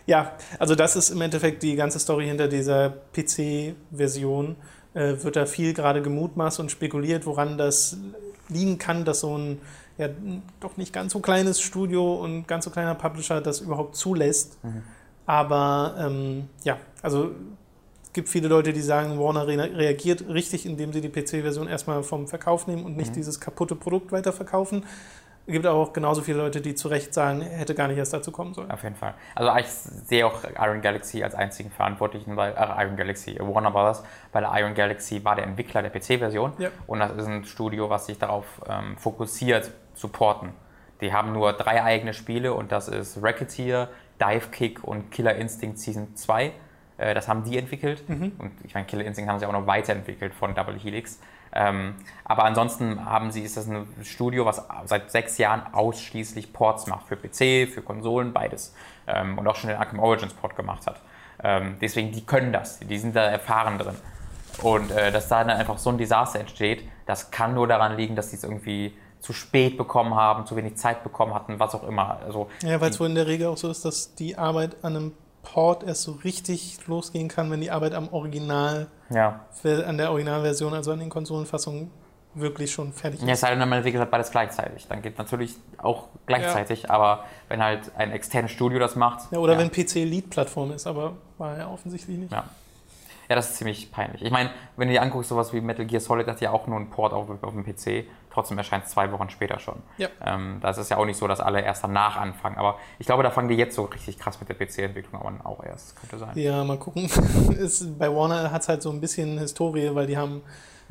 ja, 0.05 0.31
also 0.59 0.75
das 0.75 0.95
ist 0.95 1.09
im 1.09 1.21
Endeffekt 1.21 1.63
die 1.63 1.75
ganze 1.75 1.97
Story 1.99 2.27
hinter 2.27 2.47
dieser 2.47 2.89
PC-Version. 3.15 4.55
Äh, 4.97 5.23
wird 5.23 5.35
da 5.35 5.45
viel 5.45 5.75
gerade 5.75 6.01
gemutmaßt 6.01 6.59
und 6.59 6.71
spekuliert, 6.71 7.27
woran 7.27 7.55
das 7.55 7.97
liegen 8.49 8.79
kann, 8.79 9.05
dass 9.05 9.19
so 9.19 9.37
ein 9.37 9.61
ja, 9.99 10.09
doch 10.59 10.75
nicht 10.77 10.91
ganz 10.91 11.13
so 11.13 11.19
kleines 11.19 11.61
Studio 11.61 12.15
und 12.15 12.47
ganz 12.47 12.65
so 12.65 12.71
kleiner 12.71 12.95
Publisher 12.95 13.39
das 13.39 13.61
überhaupt 13.61 13.95
zulässt. 13.95 14.57
Mhm. 14.63 14.81
Aber 15.27 15.95
ähm, 15.99 16.49
ja, 16.63 16.77
also 17.03 17.29
es 18.05 18.13
gibt 18.13 18.27
viele 18.27 18.47
Leute, 18.47 18.73
die 18.73 18.81
sagen, 18.81 19.19
Warner 19.19 19.45
re 19.45 19.57
reagiert 19.77 20.27
richtig, 20.29 20.65
indem 20.65 20.91
sie 20.91 21.01
die 21.01 21.09
PC-Version 21.09 21.67
erstmal 21.67 22.01
vom 22.01 22.27
Verkauf 22.27 22.65
nehmen 22.65 22.83
und 22.83 22.97
nicht 22.97 23.15
dieses 23.15 23.39
kaputte 23.39 23.75
Produkt 23.75 24.11
weiterverkaufen. 24.11 24.83
Es 25.47 25.53
gibt 25.53 25.65
aber 25.65 25.79
auch 25.79 25.93
genauso 25.93 26.21
viele 26.21 26.39
Leute, 26.39 26.59
die 26.59 26.75
zu 26.75 26.89
Recht 26.89 27.13
sagen, 27.13 27.39
hätte 27.41 27.73
gar 27.73 27.87
nicht 27.87 27.97
erst 27.97 28.11
dazu 28.13 28.31
kommen 28.33 28.53
sollen. 28.53 28.69
Auf 28.69 28.83
jeden 28.83 28.95
Fall. 28.97 29.13
Also 29.33 29.49
ich 29.57 29.67
sehe 29.67 30.27
auch 30.27 30.43
Iron 30.59 30.81
Galaxy 30.81 31.23
als 31.23 31.35
einzigen 31.35 31.71
Verantwortlichen 31.71 32.35
bei 32.35 32.49
äh, 32.49 32.83
Iron 32.83 32.97
Galaxy, 32.97 33.37
Warner 33.39 33.71
Bros., 33.71 34.03
weil 34.33 34.45
Iron 34.55 34.73
Galaxy 34.73 35.23
war 35.23 35.35
der 35.35 35.45
Entwickler 35.45 35.81
der 35.81 35.89
PC-Version 35.89 36.51
Ja. 36.57 36.69
und 36.85 36.99
das 36.99 37.11
ist 37.13 37.27
ein 37.27 37.45
Studio, 37.45 37.89
was 37.89 38.07
sich 38.07 38.19
darauf 38.19 38.43
ähm, 38.67 38.97
fokussiert, 38.97 39.71
zu 39.95 40.09
porten. 40.09 40.49
Die 40.99 41.13
haben 41.13 41.31
nur 41.31 41.53
drei 41.53 41.81
eigene 41.81 42.13
Spiele 42.13 42.53
und 42.53 42.73
das 42.73 42.89
ist 42.89 43.23
Racketeer, 43.23 43.87
Dive 44.19 44.49
Kick 44.51 44.83
und 44.83 45.11
Killer 45.11 45.35
Instinct 45.35 45.79
Season 45.79 46.13
2. 46.13 46.51
Äh, 46.97 47.13
das 47.13 47.29
haben 47.29 47.45
die 47.45 47.57
entwickelt 47.57 48.03
und 48.09 48.51
ich 48.65 48.73
meine, 48.73 48.85
Killer 48.85 49.05
Instinct 49.05 49.31
haben 49.31 49.39
sie 49.39 49.45
auch 49.45 49.53
noch 49.53 49.65
weiterentwickelt 49.65 50.33
von 50.33 50.53
Double 50.55 50.77
Helix. 50.77 51.21
Ähm, 51.57 51.95
aber 52.23 52.43
ansonsten 52.43 53.03
haben 53.03 53.31
sie, 53.31 53.41
ist 53.41 53.57
das 53.57 53.67
ein 53.67 53.87
Studio, 54.03 54.45
was 54.45 54.61
seit 54.85 55.09
sechs 55.09 55.39
Jahren 55.39 55.63
ausschließlich 55.73 56.53
Ports 56.53 56.85
macht. 56.85 57.07
Für 57.07 57.15
PC, 57.15 57.67
für 57.67 57.81
Konsolen, 57.81 58.31
beides. 58.31 58.75
Ähm, 59.07 59.37
und 59.39 59.47
auch 59.47 59.55
schon 59.55 59.69
den 59.69 59.79
Arkham 59.79 59.99
Origins 59.99 60.33
Port 60.33 60.55
gemacht 60.55 60.85
hat. 60.85 61.01
Ähm, 61.43 61.77
deswegen, 61.81 62.11
die 62.11 62.25
können 62.25 62.53
das. 62.53 62.79
Die 62.79 62.97
sind 62.99 63.15
da 63.15 63.23
erfahren 63.23 63.79
drin. 63.79 63.95
Und 64.61 64.91
äh, 64.91 65.11
dass 65.11 65.29
da 65.29 65.43
dann 65.43 65.57
einfach 65.57 65.79
so 65.79 65.89
ein 65.89 65.97
Desaster 65.97 66.39
entsteht, 66.39 66.83
das 67.05 67.31
kann 67.31 67.55
nur 67.55 67.67
daran 67.67 67.97
liegen, 67.97 68.15
dass 68.15 68.29
sie 68.29 68.37
es 68.37 68.43
irgendwie 68.43 68.95
zu 69.19 69.33
spät 69.33 69.77
bekommen 69.77 70.13
haben, 70.15 70.45
zu 70.45 70.55
wenig 70.55 70.75
Zeit 70.75 71.03
bekommen 71.03 71.33
hatten, 71.33 71.59
was 71.59 71.73
auch 71.73 71.83
immer. 71.83 72.19
Also, 72.23 72.49
Ja, 72.61 72.79
weil 72.79 72.91
es 72.91 72.99
wohl 72.99 73.07
in 73.07 73.15
der 73.15 73.27
Regel 73.27 73.47
auch 73.47 73.57
so 73.57 73.69
ist, 73.69 73.83
dass 73.83 74.13
die 74.13 74.37
Arbeit 74.37 74.77
an 74.83 74.95
einem 74.95 75.13
Port 75.47 75.83
erst 75.83 76.03
so 76.03 76.11
richtig 76.25 76.77
losgehen 76.87 77.29
kann, 77.29 77.49
wenn 77.49 77.61
die 77.61 77.71
Arbeit 77.71 77.93
am 77.93 78.09
Original, 78.11 78.87
ja. 79.09 79.45
an 79.63 79.97
der 79.97 80.11
Originalversion, 80.11 80.73
also 80.73 80.91
an 80.91 80.99
den 80.99 81.09
Konsolenfassungen, 81.09 81.89
wirklich 82.33 82.69
schon 82.71 82.91
fertig 82.91 83.21
Ja, 83.21 83.27
es 83.27 83.33
ist. 83.35 83.39
sei 83.39 83.51
denn, 83.51 83.59
man 83.59 83.71
entwickelt 83.71 84.01
halt 84.01 84.11
beides 84.11 84.29
gleichzeitig. 84.29 84.87
Dann 84.87 85.01
geht 85.01 85.17
natürlich 85.17 85.55
auch 85.77 86.09
gleichzeitig, 86.25 86.91
aber 86.91 87.23
wenn 87.47 87.63
halt 87.63 87.91
ein 87.95 88.11
externes 88.11 88.51
Studio 88.51 88.77
das 88.77 88.97
macht. 88.97 89.31
Ja, 89.31 89.39
oder 89.39 89.53
ja. 89.53 89.59
wenn 89.59 89.71
PC 89.71 90.03
Lead-Plattform 90.03 90.73
ist, 90.73 90.85
aber 90.85 91.13
war 91.37 91.57
ja 91.57 91.69
offensichtlich 91.69 92.17
nicht. 92.17 92.33
Ja. 92.33 92.43
Ja, 93.29 93.35
das 93.35 93.49
ist 93.49 93.57
ziemlich 93.57 93.91
peinlich. 93.91 94.21
Ich 94.21 94.31
meine, 94.31 94.51
wenn 94.77 94.87
du 94.87 94.93
dir 94.93 95.01
anguckst, 95.01 95.29
sowas 95.29 95.53
wie 95.53 95.61
Metal 95.61 95.85
Gear 95.85 95.99
Solid 95.99 96.27
hat 96.27 96.39
ja 96.41 96.51
auch 96.51 96.67
nur 96.67 96.77
einen 96.77 96.89
Port 96.89 97.13
auf, 97.13 97.29
auf 97.29 97.53
dem 97.53 97.65
PC, 97.65 98.07
trotzdem 98.31 98.57
erscheint 98.57 98.85
es 98.85 98.91
zwei 98.91 99.11
Wochen 99.11 99.29
später 99.29 99.59
schon. 99.59 99.81
Ja. 99.97 100.09
Ähm, 100.23 100.59
das 100.61 100.77
ist 100.77 100.89
ja 100.89 100.97
auch 100.97 101.05
nicht 101.05 101.17
so, 101.17 101.27
dass 101.27 101.39
alle 101.39 101.61
erst 101.61 101.83
danach 101.83 102.17
anfangen. 102.17 102.57
Aber 102.57 102.77
ich 102.99 103.05
glaube, 103.05 103.23
da 103.23 103.31
fangen 103.31 103.49
die 103.49 103.55
jetzt 103.55 103.75
so 103.75 103.85
richtig 103.85 104.17
krass 104.19 104.39
mit 104.39 104.49
der 104.49 104.55
PC-Entwicklung 104.55 105.21
an 105.21 105.41
auch 105.41 105.63
erst. 105.63 105.99
Könnte 105.99 106.17
sein. 106.17 106.31
Ja, 106.35 106.63
mal 106.63 106.77
gucken. 106.77 107.05
ist, 107.57 107.97
bei 107.97 108.13
Warner 108.13 108.51
hat 108.51 108.61
es 108.61 108.69
halt 108.69 108.81
so 108.81 108.91
ein 108.91 109.01
bisschen 109.01 109.37
Historie, 109.39 109.89
weil 109.93 110.07
die 110.07 110.17
haben 110.17 110.41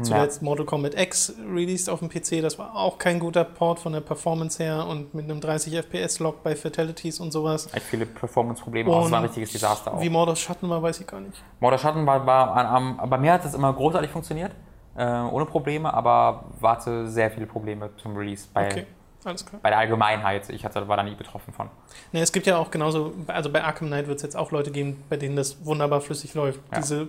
zuletzt 0.03 0.43
Mortal 0.43 0.67
Kombat 0.67 0.95
X 1.01 1.35
released 1.53 1.89
auf 1.89 2.01
dem 2.01 2.09
PC. 2.09 2.43
Das 2.43 2.59
war 2.59 2.75
auch 2.77 2.99
kein 2.99 3.19
guter 3.19 3.45
Port 3.45 3.79
von 3.79 3.93
der 3.93 4.01
Performance 4.01 4.63
her 4.63 4.87
und 4.87 5.15
mit 5.15 5.25
einem 5.25 5.41
30 5.41 5.75
FPS-Lock 5.75 6.43
bei 6.43 6.55
Fatalities 6.57 7.21
und 7.21 7.31
sowas. 7.33 7.69
Echt 7.73 7.87
viele 7.87 8.07
Performance-Probleme, 8.07 8.91
auch. 8.91 9.03
das 9.03 9.11
war 9.11 9.19
ein 9.21 9.25
richtiges 9.25 9.53
Desaster 9.53 9.95
auch. 9.95 10.01
Wie 10.01 10.11
Mordor 10.11 10.37
Schatten 10.37 10.69
war, 10.69 10.83
weiß 10.83 11.01
ich 11.01 11.07
gar 11.07 11.21
nicht. 11.21 11.43
Mordor 11.61 11.79
Schatten 11.79 12.05
war, 12.07 12.27
war 12.27 12.55
an, 12.57 12.99
am- 12.99 13.11
bei 13.11 13.19
mir 13.19 13.33
hat 13.33 13.45
das 13.45 13.55
immer 13.55 13.73
großartig 13.73 14.11
funktioniert, 14.11 14.53
äh, 14.97 15.05
ohne 15.05 15.47
Probleme, 15.47 15.93
aber 15.93 16.45
warte 16.61 17.09
sehr 17.09 17.31
viele 17.31 17.47
Probleme 17.47 17.91
zum 17.97 18.17
Release 18.17 18.47
bei, 18.53 18.67
Okay, 18.67 18.87
alles 19.25 19.45
klar. 19.47 19.61
bei 19.63 19.71
der 19.71 19.79
Allgemeinheit. 19.79 20.49
Ich 20.51 20.65
hatte, 20.65 20.87
war 20.89 20.97
da 20.97 21.03
nie 21.03 21.15
betroffen 21.15 21.53
von. 21.53 21.69
Ne, 22.13 22.21
es 22.21 22.33
gibt 22.33 22.47
ja 22.47 22.59
auch 22.59 22.71
genauso, 22.71 23.13
also 23.29 23.51
bei 23.51 23.63
Arkham 23.65 23.89
Knight 23.89 24.09
wird 24.09 24.17
es 24.19 24.23
jetzt 24.23 24.37
auch 24.37 24.51
Leute 24.53 24.71
geben, 24.71 25.03
bei 25.09 25.17
denen 25.17 25.37
das 25.37 25.65
wunderbar 25.65 26.01
flüssig 26.01 26.35
läuft. 26.35 26.61
Ja. 26.73 26.79
Diese, 26.79 27.09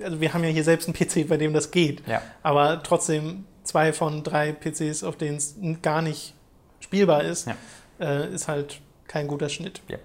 also 0.00 0.20
wir 0.20 0.32
haben 0.32 0.44
ja 0.44 0.50
hier 0.50 0.64
selbst 0.64 0.88
einen 0.88 0.94
PC, 0.94 1.28
bei 1.28 1.36
dem 1.36 1.52
das 1.52 1.70
geht. 1.70 2.06
Ja. 2.06 2.22
Aber 2.42 2.82
trotzdem 2.82 3.44
zwei 3.64 3.92
von 3.92 4.22
drei 4.22 4.52
PCs, 4.52 5.04
auf 5.04 5.16
denen 5.16 5.36
es 5.36 5.54
gar 5.82 6.02
nicht 6.02 6.34
spielbar 6.80 7.22
ist, 7.24 7.46
Ja. 7.46 7.56
äh, 8.00 8.32
ist 8.34 8.48
halt 8.48 8.80
kein 9.06 9.28
guter 9.28 9.48
Schnitt. 9.48 9.80
Ja. 9.88 9.98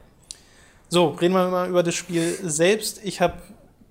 So, 0.89 1.09
reden 1.09 1.33
wir 1.33 1.49
mal 1.49 1.69
über 1.69 1.83
das 1.83 1.95
Spiel 1.95 2.37
selbst. 2.43 3.01
Ich 3.03 3.19
habe 3.21 3.41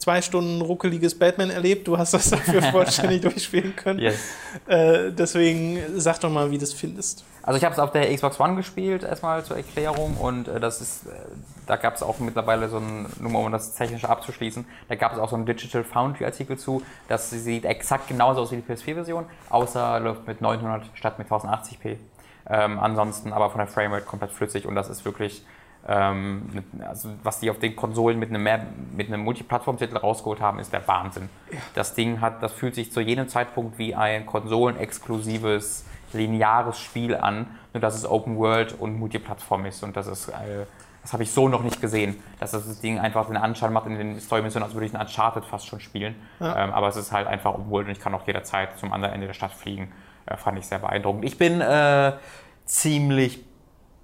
zwei 0.07 0.23
Stunden 0.23 0.61
ruckeliges 0.61 1.19
Batman 1.19 1.51
erlebt. 1.51 1.89
Du 1.89 1.99
hast 1.99 2.15
das 2.15 2.31
dafür 2.31 2.63
vollständig 2.71 3.23
durchspielen 3.23 3.75
können. 3.75 3.99
Yes. 3.99 4.15
Äh, 4.69 5.11
deswegen 5.11 5.81
sag 5.97 6.21
doch 6.21 6.31
mal, 6.31 6.53
wie 6.53 6.59
du 6.59 6.61
das 6.61 6.73
findest. 6.73 7.25
Also 7.43 7.59
ich 7.59 7.65
habe 7.65 7.73
es 7.73 7.81
auf 7.81 7.91
der 7.91 8.15
Xbox 8.15 8.39
One 8.39 8.55
gespielt, 8.55 9.03
erstmal 9.03 9.43
zur 9.45 9.57
Erklärung. 9.57 10.17
Und 10.17 10.47
äh, 10.47 10.61
das 10.61 10.81
ist, 10.81 11.07
äh, 11.07 11.11
da 11.67 11.75
gab 11.75 11.97
es 11.97 12.05
auch 12.05 12.21
mittlerweile 12.21 12.69
so 12.69 12.77
ein, 12.77 13.07
nur 13.19 13.41
um 13.41 13.51
das 13.51 13.75
technisch 13.75 14.05
abzuschließen, 14.05 14.65
da 14.89 14.95
gab 14.95 15.13
es 15.13 15.19
auch 15.19 15.29
so 15.29 15.35
einen 15.35 15.45
Digital 15.45 15.83
Foundry 15.83 16.25
Artikel 16.25 16.57
zu. 16.57 16.83
Das 17.09 17.31
sieht 17.31 17.65
exakt 17.65 18.07
genauso 18.07 18.43
aus 18.43 18.53
wie 18.53 18.59
die 18.59 18.63
PS4-Version, 18.63 19.25
außer 19.51 19.99
läuft 19.99 20.25
mit 20.29 20.41
900 20.41 20.85
statt 20.95 21.19
mit 21.19 21.27
1080p. 21.27 21.97
Ähm, 22.49 22.79
ansonsten 22.79 23.33
aber 23.33 23.51
von 23.51 23.59
der 23.59 23.67
Framerate 23.67 24.07
komplett 24.07 24.31
flüssig 24.31 24.67
und 24.67 24.77
das 24.77 24.89
ist 24.89 25.05
wirklich, 25.05 25.45
ähm, 25.89 26.49
mit- 26.53 26.85
also 26.87 27.11
was 27.23 27.41
die 27.41 27.51
auf 27.51 27.59
den 27.59 27.77
Konsolen 27.77 28.19
mit 28.19 28.31
einem, 28.31 28.43
mehr, 28.43 28.67
mit 28.97 29.07
einem 29.09 29.21
Multiplattform-Titel 29.23 29.97
rausgeholt 29.97 30.41
haben, 30.41 30.59
ist 30.59 30.73
der 30.73 30.87
Wahnsinn. 30.89 31.29
Das 31.75 31.95
Ding 31.95 32.21
hat, 32.21 32.43
das 32.43 32.53
fühlt 32.53 32.75
sich 32.75 32.93
zu 32.93 33.01
jedem 33.01 33.29
Zeitpunkt 33.29 33.79
wie 33.79 33.95
ein 33.95 34.27
konsolenexklusives 34.27 35.85
lineares 36.13 36.79
Spiel 36.81 37.15
an, 37.15 37.47
nur 37.73 37.81
dass 37.81 37.95
es 37.95 38.09
Open 38.09 38.37
World 38.37 38.75
und 38.79 38.99
Multiplattform 38.99 39.67
ist 39.67 39.83
und 39.83 39.97
das 39.97 40.07
ist, 40.07 40.29
äh, 40.29 40.65
das 41.03 41.13
habe 41.13 41.23
ich 41.23 41.31
so 41.31 41.49
noch 41.49 41.63
nicht 41.63 41.81
gesehen, 41.81 42.17
dass 42.41 42.51
das 42.53 42.81
Ding 42.81 42.99
einfach 42.99 43.27
den 43.27 43.37
Anschein 43.37 43.73
macht 43.73 43.87
in 43.87 43.97
den 43.97 44.19
Story-Missionen, 44.21 44.65
als 44.65 44.75
würde 44.75 44.87
ich 44.87 44.95
ein 44.95 45.01
Uncharted 45.01 45.45
fast 45.45 45.67
schon 45.67 45.79
spielen, 45.81 46.15
Ja. 46.41 46.65
ähm, 46.65 46.73
aber 46.73 46.89
es 46.89 46.97
ist 46.97 47.13
halt 47.13 47.27
einfach 47.29 47.55
Open 47.55 47.71
World 47.71 47.87
und 47.87 47.93
ich 47.93 48.01
kann 48.01 48.15
auch 48.15 48.27
jederzeit 48.27 48.77
zum 48.79 48.93
anderen 48.93 49.15
Ende 49.15 49.27
der 49.29 49.35
Stadt 49.35 49.53
fliegen, 49.53 49.93
äh, 50.27 50.37
fand 50.37 50.59
ich 50.59 50.67
sehr 50.67 50.79
beeindruckend. 50.79 51.25
Ich 51.25 51.39
bin 51.39 51.61
äh, 51.61 52.13
ziemlich 52.65 53.45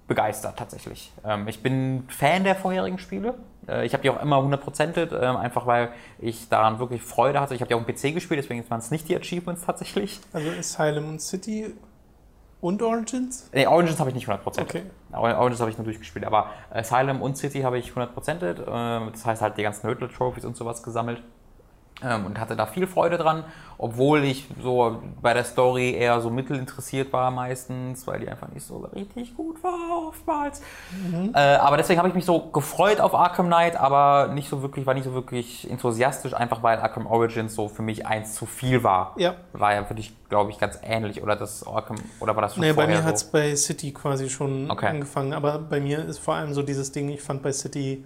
begeistert 0.07 0.57
tatsächlich. 0.57 1.11
Ähm, 1.25 1.47
ich 1.47 1.61
bin 1.61 2.05
Fan 2.09 2.43
der 2.43 2.55
vorherigen 2.55 2.97
Spiele. 2.97 3.35
Äh, 3.67 3.85
ich 3.85 3.93
habe 3.93 4.03
die 4.03 4.09
auch 4.09 4.21
immer 4.21 4.37
100%ed, 4.37 5.11
ähm, 5.11 5.37
einfach 5.37 5.65
weil 5.65 5.89
ich 6.19 6.49
daran 6.49 6.79
wirklich 6.79 7.01
Freude 7.01 7.39
hatte. 7.39 7.55
Ich 7.55 7.61
habe 7.61 7.69
die 7.69 7.75
auch 7.75 7.85
im 7.85 7.85
PC 7.85 8.13
gespielt, 8.13 8.39
deswegen 8.43 8.69
waren 8.69 8.79
es 8.79 8.91
nicht 8.91 9.07
die 9.07 9.15
Achievements 9.15 9.65
tatsächlich. 9.65 10.19
Also 10.33 10.49
Asylum 10.49 11.09
und 11.09 11.21
City 11.21 11.73
und 12.59 12.81
Origins? 12.81 13.49
Nee, 13.53 13.67
Origins 13.67 13.99
habe 13.99 14.09
ich 14.09 14.15
nicht 14.15 14.27
100%. 14.27 14.61
Okay. 14.61 14.83
Origins 15.11 15.59
habe 15.59 15.69
ich 15.69 15.77
nur 15.77 15.85
durchgespielt, 15.85 16.25
aber 16.25 16.49
Asylum 16.71 17.21
und 17.21 17.37
City 17.37 17.61
habe 17.61 17.77
ich 17.77 17.91
100%ed. 17.91 18.63
Ähm, 18.67 19.09
das 19.11 19.25
heißt 19.25 19.41
halt 19.41 19.57
die 19.57 19.63
ganzen 19.63 19.87
Hurdle 19.87 20.09
Trophies 20.09 20.45
und 20.45 20.55
sowas 20.55 20.81
gesammelt. 20.83 21.21
Ähm, 22.03 22.25
und 22.25 22.39
hatte 22.39 22.55
da 22.55 22.65
viel 22.65 22.85
Freude 22.87 23.17
dran, 23.17 23.43
obwohl 23.77 24.23
ich 24.23 24.47
so 24.61 25.01
bei 25.21 25.33
der 25.33 25.43
Story 25.43 25.91
eher 25.93 26.19
so 26.21 26.29
mittel 26.29 26.57
interessiert 26.57 27.13
war 27.13 27.31
meistens, 27.31 28.05
weil 28.07 28.19
die 28.19 28.29
einfach 28.29 28.49
nicht 28.49 28.65
so 28.65 28.77
richtig 28.95 29.35
gut 29.35 29.63
war 29.63 30.07
oftmals. 30.09 30.61
Äh, 31.33 31.37
aber 31.37 31.77
deswegen 31.77 31.97
habe 31.99 32.09
ich 32.09 32.15
mich 32.15 32.25
so 32.25 32.39
gefreut 32.51 32.99
auf 32.99 33.15
Arkham 33.15 33.47
Knight, 33.47 33.75
aber 33.77 34.29
nicht 34.33 34.49
so 34.49 34.61
wirklich, 34.61 34.85
war 34.85 34.93
nicht 34.93 35.05
so 35.05 35.13
wirklich 35.13 35.69
enthusiastisch, 35.69 36.33
einfach 36.33 36.61
weil 36.63 36.79
Arkham 36.79 37.07
Origins 37.07 37.55
so 37.55 37.67
für 37.69 37.81
mich 37.81 38.05
eins 38.05 38.35
zu 38.35 38.45
viel 38.45 38.83
war. 38.83 39.13
Ja. 39.17 39.35
War 39.53 39.73
ja 39.73 39.83
für 39.85 39.95
dich, 39.95 40.13
glaube 40.29 40.51
ich, 40.51 40.59
ganz 40.59 40.79
ähnlich. 40.83 41.23
Oder 41.23 41.35
das 41.35 41.65
Arkham, 41.65 41.97
oder 42.19 42.35
war 42.35 42.41
das 42.41 42.55
schon 42.55 42.61
Nee, 42.61 42.69
bei 42.69 42.83
vorher 42.83 42.95
mir 42.97 43.01
so? 43.01 43.07
hat 43.07 43.15
es 43.15 43.23
bei 43.25 43.55
City 43.55 43.93
quasi 43.93 44.29
schon 44.29 44.69
Okay. 44.69 44.87
angefangen, 44.87 45.33
aber 45.33 45.57
bei 45.59 45.79
mir 45.79 45.99
ist 46.05 46.19
vor 46.19 46.35
allem 46.35 46.53
so 46.53 46.63
dieses 46.63 46.91
Ding, 46.91 47.09
ich 47.09 47.21
fand 47.21 47.43
bei 47.43 47.51
City 47.51 48.05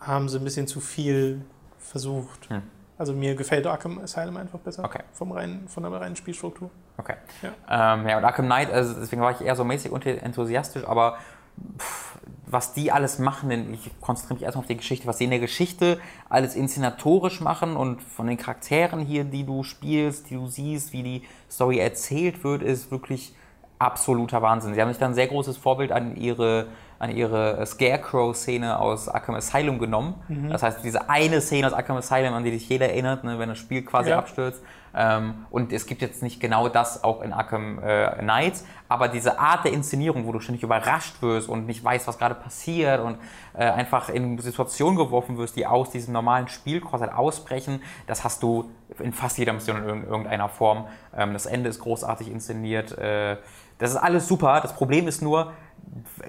haben 0.00 0.28
sie 0.28 0.38
ein 0.38 0.44
bisschen 0.44 0.66
zu 0.66 0.80
viel 0.80 1.42
versucht. 1.78 2.48
Hm. 2.50 2.62
Also 3.02 3.14
mir 3.14 3.34
gefällt 3.34 3.66
Arkham 3.66 3.98
Asylum 3.98 4.36
einfach 4.36 4.60
besser 4.60 4.84
Okay. 4.84 5.00
vom 5.12 5.32
reinen, 5.32 5.66
von 5.66 5.82
der 5.82 5.90
reinen 5.90 6.14
Spielstruktur. 6.14 6.70
Okay. 6.98 7.16
Ja. 7.42 7.94
Ähm, 7.94 8.08
ja, 8.08 8.16
und 8.16 8.24
Arkham 8.24 8.44
Knight, 8.44 8.72
also 8.72 8.94
deswegen 8.94 9.20
war 9.20 9.32
ich 9.32 9.40
eher 9.40 9.56
so 9.56 9.64
mäßig 9.64 9.90
enthusiastisch, 10.22 10.86
aber 10.86 11.16
pff, 11.80 12.16
was 12.46 12.74
die 12.74 12.92
alles 12.92 13.18
machen, 13.18 13.48
denn 13.48 13.74
ich 13.74 13.90
konzentriere 14.00 14.34
mich 14.34 14.44
erstmal 14.44 14.62
auf 14.62 14.68
die 14.68 14.76
Geschichte, 14.76 15.08
was 15.08 15.18
sie 15.18 15.24
in 15.24 15.30
der 15.30 15.40
Geschichte 15.40 15.98
alles 16.28 16.54
inszenatorisch 16.54 17.40
machen 17.40 17.74
und 17.76 18.00
von 18.04 18.28
den 18.28 18.36
Charakteren 18.36 19.00
hier, 19.00 19.24
die 19.24 19.44
du 19.44 19.64
spielst, 19.64 20.30
die 20.30 20.36
du 20.36 20.46
siehst, 20.46 20.92
wie 20.92 21.02
die 21.02 21.22
Story 21.50 21.80
erzählt 21.80 22.44
wird, 22.44 22.62
ist 22.62 22.92
wirklich 22.92 23.34
absoluter 23.80 24.42
Wahnsinn. 24.42 24.74
Sie 24.74 24.80
haben 24.80 24.90
sich 24.90 24.98
dann 24.98 25.10
ein 25.10 25.16
sehr 25.16 25.26
großes 25.26 25.56
Vorbild 25.56 25.90
an 25.90 26.14
ihre, 26.14 26.68
an 27.02 27.10
ihre 27.10 27.66
Scarecrow-Szene 27.66 28.78
aus 28.78 29.08
Arkham 29.08 29.34
Asylum 29.34 29.80
genommen. 29.80 30.14
Mhm. 30.28 30.50
Das 30.50 30.62
heißt, 30.62 30.84
diese 30.84 31.10
eine 31.10 31.40
Szene 31.40 31.66
aus 31.66 31.72
Arkham 31.72 31.96
Asylum, 31.96 32.32
an 32.32 32.44
die 32.44 32.52
sich 32.52 32.68
jeder 32.68 32.88
erinnert, 32.88 33.24
ne, 33.24 33.40
wenn 33.40 33.48
das 33.48 33.58
Spiel 33.58 33.82
quasi 33.82 34.10
ja. 34.10 34.18
abstürzt. 34.18 34.62
Ähm, 34.94 35.46
und 35.50 35.72
es 35.72 35.86
gibt 35.86 36.00
jetzt 36.00 36.22
nicht 36.22 36.38
genau 36.38 36.68
das 36.68 37.02
auch 37.02 37.22
in 37.22 37.32
Arkham 37.32 37.82
äh, 37.82 38.10
Knights, 38.20 38.64
aber 38.88 39.08
diese 39.08 39.40
Art 39.40 39.64
der 39.64 39.72
Inszenierung, 39.72 40.26
wo 40.26 40.32
du 40.32 40.38
ständig 40.38 40.62
überrascht 40.62 41.20
wirst 41.22 41.48
und 41.48 41.66
nicht 41.66 41.82
weißt, 41.82 42.06
was 42.06 42.18
gerade 42.18 42.36
passiert 42.36 43.00
und 43.00 43.16
äh, 43.54 43.64
einfach 43.64 44.08
in 44.08 44.38
Situationen 44.38 44.96
geworfen 44.96 45.38
wirst, 45.38 45.56
die 45.56 45.66
aus 45.66 45.90
diesem 45.90 46.12
normalen 46.12 46.46
Spiel 46.46 46.80
quasi 46.80 47.06
ausbrechen, 47.06 47.82
das 48.06 48.22
hast 48.22 48.44
du 48.44 48.70
in 49.00 49.12
fast 49.12 49.38
jeder 49.38 49.54
Mission 49.54 49.76
in 49.88 50.04
irgendeiner 50.04 50.48
Form. 50.48 50.86
Ähm, 51.16 51.32
das 51.32 51.46
Ende 51.46 51.68
ist 51.68 51.80
großartig 51.80 52.30
inszeniert. 52.30 52.96
Äh, 52.96 53.38
das 53.78 53.90
ist 53.90 53.96
alles 53.96 54.28
super. 54.28 54.60
Das 54.60 54.76
Problem 54.76 55.08
ist 55.08 55.22
nur, 55.22 55.52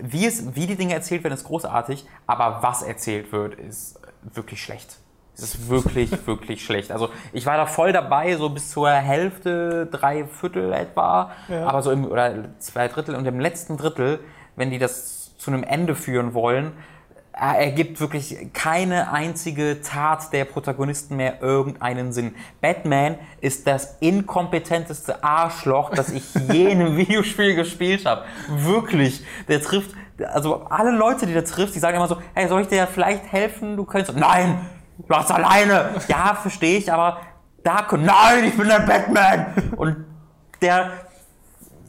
wie, 0.02 0.26
es, 0.26 0.56
wie 0.56 0.68
die 0.68 0.76
Dinge 0.76 0.94
erzählt 0.94 1.24
werden, 1.24 1.34
ist 1.34 1.46
großartig, 1.46 2.06
aber 2.28 2.60
was 2.62 2.84
erzählt 2.84 3.32
wird, 3.32 3.56
ist 3.56 4.00
wirklich 4.22 4.62
schlecht. 4.62 4.98
Es 5.36 5.44
ist 5.44 5.70
wirklich, 5.70 6.12
wirklich 6.28 6.64
schlecht. 6.64 6.92
Also 6.92 7.10
ich 7.32 7.46
war 7.46 7.58
da 7.58 7.66
voll 7.66 7.92
dabei, 7.92 8.36
so 8.36 8.50
bis 8.50 8.70
zur 8.70 8.90
Hälfte, 8.90 9.88
drei 9.88 10.26
Viertel 10.26 10.74
etwa, 10.74 11.32
ja. 11.48 11.66
aber 11.68 11.82
so 11.82 11.92
im, 11.92 12.06
oder 12.06 12.58
zwei 12.60 12.88
Drittel 12.88 13.16
und 13.16 13.26
im 13.26 13.40
letzten 13.40 13.78
Drittel, 13.78 14.20
wenn 14.56 14.70
die 14.70 14.80
das 14.80 15.38
zu 15.38 15.52
einem 15.52 15.64
Ende 15.64 15.96
führen 15.96 16.34
wollen, 16.34 16.74
ergibt 17.34 18.00
wirklich 18.00 18.54
keine 18.54 19.12
einzige 19.12 19.82
Tat 19.82 20.32
der 20.32 20.46
Protagonisten 20.46 21.16
mehr 21.16 21.42
irgendeinen 21.42 22.14
Sinn. 22.14 22.36
Batman 22.62 23.18
ist 23.42 23.66
das 23.66 23.98
inkompetenteste 24.02 25.24
Arschloch, 25.24 25.90
das 25.90 26.10
ich 26.10 26.24
je 26.52 26.70
in 26.70 26.80
einem 26.80 26.98
Videospiel 26.98 27.56
gespielt 27.56 28.06
habe. 28.06 28.24
Wirklich. 28.50 29.26
Der 29.48 29.62
trifft, 29.62 29.92
also 30.32 30.66
alle 30.70 30.92
Leute, 30.92 31.26
die 31.26 31.34
der 31.34 31.46
trifft, 31.46 31.74
die 31.74 31.80
sagen 31.80 31.98
immer 31.98 32.08
so, 32.08 32.18
hey, 32.36 32.48
soll 32.48 32.62
ich 32.62 32.68
dir 32.68 32.86
vielleicht 32.88 33.32
helfen? 33.32 33.78
Du 33.78 33.86
könntest, 33.86 34.18
nein, 34.18 34.70
du 35.00 35.16
hast 35.16 35.32
alleine. 35.32 35.90
Ja, 36.08 36.38
verstehe 36.40 36.78
ich, 36.78 36.94
aber 36.94 37.18
da, 37.64 37.88
nein, 37.98 38.44
ich 38.46 38.56
bin 38.56 38.68
der 38.68 38.80
Batman. 38.80 39.72
Und 39.76 40.06
der, 40.62 40.92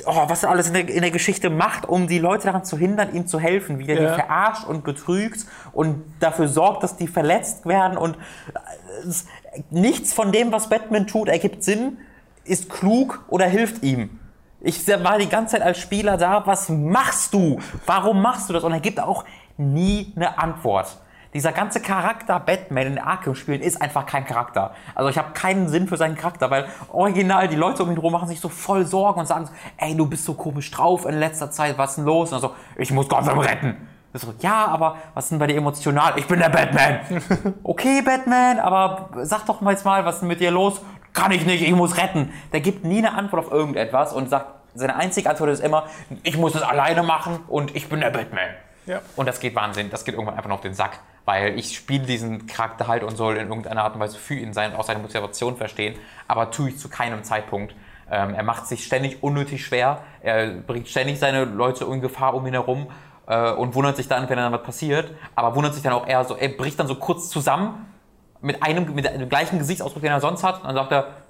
oh, 0.06 0.28
was 0.28 0.42
er 0.42 0.50
alles 0.50 0.68
in 0.68 0.74
der, 0.74 0.88
in 0.88 1.02
der, 1.02 1.10
Geschichte 1.10 1.50
macht, 1.50 1.88
um 1.88 2.06
die 2.06 2.18
Leute 2.18 2.46
daran 2.46 2.64
zu 2.64 2.76
hindern, 2.76 3.14
ihm 3.14 3.26
zu 3.26 3.38
helfen, 3.38 3.78
wie 3.78 3.88
er 3.88 4.00
ja. 4.00 4.10
die 4.10 4.20
verarscht 4.20 4.66
und 4.66 4.84
getrügt 4.84 5.46
und 5.72 6.02
dafür 6.20 6.48
sorgt, 6.48 6.82
dass 6.82 6.96
die 6.96 7.06
verletzt 7.06 7.66
werden 7.66 7.96
und 7.98 8.16
äh, 8.16 9.60
nichts 9.70 10.12
von 10.12 10.32
dem, 10.32 10.52
was 10.52 10.68
Batman 10.68 11.06
tut, 11.06 11.28
ergibt 11.28 11.62
Sinn, 11.62 11.98
ist 12.44 12.68
klug 12.68 13.24
oder 13.28 13.46
hilft 13.46 13.82
ihm. 13.82 14.20
Ich 14.60 14.86
war 14.88 15.18
die 15.18 15.28
ganze 15.28 15.56
Zeit 15.56 15.62
als 15.62 15.78
Spieler 15.78 16.16
da, 16.16 16.46
was 16.46 16.68
machst 16.68 17.34
du? 17.34 17.60
Warum 17.84 18.22
machst 18.22 18.48
du 18.48 18.54
das? 18.54 18.64
Und 18.64 18.72
er 18.72 18.80
gibt 18.80 18.98
auch 18.98 19.24
nie 19.56 20.12
eine 20.16 20.38
Antwort 20.38 20.98
dieser 21.34 21.50
ganze 21.50 21.80
Charakter 21.80 22.38
Batman 22.38 22.86
in 22.86 22.98
Arkham-Spielen 22.98 23.60
ist 23.60 23.82
einfach 23.82 24.06
kein 24.06 24.24
Charakter. 24.24 24.72
Also 24.94 25.10
ich 25.10 25.18
habe 25.18 25.32
keinen 25.32 25.68
Sinn 25.68 25.88
für 25.88 25.96
seinen 25.96 26.16
Charakter, 26.16 26.48
weil 26.50 26.66
original 26.92 27.48
die 27.48 27.56
Leute 27.56 27.82
um 27.82 27.90
ihn 27.90 27.96
herum 27.96 28.12
machen 28.12 28.28
sich 28.28 28.38
so 28.38 28.48
voll 28.48 28.86
Sorgen 28.86 29.18
und 29.18 29.26
sagen 29.26 29.46
so, 29.46 29.52
ey, 29.76 29.96
du 29.96 30.06
bist 30.06 30.24
so 30.24 30.34
komisch 30.34 30.70
drauf 30.70 31.04
in 31.06 31.18
letzter 31.18 31.50
Zeit, 31.50 31.76
was 31.76 31.90
ist 31.90 31.96
denn 31.96 32.04
los? 32.04 32.32
Und 32.32 32.40
so, 32.40 32.52
ich 32.76 32.92
muss 32.92 33.08
Gotham 33.08 33.40
retten. 33.40 33.88
So, 34.12 34.32
ja, 34.38 34.66
aber 34.66 34.96
was 35.14 35.24
ist 35.24 35.30
denn 35.32 35.40
bei 35.40 35.48
dir 35.48 35.56
emotional? 35.56 36.12
Ich 36.16 36.28
bin 36.28 36.38
der 36.38 36.48
Batman. 36.48 37.00
okay, 37.64 38.00
Batman, 38.00 38.60
aber 38.60 39.10
sag 39.22 39.44
doch 39.46 39.60
mal 39.60 39.72
jetzt 39.72 39.84
mal, 39.84 40.04
was 40.04 40.16
ist 40.16 40.20
denn 40.20 40.28
mit 40.28 40.38
dir 40.38 40.52
los? 40.52 40.80
Kann 41.12 41.32
ich 41.32 41.44
nicht, 41.44 41.62
ich 41.62 41.74
muss 41.74 41.96
retten. 41.96 42.32
Der 42.52 42.60
gibt 42.60 42.84
nie 42.84 42.98
eine 42.98 43.12
Antwort 43.14 43.46
auf 43.46 43.52
irgendetwas 43.52 44.12
und 44.12 44.30
sagt, 44.30 44.46
seine 44.76 44.94
einzige 44.94 45.28
Antwort 45.28 45.50
ist 45.50 45.60
immer, 45.60 45.86
ich 46.22 46.36
muss 46.36 46.54
es 46.54 46.62
alleine 46.62 47.02
machen 47.02 47.40
und 47.48 47.74
ich 47.74 47.88
bin 47.88 47.98
der 48.00 48.10
Batman. 48.10 48.50
Ja. 48.86 49.00
Und 49.16 49.26
das 49.26 49.40
geht 49.40 49.56
Wahnsinn, 49.56 49.90
das 49.90 50.04
geht 50.04 50.14
irgendwann 50.14 50.36
einfach 50.36 50.48
noch 50.48 50.56
auf 50.56 50.62
den 50.62 50.74
Sack 50.74 51.00
weil 51.24 51.58
ich 51.58 51.76
spiele 51.76 52.04
diesen 52.04 52.46
Charakter 52.46 52.86
halt 52.86 53.02
und 53.02 53.16
soll 53.16 53.36
in 53.36 53.48
irgendeiner 53.48 53.84
Art 53.84 53.94
und 53.94 54.00
Weise 54.00 54.18
für 54.18 54.34
ihn 54.34 54.52
sein 54.52 54.72
und 54.72 54.78
auch 54.78 54.84
seine 54.84 55.00
Motivation 55.00 55.56
verstehen, 55.56 55.96
aber 56.28 56.50
tue 56.50 56.70
ich 56.70 56.78
zu 56.78 56.88
keinem 56.88 57.24
Zeitpunkt. 57.24 57.74
Ähm, 58.10 58.34
er 58.34 58.42
macht 58.42 58.66
sich 58.66 58.84
ständig 58.84 59.22
unnötig 59.22 59.64
schwer, 59.64 60.02
er 60.20 60.48
bringt 60.48 60.88
ständig 60.88 61.18
seine 61.18 61.44
Leute 61.44 61.84
in 61.86 62.00
Gefahr 62.00 62.34
um 62.34 62.46
ihn 62.46 62.52
herum 62.52 62.88
äh, 63.26 63.50
und 63.52 63.74
wundert 63.74 63.96
sich 63.96 64.08
dann, 64.08 64.28
wenn 64.28 64.36
dann 64.36 64.52
was 64.52 64.62
passiert, 64.62 65.12
aber 65.34 65.56
wundert 65.56 65.74
sich 65.74 65.82
dann 65.82 65.94
auch 65.94 66.06
eher 66.06 66.24
so, 66.24 66.36
er 66.36 66.50
bricht 66.50 66.78
dann 66.78 66.86
so 66.86 66.96
kurz 66.96 67.30
zusammen 67.30 67.86
mit 68.42 68.62
einem, 68.62 68.94
mit 68.94 69.06
dem 69.06 69.28
gleichen 69.30 69.58
Gesichtsausdruck, 69.58 70.02
den 70.02 70.12
er 70.12 70.20
sonst 70.20 70.44
hat, 70.44 70.60
und 70.60 70.66
dann 70.66 70.74
sagt 70.74 70.92
er, 70.92 71.23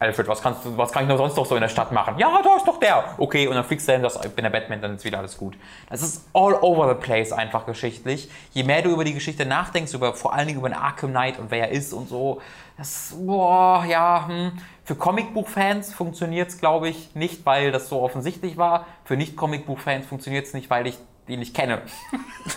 Alfred, 0.00 0.28
was, 0.28 0.40
kannst 0.40 0.64
du, 0.64 0.76
was 0.76 0.92
kann 0.92 1.02
ich 1.02 1.08
noch 1.08 1.16
sonst 1.16 1.36
noch 1.36 1.44
so 1.44 1.56
in 1.56 1.60
der 1.60 1.68
Stadt 1.68 1.90
machen? 1.90 2.18
Ja, 2.18 2.40
da 2.42 2.56
ist 2.56 2.68
doch 2.68 2.78
der. 2.78 3.04
Okay, 3.18 3.48
und 3.48 3.56
dann 3.56 3.64
fliegst 3.64 3.88
du 3.88 3.92
hin, 3.92 4.02
das, 4.02 4.16
ich 4.24 4.30
bin 4.30 4.44
der 4.44 4.50
Batman, 4.50 4.80
dann 4.80 4.94
ist 4.94 5.04
wieder 5.04 5.18
alles 5.18 5.36
gut. 5.36 5.56
Das 5.90 6.02
ist 6.02 6.28
all 6.32 6.54
over 6.54 6.88
the 6.88 6.94
place 6.94 7.32
einfach 7.32 7.66
geschichtlich. 7.66 8.30
Je 8.52 8.62
mehr 8.62 8.82
du 8.82 8.90
über 8.90 9.02
die 9.02 9.14
Geschichte 9.14 9.44
nachdenkst, 9.44 9.92
über, 9.94 10.14
vor 10.14 10.34
allen 10.34 10.46
Dingen 10.46 10.60
über 10.60 10.68
den 10.68 10.78
Arkham 10.78 11.10
Knight 11.10 11.40
und 11.40 11.50
wer 11.50 11.68
er 11.68 11.70
ist 11.72 11.92
und 11.92 12.08
so, 12.08 12.40
das, 12.76 13.16
boah, 13.18 13.84
ja, 13.88 14.28
hm. 14.28 14.52
Für 14.84 14.94
Comicbuchfans 14.94 15.92
funktioniert 15.92 16.48
es, 16.48 16.58
glaube 16.58 16.88
ich, 16.88 17.14
nicht, 17.14 17.44
weil 17.44 17.72
das 17.72 17.88
so 17.88 18.00
offensichtlich 18.00 18.56
war. 18.56 18.86
Für 19.04 19.16
Nicht-Comicbuchfans 19.16 20.06
funktioniert 20.06 20.46
es 20.46 20.54
nicht, 20.54 20.70
weil 20.70 20.86
ich 20.86 20.96
die 21.26 21.36
nicht 21.36 21.54
kenne. 21.54 21.82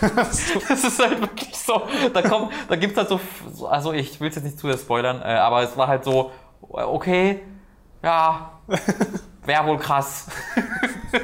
das 0.00 0.48
ist 0.48 0.98
halt 0.98 1.20
wirklich 1.20 1.54
so. 1.56 1.82
Da, 2.14 2.22
kommt, 2.22 2.52
da 2.68 2.76
gibt 2.76 2.96
es 2.96 2.98
halt 2.98 3.20
so, 3.52 3.66
also 3.66 3.92
ich 3.92 4.18
will 4.20 4.30
es 4.30 4.36
jetzt 4.36 4.44
nicht 4.44 4.58
zu 4.58 4.68
sehr 4.68 4.78
spoilern, 4.78 5.20
äh, 5.20 5.24
aber 5.24 5.62
es 5.62 5.76
war 5.76 5.88
halt 5.88 6.04
so, 6.04 6.30
okay, 6.68 7.40
ja, 8.02 8.60
wäre 9.44 9.66
wohl 9.66 9.78
krass. 9.78 10.28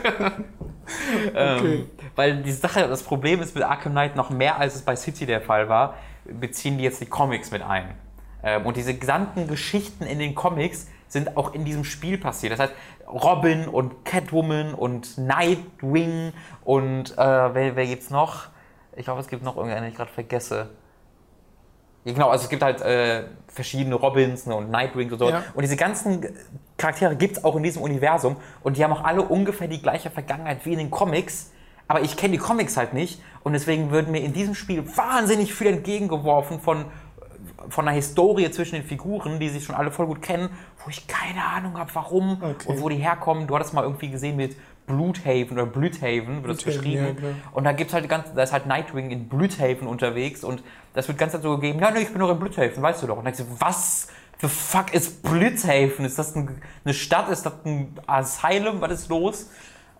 ähm, 1.34 1.58
okay. 1.58 1.84
Weil 2.14 2.42
die 2.42 2.52
Sache, 2.52 2.88
das 2.88 3.02
Problem 3.02 3.40
ist 3.40 3.54
mit 3.54 3.64
Arkham 3.64 3.92
Knight 3.92 4.16
noch 4.16 4.30
mehr, 4.30 4.58
als 4.58 4.74
es 4.74 4.82
bei 4.82 4.96
City 4.96 5.26
der 5.26 5.40
Fall 5.40 5.68
war, 5.68 5.94
beziehen 6.24 6.78
die 6.78 6.84
jetzt 6.84 7.00
die 7.00 7.06
Comics 7.06 7.50
mit 7.50 7.62
ein. 7.62 7.94
Ähm, 8.42 8.66
und 8.66 8.76
diese 8.76 8.94
gesamten 8.94 9.46
Geschichten 9.46 10.04
in 10.04 10.18
den 10.18 10.34
Comics 10.34 10.88
sind 11.08 11.36
auch 11.36 11.54
in 11.54 11.64
diesem 11.64 11.84
Spiel 11.84 12.18
passiert. 12.18 12.52
Das 12.52 12.60
heißt, 12.60 12.72
Robin 13.08 13.66
und 13.66 14.04
Catwoman 14.04 14.74
und 14.74 15.16
Nightwing 15.16 16.32
und 16.64 17.12
äh, 17.12 17.16
wer, 17.16 17.76
wer 17.76 17.86
gibt's 17.86 18.10
noch? 18.10 18.48
Ich 18.94 19.08
hoffe, 19.08 19.20
es 19.20 19.28
gibt 19.28 19.42
noch 19.42 19.56
irgendeinen, 19.56 19.84
den 19.84 19.92
ich 19.92 19.96
gerade 19.96 20.10
vergesse. 20.10 20.70
Genau, 22.04 22.30
also 22.30 22.44
es 22.44 22.50
gibt 22.50 22.62
halt 22.62 22.80
äh, 22.80 23.24
verschiedene 23.58 23.96
Robins 23.96 24.46
ne, 24.46 24.54
und 24.54 24.70
Nightwings 24.70 25.12
und 25.12 25.18
so. 25.18 25.30
Ja. 25.30 25.42
Und 25.52 25.62
diese 25.62 25.74
ganzen 25.74 26.24
Charaktere 26.76 27.16
gibt 27.16 27.38
es 27.38 27.44
auch 27.44 27.56
in 27.56 27.64
diesem 27.64 27.82
Universum 27.82 28.36
und 28.62 28.76
die 28.76 28.84
haben 28.84 28.92
auch 28.92 29.02
alle 29.02 29.22
ungefähr 29.22 29.66
die 29.66 29.82
gleiche 29.82 30.10
Vergangenheit 30.10 30.64
wie 30.64 30.74
in 30.74 30.78
den 30.78 30.90
Comics. 30.92 31.50
Aber 31.88 32.02
ich 32.02 32.16
kenne 32.16 32.32
die 32.32 32.38
Comics 32.38 32.76
halt 32.76 32.94
nicht 32.94 33.20
und 33.42 33.54
deswegen 33.54 33.90
würden 33.90 34.12
mir 34.12 34.22
in 34.22 34.32
diesem 34.32 34.54
Spiel 34.54 34.84
wahnsinnig 34.96 35.52
viel 35.52 35.66
entgegengeworfen 35.66 36.60
von, 36.60 36.84
von 37.68 37.88
einer 37.88 37.96
Historie 37.96 38.48
zwischen 38.52 38.76
den 38.76 38.84
Figuren, 38.84 39.40
die 39.40 39.48
sich 39.48 39.64
schon 39.64 39.74
alle 39.74 39.90
voll 39.90 40.06
gut 40.06 40.22
kennen, 40.22 40.50
wo 40.84 40.90
ich 40.90 41.08
keine 41.08 41.44
Ahnung 41.44 41.78
habe, 41.78 41.90
warum 41.94 42.40
okay. 42.40 42.68
und 42.68 42.80
wo 42.80 42.88
die 42.88 42.96
herkommen. 42.96 43.48
Du 43.48 43.56
hattest 43.56 43.74
mal 43.74 43.82
irgendwie 43.82 44.10
gesehen 44.10 44.36
mit 44.36 44.56
Bluthaven 44.88 45.52
oder 45.52 45.66
Blüthaven, 45.66 46.42
wird 46.42 46.56
das 46.56 46.64
geschrieben. 46.64 47.16
Ja, 47.22 47.28
und 47.52 47.64
da 47.64 47.72
gibt's 47.72 47.94
halt 47.94 48.08
ganz, 48.08 48.34
da 48.34 48.42
ist 48.42 48.52
halt 48.52 48.66
Nightwing 48.66 49.10
in 49.10 49.28
Blüthaven 49.28 49.86
unterwegs 49.86 50.42
und 50.42 50.64
das 50.94 51.06
wird 51.06 51.18
ganz 51.18 51.34
so 51.34 51.56
gegeben, 51.56 51.78
ja, 51.78 51.92
nee, 51.92 52.00
ich 52.00 52.08
bin 52.08 52.18
doch 52.18 52.30
in 52.30 52.38
Blüthaven, 52.38 52.82
weißt 52.82 53.02
du 53.02 53.06
doch. 53.06 53.18
Und 53.18 53.24
dann 53.24 53.32
denkst 53.32 53.48
du, 53.48 53.60
was 53.60 54.08
the 54.40 54.48
fuck 54.48 54.92
ist 54.94 55.22
Blüthaven? 55.22 56.04
Ist 56.04 56.18
das 56.18 56.34
ein, 56.34 56.60
eine 56.84 56.94
Stadt? 56.94 57.28
Ist 57.28 57.46
das 57.46 57.54
ein 57.64 57.94
Asylum? 58.06 58.80
Was 58.80 58.92
ist 58.92 59.08
los? 59.08 59.50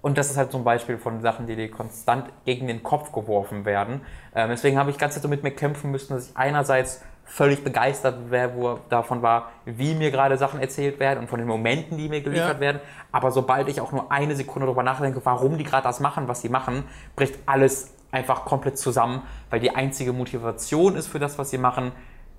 Und 0.00 0.16
das 0.16 0.30
ist 0.30 0.36
halt 0.36 0.52
so 0.52 0.58
ein 0.58 0.64
Beispiel 0.64 0.96
von 0.96 1.20
Sachen, 1.22 1.46
die 1.46 1.56
dir 1.56 1.70
konstant 1.70 2.30
gegen 2.44 2.68
den 2.68 2.82
Kopf 2.82 3.12
geworfen 3.12 3.64
werden. 3.64 4.00
Ähm, 4.34 4.50
deswegen 4.50 4.78
habe 4.78 4.90
ich 4.90 4.98
ganz 4.98 5.20
so 5.20 5.28
mit 5.28 5.42
mir 5.42 5.50
kämpfen 5.50 5.90
müssen, 5.90 6.14
dass 6.14 6.30
ich 6.30 6.36
einerseits 6.36 7.02
völlig 7.28 7.62
begeistert 7.62 8.16
wer, 8.30 8.50
davon 8.88 9.22
war, 9.22 9.50
wie 9.66 9.94
mir 9.94 10.10
gerade 10.10 10.38
Sachen 10.38 10.60
erzählt 10.60 10.98
werden 10.98 11.20
und 11.20 11.28
von 11.28 11.38
den 11.38 11.46
Momenten, 11.46 11.98
die 11.98 12.08
mir 12.08 12.22
geliefert 12.22 12.54
ja. 12.54 12.60
werden. 12.60 12.80
Aber 13.12 13.30
sobald 13.30 13.68
ich 13.68 13.80
auch 13.80 13.92
nur 13.92 14.10
eine 14.10 14.34
Sekunde 14.34 14.66
darüber 14.66 14.82
nachdenke, 14.82 15.20
warum 15.24 15.58
die 15.58 15.64
gerade 15.64 15.82
das 15.82 16.00
machen, 16.00 16.26
was 16.26 16.40
sie 16.40 16.48
machen, 16.48 16.84
bricht 17.14 17.38
alles 17.46 17.94
einfach 18.10 18.46
komplett 18.46 18.78
zusammen, 18.78 19.22
weil 19.50 19.60
die 19.60 19.74
einzige 19.74 20.12
Motivation 20.12 20.96
ist 20.96 21.06
für 21.06 21.18
das, 21.18 21.38
was 21.38 21.50
sie 21.50 21.58
machen, 21.58 21.92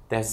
der 0.10 0.26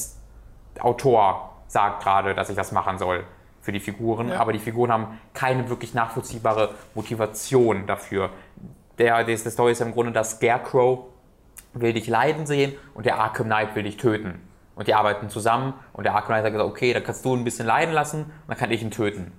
Autor 0.80 1.52
sagt 1.66 2.02
gerade, 2.02 2.34
dass 2.34 2.48
ich 2.48 2.56
das 2.56 2.72
machen 2.72 2.98
soll 2.98 3.24
für 3.60 3.72
die 3.72 3.80
Figuren, 3.80 4.28
ja. 4.30 4.40
aber 4.40 4.52
die 4.52 4.58
Figuren 4.58 4.90
haben 4.90 5.20
keine 5.34 5.68
wirklich 5.68 5.92
nachvollziehbare 5.92 6.70
Motivation 6.94 7.86
dafür. 7.86 8.30
Der, 8.98 9.22
der 9.24 9.36
Story 9.36 9.72
ist 9.72 9.82
im 9.82 9.92
Grunde, 9.92 10.12
dass 10.12 10.36
Scarecrow 10.36 11.06
will 11.80 11.92
dich 11.92 12.06
leiden 12.06 12.46
sehen 12.46 12.74
und 12.94 13.06
der 13.06 13.18
Arkham 13.18 13.46
Knight 13.46 13.74
will 13.74 13.82
dich 13.84 13.96
töten. 13.96 14.40
Und 14.74 14.88
die 14.88 14.94
arbeiten 14.94 15.30
zusammen 15.30 15.74
und 15.92 16.04
der 16.04 16.14
Arkham 16.14 16.34
Knight 16.34 16.44
hat 16.44 16.52
gesagt, 16.52 16.70
okay, 16.70 16.92
dann 16.92 17.02
kannst 17.02 17.24
du 17.24 17.34
ein 17.34 17.44
bisschen 17.44 17.66
leiden 17.66 17.94
lassen 17.94 18.24
und 18.24 18.48
dann 18.48 18.58
kann 18.58 18.70
ich 18.70 18.82
ihn 18.82 18.90
töten. 18.90 19.32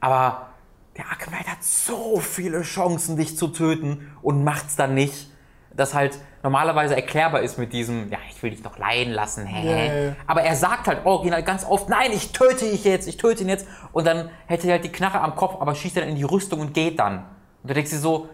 Aber 0.00 0.48
der 0.96 1.06
Arkham 1.06 1.32
Knight 1.32 1.48
hat 1.48 1.62
so 1.62 2.18
viele 2.20 2.62
Chancen, 2.62 3.16
dich 3.16 3.36
zu 3.38 3.48
töten 3.48 4.12
und 4.20 4.44
macht's 4.44 4.76
dann 4.76 4.94
nicht. 4.94 5.30
das 5.76 5.94
halt 5.94 6.18
normalerweise 6.42 6.94
erklärbar 6.94 7.40
ist 7.42 7.58
mit 7.58 7.72
diesem, 7.72 8.10
ja, 8.10 8.18
ich 8.30 8.42
will 8.42 8.50
dich 8.50 8.62
doch 8.62 8.78
leiden 8.78 9.12
lassen, 9.12 9.46
hä? 9.46 10.08
Ja. 10.08 10.16
Aber 10.26 10.42
er 10.42 10.56
sagt 10.56 10.86
halt 10.86 11.04
original 11.06 11.42
ganz 11.42 11.64
oft, 11.64 11.88
nein, 11.88 12.10
ich 12.12 12.32
töte 12.32 12.70
dich 12.70 12.84
jetzt, 12.84 13.08
ich 13.08 13.16
töte 13.16 13.42
ihn 13.42 13.48
jetzt. 13.48 13.66
Und 13.92 14.06
dann 14.06 14.30
hätte 14.46 14.66
er 14.66 14.74
halt 14.74 14.84
die 14.84 14.92
Knarre 14.92 15.20
am 15.20 15.36
Kopf, 15.36 15.60
aber 15.60 15.74
schießt 15.74 15.96
dann 15.96 16.08
in 16.08 16.16
die 16.16 16.24
Rüstung 16.24 16.60
und 16.60 16.74
geht 16.74 16.98
dann. 16.98 17.24
Und 17.62 17.70
du 17.70 17.74
denkst 17.74 17.90
dir 17.90 17.98
so, 17.98 18.28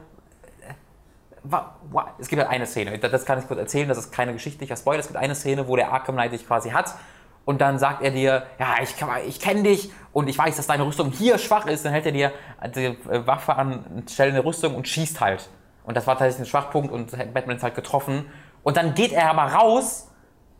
es 2.18 2.28
gibt 2.28 2.42
halt 2.42 2.51
eine 2.51 2.66
Szene, 2.66 2.99
das 2.99 3.24
kann 3.24 3.38
ich 3.38 3.46
kurz 3.46 3.59
erzählen, 3.59 3.88
das 3.88 3.99
ist 3.99 4.12
keine 4.12 4.32
geschichtlicher 4.32 4.76
Spoiler, 4.76 5.01
es 5.01 5.07
gibt 5.07 5.18
eine 5.18 5.34
Szene, 5.34 5.68
wo 5.68 5.76
der 5.76 5.92
Arkham 5.92 6.14
Knight 6.14 6.32
dich 6.32 6.46
quasi 6.46 6.70
hat 6.70 6.94
und 7.49 7.62
dann 7.62 7.78
sagt 7.78 8.03
er 8.03 8.11
dir, 8.11 8.46
ja, 8.59 8.74
ich, 8.82 8.94
ich 9.26 9.40
kenne 9.40 9.62
dich 9.62 9.90
und 10.12 10.28
ich 10.28 10.36
weiß, 10.36 10.57
dass 10.57 10.66
deine 10.66 10.84
Rüstung 10.84 11.11
hier 11.11 11.38
schwach 11.38 11.66
ist, 11.66 11.82
dann 11.82 11.92
hält 11.92 12.05
er 12.05 12.12
dir 12.12 12.32
die 12.74 12.94
Waffe 13.26 13.57
an, 13.57 14.03
stellt 14.07 14.34
eine 14.34 14.44
Rüstung 14.44 14.74
und 14.74 14.86
schießt 14.86 15.20
halt. 15.20 15.49
Und 15.84 15.96
das 15.96 16.07
war 16.07 16.18
tatsächlich 16.18 16.46
ein 16.46 16.51
Schwachpunkt 16.51 16.92
und 16.92 17.11
Batman 17.32 17.57
ist 17.57 17.62
halt 17.62 17.74
getroffen. 17.74 18.26
Und 18.62 18.76
dann 18.76 18.92
geht 18.92 19.12
er 19.12 19.30
aber 19.30 19.51
raus 19.51 20.11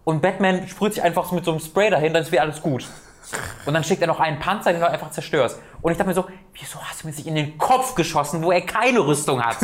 und 0.05 0.22
Batman 0.22 0.66
sprüht 0.66 0.95
sich 0.95 1.03
einfach 1.03 1.30
mit 1.32 1.45
so 1.45 1.51
einem 1.51 1.61
Spray 1.61 1.91
dahin, 1.91 2.14
dann 2.14 2.22
ist 2.22 2.32
wieder 2.32 2.41
alles 2.41 2.62
gut. 2.62 2.89
Und 3.66 3.74
dann 3.74 3.84
schickt 3.84 4.01
er 4.01 4.07
noch 4.07 4.20
einen 4.20 4.39
Panzer, 4.39 4.72
den 4.72 4.80
du 4.80 4.89
einfach 4.89 5.11
zerstörst. 5.11 5.59
Und 5.82 5.93
ich 5.93 5.99
dachte 5.99 6.09
mir 6.09 6.14
so, 6.14 6.24
wieso 6.55 6.82
hast 6.82 7.03
du 7.03 7.09
mir 7.09 7.12
sich 7.12 7.26
in 7.26 7.34
den 7.34 7.59
Kopf 7.59 7.97
geschossen, 7.97 8.43
wo 8.43 8.51
er 8.51 8.62
keine 8.62 9.01
Rüstung 9.01 9.45
hat? 9.45 9.59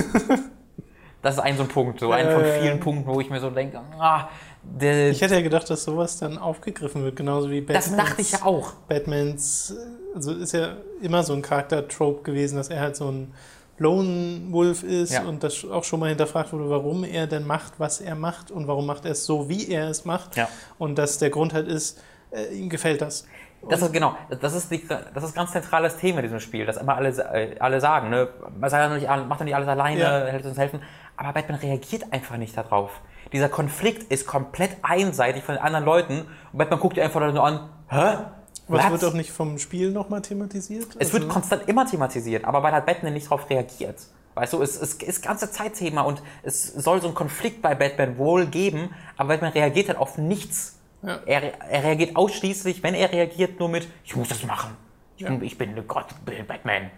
Das 1.25 1.35
ist 1.35 1.41
ein 1.41 1.57
so 1.57 1.62
ein 1.64 1.68
Punkt, 1.68 1.99
so 1.99 2.12
ein 2.12 2.31
von 2.31 2.45
Äh. 2.45 2.61
vielen 2.61 2.79
Punkten, 2.81 3.12
wo 3.12 3.20
ich 3.20 3.31
mir 3.31 3.41
so 3.41 3.51
denke, 3.51 3.81
ah, 3.99 4.29
der, 4.62 5.11
Ich 5.11 5.20
hätte 5.20 5.35
ja 5.35 5.41
gedacht, 5.41 5.68
dass 5.68 5.83
sowas 5.85 6.18
dann 6.18 6.39
aufgegriffen 6.39 7.03
wird, 7.03 7.16
genauso 7.16 7.51
wie 7.51 7.62
das 7.62 7.89
Batmans, 7.91 7.97
dachte 8.09 8.22
ich 8.22 8.33
ja 8.33 8.43
auch. 8.45 8.72
Batmans, 8.89 9.75
äh, 9.77 10.14
also 10.16 10.33
ist 10.33 10.53
ja 10.53 10.77
immer 11.03 11.22
so 11.25 11.33
ein 11.33 11.43
Charakter-Trope 11.43 12.22
gewesen, 12.22 12.57
dass 12.57 12.68
er 12.68 12.81
halt 12.81 12.95
so 12.97 13.11
ein 13.11 13.33
Lone 13.79 14.43
Wolf 14.51 14.83
ist 14.85 15.12
Ja. 15.12 15.25
und 15.25 15.43
das 15.43 15.64
auch 15.64 15.83
schon 15.85 15.99
mal 16.01 16.09
hinterfragt 16.09 16.53
wurde, 16.53 16.70
warum 16.70 17.03
er 17.05 17.27
denn 17.27 17.47
macht, 17.47 17.72
was 17.79 18.01
er 18.01 18.14
macht 18.14 18.51
und 18.53 18.68
warum 18.68 18.87
macht 18.87 19.05
er 19.05 19.12
es 19.12 19.25
so, 19.27 19.49
wie 19.49 19.68
er 19.68 19.89
es 19.91 20.05
macht. 20.05 20.37
Ja. 20.37 20.49
Und 20.79 20.97
dass 20.97 21.18
der 21.18 21.31
Grund 21.31 21.53
halt 21.53 21.66
ist, 21.66 22.01
äh, 22.31 22.55
ihm 22.55 22.68
gefällt 22.68 23.01
das. 23.01 23.27
Das 23.69 23.83
ist 23.83 23.93
genau, 23.93 24.15
das 24.41 24.55
ist, 24.55 24.71
die, 24.71 24.87
das 24.87 25.25
ist 25.25 25.35
ganz 25.35 25.53
zentrales 25.53 25.97
Thema 25.97 26.19
in 26.19 26.25
diesem 26.25 26.41
Spiel, 26.41 26.67
dass 26.67 26.77
immer 26.77 26.97
alle, 26.97 27.09
äh, 27.11 27.59
alle 27.59 27.81
sagen, 27.81 28.11
ne, 28.11 28.29
man 28.59 28.71
sagt 28.71 28.83
ja 28.83 28.95
nicht, 29.17 29.29
macht 29.29 29.41
doch 29.41 29.45
nicht 29.45 29.55
alles 29.55 29.69
alleine, 29.69 30.01
Ja. 30.01 30.27
hält 30.27 30.45
uns 30.45 30.59
helfen, 30.59 30.81
aber 31.17 31.33
Batman 31.33 31.59
reagiert 31.59 32.12
einfach 32.12 32.37
nicht 32.37 32.57
darauf. 32.57 33.01
Dieser 33.33 33.49
Konflikt 33.49 34.05
ist 34.12 34.27
komplett 34.27 34.71
einseitig 34.83 35.43
von 35.45 35.55
den 35.55 35.62
anderen 35.65 35.85
Leuten 35.85 36.27
und 36.53 36.59
Batman 36.59 36.79
guckt 36.81 36.97
dir 36.97 37.05
einfach 37.05 37.21
nur 37.33 37.45
an, 37.45 37.69
hä? 37.89 38.19
Was 38.67 38.85
Was? 38.85 38.93
wird 38.93 39.05
auch 39.05 39.12
nicht 39.15 39.31
vom 39.31 39.59
Spiel 39.59 39.91
nochmal 39.91 40.23
thematisiert? 40.23 40.87
Es 40.99 41.12
wird 41.12 41.25
Also- 41.25 41.35
konstant 41.35 41.69
immer 41.69 41.87
thematisiert, 41.87 42.45
aber 42.47 42.62
weil 42.62 42.73
halt 42.73 42.87
Batman 42.87 43.12
nicht 43.12 43.27
darauf 43.27 43.49
reagiert. 43.51 43.97
Weißt 44.37 44.53
du, 44.53 44.62
es, 44.62 44.81
es 44.81 44.95
ist 44.95 45.23
ganze 45.23 45.51
Zeit 45.51 45.75
Thema 45.75 46.01
und 46.03 46.23
es 46.43 46.67
soll 46.67 47.01
so 47.01 47.07
einen 47.07 47.15
Konflikt 47.15 47.62
bei 47.62 47.75
Batman 47.75 48.19
wohl 48.19 48.47
geben, 48.47 48.91
aber 49.17 49.29
Batman 49.29 49.53
reagiert 49.53 49.89
halt 49.89 49.99
auf 49.99 50.19
nichts. 50.19 50.81
Ja. 51.05 51.18
Er, 51.26 51.61
er 51.61 51.84
reagiert 51.84 52.16
ausschließlich, 52.16 52.82
wenn 52.82 52.94
er 52.94 53.12
reagiert, 53.12 53.59
nur 53.61 53.68
mit, 53.68 53.86
ich 54.05 54.16
muss 54.16 54.28
das 54.28 54.44
machen. 54.44 54.76
Ich, 55.16 55.22
Ja. 55.22 55.28
bin, 55.28 55.42
ich 55.42 55.59
bin 55.59 55.86
Gott, 55.86 56.07
ich 56.11 56.16
bin 56.24 56.46
Batman. 56.46 56.90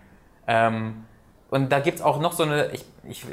Ähm, 0.46 1.04
und 1.50 1.70
da 1.70 1.80
gibt 1.80 1.98
es 1.98 2.02
auch 2.04 2.20
noch 2.20 2.32
so 2.32 2.42
eine, 2.44 2.70
ich, 2.72 2.84
ich, 3.04 3.24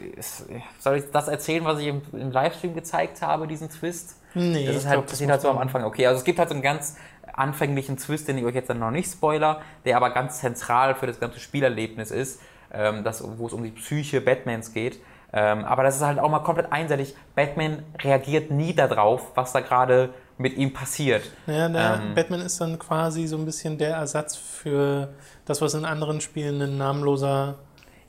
soll 0.80 0.98
ich 0.98 1.04
das 1.12 1.28
erzählen, 1.28 1.64
was 1.66 1.80
ich 1.80 1.88
im, 1.88 2.02
im 2.14 2.32
Livestream 2.32 2.74
gezeigt 2.74 3.22
habe, 3.22 3.48
diesen 3.48 3.70
Twist? 3.70 4.20
Nee, 4.34 4.66
das 4.66 4.78
ist 4.78 4.86
halt, 4.86 4.96
glaub, 4.96 5.08
das 5.08 5.22
halt 5.22 5.42
so 5.42 5.50
am 5.50 5.58
Anfang. 5.58 5.84
Okay, 5.84 6.08
also 6.08 6.20
es 6.20 6.24
gibt 6.24 6.40
halt 6.40 6.50
so 6.50 6.56
einen 6.56 6.64
ganz 6.64 6.98
anfänglichen 7.34 7.98
Twist, 7.98 8.28
den 8.28 8.38
ich 8.38 8.46
euch 8.46 8.56
jetzt 8.56 8.70
dann 8.70 8.80
noch 8.80 8.92
nicht 8.92 9.12
spoiler, 9.12 9.62
der 9.86 9.98
aber 9.98 10.10
ganz 10.12 10.40
zentral 10.40 10.96
für 10.96 11.08
das 11.08 11.20
ganze 11.20 11.40
Spielerlebnis 11.40 12.12
ist, 12.12 12.42
ähm, 12.72 13.04
das, 13.04 13.24
wo 13.38 13.48
es 13.48 13.54
um 13.54 13.64
die 13.64 13.72
Psyche 13.72 14.22
Batmans 14.22 14.74
geht. 14.74 15.00
Ähm, 15.32 15.66
aber 15.66 15.84
das 15.84 15.96
ist 15.98 16.04
halt 16.04 16.20
auch 16.20 16.30
mal 16.30 16.40
komplett 16.40 16.72
einseitig. 16.72 17.16
Batman 17.36 17.84
reagiert 18.00 18.52
nie 18.52 18.76
darauf, 18.76 19.32
was 19.36 19.52
da 19.52 19.62
gerade 19.62 20.14
mit 20.38 20.58
ihm 20.58 20.74
passiert. 20.74 21.24
Ja, 21.48 21.70
der 21.70 22.02
Ähm. 22.04 22.16
Batman 22.16 22.42
ist 22.42 22.60
dann 22.60 22.80
quasi 22.80 23.28
so 23.28 23.38
ein 23.38 23.46
bisschen 23.46 23.78
der 23.78 23.96
Ersatz 23.98 24.36
für 24.36 25.10
das, 25.46 25.62
was 25.62 25.74
in 25.74 25.86
anderen 25.86 26.22
Spielen 26.22 26.62
ein 26.62 26.78
namenloser 26.78 27.56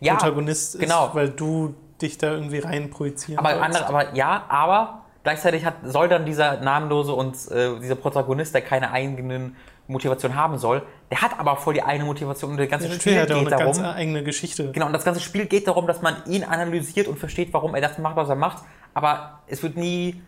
Ja, 0.00 0.14
Protagonist 0.14 0.74
ist, 0.74 0.80
genau. 0.80 1.10
weil 1.12 1.30
du 1.30 1.74
dich 2.00 2.18
da 2.18 2.32
irgendwie 2.32 2.58
rein 2.58 2.90
projizieren 2.90 3.38
Aber, 3.38 3.62
andere, 3.62 3.86
aber 3.86 4.14
ja, 4.14 4.44
aber 4.48 5.02
gleichzeitig 5.22 5.64
hat, 5.64 5.74
soll 5.84 6.08
dann 6.08 6.24
dieser 6.26 6.60
namenlose 6.60 7.12
und 7.12 7.34
äh, 7.50 7.78
dieser 7.80 7.94
Protagonist, 7.94 8.54
der 8.54 8.62
keine 8.62 8.90
eigenen 8.90 9.56
Motivation 9.86 10.34
haben 10.34 10.58
soll, 10.58 10.82
der 11.10 11.20
hat 11.20 11.38
aber 11.38 11.56
voll 11.56 11.74
die 11.74 11.82
eigene 11.82 12.06
Motivation 12.06 12.52
und 12.52 12.56
das 12.56 12.68
ganze 12.68 12.88
ja, 12.88 12.94
Spiel 12.94 13.12
geht 13.26 13.30
eine 13.30 13.50
darum. 13.50 13.66
ganz 13.66 13.80
eigene 13.80 14.24
Geschichte. 14.24 14.72
Genau, 14.72 14.86
und 14.86 14.92
das 14.94 15.04
ganze 15.04 15.20
Spiel 15.20 15.46
geht 15.46 15.68
darum, 15.68 15.86
dass 15.86 16.00
man 16.00 16.16
ihn 16.26 16.42
analysiert 16.42 17.06
und 17.06 17.18
versteht, 17.18 17.52
warum 17.52 17.74
er 17.74 17.82
das 17.82 17.98
macht, 17.98 18.16
was 18.16 18.28
er 18.28 18.34
macht. 18.34 18.64
Aber 18.94 19.40
es 19.46 19.62
wird 19.62 19.76
nie 19.76 20.22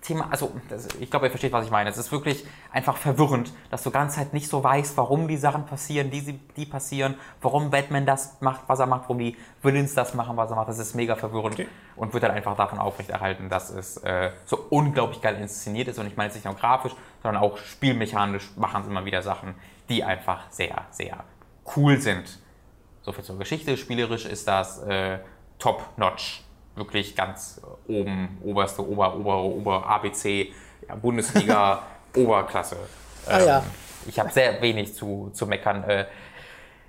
Thema, 0.00 0.28
also 0.30 0.52
das, 0.68 0.88
ich 1.00 1.10
glaube, 1.10 1.26
ihr 1.26 1.30
versteht, 1.30 1.52
was 1.52 1.64
ich 1.64 1.70
meine. 1.70 1.90
Es 1.90 1.98
ist 1.98 2.12
wirklich 2.12 2.44
einfach 2.72 2.96
verwirrend, 2.96 3.52
dass 3.70 3.82
du 3.82 3.90
ganz 3.90 4.14
Zeit 4.14 4.32
nicht 4.32 4.48
so 4.48 4.62
weißt, 4.62 4.96
warum 4.96 5.28
die 5.28 5.36
Sachen 5.36 5.66
passieren, 5.66 6.10
die, 6.10 6.38
die 6.56 6.66
passieren, 6.66 7.14
warum 7.40 7.70
Batman 7.70 8.06
das 8.06 8.40
macht, 8.40 8.62
was 8.68 8.78
er 8.78 8.86
macht, 8.86 9.02
warum 9.02 9.18
die 9.18 9.36
Villains 9.62 9.94
das 9.94 10.14
machen, 10.14 10.36
was 10.36 10.50
er 10.50 10.56
macht. 10.56 10.68
Das 10.68 10.78
ist 10.78 10.94
mega 10.94 11.16
verwirrend 11.16 11.54
Okay. 11.54 11.68
und 11.96 12.12
wird 12.12 12.22
dann 12.22 12.30
einfach 12.30 12.56
davon 12.56 12.78
aufrechterhalten, 12.78 13.48
dass 13.48 13.70
es 13.70 13.96
äh, 13.98 14.30
so 14.44 14.66
unglaublich 14.70 15.20
geil 15.20 15.36
inszeniert 15.36 15.88
ist. 15.88 15.98
Und 15.98 16.06
ich 16.06 16.16
meine 16.16 16.28
jetzt 16.28 16.36
nicht 16.36 16.44
nur 16.44 16.54
grafisch, 16.54 16.92
sondern 17.22 17.42
auch 17.42 17.58
spielmechanisch 17.58 18.50
machen 18.56 18.84
sie 18.84 18.90
immer 18.90 19.04
wieder 19.04 19.22
Sachen, 19.22 19.54
die 19.88 20.04
einfach 20.04 20.50
sehr, 20.50 20.86
sehr 20.90 21.24
cool 21.76 21.98
sind. 21.98 22.38
So 23.02 23.12
viel 23.12 23.24
zur 23.24 23.38
Geschichte. 23.38 23.76
Spielerisch 23.76 24.26
ist 24.26 24.46
das 24.46 24.82
äh, 24.82 25.18
top-notch. 25.58 26.44
Wirklich 26.78 27.14
ganz 27.16 27.60
oben, 27.88 28.38
oberste, 28.42 28.88
ober, 28.88 29.16
ober, 29.16 29.42
ober, 29.42 29.86
ABC, 29.86 30.52
ja, 30.88 30.94
Bundesliga, 30.94 31.82
Oberklasse. 32.16 32.76
Ah, 33.26 33.40
ja. 33.40 33.62
Ich 34.06 34.18
habe 34.18 34.30
sehr 34.30 34.62
wenig 34.62 34.94
zu, 34.94 35.30
zu 35.34 35.46
meckern. 35.46 35.84
Äh, 35.84 36.06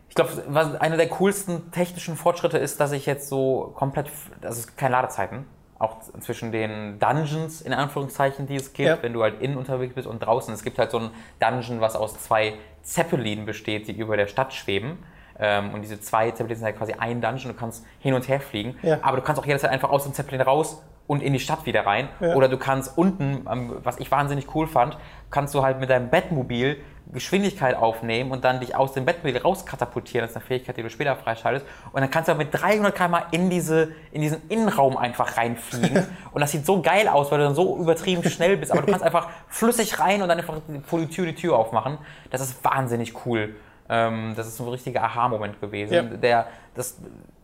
ich 0.08 0.16
glaube, 0.16 0.32
was 0.48 0.76
einer 0.76 0.98
der 0.98 1.10
coolsten 1.10 1.72
technischen 1.72 2.16
Fortschritte 2.16 2.58
ist, 2.58 2.80
dass 2.80 2.92
ich 2.92 3.06
jetzt 3.06 3.30
so 3.30 3.74
komplett, 3.76 4.10
ist 4.42 4.78
keine 4.78 4.94
Ladezeiten, 4.94 5.46
auch 5.78 5.98
zwischen 6.20 6.52
den 6.52 7.00
Dungeons, 7.00 7.62
in 7.62 7.74
Anführungszeichen, 7.74 8.48
die 8.48 8.56
es 8.56 8.74
gibt, 8.74 8.88
Ja. 8.88 8.98
wenn 9.02 9.14
du 9.14 9.22
halt 9.24 9.42
innen 9.42 9.58
unterwegs 9.58 9.94
bist 9.96 10.08
und 10.08 10.20
draußen. 10.20 10.54
Es 10.54 10.64
gibt 10.64 10.78
halt 10.80 10.92
so 10.92 11.00
ein 11.00 11.10
Dungeon, 11.40 11.82
was 11.82 11.96
aus 11.96 12.20
zwei 12.20 12.54
Zeppelinen 12.84 13.46
besteht, 13.46 13.88
die 13.88 13.94
über 13.94 14.18
der 14.18 14.28
Stadt 14.28 14.54
schweben. 14.54 14.98
Ähm, 15.40 15.74
und 15.74 15.82
diese 15.82 16.00
zwei 16.00 16.32
Zeppelin 16.32 16.58
sind 16.58 16.66
halt 16.66 16.78
quasi 16.78 16.94
ein 16.94 17.22
Dungeon, 17.22 17.54
du 17.54 17.58
kannst 17.58 17.86
hin 18.00 18.14
und 18.14 18.28
her 18.28 18.40
fliegen. 18.40 18.78
Ja. 18.82 19.00
Aber 19.02 19.18
du 19.18 19.24
kannst 19.24 19.42
auch 19.42 19.46
jederzeit 19.46 19.72
einfach 19.72 19.90
aus 19.90 20.04
dem 20.04 20.14
Zeppelin 20.14 20.42
raus 20.42 20.82
und 21.08 21.24
in 21.24 21.34
die 21.34 21.40
Stadt 21.40 21.66
wieder 21.66 21.86
rein. 21.86 22.10
Ja. 22.20 22.36
Oder 22.36 22.50
du 22.50 22.58
kannst 22.58 22.98
unten, 22.98 23.48
ähm, 23.52 23.78
was 23.84 23.98
ich 24.00 24.12
wahnsinnig 24.12 24.54
cool 24.54 24.68
fand, 24.68 24.98
kannst 25.32 25.56
du 25.56 25.64
halt 25.64 25.80
mit 25.80 25.90
deinem 25.90 26.10
Bettmobil 26.10 26.78
Geschwindigkeit 27.12 27.76
aufnehmen 27.76 28.30
und 28.30 28.44
dann 28.44 28.60
dich 28.60 28.76
aus 28.76 28.94
dem 28.94 29.06
Bettmobil 29.06 29.36
rauskatapultieren. 29.42 30.24
Das 30.24 30.32
ist 30.32 30.38
eine 30.38 30.46
Fähigkeit, 30.46 30.78
die 30.78 30.84
du 30.84 30.92
später 30.92 31.16
freischaltest. 31.16 31.66
Und 31.92 32.02
dann 32.02 32.12
kannst 32.12 32.30
du 32.30 32.36
mit 32.36 32.50
300 32.52 32.94
km 32.94 33.16
in, 33.32 33.50
diese, 33.50 33.94
in 34.12 34.22
diesen 34.22 34.48
Innenraum 34.50 34.96
einfach 34.96 35.36
reinfliegen. 35.36 36.06
und 36.32 36.42
das 36.42 36.52
sieht 36.52 36.68
so 36.68 36.84
geil 36.84 37.08
aus, 37.08 37.32
weil 37.32 37.40
du 37.40 37.46
dann 37.46 37.56
so 37.56 37.78
übertrieben 37.80 38.24
schnell 38.30 38.58
bist. 38.58 38.72
Aber 38.72 38.82
du 38.82 38.92
kannst 38.92 39.04
einfach 39.06 39.30
flüssig 39.48 40.00
rein 40.00 40.22
und 40.22 40.30
dann 40.30 40.38
einfach 40.38 40.58
vor 40.86 41.00
die 41.00 41.08
Tür 41.08 41.26
die 41.26 41.34
Tür 41.34 41.58
aufmachen. 41.58 41.98
Das 42.30 42.42
ist 42.42 42.64
wahnsinnig 42.64 43.26
cool. 43.26 43.56
Ähm, 43.90 44.34
das 44.36 44.48
ist 44.48 44.58
so 44.58 44.64
ein 44.66 44.70
richtiger 44.70 45.04
Aha-Moment 45.04 45.60
gewesen. 45.60 45.94
Ja. 45.94 46.04
Der, 46.04 46.48
das, 46.76 46.98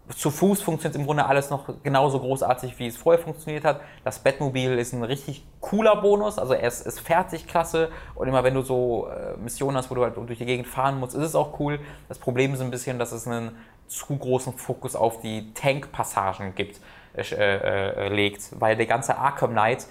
zu 0.10 0.30
Fuß 0.30 0.62
funktioniert 0.62 1.00
im 1.00 1.06
Grunde 1.06 1.26
alles 1.26 1.50
noch 1.50 1.68
genauso 1.82 2.20
großartig, 2.20 2.78
wie 2.78 2.88
es 2.88 2.98
vorher 2.98 3.22
funktioniert 3.24 3.64
hat. 3.64 3.82
Das 4.04 4.20
Bettmobil 4.20 4.78
ist 4.78 4.94
ein 4.94 5.04
richtig 5.04 5.44
cooler 5.62 5.96
Bonus, 5.96 6.38
also 6.38 6.54
er 6.54 6.68
ist, 6.68 7.00
fertig, 7.00 7.48
klasse. 7.48 7.90
Und 8.14 8.28
immer 8.28 8.44
wenn 8.44 8.54
du 8.54 8.62
so 8.62 9.08
äh, 9.08 9.36
Missionen 9.38 9.78
hast, 9.78 9.90
wo 9.90 9.96
du 9.96 10.04
halt 10.04 10.16
durch 10.16 10.38
die 10.38 10.46
Gegend 10.46 10.68
fahren 10.68 11.00
musst, 11.00 11.16
ist 11.16 11.24
es 11.24 11.36
auch 11.36 11.60
cool. 11.60 11.80
Das 12.08 12.20
Problem 12.20 12.54
ist 12.54 12.62
ein 12.62 12.70
bisschen, 12.70 13.00
dass 13.00 13.12
es 13.12 13.28
einen 13.28 13.58
zu 13.88 14.16
großen 14.16 14.54
Fokus 14.54 14.96
auf 14.96 15.22
die 15.22 15.54
Tank-Passagen 15.54 16.54
gibt, 16.54 16.80
äh, 17.16 17.22
äh, 17.22 18.10
legt, 18.10 18.60
weil 18.60 18.76
der 18.76 18.86
ganze 18.86 19.18
Arkham 19.18 19.52
Knight, 19.52 19.88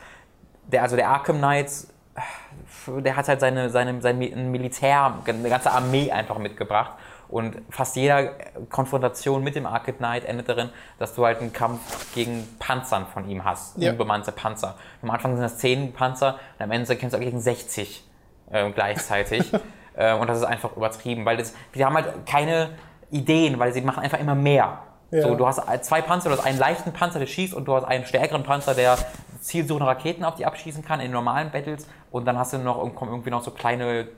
der, 0.71 0.83
also 0.83 0.95
der 0.95 1.09
Arkham 1.09 1.39
Knight, 1.39 1.69
äh, 1.69 1.93
der 2.87 3.17
hat 3.17 3.29
halt 3.29 3.41
seine, 3.41 3.71
seine, 3.71 4.01
sein 4.01 4.19
Mi- 4.19 4.33
ein 4.33 4.51
Militär, 4.51 5.15
eine 5.27 5.49
ganze 5.49 5.71
Armee 5.73 6.11
einfach 6.12 6.39
mitgebracht. 6.39 6.93
Und 7.29 7.57
fast 7.71 7.97
jeder 7.97 8.33
Konfrontation 8.71 9.43
mit 9.43 9.57
dem 9.57 9.67
Arcade 9.67 9.97
Knight 9.97 10.25
endet 10.25 10.49
darin, 10.49 10.71
dass 10.99 11.15
du 11.15 11.25
halt 11.25 11.41
einen 11.41 11.53
Kampf 11.53 12.15
gegen 12.15 12.47
Panzern 12.59 13.07
von 13.07 13.29
ihm 13.29 13.45
hast. 13.45 13.77
Ja. 13.79 13.93
Unbemannte 13.93 14.31
Panzer. 14.31 14.77
Am 15.03 15.11
Anfang 15.11 15.33
sind 15.33 15.43
das 15.43 15.59
10 15.59 15.93
Panzer 15.95 16.39
und 16.59 16.62
am 16.65 16.71
Ende 16.71 16.95
kämpfst 16.97 17.19
du 17.19 17.25
gegen 17.25 17.41
60 17.41 18.05
äh, 18.51 18.71
gleichzeitig. 18.71 19.53
äh, 19.97 20.15
und 20.15 20.29
das 20.29 20.39
ist 20.39 20.45
einfach 20.45 20.77
übertrieben, 20.77 21.25
weil 21.25 21.39
das, 21.39 21.55
die 21.75 21.85
haben 21.85 21.95
halt 21.95 22.27
keine 22.27 22.71
Ideen, 23.11 23.59
weil 23.59 23.73
sie 23.73 23.81
machen 23.81 24.03
einfach 24.05 24.21
immer 24.21 24.35
mehr. 24.35 24.79
So, 25.11 25.35
du 25.37 25.47
hast 25.47 25.61
zwei 25.85 26.03
Panzer, 26.03 26.29
du 26.29 26.37
hast 26.37 26.45
einen 26.45 26.59
leichten 26.59 26.93
Panzer, 26.93 27.19
der 27.19 27.27
schießt, 27.27 27.55
und 27.55 27.67
du 27.67 27.75
hast 27.75 27.85
einen 27.85 28.05
stärkeren 28.05 28.43
Panzer, 28.43 28.75
der 28.75 28.99
zielsuchende 29.41 29.87
Raketen 29.87 30.25
auf 30.25 30.35
die 30.35 30.47
abschießen 30.47 30.85
kann 30.85 31.01
in 31.01 31.11
normalen 31.11 31.51
Battles. 31.51 31.87
Und 32.11 32.25
dann 32.25 32.39
hast 32.39 32.53
du 32.53 32.59
noch 32.59 32.79
kommen 32.95 33.13
irgendwie 33.13 33.31
noch 33.31 33.43
so 33.43 33.51
kleine 33.51 34.09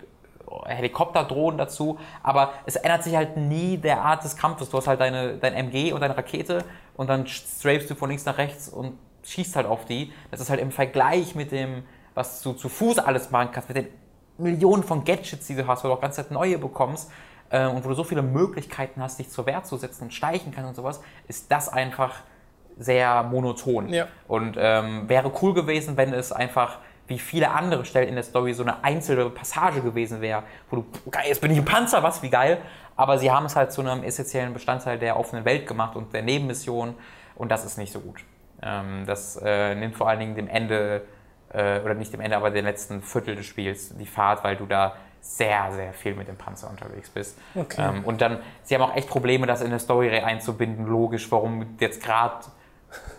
Helikopterdrohnen 0.65 1.59
dazu. 1.59 1.99
Aber 2.23 2.53
es 2.65 2.77
ändert 2.77 3.03
sich 3.03 3.17
halt 3.17 3.37
nie 3.37 3.77
der 3.77 4.03
Art 4.03 4.25
des 4.25 4.37
Kampfes. 4.37 4.71
Du 4.71 4.77
hast 4.77 4.87
halt 4.87 5.01
deine, 5.01 5.37
dein 5.37 5.55
MG 5.55 5.93
und 5.93 6.01
deine 6.01 6.17
Rakete 6.17 6.65
und 6.97 7.09
dann 7.09 7.27
strafst 7.27 7.91
du 7.91 7.95
von 7.95 8.09
links 8.09 8.25
nach 8.25 8.39
rechts 8.39 8.69
und 8.69 8.99
schießt 9.25 9.57
halt 9.57 9.67
auf 9.67 9.85
die. 9.85 10.13
Das 10.31 10.41
ist 10.41 10.51
halt 10.51 10.61
im 10.61 10.71
Vergleich 10.71 11.35
mit 11.35 11.53
dem, 11.53 11.83
was 12.15 12.43
du 12.43 12.53
zu 12.53 12.69
Fuß 12.69 13.01
alles 13.01 13.31
machen 13.31 13.51
kannst, 13.53 13.69
mit 13.69 13.77
den 13.77 13.89
Millionen 14.39 14.83
von 14.83 15.05
Gadgets, 15.05 15.47
die 15.47 15.57
du 15.57 15.67
hast, 15.67 15.83
wo 15.83 15.89
du 15.89 15.95
auch 15.95 16.01
ganz 16.01 16.23
neue 16.31 16.59
bekommst 16.59 17.11
äh, 17.51 17.67
und 17.67 17.85
wo 17.85 17.89
du 17.89 17.95
so 17.95 18.05
viele 18.05 18.23
Möglichkeiten 18.23 19.03
hast, 19.03 19.19
dich 19.19 19.31
zur 19.31 19.47
Wehr 19.47 19.63
zu 19.63 19.77
setzen 19.77 20.05
und 20.05 20.15
steichen 20.15 20.53
kannst 20.53 20.69
und 20.69 20.75
sowas, 20.75 21.01
ist 21.29 21.51
das 21.51 21.69
einfach 21.69 22.23
sehr 22.79 23.23
monoton. 23.23 23.89
Ja. 23.89 24.09
Und 24.29 24.57
ähm, 24.59 25.09
wäre 25.09 25.33
cool 25.41 25.55
gewesen, 25.55 25.97
wenn 25.97 26.13
es 26.13 26.33
einfach 26.33 26.79
wie 27.07 27.19
viele 27.19 27.51
andere 27.51 27.85
Stellen 27.85 28.09
in 28.09 28.15
der 28.17 28.25
Story 28.25 28.53
so 28.53 28.63
eine 28.63 28.83
einzelne 28.83 29.31
Passage 29.31 29.81
gewesen 29.81 30.21
wäre, 30.21 30.43
wo 30.71 30.77
du, 30.77 30.87
geil, 31.11 31.25
jetzt 31.29 31.41
bin 31.41 31.51
ich 31.53 31.59
im 31.59 31.65
Panzer, 31.65 32.03
was, 32.03 32.23
wie 32.23 32.31
geil. 32.31 32.59
Aber 32.97 33.19
sie 33.19 33.31
haben 33.31 33.47
es 33.47 33.55
halt 33.55 33.73
zu 33.73 33.81
einem 33.81 34.03
essentiellen 34.03 34.53
Bestandteil 34.53 34.99
der 34.99 35.19
offenen 35.19 35.45
Welt 35.45 35.67
gemacht 35.67 35.97
und 35.97 36.13
der 36.13 36.23
Nebenmission 36.23 36.95
und 37.37 37.51
das 37.51 37.65
ist 37.65 37.79
nicht 37.79 37.93
so 37.93 38.01
gut. 38.01 38.25
Ähm, 38.63 39.05
das 39.07 39.37
äh, 39.37 39.75
nimmt 39.75 39.97
vor 39.97 40.09
allen 40.09 40.19
Dingen 40.19 40.35
dem 40.35 40.49
Ende, 40.49 41.03
äh, 41.53 41.81
oder 41.81 41.95
nicht 41.95 42.13
dem 42.13 42.21
Ende, 42.21 42.37
aber 42.37 42.51
dem 42.51 42.65
letzten 42.65 43.03
Viertel 43.03 43.37
des 43.37 43.47
Spiels 43.47 43.97
die 43.97 44.07
Fahrt, 44.07 44.43
weil 44.43 44.57
du 44.57 44.67
da 44.67 44.97
sehr, 45.27 45.73
sehr 45.73 45.93
viel 45.93 46.15
mit 46.15 46.29
dem 46.29 46.37
Panzer 46.37 46.71
unterwegs 46.71 47.11
bist. 47.11 47.39
Okay. 47.55 47.83
Ähm, 47.83 48.05
und 48.05 48.21
dann, 48.21 48.39
sie 48.63 48.75
haben 48.75 48.83
auch 48.83 48.95
echt 48.95 49.09
Probleme, 49.09 49.47
das 49.47 49.61
in 49.61 49.69
eine 49.69 49.79
Story 49.79 50.11
einzubinden, 50.11 50.87
logisch, 50.87 51.31
warum 51.31 51.77
jetzt 51.79 52.03
gerade 52.03 52.47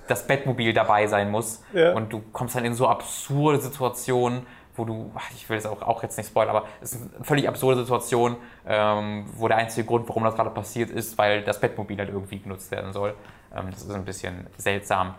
das 0.08 0.26
Bettmobil 0.26 0.74
dabei 0.74 1.08
sein 1.08 1.30
muss. 1.30 1.62
Ja. 1.74 1.94
Und 1.94 2.12
du 2.14 2.24
kommst 2.32 2.56
dann 2.56 2.66
in 2.66 2.74
so 2.74 2.88
absurde 2.88 3.60
Situationen, 3.60 4.46
wo 4.76 4.86
du, 4.86 5.12
ich 5.36 5.50
will 5.50 5.58
es 5.58 5.66
auch, 5.66 5.82
auch 5.82 6.04
jetzt 6.04 6.18
nicht 6.18 6.28
spoilern, 6.28 6.56
aber 6.56 6.68
es 6.82 6.94
ist 6.94 7.02
eine 7.16 7.24
völlig 7.24 7.48
absurde 7.48 7.82
Situation, 7.82 8.38
ähm, 8.68 9.26
wo 9.36 9.48
der 9.48 9.58
einzige 9.58 9.86
Grund, 9.86 10.08
warum 10.08 10.24
das 10.24 10.36
gerade 10.36 10.52
passiert, 10.52 10.90
ist, 10.90 11.18
weil 11.18 11.44
das 11.44 11.60
Bettmobil 11.60 11.98
halt 11.98 12.10
irgendwie 12.10 12.40
genutzt 12.40 12.72
werden 12.72 12.94
soll. 12.94 13.16
Ähm, 13.56 13.68
das 13.72 13.82
ist 13.82 13.92
ein 13.92 14.06
bisschen 14.06 14.48
seltsam. 14.58 15.16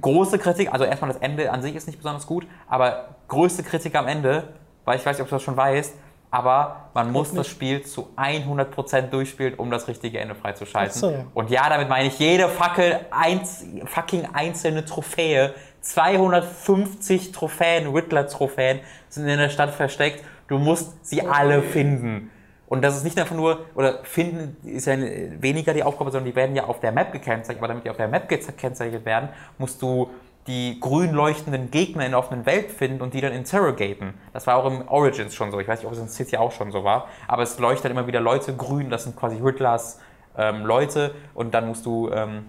Große 0.00 0.38
Kritik, 0.38 0.72
also 0.72 0.84
erstmal 0.84 1.12
das 1.12 1.20
Ende 1.20 1.50
an 1.50 1.62
sich 1.62 1.74
ist 1.74 1.86
nicht 1.86 1.98
besonders 1.98 2.26
gut, 2.26 2.46
aber 2.68 3.16
größte 3.28 3.62
Kritik 3.62 3.94
am 3.96 4.06
Ende, 4.06 4.54
weil 4.84 4.98
ich 4.98 5.06
weiß 5.06 5.16
nicht, 5.16 5.22
ob 5.22 5.28
du 5.28 5.36
das 5.36 5.42
schon 5.42 5.56
weißt, 5.56 5.94
aber 6.30 6.90
man 6.94 7.10
muss 7.10 7.34
das 7.34 7.48
Spiel 7.48 7.82
zu 7.82 8.08
100% 8.16 9.02
durchspielen, 9.08 9.54
um 9.54 9.70
das 9.70 9.88
richtige 9.88 10.20
Ende 10.20 10.34
freizuschalten. 10.34 11.00
So. 11.00 11.24
Und 11.34 11.50
ja, 11.50 11.68
damit 11.68 11.88
meine 11.88 12.08
ich 12.08 12.18
jede 12.18 12.48
Fackel, 12.48 13.00
eins, 13.10 13.64
fucking 13.86 14.28
einzelne 14.32 14.84
Trophäe. 14.84 15.54
250 15.80 17.32
Trophäen, 17.32 17.92
Riddler-Trophäen 17.92 18.80
sind 19.08 19.26
in 19.26 19.38
der 19.38 19.48
Stadt 19.48 19.70
versteckt. 19.70 20.22
Du 20.46 20.58
musst 20.58 21.06
sie 21.06 21.26
alle 21.26 21.62
finden. 21.62 22.30
Und 22.68 22.82
das 22.82 22.96
ist 22.96 23.02
nicht 23.02 23.18
einfach 23.18 23.34
nur, 23.34 23.64
oder 23.74 24.04
finden 24.04 24.56
ist 24.64 24.86
ja 24.86 24.96
weniger 24.96 25.74
die 25.74 25.82
Aufgabe, 25.82 26.12
sondern 26.12 26.26
die 26.26 26.36
werden 26.36 26.54
ja 26.54 26.64
auf 26.66 26.78
der 26.78 26.92
Map 26.92 27.12
gekennzeichnet. 27.12 27.58
Aber 27.58 27.66
damit 27.66 27.84
die 27.84 27.90
auf 27.90 27.96
der 27.96 28.06
Map 28.06 28.28
gekennzeichnet 28.28 29.04
werden, 29.04 29.30
musst 29.58 29.82
du 29.82 30.10
die 30.50 30.80
grün 30.80 31.12
leuchtenden 31.12 31.70
Gegner 31.70 32.04
in 32.04 32.10
der 32.10 32.18
offenen 32.18 32.44
Welt 32.44 32.72
finden 32.72 33.02
und 33.02 33.14
die 33.14 33.20
dann 33.20 33.32
interrogaten. 33.32 34.14
Das 34.32 34.48
war 34.48 34.56
auch 34.56 34.66
im 34.66 34.88
Origins 34.88 35.32
schon 35.32 35.52
so. 35.52 35.60
Ich 35.60 35.68
weiß 35.68 35.78
nicht, 35.78 35.86
ob 35.86 35.92
es 35.92 36.00
in 36.00 36.08
City 36.08 36.36
auch 36.36 36.50
schon 36.50 36.72
so 36.72 36.82
war. 36.82 37.06
Aber 37.28 37.44
es 37.44 37.56
leuchtet 37.60 37.92
immer 37.92 38.08
wieder 38.08 38.20
Leute 38.20 38.56
grün. 38.56 38.90
Das 38.90 39.04
sind 39.04 39.14
quasi 39.14 39.36
Riddlers 39.40 40.00
ähm, 40.36 40.66
Leute. 40.66 41.14
Und 41.34 41.54
dann 41.54 41.68
musst 41.68 41.86
du 41.86 42.10
ähm, 42.10 42.46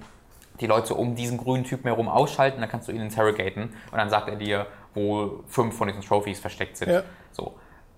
die 0.60 0.66
Leute 0.66 0.96
um 0.96 1.14
diesen 1.14 1.38
grünen 1.38 1.64
Typen 1.64 1.90
herum 1.90 2.10
ausschalten. 2.10 2.60
Dann 2.60 2.72
kannst 2.72 2.88
du 2.88 2.92
ihn 2.92 3.02
interrogaten. 3.02 3.74
Und 3.92 3.98
dann 3.98 4.10
sagt 4.10 4.30
er 4.30 4.36
dir, 4.36 4.66
wo 4.96 5.44
fünf 5.48 5.78
von 5.78 5.88
diesen 5.88 6.02
Trophies 6.02 6.40
versteckt 6.40 6.78
sind. 6.78 6.90
Ja. 6.90 7.04
So. 7.32 7.54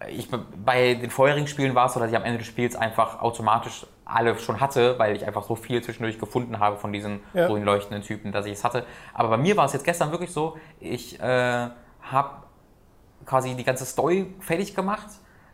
Ich, 0.09 0.29
bei 0.65 0.95
den 0.95 1.09
vorherigen 1.09 1.47
Spielen 1.47 1.75
war 1.75 1.85
es 1.87 1.93
so, 1.93 1.99
dass 1.99 2.09
ich 2.09 2.15
am 2.15 2.23
Ende 2.23 2.37
des 2.39 2.47
Spiels 2.47 2.75
einfach 2.75 3.21
automatisch 3.21 3.85
alle 4.05 4.37
schon 4.37 4.59
hatte, 4.59 4.99
weil 4.99 5.15
ich 5.15 5.25
einfach 5.25 5.43
so 5.43 5.55
viel 5.55 5.81
zwischendurch 5.81 6.19
gefunden 6.19 6.59
habe 6.59 6.77
von 6.77 6.91
diesen 6.91 7.21
Ja. 7.33 7.47
grün 7.47 7.63
leuchtenden 7.63 8.03
Typen, 8.03 8.31
dass 8.31 8.45
ich 8.45 8.53
es 8.53 8.63
hatte. 8.63 8.85
Aber 9.13 9.29
bei 9.29 9.37
mir 9.37 9.55
war 9.57 9.65
es 9.65 9.73
jetzt 9.73 9.85
gestern 9.85 10.11
wirklich 10.11 10.31
so, 10.31 10.57
ich 10.79 11.19
äh, 11.21 11.69
habe 12.01 12.29
quasi 13.25 13.55
die 13.55 13.63
ganze 13.63 13.85
Story 13.85 14.33
fertig 14.39 14.75
gemacht 14.75 15.07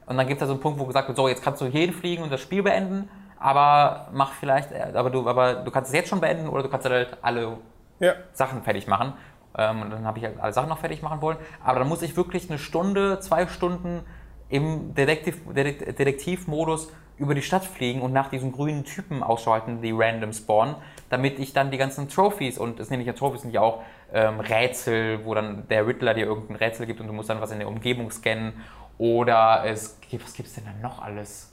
und 0.08 0.18
dann 0.18 0.28
gibt 0.28 0.38
es 0.42 0.46
da 0.46 0.48
so 0.48 0.54
einen 0.54 0.62
Punkt, 0.62 0.80
wo 0.80 0.86
gesagt 0.86 1.08
wird, 1.08 1.16
so 1.18 1.28
jetzt 1.28 1.44
kannst 1.44 1.62
du 1.62 1.66
jeden 1.66 1.94
fliegen 1.94 2.24
und 2.24 2.32
das 2.32 2.42
Spiel 2.42 2.64
beenden, 2.64 3.08
aber 3.40 4.08
mach 4.12 4.32
vielleicht, 4.34 4.72
äh, 4.72 4.92
aber 4.96 5.10
du, 5.12 5.28
aber 5.30 5.54
du 5.56 5.70
kannst 5.72 5.92
es 5.92 5.96
jetzt 5.96 6.10
schon 6.10 6.20
beenden 6.20 6.50
oder 6.50 6.64
du 6.64 6.70
kannst 6.70 6.90
halt 6.90 7.18
alle 7.22 7.58
Ja. 8.00 8.14
Sachen 8.34 8.64
fertig 8.64 8.88
machen. 8.88 9.14
Ähm, 9.58 9.82
und 9.82 9.90
dann 9.92 10.06
habe 10.06 10.18
ich 10.20 10.26
halt 10.26 10.40
alle 10.40 10.54
Sachen 10.54 10.70
noch 10.70 10.78
fertig 10.80 11.02
machen 11.02 11.22
wollen. 11.22 11.38
Aber 11.64 11.80
dann 11.80 11.88
muss 11.90 12.02
ich 12.02 12.16
wirklich 12.16 12.50
eine 12.50 12.60
Stunde, 12.60 13.20
zwei 13.20 13.48
Stunden 13.48 14.04
im 14.50 14.94
Detektiv, 14.96 15.38
Detek- 15.48 15.94
Detektivmodus 15.94 16.92
über 17.18 17.36
die 17.36 17.42
Stadt 17.42 17.66
fliegen 17.66 18.02
und 18.02 18.14
nach 18.14 18.30
diesen 18.30 18.52
grünen 18.52 18.86
Typen 18.86 19.24
Ausschau 19.24 19.52
halten, 19.52 19.82
die 19.82 19.92
random 19.92 20.34
spawnen, 20.34 20.76
damit 21.10 21.38
ich 21.40 21.54
dann 21.54 21.70
die 21.70 21.78
ganzen 21.78 22.08
Trophies, 22.08 22.58
und 22.58 22.80
es 22.80 22.90
nenne 22.90 23.04
ich 23.04 23.08
ja 23.08 23.14
Trophies, 23.14 23.42
sind 23.42 23.52
ja 23.54 23.62
auch 23.62 23.82
ähm, 24.14 24.40
Rätsel, 24.40 25.26
wo 25.26 25.34
dann 25.34 25.68
der 25.68 25.86
Riddler 25.86 26.14
dir 26.14 26.26
irgendein 26.26 26.56
Rätsel 26.56 26.86
gibt 26.86 27.02
und 27.02 27.08
du 27.08 27.14
musst 27.14 27.30
dann 27.30 27.42
was 27.42 27.52
in 27.52 27.60
der 27.60 27.68
Umgebung 27.68 28.10
scannen. 28.12 28.54
Oder 28.98 29.64
es 29.66 30.00
gibt, 30.10 30.26
was 30.26 30.34
gibt 30.34 30.48
es 30.50 30.56
denn 30.56 30.66
dann 30.66 30.82
noch 30.82 31.02
alles? 31.02 31.52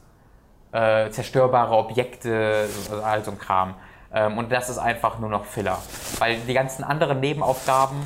äh, 0.73 1.11
zerstörbare 1.11 1.75
Objekte, 1.75 2.67
so- 2.69 3.03
all 3.03 3.25
so 3.25 3.31
ein 3.31 3.39
Kram. 3.39 3.75
Ähm, 4.13 4.39
und 4.39 4.53
das 4.53 4.69
ist 4.69 4.79
einfach 4.79 5.19
nur 5.19 5.31
noch 5.31 5.45
Filler. 5.45 5.79
Weil 6.19 6.39
die 6.41 6.55
ganzen 6.55 6.85
anderen 6.85 7.21
Nebenaufgaben 7.21 7.99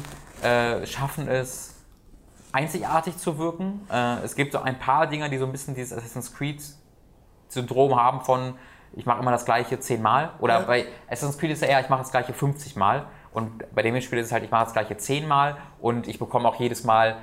äh, 0.42 0.86
schaffen 0.86 1.28
es, 1.28 1.69
einzigartig 2.52 3.16
zu 3.16 3.38
wirken. 3.38 3.86
Äh, 3.90 4.16
es 4.24 4.34
gibt 4.34 4.52
so 4.52 4.60
ein 4.60 4.78
paar 4.78 5.06
Dinger, 5.06 5.28
die 5.28 5.38
so 5.38 5.46
ein 5.46 5.52
bisschen 5.52 5.74
dieses 5.74 5.96
Assassin's 5.96 6.34
Creed-Syndrom 6.34 7.96
haben 7.96 8.20
von, 8.22 8.54
ich 8.94 9.06
mache 9.06 9.20
immer 9.20 9.30
das 9.30 9.44
gleiche 9.44 9.78
zehnmal. 9.80 10.30
Oder 10.40 10.60
Ja. 10.60 10.66
bei 10.66 10.86
Assassin's 11.08 11.38
Creed 11.38 11.52
ist 11.52 11.62
ja 11.62 11.68
eher, 11.68 11.80
ich 11.80 11.88
mache 11.88 12.00
das 12.02 12.10
gleiche 12.10 12.32
50 12.32 12.76
Mal. 12.76 13.06
Und 13.32 13.64
bei 13.74 13.82
dem 13.82 14.00
Spiel 14.00 14.18
ist 14.18 14.26
es 14.26 14.32
halt, 14.32 14.42
ich 14.42 14.50
mache 14.50 14.64
das 14.64 14.72
gleiche 14.72 14.96
zehnmal 14.96 15.56
und 15.80 16.08
ich 16.08 16.18
bekomme 16.18 16.48
auch 16.48 16.56
jedes 16.56 16.82
Mal 16.84 17.16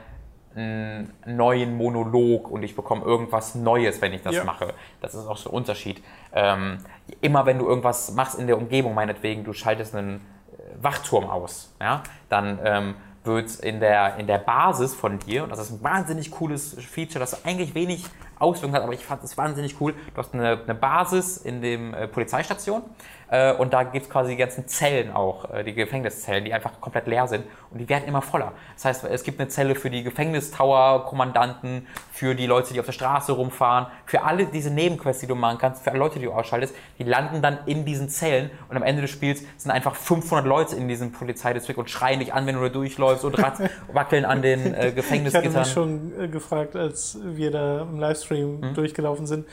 einen 0.55 1.13
neuen 1.25 1.75
Monolog 1.75 2.49
und 2.49 2.63
ich 2.63 2.75
bekomme 2.75 3.03
irgendwas 3.03 3.53
Neues, 3.55 4.01
wenn 4.01 4.13
ich 4.13 4.21
das 4.23 4.35
Ja. 4.35 4.43
mache. 4.43 4.73
Das 5.01 5.13
ist 5.13 5.27
auch 5.27 5.37
so 5.37 5.49
ein 5.49 5.55
Unterschied. 5.55 6.01
Ähm, 6.33 6.79
immer 7.21 7.45
wenn 7.45 7.59
du 7.59 7.67
irgendwas 7.67 8.11
machst 8.13 8.39
in 8.39 8.47
der 8.47 8.57
Umgebung, 8.57 8.93
meinetwegen, 8.95 9.43
du 9.43 9.53
schaltest 9.53 9.93
einen 9.95 10.15
äh, 10.57 10.83
Wachturm 10.83 11.29
aus, 11.29 11.75
ja, 11.81 12.01
dann 12.29 12.57
ähm, 12.63 12.95
wird 13.27 13.55
in 13.59 13.79
der, 13.79 14.17
in 14.17 14.25
der 14.25 14.39
Basis 14.39 14.95
von 14.95 15.19
dir, 15.19 15.43
und 15.43 15.51
das 15.51 15.59
ist 15.59 15.71
ein 15.71 15.83
wahnsinnig 15.83 16.31
cooles 16.31 16.73
Feature, 16.73 17.19
das 17.19 17.45
eigentlich 17.45 17.75
wenig 17.75 18.05
Auswirkungen 18.39 18.75
hat, 18.75 18.83
aber 18.83 18.93
ich 18.93 19.05
fand 19.05 19.23
es 19.23 19.37
wahnsinnig 19.37 19.79
cool, 19.81 19.93
du 19.93 20.17
hast 20.17 20.33
eine, 20.33 20.59
eine 20.63 20.75
Basis 20.75 21.37
in 21.37 21.61
dem 21.61 21.93
äh, 21.93 22.07
Polizeistation 22.07 22.83
äh, 23.29 23.53
und 23.53 23.73
da 23.73 23.83
gibt 23.83 24.05
es 24.05 24.11
quasi 24.11 24.31
die 24.31 24.37
ganzen 24.37 24.67
Zellen 24.67 25.11
auch, 25.13 25.51
äh, 25.53 25.63
die 25.63 25.73
Gefängniszellen, 25.73 26.45
die 26.45 26.53
einfach 26.53 26.79
komplett 26.79 27.07
leer 27.07 27.27
sind 27.27 27.45
und 27.71 27.79
die 27.79 27.89
werden 27.89 28.05
immer 28.07 28.21
voller. 28.21 28.53
Das 28.75 28.85
heißt, 28.85 29.03
es 29.05 29.23
gibt 29.23 29.39
eine 29.39 29.49
Zelle 29.49 29.75
für 29.75 29.89
die 29.89 30.03
Gefängnistower-Kommandanten, 30.03 31.87
für 32.11 32.35
die 32.35 32.47
Leute, 32.47 32.73
die 32.73 32.79
auf 32.79 32.85
der 32.85 32.93
Straße 32.93 33.33
rumfahren, 33.33 33.87
für 34.05 34.23
alle 34.23 34.45
diese 34.45 34.71
Nebenquests, 34.71 35.21
die 35.21 35.27
du 35.27 35.35
machen 35.35 35.57
kannst, 35.57 35.83
für 35.83 35.91
alle 35.91 35.99
Leute, 35.99 36.19
die 36.19 36.25
du 36.25 36.31
ausschaltest, 36.31 36.73
die 36.99 37.03
landen 37.03 37.41
dann 37.41 37.59
in 37.65 37.85
diesen 37.85 38.09
Zellen 38.09 38.49
und 38.69 38.77
am 38.77 38.83
Ende 38.83 39.01
des 39.01 39.11
Spiels 39.11 39.43
sind 39.57 39.71
einfach 39.71 39.95
500 39.95 40.45
Leute 40.45 40.75
in 40.75 40.87
diesem 40.87 41.11
Polizeidistrikt 41.11 41.77
und 41.77 41.89
schreien 41.89 42.19
dich 42.19 42.33
an, 42.33 42.45
wenn 42.45 42.55
du 42.55 42.61
da 42.61 42.69
durchläufst 42.69 43.25
und 43.25 43.37
wackeln 43.93 44.25
an 44.25 44.41
den 44.41 44.59
äh, 44.59 44.67
Ich 44.67 44.77
hatte 44.77 44.93
Gefängnisgittern. 44.93 45.53
mich 45.53 45.71
schon 45.71 46.11
äh, 46.19 46.27
gefragt, 46.27 46.75
als 46.75 47.17
wir 47.23 47.51
da 47.51 47.81
im 47.81 47.99
Livestream 47.99 48.26
Hm? 48.35 48.73
durchgelaufen 48.73 49.25
sind, 49.27 49.45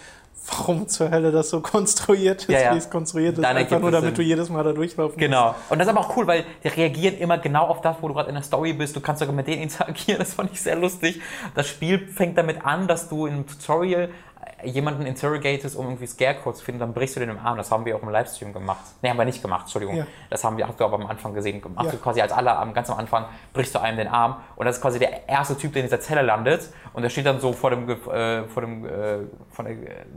warum 0.47 0.89
zur 0.89 1.11
Hölle 1.11 1.33
das 1.33 1.49
so 1.51 1.61
konstruiert 1.61 2.43
ist, 2.43 2.49
Ja, 2.51 2.61
ja. 2.61 2.75
wie 2.75 2.79
es 2.79 2.91
konstruiert 2.91 3.39
ist. 3.39 3.43
Dann 3.45 3.57
Einfach 3.57 3.81
nur, 3.81 3.91
damit 3.91 4.09
Sinn. 4.09 4.15
du 4.17 4.23
jedes 4.23 4.51
Mal 4.51 4.63
da 4.63 4.73
durchlaufen 4.73 5.19
Genau. 5.19 5.55
Und 5.71 5.79
das 5.79 5.87
ist 5.87 5.91
aber 5.95 6.01
auch 6.01 6.17
cool, 6.17 6.27
weil 6.27 6.45
die 6.63 6.69
reagieren 6.69 7.17
immer 7.19 7.39
genau 7.39 7.67
auf 7.67 7.81
das, 7.81 7.97
wo 8.01 8.09
du 8.09 8.15
gerade 8.15 8.29
in 8.29 8.35
der 8.35 8.45
Story 8.45 8.73
bist. 8.75 8.95
Du 8.95 9.01
kannst 9.01 9.21
sogar 9.21 9.35
mit 9.35 9.47
denen 9.47 9.63
interagieren. 9.65 10.19
Das 10.19 10.35
fand 10.35 10.53
ich 10.53 10.61
sehr 10.61 10.77
lustig. 10.77 11.21
Das 11.55 11.67
Spiel 11.69 12.07
fängt 12.09 12.37
damit 12.37 12.65
an, 12.65 12.87
dass 12.89 13.09
du 13.09 13.27
im 13.27 13.47
Tutorial 13.47 14.11
jemanden 14.65 15.07
interrogatest, 15.07 15.77
um 15.77 15.87
irgendwie 15.87 16.07
Scarecrow 16.07 16.55
zu 16.55 16.65
finden, 16.65 16.81
dann 16.81 16.95
brichst 16.95 17.17
du 17.17 17.21
den 17.21 17.31
im 17.31 17.39
Arm. 17.39 17.57
Das 17.57 17.71
haben 17.71 17.85
wir 17.85 17.97
auch 17.97 18.03
im 18.03 18.09
Livestream 18.09 18.53
gemacht. 18.53 18.81
Nee, 19.03 19.11
haben 19.11 19.17
wir 19.19 19.25
nicht 19.25 19.43
gemacht, 19.43 19.63
Entschuldigung. 19.63 19.97
Ja. 19.97 20.07
Das 20.31 20.43
haben 20.45 20.57
wir, 20.57 20.67
hast 20.67 20.79
du 20.81 20.85
aber 20.85 20.95
am 20.95 21.07
Anfang 21.07 21.35
gesehen. 21.35 21.63
Machst 21.75 21.87
Ja. 21.93 21.97
du 21.97 22.03
quasi 22.03 22.21
als 22.21 22.33
aller, 22.33 22.59
am 22.59 22.73
ganz 22.75 22.91
am 22.91 22.99
Anfang 22.99 23.27
brichst 23.53 23.75
du 23.75 23.81
einem 23.81 23.97
den 23.97 24.09
Arm. 24.09 24.37
Und 24.57 24.67
das 24.67 24.77
ist 24.77 24.83
quasi 24.83 24.99
der 24.99 25.29
erste 25.29 25.57
Typ, 25.57 25.73
der 25.73 25.83
in 25.83 25.87
dieser 25.89 26.01
Zelle 26.01 26.23
landet. 26.23 26.71
Und 26.93 27.03
der 27.03 27.11
steht 27.11 27.27
dann 27.27 27.41
so 27.41 27.53
vor 27.53 27.71
dem, 27.71 27.89
äh, 27.89 28.45
vor 28.45 28.63
dem, 28.63 28.85
äh, 28.87 29.19
von 29.51 29.65
der, 29.67 29.77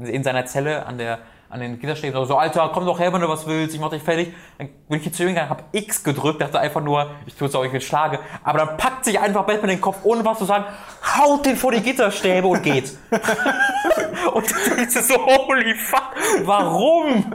in 0.10 0.24
seiner 0.24 0.46
Zelle 0.46 0.86
an 0.86 0.98
der, 0.98 1.20
an 1.50 1.62
den 1.62 1.80
Gitterstäben 1.80 2.26
so, 2.26 2.38
Alter, 2.38 2.70
komm 2.74 2.86
doch 2.86 3.00
her, 3.00 3.14
wenn 3.14 3.22
du 3.22 3.30
was 3.30 3.48
willst, 3.48 3.74
ich 3.74 3.80
mach 3.80 3.90
dich 3.90 4.04
fertig. 4.04 4.34
Dann 4.58 4.70
bin 4.90 5.02
ich 5.02 5.14
zu 5.14 5.24
ihm 5.24 5.30
gegangen, 5.30 5.50
hab 5.50 5.64
X 5.72 6.04
gedrückt, 6.04 6.42
dachte 6.42 6.60
einfach 6.60 6.82
nur, 6.82 7.12
ich 7.26 7.36
tue 7.36 7.48
es 7.48 7.56
auch, 7.56 7.64
ich 7.64 7.72
will 7.72 7.82
schlage. 7.82 8.20
Aber 8.44 8.60
dann 8.60 8.78
packt 8.78 9.06
sich 9.06 9.20
einfach 9.20 9.46
Batman 9.46 9.70
den 9.70 9.82
Kopf, 9.82 9.98
ohne 10.04 10.26
was 10.26 10.40
zu 10.40 10.46
sagen, 10.46 10.66
haut 11.18 11.46
den 11.46 11.56
vor 11.56 11.72
die 11.72 11.82
Gitterstäbe 11.82 12.48
und 12.48 12.64
geht. 12.64 12.98
und 14.34 14.46
denkst 14.78 14.94
dir 14.94 15.04
so, 15.04 15.26
holy 15.26 15.74
fuck. 15.76 16.12
Warum? 16.44 17.34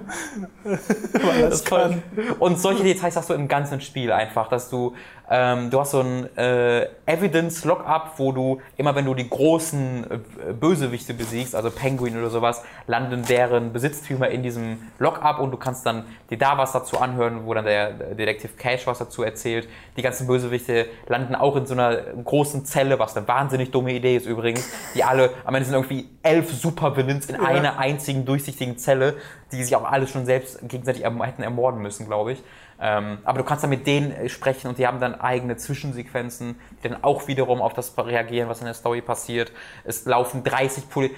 Weil 0.65 1.43
das 1.43 1.55
ist 1.55 1.69
toll. 1.69 2.03
Und 2.39 2.61
solche 2.61 2.83
Details 2.83 3.17
hast 3.17 3.31
du 3.31 3.35
im 3.35 3.49
ganzen 3.49 3.81
Spiel 3.81 4.13
einfach, 4.13 4.49
dass 4.49 4.69
du, 4.69 4.95
ähm, 5.31 5.71
du 5.71 5.81
hast 5.81 5.93
so 5.93 6.01
ein 6.01 6.37
äh, 6.37 6.89
Evidence-Lockup, 7.07 8.13
wo 8.19 8.33
du 8.33 8.61
immer, 8.77 8.95
wenn 8.95 9.05
du 9.05 9.15
die 9.15 9.29
großen 9.29 10.05
äh, 10.11 10.53
Bösewichte 10.53 11.15
besiegst, 11.15 11.55
also 11.55 11.71
Penguin 11.71 12.19
oder 12.19 12.29
sowas, 12.29 12.63
landen 12.87 13.25
deren 13.25 13.73
Besitztümer 13.73 14.29
in 14.29 14.43
diesem 14.43 14.79
Lockup 14.99 15.39
und 15.39 15.51
du 15.51 15.57
kannst 15.57 15.87
dann 15.87 16.05
dir 16.29 16.39
da 16.39 16.59
was 16.59 16.73
dazu 16.73 17.01
anhören, 17.01 17.47
wo 17.47 17.55
dann 17.55 17.65
der 17.65 17.93
Detective 17.93 18.53
Cash 18.59 18.87
was 18.87 18.99
dazu 18.99 19.23
erzählt. 19.23 19.69
Die 19.97 20.03
ganzen 20.03 20.27
Bösewichte 20.27 20.87
landen 21.07 21.35
auch 21.35 21.57
in 21.57 21.67
so 21.67 21.75
einer 21.75 21.97
großen 21.97 22.65
Zelle, 22.65 22.99
was 22.99 23.17
eine 23.17 23.27
wahnsinnig 23.27 23.71
dumme 23.71 23.93
Idee 23.93 24.17
ist 24.17 24.27
übrigens, 24.27 24.69
die 24.95 25.05
alle, 25.05 25.31
am 25.45 25.55
Ende 25.55 25.67
sind 25.67 25.75
irgendwie 25.75 26.11
elf 26.23 26.53
Supervillains 26.53 27.27
in 27.27 27.37
ja. 27.37 27.43
einer 27.43 27.79
einzigen 27.79 28.25
durchsichtigen 28.25 28.77
Zelle, 28.77 29.17
die 29.53 29.63
sich 29.63 29.75
auch 29.77 29.85
alle 29.85 30.07
schon 30.07 30.27
selbst 30.27 30.59
gegenseitig 30.69 31.05
erm 31.05 31.23
hätten 31.23 31.43
ermorden 31.43 31.81
müssen, 31.81 32.07
glaube 32.07 32.33
ich. 32.33 32.43
Ähm, 32.85 33.19
aber 33.23 33.39
du 33.39 33.45
kannst 33.45 33.63
dann 33.63 33.71
mit 33.71 33.87
denen 33.87 34.11
äh, 34.11 34.29
sprechen 34.29 34.67
und 34.67 34.77
die 34.77 34.89
haben 34.89 34.99
dann 34.99 35.15
eigene 35.15 35.57
Zwischensequenzen, 35.57 36.59
die 36.83 36.89
dann 36.89 37.05
auch 37.05 37.29
wiederum 37.29 37.63
auf 37.63 37.75
das 37.75 37.97
reagieren, 37.97 38.49
was 38.49 38.59
in 38.59 38.65
der 38.65 38.75
Story 38.75 39.01
passiert. 39.01 39.53
Es 39.85 40.05
laufen 40.05 40.43
30 40.43 40.91
Poli 40.91 41.15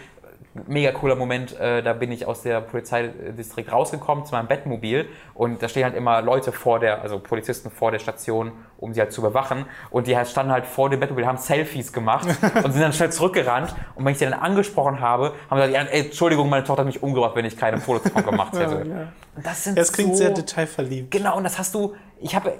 mega 0.66 0.92
cooler 0.92 1.16
Moment, 1.16 1.58
äh, 1.58 1.82
da 1.82 1.92
bin 1.92 2.12
ich 2.12 2.26
aus 2.26 2.42
der 2.42 2.60
Polizeidistrikt 2.60 3.72
rausgekommen 3.72 4.24
zu 4.24 4.34
meinem 4.34 4.46
Bettmobil 4.46 5.08
und 5.34 5.62
da 5.62 5.68
stehen 5.68 5.84
halt 5.84 5.94
immer 5.94 6.22
Leute 6.22 6.52
vor 6.52 6.78
der, 6.78 7.02
also 7.02 7.18
Polizisten 7.18 7.70
vor 7.70 7.90
der 7.90 7.98
Station, 7.98 8.52
um 8.78 8.94
sie 8.94 9.00
halt 9.00 9.12
zu 9.12 9.20
überwachen 9.20 9.66
und 9.90 10.06
die 10.06 10.16
halt 10.16 10.28
standen 10.28 10.52
halt 10.52 10.66
vor 10.66 10.90
dem 10.90 11.00
Bettmobil, 11.00 11.26
haben 11.26 11.38
Selfies 11.38 11.92
gemacht 11.92 12.26
und 12.62 12.72
sind 12.72 12.82
dann 12.82 12.92
schnell 12.92 13.10
zurückgerannt 13.10 13.74
und 13.96 14.04
wenn 14.04 14.12
ich 14.12 14.18
sie 14.18 14.26
dann 14.26 14.34
angesprochen 14.34 15.00
habe, 15.00 15.32
haben 15.50 15.60
sie 15.60 15.66
gesagt, 15.68 15.88
ey, 15.92 16.04
Entschuldigung, 16.06 16.48
meine 16.48 16.64
Tochter 16.64 16.80
hat 16.80 16.86
mich 16.86 17.02
umgebracht, 17.02 17.34
wenn 17.34 17.44
ich 17.44 17.56
keine 17.56 17.78
Fotos 17.78 18.04
davon 18.04 18.24
gemacht 18.24 18.52
hätte. 18.58 18.86
ja, 18.88 18.96
ja. 19.00 19.12
Das, 19.42 19.64
sind 19.64 19.76
das 19.76 19.92
klingt 19.92 20.12
so, 20.12 20.18
sehr 20.18 20.30
detailverliebt. 20.30 21.10
Genau, 21.10 21.36
und 21.36 21.42
das 21.42 21.58
hast 21.58 21.74
du, 21.74 21.94
ich 22.20 22.36
habe 22.36 22.52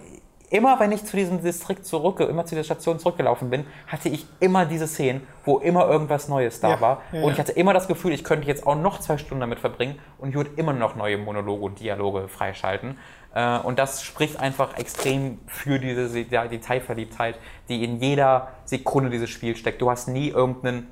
immer 0.54 0.78
wenn 0.78 0.92
ich 0.92 1.04
zu 1.04 1.16
diesem 1.16 1.42
Distrikt 1.42 1.84
zurück, 1.84 2.20
immer 2.20 2.46
zu 2.46 2.54
der 2.54 2.62
Station 2.62 3.00
zurückgelaufen 3.00 3.50
bin, 3.50 3.66
hatte 3.88 4.08
ich 4.08 4.24
immer 4.38 4.64
diese 4.64 4.86
Szenen, 4.86 5.26
wo 5.44 5.58
immer 5.58 5.88
irgendwas 5.88 6.28
Neues 6.28 6.60
da 6.60 6.70
ja, 6.70 6.80
war. 6.80 7.02
Ja, 7.10 7.22
und 7.22 7.32
ich 7.32 7.40
hatte 7.40 7.50
immer 7.52 7.74
das 7.74 7.88
Gefühl, 7.88 8.12
ich 8.12 8.22
könnte 8.22 8.46
jetzt 8.46 8.64
auch 8.64 8.76
noch 8.76 9.00
zwei 9.00 9.18
Stunden 9.18 9.40
damit 9.40 9.58
verbringen 9.58 9.98
und 10.18 10.28
ich 10.28 10.36
würde 10.36 10.50
immer 10.54 10.72
noch 10.72 10.94
neue 10.94 11.18
Monologe 11.18 11.64
und 11.64 11.80
Dialoge 11.80 12.28
freischalten. 12.28 12.98
Äh, 13.34 13.58
und 13.58 13.80
das 13.80 14.04
spricht 14.04 14.38
einfach 14.38 14.78
extrem 14.78 15.40
für 15.48 15.80
diese 15.80 16.24
Detailverliebtheit, 16.24 17.36
die 17.68 17.82
in 17.82 18.00
jeder 18.00 18.52
Sekunde 18.64 19.10
dieses 19.10 19.30
Spiels 19.30 19.58
steckt. 19.58 19.82
Du 19.82 19.90
hast 19.90 20.06
nie 20.06 20.28
irgendeinen 20.28 20.86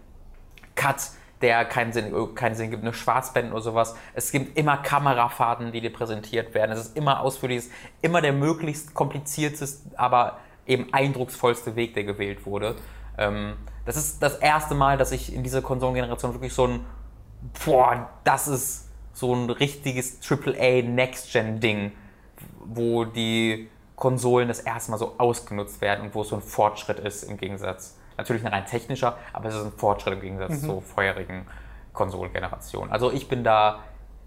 Cut, 0.75 1.11
der 1.43 1.65
keinen 1.65 1.93
Sinn, 1.93 2.35
keinen 2.35 2.55
Sinn 2.55 2.71
gibt, 2.71 2.83
eine 2.83 2.93
Schwarzblenden 2.93 3.53
oder 3.53 3.63
sowas. 3.63 3.97
Es 4.15 4.31
gibt 4.31 4.57
immer 4.57 4.77
Kamerafahrten, 4.79 5.73
die 5.73 5.81
dir 5.81 5.93
präsentiert 5.93 6.55
werden. 6.55 6.73
Es 6.73 6.79
ist 6.79 6.97
immer 6.97 7.21
ausführlich, 7.21 7.65
immer 8.01 8.21
der 8.21 8.33
möglichst 8.33 8.95
komplizierteste, 8.95 9.91
aber 9.99 10.39
eben 10.67 10.93
eindrucksvollste 10.93 11.77
Weg, 11.77 11.95
der 11.95 12.05
gewählt 12.05 12.47
wurde. 12.47 12.77
Ähm, 13.19 13.57
das 13.85 13.97
ist 13.97 14.23
das 14.23 14.37
erste 14.37 14.75
Mal, 14.75 14.97
dass 14.97 15.13
ich 15.13 15.35
in 15.35 15.43
dieser 15.43 15.61
Konsolengeneration 15.61 16.33
wirklich 16.35 16.55
so 16.55 16.67
ein, 16.67 16.87
boah, 17.65 18.09
das 18.25 18.49
ist 18.49 18.89
so 19.13 19.35
ein 19.35 19.51
richtiges 19.51 20.19
AAA 20.27 20.83
Next-Gen-Ding, 20.83 21.93
wo 22.65 23.05
die 23.05 23.69
Konsolen 23.97 24.49
das 24.49 24.61
erste 24.61 24.93
Mal 24.93 24.99
so 24.99 25.15
ausgenutzt 25.19 25.81
werden 25.81 26.07
und 26.07 26.15
wo 26.15 26.23
es 26.23 26.29
so 26.29 26.37
ein 26.37 26.43
Fortschritt 26.43 26.99
ist 27.01 27.25
im 27.25 27.37
Gegensatz 27.37 27.97
Natürlich 28.23 28.45
ein 28.45 28.53
rein 28.53 28.67
technischer, 28.67 29.19
aber 29.33 29.49
es 29.49 29.57
ist 29.57 29.65
ein 29.65 29.73
Fortschritt 29.73 30.15
im 30.15 30.21
Gegensatz 30.21 30.63
mhm. 30.63 30.67
zur 30.67 30.83
vorherigen 30.83 31.45
Konsolengeneration. 31.93 32.93
Also 32.93 33.11
ich 33.11 33.29
bin 33.29 33.43
da 33.43 33.81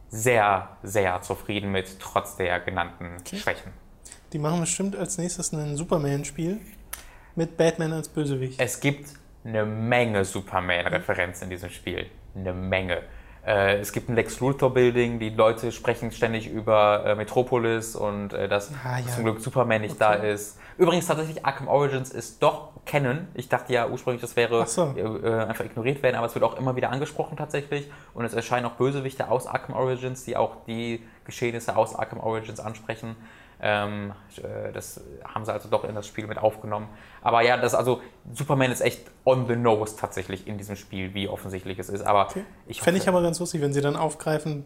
sehr, 0.10 0.68
sehr 0.84 1.22
zufrieden 1.22 1.72
mit, 1.72 1.98
trotz 2.02 2.36
der 2.36 2.60
genannten 2.60 3.16
okay. 3.22 3.38
Schwächen. 3.38 3.72
Die 4.34 4.38
machen 4.38 4.60
bestimmt 4.60 4.98
als 4.98 5.18
nächstes 5.18 5.54
ein 5.54 5.78
Superman-Spiel 5.78 6.60
mit 7.36 7.56
Batman 7.56 7.94
als 7.94 8.10
Bösewicht. 8.10 8.60
Es 8.60 8.82
gibt 8.82 9.14
eine 9.46 9.66
Menge 9.66 10.26
Superman-Referenzen 10.26 11.46
in 11.46 11.50
diesem 11.52 11.70
Spiel. 11.70 12.08
Eine 12.36 12.54
Menge. 12.54 13.02
Äh, 13.46 13.78
es 13.78 13.94
gibt 13.94 14.10
ein 14.10 14.16
Lex 14.16 14.42
Luthor 14.42 14.74
Building, 14.74 15.20
die 15.20 15.30
Leute 15.30 15.72
sprechen 15.72 16.12
ständig 16.12 16.50
über 16.50 17.06
äh, 17.06 17.16
Metropolis 17.16 17.96
und 17.96 18.34
äh, 18.34 18.50
dass 18.50 18.72
ah, 18.84 19.00
ja. 19.00 19.08
zum 19.08 19.24
Glück 19.24 19.40
Superman 19.40 19.82
nicht 19.82 19.96
okay. 19.96 20.00
da 20.00 20.14
ist. 20.16 20.60
Übrigens 20.78 21.08
tatsächlich 21.08 21.46
Arkham 21.46 21.68
Origins 21.68 22.12
ist 22.12 22.44
doch 22.44 22.72
kennen. 22.86 23.28
Ich 23.34 23.50
dachte 23.50 23.74
ja 23.74 23.88
ursprünglich, 23.88 24.22
das 24.22 24.36
wäre 24.36 24.66
so. 24.68 24.94
Äh, 24.96 25.46
einfach 25.46 25.66
ignoriert 25.66 26.04
werden, 26.04 26.16
aber 26.16 26.28
es 26.28 26.36
wird 26.36 26.44
auch 26.44 26.58
immer 26.58 26.76
wieder 26.76 26.92
angesprochen 26.92 27.38
tatsächlich 27.38 27.90
und 28.14 28.26
es 28.26 28.34
erscheinen 28.34 28.66
auch 28.66 28.74
Bösewichte 28.74 29.30
aus 29.30 29.48
Arkham 29.48 29.76
Origins, 29.76 30.26
die 30.26 30.36
auch 30.36 30.66
die 30.68 31.02
Geschehnisse 31.24 31.76
aus 31.78 31.96
Arkham 31.96 32.20
Origins 32.20 32.60
ansprechen. 32.60 33.16
Ähm, 33.62 34.12
äh, 34.38 34.72
das 34.74 35.02
haben 35.24 35.46
sie 35.46 35.54
also 35.54 35.70
doch 35.70 35.86
in 35.86 35.96
das 35.96 36.08
Spiel 36.08 36.28
mit 36.28 36.38
aufgenommen. 36.38 36.90
Aber 37.22 37.42
ja, 37.42 37.58
das 37.58 37.74
also 37.74 38.02
Superman 38.34 38.72
ist 38.72 38.82
echt 38.82 39.10
on 39.24 39.48
the 39.48 39.56
nose 39.56 39.96
tatsächlich 39.98 40.46
in 40.48 40.58
diesem 40.58 40.76
Spiel, 40.76 41.14
wie 41.14 41.30
offensichtlich 41.30 41.80
es 41.80 41.90
ist. 41.90 42.02
Aber 42.02 42.26
okay. 42.26 42.44
ich 42.68 42.82
fände 42.82 43.00
ich 43.00 43.08
aber 43.08 43.22
ganz 43.22 43.40
lustig, 43.40 43.62
wenn 43.62 43.74
sie 43.74 43.82
dann 43.82 43.96
aufgreifen, 43.96 44.66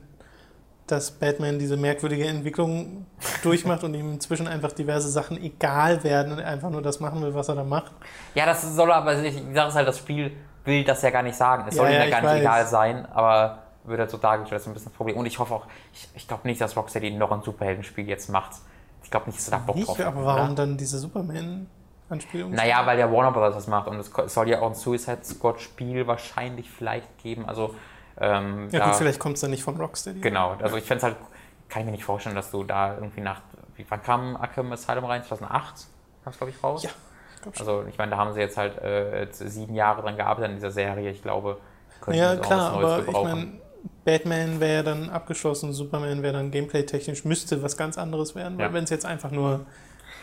dass 0.92 1.12
Batman 1.12 1.60
diese 1.60 1.78
merkwürdige 1.78 2.26
Entwicklung 2.26 3.06
durchmacht 3.44 3.84
und 3.84 3.94
ihm 3.94 4.14
inzwischen 4.14 4.48
einfach 4.48 4.72
diverse 4.72 5.10
Sachen 5.10 5.42
egal 5.42 6.04
werden 6.04 6.34
und 6.34 6.40
einfach 6.40 6.70
nur 6.70 6.82
das 6.82 7.00
machen 7.00 7.22
will, 7.22 7.34
was 7.34 7.50
er 7.50 7.56
da 7.56 7.64
macht. 7.64 7.92
Ja, 8.36 8.46
das 8.46 8.76
soll 8.76 8.92
aber, 8.92 9.22
ich 9.24 9.36
sage 9.54 9.70
es 9.70 9.76
halt, 9.76 9.88
das 9.88 9.98
Spiel 9.98 10.32
will 10.66 10.84
das 10.84 11.02
ja 11.02 11.10
gar 11.10 11.24
nicht 11.24 11.36
sagen. 11.36 11.66
Es 11.68 11.76
ja, 11.76 11.84
soll 11.84 11.92
ihm 11.92 12.00
ja, 12.00 12.10
gar 12.10 12.22
nicht 12.22 12.32
weiß. 12.32 12.42
egal 12.42 12.68
sein, 12.68 13.06
aber 13.12 13.60
wird 13.86 14.00
halt 14.00 14.12
so 14.12 14.18
dargestellt, 14.18 14.58
das 14.58 14.64
ist 14.64 14.68
ein 14.68 14.74
bisschen 14.74 14.92
das 14.92 14.98
Problem. 14.98 15.18
Und 15.18 15.26
ich 15.26 15.40
hoffe 15.40 15.54
auch, 15.54 15.66
ich, 15.94 16.08
ich 16.16 16.28
glaube 16.28 16.48
nicht, 16.48 16.62
dass 16.62 16.76
Rocksteady 16.76 17.12
noch 17.12 17.32
ein 17.32 17.42
Superheldenspiel 17.42 18.08
jetzt 18.08 18.30
macht. 18.30 18.52
Ich 19.04 19.12
glaube 19.12 19.28
nicht, 19.28 19.40
dass 19.40 19.48
er 19.48 19.58
da 19.58 19.58
Bock 19.58 19.76
nicht, 19.76 19.88
drauf 19.88 20.00
hat. 20.00 20.06
Aber 20.08 20.26
warum 20.26 20.48
oder? 20.48 20.56
dann 20.56 20.78
diese 20.78 21.00
Superman-Anspielung? 21.00 22.52
Naja, 22.52 22.86
weil 22.86 22.98
der 22.98 23.12
Warner 23.12 23.32
Brothers 23.32 23.56
das 23.56 23.68
macht 23.68 23.88
und 23.88 23.98
es 23.98 24.12
soll 24.34 24.50
ja 24.50 24.62
auch 24.62 24.68
ein 24.68 24.76
Suicide 24.76 25.24
Squad-Spiel 25.24 26.06
wahrscheinlich 26.06 26.70
vielleicht 26.70 27.18
geben. 27.18 27.48
Also, 27.48 27.76
ähm, 28.20 28.70
ja, 28.72 28.80
da, 28.80 28.86
gut, 28.88 28.96
vielleicht 28.96 29.20
kommt 29.20 29.36
es 29.36 29.42
dann 29.42 29.52
nicht 29.52 29.64
von 29.64 29.78
Rocksteady. 29.78 30.20
Genau, 30.20 30.56
also 30.62 30.78
ich 30.78 30.84
fände 30.84 30.98
es 30.98 31.04
halt, 31.04 31.16
kann 31.70 31.82
ich 31.82 31.86
mir 31.86 31.92
nicht 31.92 32.04
vorstellen, 32.04 32.36
dass 32.36 32.52
du 32.52 32.64
da 32.64 32.96
irgendwie 32.96 33.22
nach, 33.22 33.42
wie, 33.76 33.86
wann 33.88 34.02
kam 34.04 34.36
Arkham 34.36 34.72
Asylum 34.72 35.06
rein? 35.06 35.24
2008 35.24 35.88
kam 36.24 36.32
es, 36.32 36.38
glaube 36.38 36.52
ich, 36.52 36.64
raus? 36.64 36.84
Ja. 36.84 36.90
Ich 37.52 37.60
also 37.60 37.86
ich 37.88 37.98
meine, 37.98 38.12
da 38.12 38.18
haben 38.18 38.34
sie 38.34 38.42
jetzt 38.42 38.58
halt 38.58 38.78
äh, 38.80 39.28
sieben 39.32 39.74
Jahre 39.74 40.02
dran 40.02 40.18
gearbeitet 40.18 40.50
an 40.50 40.56
dieser 40.56 40.72
Serie. 40.72 41.10
Ich 41.10 41.22
glaube, 41.22 41.58
ja, 42.08 42.36
klar, 42.36 42.74
was 42.74 42.82
Neues 42.82 42.92
aber 42.92 43.02
gebrauchen. 43.04 43.30
Ich 43.30 43.36
mein, 43.36 43.62
Batman 44.04 44.60
wäre 44.60 44.84
dann 44.84 45.10
abgeschlossen, 45.10 45.72
Superman 45.72 46.22
wäre 46.22 46.34
dann 46.34 46.52
gameplay-technisch, 46.52 47.26
müsste 47.26 47.62
was 47.64 47.78
ganz 47.78 47.98
anderes 47.98 48.36
werden, 48.36 48.58
weil 48.58 48.68
ja. 48.68 48.74
wenn 48.74 48.84
es 48.84 48.90
jetzt 48.90 49.06
einfach 49.06 49.32
nur 49.32 49.66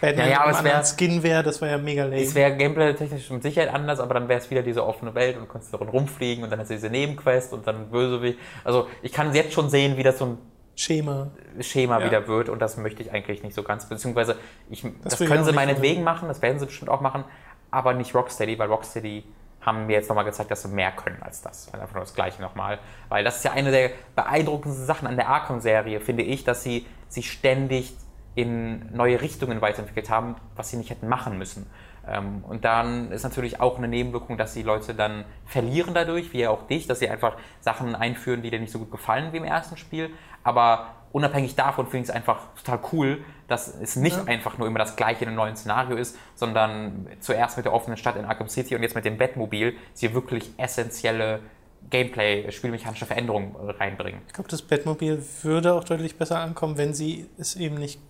Batman 0.00 0.28
ja, 0.28 0.46
ja, 0.46 0.62
mit 0.62 0.72
einem 0.72 0.84
Skin 0.84 1.22
wäre, 1.22 1.42
das 1.42 1.60
wäre 1.60 1.72
ja 1.72 1.78
mega 1.78 2.04
lame. 2.04 2.20
Es 2.20 2.34
wäre 2.34 2.54
gameplay-technisch 2.56 3.30
mit 3.30 3.42
Sicherheit 3.42 3.72
anders, 3.72 4.00
aber 4.00 4.14
dann 4.14 4.28
wäre 4.28 4.40
es 4.40 4.50
wieder 4.50 4.62
diese 4.62 4.84
offene 4.84 5.14
Welt 5.14 5.36
und 5.36 5.44
du 5.44 5.52
kannst 5.52 5.72
darin 5.72 5.88
rumfliegen 5.88 6.44
und 6.44 6.50
dann 6.50 6.60
hast 6.60 6.68
du 6.68 6.74
diese 6.74 6.90
Nebenquest 6.90 7.52
und 7.52 7.66
dann 7.66 7.90
Bösewicht. 7.90 8.38
Also 8.64 8.88
ich 9.02 9.12
kann 9.12 9.34
jetzt 9.34 9.52
schon 9.52 9.70
sehen, 9.70 9.96
wie 9.96 10.02
das 10.02 10.18
so 10.18 10.26
ein 10.26 10.38
Schema, 10.74 11.30
Schema 11.60 12.00
ja. 12.00 12.06
wieder 12.06 12.28
wird 12.28 12.50
und 12.50 12.60
das 12.60 12.76
möchte 12.76 13.02
ich 13.02 13.10
eigentlich 13.10 13.42
nicht 13.42 13.54
so 13.54 13.62
ganz, 13.62 13.88
beziehungsweise 13.88 14.36
ich, 14.68 14.82
das, 15.02 15.16
das 15.16 15.28
können 15.28 15.44
sie 15.44 15.52
meinetwegen 15.52 16.04
machen, 16.04 16.28
das 16.28 16.42
werden 16.42 16.58
sie 16.58 16.66
bestimmt 16.66 16.90
auch 16.90 17.00
machen, 17.00 17.24
aber 17.70 17.94
nicht 17.94 18.14
Rocksteady, 18.14 18.58
weil 18.58 18.68
Rocksteady 18.68 19.24
haben 19.62 19.86
mir 19.86 19.94
jetzt 19.94 20.08
nochmal 20.08 20.24
gezeigt, 20.24 20.50
dass 20.50 20.62
sie 20.62 20.68
mehr 20.68 20.92
können 20.92 21.20
als 21.22 21.42
das. 21.42 21.72
Einfach 21.74 21.92
nur 21.92 22.04
das 22.04 22.14
Gleiche 22.14 22.40
nochmal. 22.40 22.78
Weil 23.08 23.24
das 23.24 23.38
ist 23.38 23.44
ja 23.44 23.50
eine 23.50 23.72
der 23.72 23.90
beeindruckendsten 24.14 24.86
Sachen 24.86 25.08
an 25.08 25.16
der 25.16 25.28
Arkham-Serie, 25.28 26.00
finde 26.00 26.22
ich, 26.22 26.44
dass 26.44 26.62
sie 26.62 26.86
sich 27.08 27.32
ständig 27.32 27.94
in 28.36 28.94
neue 28.94 29.20
Richtungen 29.20 29.60
weiterentwickelt 29.60 30.10
haben, 30.10 30.36
was 30.54 30.70
sie 30.70 30.76
nicht 30.76 30.90
hätten 30.90 31.08
machen 31.08 31.38
müssen. 31.38 31.66
Ähm, 32.06 32.44
und 32.46 32.64
dann 32.64 33.10
ist 33.10 33.24
natürlich 33.24 33.60
auch 33.60 33.78
eine 33.78 33.88
Nebenwirkung, 33.88 34.36
dass 34.38 34.54
die 34.54 34.62
Leute 34.62 34.94
dann 34.94 35.24
verlieren 35.46 35.94
dadurch, 35.94 36.32
wie 36.32 36.46
auch 36.46 36.66
dich, 36.68 36.86
dass 36.86 37.00
sie 37.00 37.08
einfach 37.08 37.36
Sachen 37.60 37.96
einführen, 37.96 38.42
die 38.42 38.50
dir 38.50 38.60
nicht 38.60 38.70
so 38.70 38.78
gut 38.78 38.90
gefallen 38.90 39.32
wie 39.32 39.38
im 39.38 39.44
ersten 39.44 39.76
Spiel. 39.76 40.10
Aber 40.44 40.88
unabhängig 41.12 41.56
davon 41.56 41.86
finde 41.86 42.04
ich 42.04 42.08
es 42.10 42.14
einfach 42.14 42.40
total 42.62 42.78
cool, 42.92 43.24
dass 43.48 43.74
es 43.74 43.96
nicht 43.96 44.16
ja. 44.16 44.24
einfach 44.24 44.58
nur 44.58 44.68
immer 44.68 44.78
das 44.78 44.96
gleiche 44.96 45.22
in 45.24 45.28
einem 45.28 45.36
neuen 45.36 45.56
Szenario 45.56 45.96
ist, 45.96 46.16
sondern 46.34 47.08
zuerst 47.20 47.56
mit 47.56 47.64
der 47.64 47.72
offenen 47.72 47.96
Stadt 47.96 48.16
in 48.16 48.26
Arkham 48.26 48.48
City 48.48 48.76
und 48.76 48.82
jetzt 48.82 48.94
mit 48.94 49.06
dem 49.06 49.16
Batmobil 49.16 49.74
sie 49.94 50.14
wirklich 50.14 50.52
essentielle 50.58 51.40
Gameplay, 51.88 52.50
spielmechanische 52.52 53.06
Veränderungen 53.06 53.56
reinbringen. 53.56 54.20
Ich 54.26 54.34
glaube, 54.34 54.50
das 54.50 54.60
Batmobil 54.60 55.24
würde 55.42 55.72
auch 55.74 55.84
deutlich 55.84 56.16
besser 56.16 56.40
ankommen, 56.40 56.76
wenn 56.76 56.92
sie 56.92 57.30
es 57.38 57.56
eben 57.56 57.76
nicht 57.76 58.00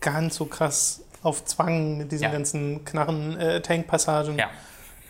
ganz 0.00 0.36
so 0.36 0.46
krass 0.46 1.02
auf 1.22 1.44
Zwang 1.44 1.98
mit 1.98 2.12
diesen 2.12 2.24
ja. 2.24 2.30
ganzen 2.30 2.84
Knarren-Tank-Passagen 2.84 4.38
äh, 4.38 4.42
ja. 4.42 4.48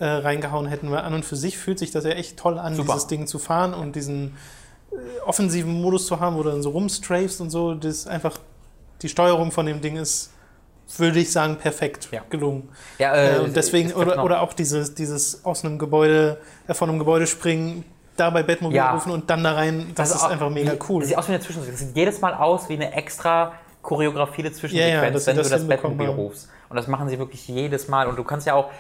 äh, 0.00 0.18
reingehauen 0.18 0.66
hätten, 0.66 0.90
weil 0.90 0.98
an 1.00 1.14
und 1.14 1.24
für 1.24 1.36
sich 1.36 1.56
fühlt 1.56 1.78
sich 1.78 1.90
das 1.90 2.04
ja 2.04 2.10
echt 2.10 2.36
toll 2.36 2.58
an, 2.58 2.74
Super. 2.74 2.94
dieses 2.94 3.06
Ding 3.06 3.26
zu 3.26 3.38
fahren 3.38 3.74
und 3.74 3.94
diesen 3.94 4.36
äh, 4.90 5.20
offensiven 5.24 5.80
Modus 5.80 6.06
zu 6.06 6.18
haben, 6.18 6.36
wo 6.36 6.42
du 6.42 6.50
dann 6.50 6.62
so 6.62 6.70
rumstrafst 6.70 7.40
und 7.40 7.50
so, 7.50 7.74
das 7.74 7.98
ist 7.98 8.08
einfach, 8.08 8.38
die 9.02 9.08
Steuerung 9.08 9.52
von 9.52 9.66
dem 9.66 9.80
Ding 9.80 9.96
ist, 9.96 10.32
würde 10.96 11.20
ich 11.20 11.30
sagen, 11.30 11.56
perfekt 11.56 12.08
ja. 12.10 12.22
gelungen. 12.28 12.68
Ja, 12.98 13.14
äh, 13.14 13.38
und 13.38 13.54
deswegen, 13.54 13.92
oder, 13.92 14.24
oder 14.24 14.40
auch 14.40 14.52
dieses, 14.52 14.94
dieses 14.94 15.44
aus 15.44 15.64
einem 15.64 15.78
Gebäude, 15.78 16.38
äh, 16.66 16.74
von 16.74 16.88
einem 16.88 16.98
Gebäude 16.98 17.28
springen, 17.28 17.84
da 18.16 18.30
bei 18.30 18.42
Batmobil 18.42 18.80
rufen 18.80 19.12
und 19.12 19.30
dann 19.30 19.44
da 19.44 19.52
rein. 19.52 19.92
Das, 19.94 20.10
ist 20.10 20.22
auch- 20.22 20.30
einfach 20.30 20.50
mega 20.50 20.74
cool. 20.88 21.00
Das 21.00 21.08
sieht 21.08 21.18
aus 21.18 21.28
wie 21.28 21.32
eine 21.32 21.40
Zwischensequenz. 21.40 21.80
Das 21.80 21.88
sieht 21.88 21.96
jedes 21.96 22.20
Mal 22.20 22.34
aus 22.34 22.68
wie 22.68 22.74
eine 22.74 22.92
extra 22.92 23.52
choreografierte 23.82 24.52
Zwischensequenz, 24.52 24.90
Ja, 24.90 24.96
ja, 24.96 25.02
wenn 25.02 25.14
das 25.14 25.24
du 25.24 25.34
das 25.34 25.66
Batmobil 25.68 26.08
rufst. 26.08 26.48
Und 26.68 26.76
das 26.76 26.86
machen 26.86 27.08
sie 27.08 27.18
wirklich 27.18 27.46
jedes 27.48 27.88
Mal. 27.88 28.06
Und 28.06 28.16
du 28.16 28.24
kannst 28.24 28.46
ja 28.46 28.54
auch 28.54 28.70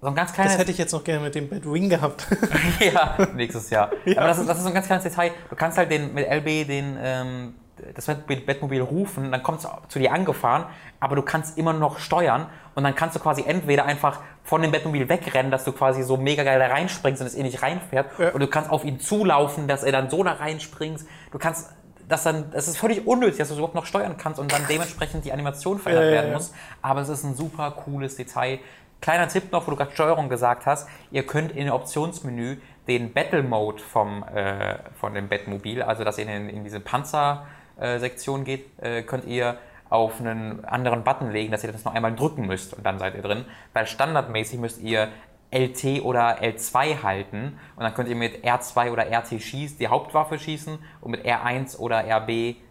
so 0.00 0.08
ein 0.08 0.14
ganz 0.14 0.32
kleines 0.32 0.52
Das 0.54 0.60
hätte 0.60 0.72
ich 0.72 0.78
jetzt 0.78 0.92
noch 0.92 1.04
gerne 1.04 1.22
mit 1.22 1.34
dem 1.34 1.48
Batwing 1.48 1.88
gehabt. 1.88 2.26
ja, 2.80 3.16
nächstes 3.34 3.70
Jahr. 3.70 3.90
Aber 4.16 4.26
das 4.26 4.38
ist, 4.38 4.48
das 4.48 4.56
ist 4.58 4.62
so 4.64 4.68
ein 4.68 4.74
ganz 4.74 4.86
kleines 4.86 5.04
Detail. 5.04 5.30
Du 5.48 5.54
kannst 5.56 5.78
halt 5.78 5.90
den, 5.92 6.12
mit 6.12 6.28
LB 6.28 6.66
den, 6.66 6.98
ähm, 7.00 7.54
das 7.94 8.06
Batmobil, 8.06 8.40
Batmobil 8.40 8.80
rufen, 8.82 9.30
dann 9.32 9.42
kommt 9.42 9.60
es 9.60 9.68
zu 9.88 9.98
dir 9.98 10.12
angefahren, 10.12 10.66
aber 11.00 11.16
du 11.16 11.22
kannst 11.22 11.58
immer 11.58 11.72
noch 11.72 11.98
steuern 11.98 12.46
und 12.74 12.84
dann 12.84 12.94
kannst 12.94 13.16
du 13.16 13.20
quasi 13.20 13.44
entweder 13.46 13.86
einfach 13.86 14.20
von 14.44 14.62
dem 14.62 14.70
Batmobil 14.70 15.08
wegrennen, 15.08 15.50
dass 15.50 15.64
du 15.64 15.72
quasi 15.72 16.02
so 16.02 16.16
mega 16.16 16.44
geil 16.44 16.58
da 16.60 16.66
reinspringst 16.66 17.20
und 17.20 17.26
es 17.26 17.34
eh 17.34 17.42
nicht 17.42 17.62
reinfährt, 17.62 18.06
Ja. 18.18 18.30
und 18.30 18.40
du 18.40 18.46
kannst 18.46 18.70
auf 18.70 18.84
ihn 18.84 19.00
zulaufen, 19.00 19.66
dass 19.68 19.82
er 19.82 19.90
dann 19.92 20.10
so 20.10 20.22
da 20.22 20.32
reinspringst. 20.32 21.06
Du 21.32 21.38
kannst 21.38 21.70
das 22.08 22.24
dann, 22.24 22.50
das 22.50 22.68
ist 22.68 22.76
völlig 22.76 23.06
unnötig, 23.06 23.38
dass 23.38 23.48
du 23.48 23.54
es 23.54 23.58
überhaupt 23.58 23.74
noch 23.74 23.86
steuern 23.86 24.16
kannst 24.16 24.40
und 24.40 24.52
dann 24.52 24.62
dementsprechend 24.68 25.24
die 25.24 25.32
Animation 25.32 25.78
verändert 25.78 26.06
ja, 26.06 26.12
werden 26.12 26.32
muss. 26.32 26.52
Aber 26.80 27.00
es 27.00 27.08
ist 27.08 27.24
ein 27.24 27.34
super 27.34 27.70
cooles 27.70 28.16
Detail. 28.16 28.58
Kleiner 29.00 29.28
Tipp 29.28 29.50
noch, 29.50 29.66
wo 29.66 29.72
du 29.72 29.76
gerade 29.76 29.92
Steuerung 29.92 30.28
gesagt 30.28 30.66
hast. 30.66 30.88
Ihr 31.10 31.26
könnt 31.26 31.52
in 31.52 31.66
dem 31.66 31.74
Optionsmenü 31.74 32.58
den 32.86 33.12
Battle 33.12 33.42
Mode 33.42 33.82
vom, 33.82 34.24
äh, 34.24 34.76
von 35.00 35.14
dem 35.14 35.28
Batmobil, 35.28 35.82
also 35.82 36.04
dass 36.04 36.18
ihr 36.18 36.28
in, 36.28 36.48
in 36.48 36.64
diese 36.64 36.80
Panzer-Sektion 36.80 38.44
geht, 38.44 38.66
äh, 38.80 39.02
könnt 39.02 39.24
ihr 39.24 39.58
auf 39.88 40.20
einen 40.20 40.64
anderen 40.64 41.04
Button 41.04 41.30
legen, 41.30 41.52
dass 41.52 41.64
ihr 41.64 41.72
das 41.72 41.84
noch 41.84 41.94
einmal 41.94 42.14
drücken 42.14 42.46
müsst 42.46 42.74
und 42.74 42.84
dann 42.84 42.98
seid 42.98 43.14
ihr 43.14 43.22
drin. 43.22 43.44
Weil 43.74 43.86
standardmäßig 43.86 44.58
müsst 44.58 44.80
ihr 44.80 45.08
LT 45.52 46.02
oder 46.02 46.42
L2 46.42 47.02
halten 47.02 47.58
und 47.76 47.82
dann 47.84 47.94
könnt 47.94 48.08
ihr 48.08 48.16
mit 48.16 48.44
R2 48.44 48.90
oder 48.90 49.06
RT 49.10 49.40
schießen, 49.40 49.78
die 49.78 49.88
Hauptwaffe 49.88 50.38
schießen 50.38 50.78
und 51.00 51.10
mit 51.10 51.24
R1 51.26 51.78
oder 51.78 52.04
RB 52.08 52.26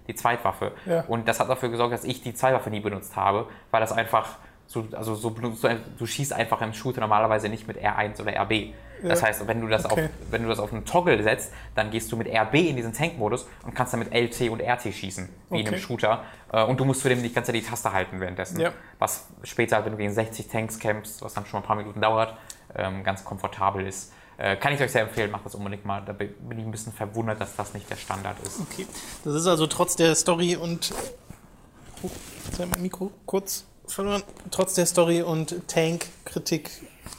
die 0.07 0.15
Zweitwaffe. 0.15 0.71
Ja. 0.85 1.03
Und 1.07 1.27
das 1.27 1.39
hat 1.39 1.49
dafür 1.49 1.69
gesorgt, 1.69 1.93
dass 1.93 2.03
ich 2.03 2.21
die 2.21 2.33
Zweitwaffe 2.33 2.69
nie 2.69 2.79
benutzt 2.79 3.15
habe, 3.15 3.47
weil 3.69 3.81
das 3.81 3.91
einfach 3.91 4.37
so, 4.67 4.85
also 4.93 5.15
so 5.15 5.31
benutzt 5.31 5.65
du, 5.99 6.05
schießt 6.05 6.33
einfach 6.33 6.61
im 6.61 6.73
Shooter 6.73 7.01
normalerweise 7.01 7.49
nicht 7.49 7.67
mit 7.67 7.77
R1 7.77 8.21
oder 8.21 8.33
RB. 8.41 8.73
Das 9.03 9.19
Ja. 9.21 9.27
heißt, 9.27 9.47
wenn 9.47 9.59
du 9.61 9.67
das 9.67 9.85
Okay. 9.85 10.05
auf 10.05 10.09
wenn 10.31 10.43
du 10.43 10.49
das 10.49 10.59
auf 10.59 10.71
einen 10.71 10.85
Toggle 10.85 11.21
setzt, 11.23 11.51
dann 11.75 11.89
gehst 11.89 12.11
du 12.11 12.15
mit 12.17 12.27
RB 12.27 12.53
in 12.69 12.75
diesen 12.75 12.93
Tankmodus 12.93 13.47
und 13.65 13.73
kannst 13.73 13.93
dann 13.93 13.99
mit 13.99 14.13
LT 14.13 14.49
und 14.49 14.61
RT 14.61 14.93
schießen, 14.93 15.27
wie 15.49 15.59
in 15.61 15.65
einem 15.67 15.73
Okay. 15.75 15.83
Shooter. 15.83 16.23
Äh, 16.53 16.63
Und 16.65 16.79
du 16.79 16.85
musst 16.85 17.01
zudem 17.01 17.21
die 17.23 17.33
ganze 17.33 17.51
Zeit 17.51 17.61
die 17.61 17.65
Taste 17.67 17.91
halten 17.91 18.19
währenddessen. 18.21 18.59
Ja. 18.59 18.71
Was 18.99 19.27
später, 19.43 19.83
wenn 19.83 19.91
du 19.93 19.97
gegen 19.97 20.11
60 20.13 20.47
Tanks 20.47 20.77
kämpfst, 20.79 21.21
was 21.23 21.33
dann 21.33 21.45
schon 21.47 21.61
ein 21.61 21.65
paar 21.65 21.75
Minuten 21.75 21.99
dauert, 21.99 22.37
ganz 23.03 23.23
komfortabel 23.23 23.85
ist. 23.87 24.11
Äh, 24.37 24.55
Kann 24.55 24.73
ich 24.73 24.81
euch 24.81 24.91
sehr 24.91 25.03
empfehlen, 25.03 25.29
macht 25.29 25.45
das 25.45 25.55
unbedingt 25.55 25.85
mal. 25.85 26.01
Da 26.03 26.13
bin 26.13 26.33
ich 26.57 26.65
ein 26.65 26.71
bisschen 26.71 26.93
verwundert, 26.93 27.39
dass 27.39 27.55
das 27.55 27.73
nicht 27.73 27.89
der 27.89 27.95
Standard 27.95 28.39
ist. 28.39 28.59
Okay. 28.59 28.87
Das 29.23 29.35
ist 29.35 29.47
also 29.47 29.67
trotz 29.67 29.95
der 29.95 30.15
Story 30.15 30.55
und. 30.55 30.91
Oh, 32.01 32.09
jetzt 32.45 32.53
habe 32.53 32.65
ich 32.65 32.71
mein 32.71 32.81
Mikro 32.81 33.11
kurz 33.25 33.65
verloren. 33.85 34.23
Trotz 34.49 34.73
der 34.73 34.85
Story 34.85 35.21
und 35.21 35.67
Tank-Kritik 35.67 36.71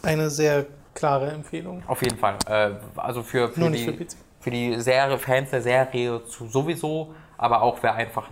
eine 0.03 0.31
sehr 0.31 0.67
klare 0.95 1.31
Empfehlung. 1.31 1.83
Auf 1.87 2.03
jeden 2.03 2.19
Fall. 2.19 2.39
Äh, 2.49 2.71
also 2.97 3.23
für, 3.23 3.51
für 3.51 3.61
Nur 3.61 3.71
die, 3.71 3.87
nicht 3.87 3.99
für 3.99 4.05
PC. 4.05 4.17
für 4.41 4.51
die 4.51 4.81
Serie, 4.81 5.19
Fans 5.19 5.51
der 5.51 5.63
Serie 5.63 6.25
zu 6.25 6.49
sowieso, 6.49 7.15
aber 7.39 7.63
auch 7.63 7.79
wer 7.83 7.95
einfach 7.95 8.29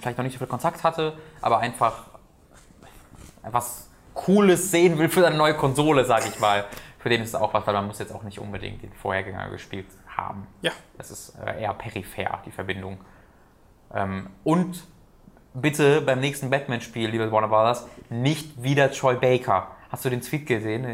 vielleicht 0.00 0.18
noch 0.18 0.24
nicht 0.24 0.34
so 0.34 0.38
viel 0.38 0.46
Kontakt 0.46 0.84
hatte, 0.84 1.14
aber 1.40 1.58
einfach 1.58 2.04
was 3.42 3.88
Cooles 4.14 4.70
sehen 4.70 4.98
will 4.98 5.08
für 5.08 5.20
seine 5.20 5.36
neue 5.36 5.54
Konsole, 5.54 6.04
sage 6.04 6.26
ich 6.28 6.38
mal. 6.40 6.64
Für 6.98 7.08
den 7.10 7.20
ist 7.20 7.30
es 7.30 7.34
auch 7.34 7.52
was, 7.52 7.66
weil 7.66 7.74
man 7.74 7.86
muss 7.86 7.98
jetzt 7.98 8.14
auch 8.14 8.22
nicht 8.22 8.38
unbedingt 8.38 8.82
den 8.82 8.92
Vorhergänger 8.92 9.50
gespielt 9.50 9.86
haben. 10.16 10.46
Ja. 10.62 10.72
Das 10.96 11.10
ist 11.10 11.36
äh, 11.44 11.62
eher 11.62 11.74
peripher, 11.74 12.40
die 12.46 12.50
Verbindung. 12.50 12.98
Ähm, 13.94 14.30
und 14.42 14.84
bitte 15.52 16.00
beim 16.00 16.20
nächsten 16.20 16.50
Batman-Spiel, 16.50 17.10
liebe 17.10 17.30
Warner 17.30 17.48
Brothers, 17.48 17.86
nicht 18.08 18.62
wieder 18.62 18.90
Troy 18.90 19.16
Baker. 19.16 19.68
Hast 19.90 20.04
du 20.04 20.10
den 20.10 20.22
Tweet 20.22 20.46
gesehen? 20.46 20.84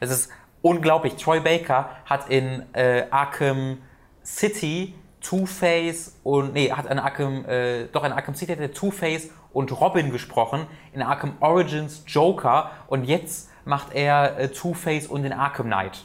Es 0.00 0.10
ist 0.10 0.30
unglaublich. 0.62 1.16
Troy 1.16 1.40
Baker 1.40 1.90
hat 2.04 2.28
in 2.28 2.64
äh, 2.74 3.06
Arkham 3.10 3.78
City 4.24 4.94
Two-Face 5.20 6.18
und, 6.22 6.54
nee, 6.54 6.72
hat 6.72 6.86
in 6.86 6.98
Arkham, 6.98 7.44
äh, 7.44 7.86
doch 7.86 8.04
in 8.04 8.12
Arkham 8.12 8.34
City 8.34 8.52
hat 8.52 8.60
er 8.60 8.72
Two-Face 8.72 9.30
und 9.52 9.80
Robin 9.80 10.10
gesprochen, 10.10 10.66
in 10.92 11.02
Arkham 11.02 11.34
Origins 11.40 12.02
Joker 12.06 12.70
und 12.88 13.04
jetzt 13.04 13.48
macht 13.64 13.94
er 13.94 14.38
äh, 14.38 14.48
Two-Face 14.48 15.06
und 15.06 15.22
den 15.22 15.32
Arkham 15.32 15.66
Knight. 15.66 16.04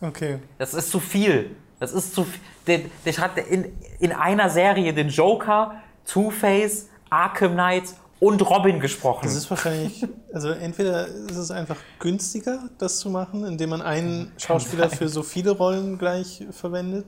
Okay. 0.00 0.38
Das 0.58 0.74
ist 0.74 0.90
zu 0.90 1.00
viel. 1.00 1.56
Das 1.80 1.92
ist 1.92 2.14
zu 2.14 2.24
viel. 2.24 2.40
Der, 2.66 2.80
der 3.04 3.16
hat 3.18 3.38
in, 3.38 3.76
in 3.98 4.12
einer 4.12 4.50
Serie 4.50 4.92
den 4.92 5.08
Joker, 5.08 5.76
Two-Face, 6.04 6.88
Arkham 7.10 7.52
Knight 7.52 7.94
und 8.18 8.40
Robin 8.48 8.80
gesprochen. 8.80 9.24
Das 9.24 9.34
ist 9.34 9.50
wahrscheinlich, 9.50 10.04
also 10.32 10.50
entweder 10.50 11.06
ist 11.06 11.36
es 11.36 11.50
einfach 11.50 11.76
günstiger, 11.98 12.70
das 12.78 12.98
zu 12.98 13.10
machen, 13.10 13.44
indem 13.44 13.70
man 13.70 13.82
einen 13.82 14.32
Schauspieler 14.38 14.88
für 14.90 15.08
so 15.08 15.22
viele 15.22 15.50
Rollen 15.50 15.98
gleich 15.98 16.44
verwendet. 16.50 17.06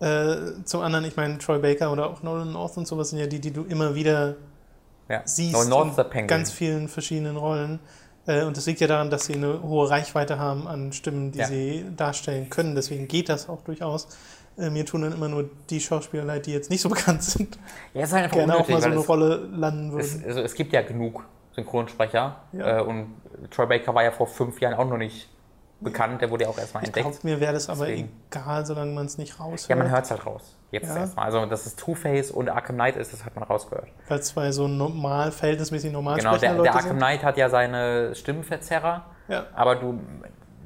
Äh, 0.00 0.64
zum 0.64 0.80
anderen, 0.80 1.04
ich 1.04 1.16
meine, 1.16 1.38
Troy 1.38 1.58
Baker 1.58 1.92
oder 1.92 2.08
auch 2.08 2.22
Nolan 2.22 2.52
North 2.52 2.76
und 2.76 2.86
sowas 2.88 3.10
sind 3.10 3.18
ja 3.18 3.26
die, 3.26 3.38
die 3.40 3.50
du 3.52 3.64
immer 3.64 3.94
wieder 3.94 4.36
ja. 5.08 5.22
siehst 5.24 5.52
No, 5.52 5.64
North 5.64 5.98
in 5.98 6.04
Penguin. 6.04 6.26
ganz 6.26 6.50
vielen 6.52 6.88
verschiedenen 6.88 7.36
Rollen. 7.36 7.80
Äh, 8.26 8.44
und 8.44 8.56
das 8.56 8.66
liegt 8.66 8.80
ja 8.80 8.86
daran, 8.86 9.10
dass 9.10 9.26
sie 9.26 9.34
eine 9.34 9.62
hohe 9.62 9.90
Reichweite 9.90 10.38
haben 10.38 10.66
an 10.66 10.92
Stimmen, 10.92 11.32
die 11.32 11.38
Ja. 11.40 11.46
sie 11.46 11.84
darstellen 11.96 12.48
können. 12.48 12.74
Deswegen 12.74 13.08
geht 13.08 13.28
das 13.28 13.48
auch 13.48 13.62
durchaus. 13.62 14.08
Äh, 14.58 14.70
mir 14.70 14.86
tun 14.86 15.02
dann 15.02 15.12
immer 15.12 15.28
nur 15.28 15.48
die 15.68 15.80
Schauspieler 15.80 16.24
leid, 16.24 16.46
die 16.46 16.52
jetzt 16.52 16.70
nicht 16.70 16.80
so 16.80 16.88
bekannt 16.90 17.22
sind, 17.22 17.58
ja, 17.94 18.02
ist 18.04 18.12
halt 18.12 18.24
einfach 18.24 18.36
gerne 18.36 18.56
auch 18.56 18.68
mal 18.68 18.80
so 18.80 18.86
eine 18.86 18.96
es, 19.00 19.08
Rolle 19.08 19.48
landen 19.52 19.92
würden. 19.92 20.00
es, 20.00 20.24
also 20.24 20.40
es 20.40 20.54
gibt 20.54 20.72
ja 20.72 20.82
genug 20.82 21.24
Synchronsprecher 21.54 22.36
Ja. 22.52 22.78
äh, 22.78 22.82
und 22.82 23.14
Troy 23.50 23.66
Baker 23.66 23.94
war 23.94 24.02
ja 24.04 24.10
vor 24.12 24.26
fünf 24.26 24.60
Jahren 24.60 24.74
auch 24.74 24.88
noch 24.88 24.96
nicht 24.98 25.28
bekannt, 25.80 26.20
der 26.20 26.30
wurde 26.30 26.44
ja 26.44 26.50
auch 26.50 26.58
erstmal 26.58 26.82
Ich 26.82 26.88
entdeckt. 26.88 27.06
glaube, 27.10 27.18
mir 27.22 27.40
wäre 27.40 27.52
das 27.52 27.68
aber 27.68 27.86
Deswegen. 27.86 28.10
egal, 28.30 28.66
solange 28.66 28.92
man 28.92 29.06
es 29.06 29.18
nicht 29.18 29.38
raushört. 29.40 29.68
Ja, 29.68 29.76
man 29.76 29.90
hört 29.90 30.04
es 30.04 30.10
halt 30.10 30.26
raus. 30.26 30.56
Jetzt 30.70 30.88
Ja. 30.88 30.96
erstmal. 30.98 31.24
Also, 31.26 31.44
dass 31.46 31.66
es 31.66 31.76
Two-Face 31.76 32.30
und 32.30 32.48
Arkham 32.48 32.76
Knight 32.76 32.96
ist, 32.96 33.12
das 33.12 33.24
hat 33.24 33.34
man 33.34 33.44
rausgehört. 33.44 33.88
Weil 34.08 34.22
zwei 34.22 34.52
so 34.52 34.68
normal, 34.68 35.32
verhältnismäßig 35.32 35.92
normal 35.92 36.18
Genau, 36.18 36.30
der, 36.32 36.38
sprechende 36.38 36.62
der 36.62 36.72
Leute 36.72 36.76
Arkham 36.76 36.88
sind. 36.90 36.98
Knight 36.98 37.24
hat 37.24 37.36
ja 37.36 37.48
seine 37.48 38.14
Stimmenverzerrer. 38.14 39.04
Ja. 39.28 39.44
Aber 39.54 39.76
du 39.76 39.98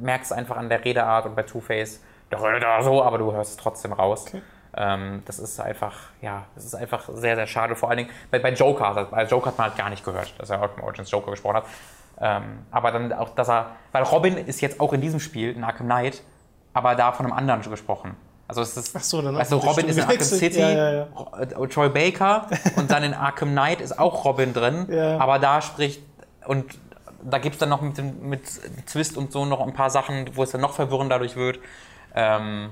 merkst 0.01 0.33
einfach 0.33 0.57
an 0.57 0.69
der 0.69 0.85
Redeart 0.85 1.27
und 1.27 1.37
bei 1.37 1.43
Two-Face, 1.45 2.01
so, 2.83 3.03
aber 3.03 3.19
du 3.19 3.33
hörst 3.33 3.53
es 3.53 3.57
trotzdem 3.57 3.93
raus. 3.93 4.25
Okay. 4.27 4.43
Ähm, 4.77 5.23
das 5.25 5.39
ist 5.39 5.61
einfach, 5.61 5.95
ja, 6.21 6.47
das 6.57 6.65
ist 6.65 6.75
einfach 6.75 7.09
sehr, 7.13 7.37
sehr 7.37 7.47
schade. 7.47 7.77
Vor 7.77 7.91
allen 7.91 7.99
Dingen 7.99 8.11
bei, 8.33 8.41
bei 8.41 8.51
Joker. 8.53 9.07
Bei 9.09 9.25
Joker 9.25 9.47
hat 9.51 9.59
man 9.59 9.69
halt 9.69 9.79
gar 9.79 9.89
nicht 9.89 10.05
gehört, 10.05 10.35
dass 10.39 10.51
er 10.51 10.61
Arkham 10.61 10.83
Origins 10.83 11.11
Joker 11.13 11.31
gesprochen 11.31 11.59
hat. 11.59 11.65
Ähm, 12.21 12.61
aber 12.71 12.93
dann 12.93 13.13
auch, 13.13 13.31
dass 13.31 13.49
er, 13.49 13.73
weil 13.93 14.03
Robin 14.05 14.37
ist 14.37 14.61
jetzt 14.61 14.81
auch 14.81 14.93
in 14.93 15.01
diesem 15.01 15.21
Spiel, 15.21 15.53
in 15.53 15.65
Arkham 15.65 15.87
Knight, 15.87 16.23
aber 16.73 16.95
da 16.95 17.13
von 17.13 17.27
einem 17.27 17.35
anderen 17.35 17.63
gesprochen. 17.63 18.17
Also 18.47 18.61
es 18.61 18.77
ist, 18.77 18.95
Ach 18.95 19.03
so, 19.03 19.23
dann 19.23 19.35
die 19.37 19.55
Robin 19.55 19.89
ist 19.89 19.97
in 19.97 20.05
Arkham. 20.05 20.21
City, 20.21 20.61
Ja, 20.61 20.69
ja, 20.71 20.93
ja. 20.93 21.07
Äh, 21.41 21.69
Troy 21.69 21.89
Baker 21.89 22.47
und 22.77 22.91
dann 22.91 23.03
in 23.03 23.15
Arkham 23.15 23.51
Knight 23.51 23.81
ist 23.81 23.99
auch 23.99 24.25
Robin 24.25 24.53
drin, 24.53 24.93
aber 25.19 25.39
da 25.39 25.63
spricht 25.63 26.03
und 26.47 26.79
da 27.25 27.39
gibt 27.39 27.55
es 27.55 27.59
dann 27.61 27.71
noch 27.71 27.81
mit, 27.81 27.97
dem, 27.97 28.29
mit 28.29 28.43
Twist 28.87 29.17
und 29.17 29.33
so 29.33 29.45
noch 29.47 29.61
ein 29.61 29.73
paar 29.73 29.91
Sachen, 29.91 30.37
wo 30.37 30.43
es 30.43 30.51
dann 30.51 30.61
noch 30.61 30.75
verwirrend 30.75 31.11
dadurch 31.11 31.37
wird. 31.37 31.59
Ähm, 32.15 32.71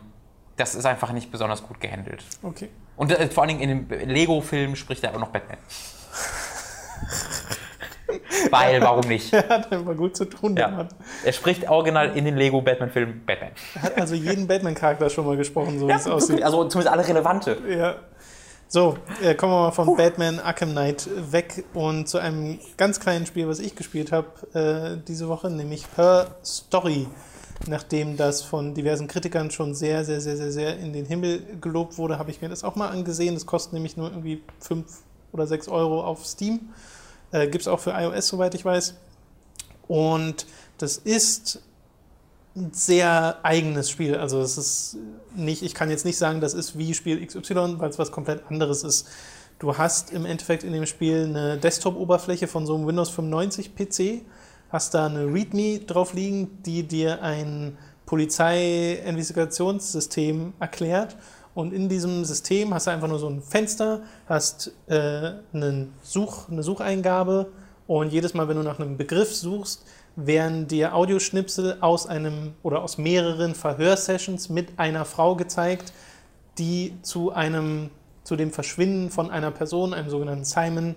das 0.57 0.75
ist 0.75 0.85
einfach 0.85 1.13
nicht 1.13 1.33
besonders 1.33 1.63
gut 1.63 1.81
gehandelt. 1.81 2.23
Okay. 2.43 2.69
Und 2.97 3.11
äh, 3.11 3.29
vor 3.29 3.43
allen 3.43 3.59
Dingen 3.59 3.63
in 3.63 3.89
dem 3.89 4.09
Lego-Film 4.09 4.77
spricht 4.77 5.03
er 5.05 5.15
auch 5.15 5.19
noch 5.19 5.31
Batman. 5.31 5.59
Weil, 8.51 8.81
warum 8.81 9.09
nicht? 9.09 9.33
Er 9.43 9.49
hat 9.49 9.73
einfach 9.73 9.97
gut 9.97 10.17
zu 10.17 10.25
tun. 10.25 10.57
Ja. 10.57 10.69
Mann. 10.69 10.89
Er 11.25 11.33
spricht 11.33 11.69
original 11.69 12.17
in 12.17 12.25
den 12.25 12.37
Lego-Batman-Filmen 12.37 13.25
Batman. 13.27 13.51
Er 13.75 13.83
hat 13.83 13.99
also 13.99 14.15
jeden 14.15 14.47
Batman-Charakter 14.47 15.11
schon 15.11 15.27
mal 15.27 15.37
gesprochen, 15.37 15.79
so 15.79 15.89
wie 15.89 15.93
es 15.93 16.07
aussieht. 16.07 16.43
Also 16.43 16.65
zumindest 16.65 16.93
alle 16.93 17.07
relevante. 17.07 17.59
Ja. 17.69 17.97
So, 18.69 18.97
äh, 19.23 19.35
kommen 19.35 19.53
wir 19.53 19.65
mal 19.65 19.71
von 19.71 19.97
Batman 19.97 20.41
Arkham 20.41 20.71
Knight 20.71 21.07
weg 21.31 21.65
und 21.75 22.09
zu 22.09 22.17
einem 22.17 22.59
ganz 22.79 23.01
kleinen 23.01 23.27
Spiel, 23.27 23.47
was 23.47 23.59
ich 23.59 23.77
gespielt 23.77 24.13
habe 24.13 24.29
äh, 24.55 24.97
diese 25.07 25.29
Woche, 25.29 25.51
nämlich 25.51 25.85
Her 25.97 26.37
Story. 26.43 27.07
Nachdem 27.69 28.17
das 28.17 28.43
von 28.43 28.73
diversen 28.73 29.09
Kritikern 29.09 29.51
schon 29.51 29.75
sehr, 29.75 30.05
sehr, 30.05 30.23
sehr, 30.23 30.37
sehr, 30.37 30.53
sehr 30.53 30.79
in 30.79 30.95
den 30.95 31.05
Himmel 31.05 31.43
gelobt 31.61 31.99
wurde, 31.99 32.19
habe 32.19 32.31
ich 32.31 32.41
mir 32.41 32.49
das 32.49 32.65
auch 32.65 32.75
mal 32.75 32.89
angesehen. 32.89 33.35
Das 33.35 33.45
kostet 33.45 33.75
nämlich 33.75 33.97
nur 33.97 34.11
irgendwie 34.11 34.43
5 34.61 34.87
oder 35.33 35.47
6 35.47 35.69
Euro 35.69 36.03
auf 36.03 36.25
Steam. 36.25 36.71
Äh, 37.33 37.49
Gibt 37.49 37.63
es 37.63 37.69
auch 37.69 37.81
für 37.81 37.91
iOS, 37.91 38.29
soweit 38.29 38.55
ich 38.55 38.65
weiß. 38.65 38.95
Und 39.89 40.47
das 40.79 40.97
ist 40.97 41.61
ein 42.55 42.71
sehr 42.73 43.39
eigenes 43.43 43.91
Spiel. 43.91 44.15
Also 44.17 44.41
es 44.41 44.57
ist 44.59 44.99
nicht, 45.35 45.63
ich 45.63 45.75
kann 45.75 45.91
jetzt 45.91 46.05
nicht 46.05 46.19
sagen, 46.19 46.41
das 46.41 46.55
ist 46.55 46.79
wie 46.79 46.95
Spiel 46.95 47.25
XY, 47.25 47.79
weil 47.79 47.91
es 47.91 47.99
was 47.99 48.13
komplett 48.13 48.45
anderes 48.49 48.85
ist. 48.85 49.09
Du 49.59 49.77
hast 49.79 50.13
im 50.13 50.27
Endeffekt 50.27 50.63
in 50.65 50.73
dem 50.73 50.87
Spiel 50.87 51.25
eine 51.25 51.57
Desktop-Oberfläche 51.57 52.49
von 52.49 52.67
so 52.67 52.75
einem 52.75 52.87
Windows 52.87 53.09
95 53.11 53.75
PC, 53.75 54.23
hast 54.71 54.95
da 54.95 55.07
eine 55.07 55.33
README 55.33 55.79
drauf 55.81 56.15
liegen, 56.15 56.63
die 56.65 56.83
dir 56.83 57.23
ein 57.23 57.79
Polizei-Investigationssystem 58.07 60.55
erklärt. 60.59 61.17
Und 61.55 61.73
in 61.73 61.89
diesem 61.89 62.25
System 62.25 62.73
hast 62.73 62.87
du 62.87 62.91
einfach 62.91 63.09
nur 63.09 63.19
so 63.19 63.29
ein 63.29 63.43
Fenster, 63.43 64.03
hast 64.27 64.73
äh, 64.87 65.33
einen 65.53 65.93
Such, 66.03 66.49
eine 66.51 66.63
Sucheingabe 66.63 67.49
und 67.87 68.13
jedes 68.13 68.33
Mal, 68.33 68.49
wenn 68.49 68.57
du 68.57 68.63
nach 68.63 68.79
einem 68.79 68.97
Begriff 68.97 69.35
suchst, 69.35 69.85
werden 70.17 70.69
dir 70.69 70.95
Audioschnipsel 70.95 71.79
aus 71.81 72.07
einem 72.07 72.55
oder 72.63 72.83
aus 72.83 72.99
mehreren 72.99 73.55
Verhörsessions 73.55 74.49
mit 74.49 74.79
einer 74.79 75.05
Frau 75.05 75.37
gezeigt, 75.37 75.93
die 76.59 76.95
zu 77.03 77.33
einem 77.33 77.91
zu 78.25 78.37
dem 78.37 78.53
Verschwinden 78.53 79.11
von 79.11 79.31
einer 79.31 79.51
Person, 79.51 79.95
einem 79.95 80.09
sogenannten 80.09 80.45
Simon, 80.45 80.95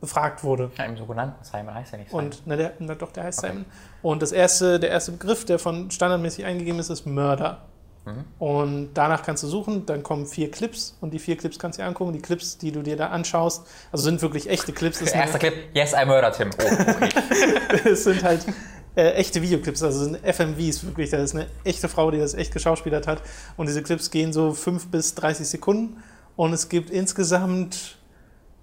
befragt 0.00 0.44
wurde. 0.44 0.70
Ja, 0.78 0.84
im 0.84 0.96
sogenannten 0.96 1.44
Simon 1.44 1.74
heißt 1.74 1.92
er 1.92 1.98
nicht 1.98 2.10
Simon. 2.10 2.26
Und 2.26 2.42
na, 2.46 2.56
der, 2.56 2.72
na 2.78 2.94
doch, 2.94 3.12
der 3.12 3.24
heißt 3.24 3.40
okay. 3.40 3.48
Simon. 3.48 3.64
Und 4.02 4.22
das 4.22 4.32
erste, 4.32 4.80
der 4.80 4.90
erste 4.90 5.12
Begriff, 5.12 5.44
der 5.44 5.58
von 5.58 5.90
standardmäßig 5.90 6.44
eingegeben 6.44 6.80
ist, 6.80 6.88
ist 6.90 7.06
Mörder. 7.06 7.62
Mhm. 8.06 8.24
Und 8.38 8.90
danach 8.94 9.22
kannst 9.22 9.42
du 9.42 9.46
suchen, 9.46 9.84
dann 9.86 10.02
kommen 10.02 10.26
vier 10.26 10.50
Clips 10.50 10.96
und 11.00 11.12
die 11.12 11.18
vier 11.18 11.36
Clips 11.36 11.58
kannst 11.58 11.78
du 11.78 11.82
dir 11.82 11.88
angucken. 11.88 12.12
Die 12.12 12.20
Clips, 12.20 12.58
die 12.58 12.72
du 12.72 12.82
dir 12.82 12.96
da 12.96 13.08
anschaust, 13.08 13.66
also 13.92 14.04
sind 14.04 14.22
wirklich 14.22 14.48
echte 14.48 14.72
Clips. 14.72 14.98
Der 14.98 15.14
erste 15.14 15.38
Clip, 15.38 15.54
yes, 15.74 15.92
I 15.92 16.06
murdered 16.06 16.36
him. 16.36 16.50
Oh, 16.58 16.90
okay. 16.90 17.08
es 17.90 18.04
sind 18.04 18.22
halt 18.22 18.46
äh, 18.96 19.12
echte 19.12 19.42
Videoclips, 19.42 19.82
also 19.82 20.04
sind 20.04 20.18
FMVs 20.24 20.84
wirklich. 20.84 21.10
Das 21.10 21.22
ist 21.22 21.34
eine 21.34 21.46
echte 21.64 21.88
Frau, 21.88 22.10
die 22.10 22.18
das 22.18 22.34
echt 22.34 22.52
geschauspielert 22.52 23.06
hat. 23.06 23.22
Und 23.56 23.66
diese 23.66 23.82
Clips 23.82 24.10
gehen 24.10 24.32
so 24.32 24.52
fünf 24.52 24.88
bis 24.88 25.14
30 25.14 25.48
Sekunden. 25.48 26.02
Und 26.36 26.52
es 26.52 26.68
gibt 26.68 26.90
insgesamt 26.90 27.98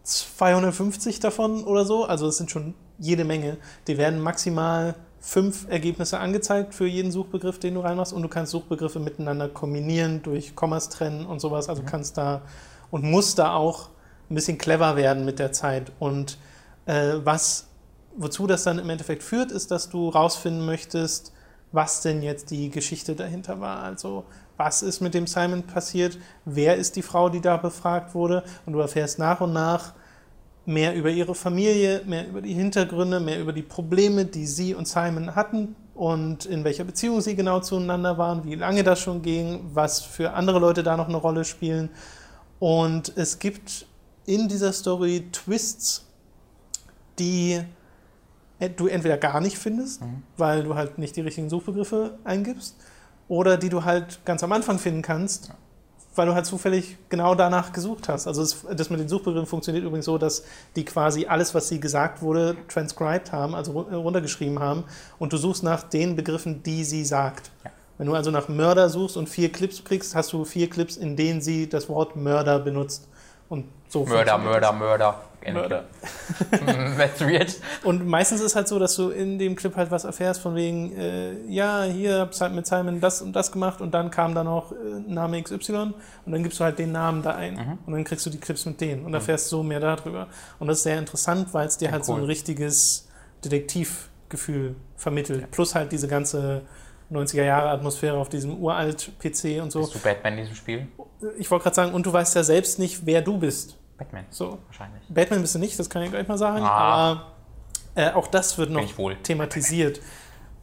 250 0.04 1.20
davon 1.20 1.64
oder 1.64 1.86
so. 1.86 2.06
Also 2.06 2.28
es 2.28 2.38
sind 2.38 2.50
schon 2.50 2.74
jede 2.98 3.24
Menge. 3.24 3.58
Die 3.88 3.98
werden 3.98 4.20
maximal 4.20 4.96
fünf 5.20 5.68
Ergebnisse 5.70 6.20
angezeigt 6.20 6.74
für 6.74 6.88
jeden 6.88 7.12
Suchbegriff, 7.12 7.60
den 7.60 7.74
du 7.74 7.82
reinmachst. 7.82 8.14
Und 8.14 8.22
du 8.22 8.30
kannst 8.30 8.52
Suchbegriffe 8.52 9.00
miteinander 9.00 9.50
kombinieren 9.50 10.22
durch 10.24 10.56
Kommas 10.56 10.90
trennen 10.90 11.26
und 11.26 11.40
sowas. 11.40 11.70
Also 11.70 11.82
mhm. 11.82 11.88
kannst 11.88 12.18
da 12.18 12.42
und 12.92 13.04
musst 13.04 13.40
da 13.40 13.54
auch 13.54 13.90
ein 14.30 14.36
bisschen 14.36 14.58
clever 14.58 14.96
werden 14.96 15.26
mit 15.26 15.40
der 15.40 15.52
Zeit. 15.52 15.92
Und 16.00 16.38
äh, 16.86 17.16
was, 17.24 17.68
wozu 18.16 18.48
das 18.48 18.64
dann 18.64 18.80
im 18.80 18.90
Endeffekt 18.90 19.24
führt, 19.24 19.52
ist, 19.52 19.72
dass 19.72 19.90
du 19.90 20.10
rausfinden 20.10 20.66
möchtest, 20.66 21.34
was 21.72 22.02
denn 22.02 22.22
jetzt 22.22 22.52
die 22.52 22.70
Geschichte 22.70 23.16
dahinter 23.16 23.60
war. 23.60 23.84
Also 23.84 24.26
was 24.58 24.82
ist 24.82 25.02
mit 25.02 25.14
dem 25.14 25.28
Simon 25.28 25.64
passiert, 25.64 26.18
wer 26.46 26.78
ist 26.78 26.96
die 26.96 27.02
Frau, 27.02 27.30
die 27.30 27.42
da 27.42 27.58
befragt 27.58 28.16
wurde 28.16 28.44
und 28.66 28.74
du 28.74 28.80
erfährst 28.80 29.20
nach 29.20 29.42
und 29.42 29.54
nach 29.54 29.94
mehr 30.68 30.94
über 30.96 31.10
ihre 31.10 31.34
Familie, 31.34 32.02
mehr 32.06 32.28
über 32.28 32.42
die 32.42 32.54
Hintergründe, 32.54 33.22
mehr 33.22 33.40
über 33.40 33.54
die 33.54 33.62
Probleme, 33.62 34.26
die 34.26 34.46
sie 34.46 34.76
und 34.76 34.86
Simon 34.86 35.34
hatten 35.34 35.78
und 35.96 36.46
in 36.46 36.66
welcher 36.66 36.84
Beziehung 36.84 37.22
sie 37.22 37.36
genau 37.38 37.62
zueinander 37.62 38.18
waren, 38.18 38.44
wie 38.44 38.56
lange 38.56 38.84
das 38.84 39.00
schon 39.00 39.22
ging, 39.22 39.62
was 39.74 40.02
für 40.02 40.34
andere 40.34 40.60
Leute 40.60 40.84
da 40.84 40.98
noch 40.98 41.08
eine 41.08 41.18
Rolle 41.18 41.46
spielen. 41.46 41.90
Und 42.60 43.14
es 43.16 43.40
gibt 43.40 43.86
in 44.26 44.50
dieser 44.50 44.74
Story 44.74 45.30
Twists, 45.32 46.06
die 47.18 47.62
du 48.76 48.88
entweder 48.88 49.18
gar 49.18 49.40
nicht 49.40 49.58
findest, 49.58 50.02
mhm. 50.02 50.24
weil 50.36 50.64
du 50.64 50.76
halt 50.76 50.98
nicht 50.98 51.16
die 51.16 51.22
richtigen 51.22 51.50
Suchbegriffe 51.50 52.18
eingibst, 52.26 52.76
oder 53.30 53.58
die 53.58 53.70
du 53.70 53.86
halt 53.86 54.20
ganz 54.26 54.44
am 54.44 54.52
Anfang 54.52 54.80
finden 54.80 55.02
kannst, 55.02 55.52
weil 56.18 56.28
du 56.28 56.34
halt 56.34 56.46
zufällig 56.46 56.98
genau 57.10 57.36
danach 57.36 57.72
gesucht 57.72 58.10
hast. 58.10 58.28
Also 58.28 58.42
das, 58.42 58.66
das 58.76 58.90
mit 58.90 59.00
den 59.00 59.10
Suchbegriffen 59.10 59.48
funktioniert 59.48 59.86
übrigens 59.86 60.06
so, 60.06 60.18
dass 60.18 60.44
die 60.76 60.86
quasi 60.86 61.26
alles, 61.28 61.54
was 61.54 61.70
sie 61.70 61.80
gesagt 61.80 62.22
wurde, 62.22 62.56
transcribed 62.68 63.32
haben, 63.32 63.56
also 63.56 63.72
runtergeschrieben 63.80 64.60
haben 64.60 64.84
und 65.20 65.34
du 65.34 65.38
suchst 65.38 65.64
nach 65.64 65.84
den 65.84 66.16
Begriffen, 66.16 66.64
die 66.64 66.84
sie 66.84 67.06
sagt. 67.06 67.52
Ja. 67.64 67.72
Wenn 67.98 68.08
du 68.08 68.14
also 68.14 68.30
nach 68.32 68.48
Mörder 68.48 68.90
suchst 68.90 69.18
und 69.18 69.28
vier 69.28 69.52
Clips 69.52 69.84
kriegst, 69.84 70.14
hast 70.16 70.32
du 70.34 70.46
vier 70.46 70.70
Clips, 70.70 70.98
in 70.98 71.16
denen 71.16 71.42
sie 71.42 71.68
das 71.68 71.90
Wort 71.90 72.16
Mörder 72.16 72.60
benutzt. 72.60 73.08
Und 73.50 73.66
so 73.88 74.06
Mörder, 74.06 74.38
Mörder, 74.38 74.72
Mörder. 74.72 75.22
Mörder. 75.46 75.86
That's 76.98 77.22
weird. 77.22 77.56
Und 77.84 78.06
meistens 78.06 78.42
ist 78.42 78.48
es 78.48 78.56
halt 78.56 78.68
so, 78.68 78.80
dass 78.80 78.96
du 78.96 79.10
in 79.10 79.40
dem 79.40 79.56
Clip 79.56 79.76
halt 79.76 79.92
was 79.92 80.04
erfährst, 80.04 80.42
von 80.42 80.56
wegen, 80.56 80.96
äh, 80.98 81.34
ja, 81.48 81.84
hier 81.84 82.20
hab's 82.20 82.42
halt 82.42 82.54
mit 82.54 82.68
Simon 82.68 83.00
das 83.00 83.22
und 83.22 83.34
das 83.34 83.52
gemacht 83.52 83.82
und 83.82 83.94
dann 83.94 84.12
kam 84.12 84.36
da 84.36 84.44
noch 84.44 84.72
äh, 84.72 84.76
Name 85.08 85.42
XY 85.42 85.94
und 86.26 86.32
dann 86.32 86.44
gibst 86.44 86.60
du 86.60 86.64
halt 86.64 86.80
den 86.80 86.92
Namen 86.92 87.22
da 87.22 87.36
ein 87.36 87.54
mhm. 87.54 87.78
und 87.86 87.94
dann 87.94 88.04
kriegst 88.04 88.26
du 88.26 88.30
die 88.30 88.40
Clips 88.40 88.66
mit 88.66 88.82
denen 88.82 89.04
und 89.04 89.10
mhm. 89.10 89.16
erfährst 89.16 89.50
so 89.50 89.64
mehr 89.64 89.80
darüber. 89.80 90.28
Und 90.60 90.68
das 90.68 90.78
ist 90.78 90.84
sehr 90.84 91.00
interessant, 91.00 91.54
weil 91.54 91.68
es 91.68 91.78
dir 91.78 91.86
ja, 91.86 91.92
halt 91.92 92.02
cool. 92.02 92.06
so 92.06 92.14
ein 92.16 92.24
richtiges 92.24 93.08
Detektivgefühl 93.44 94.76
vermittelt. 94.96 95.42
Ja. 95.42 95.48
Plus 95.50 95.76
halt 95.76 95.92
diese 95.92 96.08
ganze 96.08 96.64
90er 97.12 97.44
Jahre 97.44 97.70
Atmosphäre 97.70 98.18
auf 98.18 98.30
diesem 98.30 98.58
uralt 98.60 99.12
PC 99.20 99.62
und 99.62 99.72
so. 99.72 99.82
Bist 99.82 99.96
du 99.96 100.00
Batman 100.00 100.34
in 100.34 100.40
diesem 100.40 100.56
Spiel? 100.56 100.88
Ich 101.38 101.50
wollte 101.50 101.64
gerade 101.64 101.76
sagen, 101.76 101.94
und 101.94 102.06
du 102.06 102.12
weißt 102.12 102.36
ja 102.36 102.44
selbst 102.44 102.80
nicht, 102.80 103.06
wer 103.06 103.22
du 103.22 103.38
bist. 103.38 103.78
Batman. 103.98 104.26
So. 104.30 104.60
Wahrscheinlich. 104.68 105.04
Batman 105.10 105.42
bist 105.42 105.56
du 105.56 105.60
nicht, 105.60 105.78
das 105.80 105.90
kann 105.90 106.04
ich 106.04 106.12
gleich 106.12 106.28
mal 106.28 106.38
sagen. 106.38 106.64
Ah. 106.64 106.70
Aber 106.70 107.26
äh, 107.96 108.12
auch 108.12 108.28
das 108.28 108.58
wird 108.58 108.70
noch 108.70 108.86
thematisiert. 109.24 110.02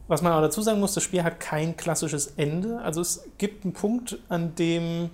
Was 0.07 0.21
man 0.21 0.31
aber 0.31 0.43
dazu 0.43 0.61
sagen 0.61 0.79
muss, 0.79 0.93
das 0.93 1.03
Spiel 1.03 1.23
hat 1.23 1.39
kein 1.39 1.75
klassisches 1.75 2.27
Ende. 2.37 2.79
Also 2.81 3.01
es 3.01 3.27
gibt 3.37 3.63
einen 3.63 3.73
Punkt, 3.73 4.19
an 4.29 4.55
dem 4.55 5.09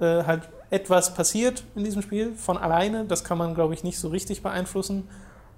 äh, 0.00 0.24
halt 0.24 0.48
etwas 0.70 1.14
passiert 1.14 1.64
in 1.74 1.84
diesem 1.84 2.00
Spiel 2.00 2.34
von 2.34 2.56
alleine. 2.56 3.04
Das 3.04 3.24
kann 3.24 3.36
man, 3.36 3.54
glaube 3.54 3.74
ich, 3.74 3.84
nicht 3.84 3.98
so 3.98 4.08
richtig 4.08 4.42
beeinflussen. 4.42 5.08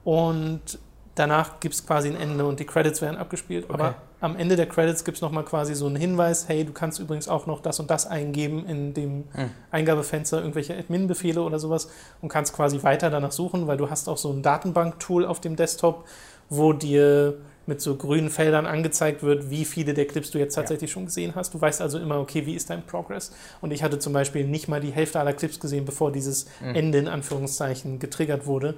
Und 0.04 0.78
danach 1.14 1.60
gibt 1.60 1.74
es 1.74 1.86
quasi 1.86 2.08
ein 2.08 2.16
Ende 2.16 2.46
und 2.46 2.58
die 2.58 2.64
Credits 2.64 3.02
werden 3.02 3.16
abgespielt. 3.16 3.64
Okay. 3.64 3.74
Aber 3.74 3.94
am 4.20 4.36
Ende 4.36 4.56
der 4.56 4.66
Credits 4.66 5.04
gibt 5.04 5.16
es 5.16 5.22
nochmal 5.22 5.44
quasi 5.44 5.74
so 5.74 5.86
einen 5.86 5.96
Hinweis, 5.96 6.48
hey, 6.48 6.64
du 6.64 6.72
kannst 6.72 6.98
übrigens 6.98 7.28
auch 7.28 7.46
noch 7.46 7.60
das 7.60 7.80
und 7.80 7.90
das 7.90 8.06
eingeben 8.06 8.64
in 8.66 8.94
dem 8.94 9.16
mhm. 9.18 9.50
Eingabefenster, 9.70 10.38
irgendwelche 10.38 10.76
Admin-Befehle 10.76 11.42
oder 11.42 11.58
sowas 11.58 11.90
und 12.22 12.28
kannst 12.28 12.54
quasi 12.54 12.82
weiter 12.82 13.10
danach 13.10 13.32
suchen, 13.32 13.66
weil 13.66 13.76
du 13.76 13.90
hast 13.90 14.08
auch 14.08 14.16
so 14.16 14.32
ein 14.32 14.42
Datenbank-Tool 14.42 15.26
auf 15.26 15.40
dem 15.40 15.56
Desktop, 15.56 16.06
wo 16.48 16.72
dir 16.72 17.36
mit 17.66 17.80
so 17.80 17.96
grünen 17.96 18.30
Feldern 18.30 18.64
angezeigt 18.64 19.22
wird, 19.22 19.50
wie 19.50 19.64
viele 19.64 19.92
der 19.92 20.06
Clips 20.06 20.30
du 20.30 20.38
jetzt 20.38 20.54
tatsächlich 20.54 20.90
ja. 20.90 20.94
schon 20.94 21.06
gesehen 21.06 21.34
hast. 21.34 21.52
Du 21.52 21.60
weißt 21.60 21.82
also 21.82 21.98
immer, 21.98 22.18
okay, 22.20 22.46
wie 22.46 22.54
ist 22.54 22.70
dein 22.70 22.86
Progress? 22.86 23.32
Und 23.60 23.72
ich 23.72 23.82
hatte 23.82 23.98
zum 23.98 24.12
Beispiel 24.12 24.46
nicht 24.46 24.68
mal 24.68 24.80
die 24.80 24.92
Hälfte 24.92 25.18
aller 25.18 25.32
Clips 25.32 25.58
gesehen, 25.58 25.84
bevor 25.84 26.12
dieses 26.12 26.46
mhm. 26.60 26.74
Ende 26.74 26.98
in 26.98 27.08
Anführungszeichen 27.08 27.98
getriggert 27.98 28.46
wurde 28.46 28.76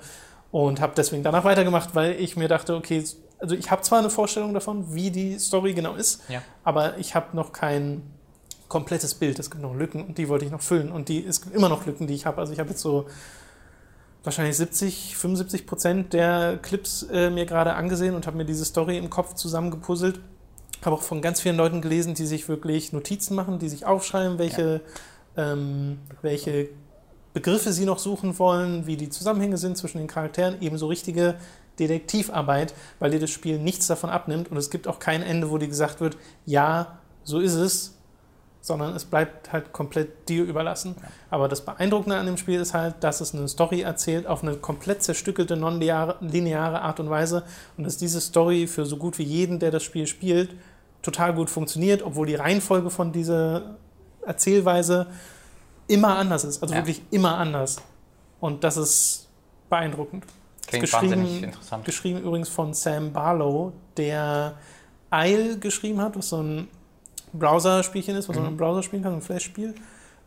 und 0.50 0.80
habe 0.80 0.94
deswegen 0.96 1.22
danach 1.22 1.44
weitergemacht, 1.44 1.94
weil 1.94 2.12
ich 2.18 2.36
mir 2.36 2.48
dachte, 2.48 2.74
okay, 2.74 3.04
also 3.38 3.54
ich 3.54 3.70
habe 3.70 3.82
zwar 3.82 4.00
eine 4.00 4.10
Vorstellung 4.10 4.54
davon, 4.54 4.94
wie 4.94 5.10
die 5.10 5.38
Story 5.38 5.74
genau 5.74 5.94
ist, 5.94 6.22
ja. 6.28 6.42
aber 6.64 6.98
ich 6.98 7.14
habe 7.14 7.36
noch 7.36 7.52
kein 7.52 8.02
komplettes 8.68 9.14
Bild. 9.14 9.38
Es 9.38 9.50
gibt 9.50 9.62
noch 9.62 9.74
Lücken 9.74 10.04
und 10.04 10.18
die 10.18 10.28
wollte 10.28 10.44
ich 10.44 10.50
noch 10.50 10.60
füllen 10.60 10.92
und 10.92 11.08
die 11.08 11.24
es 11.24 11.40
gibt 11.40 11.54
immer 11.54 11.68
noch 11.68 11.86
Lücken, 11.86 12.06
die 12.06 12.14
ich 12.14 12.26
habe. 12.26 12.38
Also 12.38 12.52
ich 12.52 12.58
habe 12.58 12.70
jetzt 12.70 12.82
so 12.82 13.06
wahrscheinlich 14.24 14.56
70, 14.56 15.16
75 15.16 15.66
Prozent 15.66 16.12
der 16.12 16.58
Clips 16.60 17.04
äh, 17.04 17.30
mir 17.30 17.46
gerade 17.46 17.74
angesehen 17.74 18.14
und 18.14 18.26
habe 18.26 18.36
mir 18.36 18.44
diese 18.44 18.64
Story 18.64 18.98
im 18.98 19.10
Kopf 19.10 19.34
zusammengepuzzelt. 19.34 20.20
Habe 20.84 20.96
auch 20.96 21.02
von 21.02 21.22
ganz 21.22 21.40
vielen 21.40 21.56
Leuten 21.56 21.80
gelesen, 21.80 22.14
die 22.14 22.26
sich 22.26 22.48
wirklich 22.48 22.92
Notizen 22.92 23.34
machen, 23.34 23.58
die 23.58 23.68
sich 23.68 23.86
aufschreiben, 23.86 24.38
welche, 24.38 24.80
ja. 25.36 25.52
ähm, 25.52 25.98
welche 26.22 26.68
Begriffe 27.32 27.72
sie 27.72 27.84
noch 27.84 27.98
suchen 27.98 28.38
wollen, 28.38 28.86
wie 28.86 28.96
die 28.96 29.10
Zusammenhänge 29.10 29.56
sind 29.56 29.76
zwischen 29.76 29.98
den 29.98 30.06
Charakteren, 30.06 30.56
ebenso 30.60 30.86
richtige 30.86 31.36
Detektivarbeit, 31.78 32.74
weil 32.98 33.10
dir 33.10 33.20
das 33.20 33.30
Spiel 33.30 33.58
nichts 33.58 33.86
davon 33.86 34.10
abnimmt 34.10 34.50
und 34.50 34.56
es 34.56 34.70
gibt 34.70 34.86
auch 34.88 34.98
kein 34.98 35.22
Ende, 35.22 35.50
wo 35.50 35.58
dir 35.58 35.68
gesagt 35.68 36.00
wird, 36.00 36.16
ja, 36.44 36.98
so 37.24 37.40
ist 37.40 37.54
es, 37.54 37.98
sondern 38.60 38.94
es 38.94 39.04
bleibt 39.04 39.52
halt 39.52 39.72
komplett 39.72 40.28
dir 40.28 40.44
überlassen. 40.44 40.94
Ja. 41.00 41.08
Aber 41.30 41.48
das 41.48 41.64
Beeindruckende 41.64 42.16
an 42.16 42.26
dem 42.26 42.36
Spiel 42.36 42.60
ist 42.60 42.74
halt, 42.74 43.02
dass 43.02 43.20
es 43.20 43.34
eine 43.34 43.48
Story 43.48 43.80
erzählt 43.80 44.26
auf 44.26 44.42
eine 44.42 44.56
komplett 44.56 45.02
zerstückelte, 45.02 45.56
non-lineare 45.56 46.82
Art 46.82 47.00
und 47.00 47.10
Weise 47.10 47.44
und 47.76 47.84
dass 47.84 47.96
diese 47.96 48.20
Story 48.20 48.66
für 48.66 48.84
so 48.84 48.96
gut 48.96 49.18
wie 49.18 49.24
jeden, 49.24 49.58
der 49.58 49.70
das 49.70 49.82
Spiel 49.82 50.06
spielt, 50.06 50.54
total 51.02 51.34
gut 51.34 51.50
funktioniert, 51.50 52.02
obwohl 52.02 52.26
die 52.26 52.34
Reihenfolge 52.34 52.90
von 52.90 53.12
dieser 53.12 53.76
Erzählweise 54.22 55.06
immer 55.86 56.18
anders 56.18 56.44
ist. 56.44 56.62
Also 56.62 56.74
ja. 56.74 56.80
wirklich 56.80 57.02
immer 57.10 57.38
anders. 57.38 57.80
Und 58.40 58.64
das 58.64 58.76
ist 58.76 59.28
beeindruckend. 59.70 60.24
Klingt 60.68 60.84
geschrieben, 60.84 61.44
interessant. 61.44 61.84
Geschrieben 61.84 62.20
übrigens 62.20 62.48
von 62.48 62.74
Sam 62.74 63.12
Barlow, 63.12 63.72
der 63.96 64.54
Isle 65.12 65.58
geschrieben 65.58 66.00
hat, 66.00 66.16
was 66.16 66.28
so 66.28 66.42
ein 66.42 66.68
Browser-Spielchen 67.32 68.16
ist, 68.16 68.28
was 68.28 68.36
mhm. 68.36 68.42
man 68.42 68.52
im 68.52 68.56
Browser 68.56 68.82
spielen 68.82 69.02
kann, 69.02 69.14
ein 69.14 69.22
Flash-Spiel, 69.22 69.74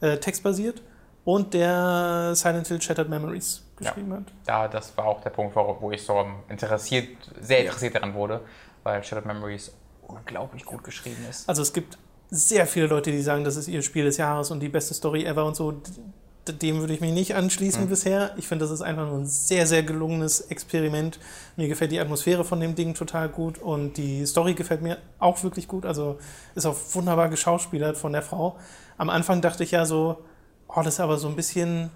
äh, 0.02 0.18
textbasiert. 0.18 0.82
Und 1.24 1.54
der 1.54 2.34
Silent 2.34 2.68
Hill 2.68 2.82
Shattered 2.82 3.08
Memories 3.08 3.64
geschrieben 3.76 4.10
ja. 4.10 4.18
hat. 4.18 4.24
Ja, 4.48 4.68
das 4.68 4.98
war 4.98 5.06
auch 5.06 5.22
der 5.22 5.30
Punkt, 5.30 5.56
wo 5.56 5.92
ich 5.92 6.04
so 6.04 6.26
interessiert, 6.50 7.10
sehr 7.39 7.60
interessiert 7.60 7.94
daran 7.94 8.16
wurde, 8.16 8.42
weil 8.82 9.04
Shattered 9.04 9.28
Memories 9.28 9.72
unglaublich 10.08 10.66
gut 10.66 10.84
geschrieben 10.84 11.24
ist. 11.30 11.48
Also 11.48 11.62
es 11.62 11.72
gibt 11.72 12.00
sehr 12.32 12.66
viele 12.66 12.88
Leute, 12.88 13.12
die 13.12 13.22
sagen, 13.22 13.44
das 13.44 13.56
ist 13.56 13.68
ihr 13.68 13.84
Spiel 13.84 14.06
des 14.06 14.18
Jahres 14.18 14.50
und 14.50 14.62
die 14.62 14.70
beste 14.70 14.96
Story 14.96 15.26
ever 15.26 15.46
und 15.46 15.56
so. 15.56 15.80
Dem 16.48 16.80
würde 16.80 16.94
ich 16.94 17.02
mich 17.02 17.12
nicht 17.14 17.36
anschließen 17.36 17.86
Mhm. 17.86 17.89
bisher. 17.89 18.32
Ich 18.38 18.48
finde, 18.48 18.66
das 18.66 18.72
ist 18.74 18.82
einfach 18.82 19.06
nur 19.06 19.20
ein 19.20 19.28
sehr, 19.28 19.68
sehr 19.68 19.84
gelungenes 19.84 20.42
Experiment. 20.42 21.20
Mir 21.56 21.68
gefällt 21.68 21.92
die 21.92 22.00
Atmosphäre 22.00 22.44
von 22.44 22.60
dem 22.60 22.74
Ding 22.76 22.94
total 22.96 23.30
gut 23.30 23.60
und 23.60 23.98
die 23.98 24.26
Story 24.26 24.54
gefällt 24.56 24.82
mir 24.82 24.98
auch 25.20 25.44
wirklich 25.44 25.68
gut. 25.68 25.86
Also 25.86 26.18
ist 26.56 26.66
auch 26.66 26.76
wunderbar 26.94 27.30
geschauspielert 27.30 27.98
von 27.98 28.12
der 28.14 28.22
Frau. 28.24 28.58
Am 28.98 29.10
Anfang 29.10 29.42
dachte 29.42 29.64
ich 29.64 29.72
ja 29.72 29.86
so, 29.86 30.18
oh, 30.68 30.82
das 30.82 30.96
ist 30.96 31.00
aber 31.00 31.18
so 31.18 31.28
ein 31.28 31.36
bisschen, 31.36 31.89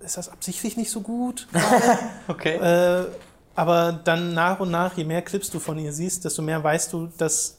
ist 0.00 0.16
das 0.18 0.28
absichtlich 0.28 0.76
nicht 0.76 0.90
so 0.90 1.00
gut? 1.00 1.48
Okay. 2.28 2.56
Äh, 2.56 3.06
aber 3.54 3.92
dann 4.04 4.34
nach 4.34 4.60
und 4.60 4.70
nach, 4.70 4.96
je 4.96 5.04
mehr 5.04 5.22
Clips 5.22 5.50
du 5.50 5.58
von 5.58 5.78
ihr 5.78 5.92
siehst, 5.92 6.24
desto 6.24 6.42
mehr 6.42 6.62
weißt 6.62 6.92
du, 6.92 7.08
dass 7.18 7.57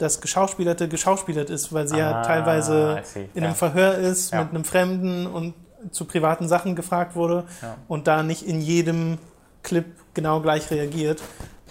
das 0.00 0.20
Geschauspielerte 0.20 0.88
geschauspielert 0.88 1.50
ist, 1.50 1.72
weil 1.72 1.86
sie 1.88 1.98
ja 1.98 2.20
Ah, 2.20 2.22
teilweise 2.22 2.98
I 3.00 3.04
see. 3.04 3.28
in 3.34 3.42
Ja. 3.42 3.48
einem 3.48 3.54
Verhör 3.56 3.94
ist 3.94 4.32
Ja. 4.32 4.42
mit 4.42 4.50
einem 4.54 4.64
Fremden 4.64 5.26
und 5.26 5.54
zu 5.92 6.04
privaten 6.04 6.48
Sachen 6.48 6.74
gefragt 6.76 7.14
wurde 7.16 7.44
Ja. 7.62 7.76
und 7.88 8.06
da 8.06 8.22
nicht 8.22 8.42
in 8.46 8.60
jedem 8.60 9.18
Clip 9.62 9.86
genau 10.14 10.40
gleich 10.40 10.70
reagiert. 10.70 11.22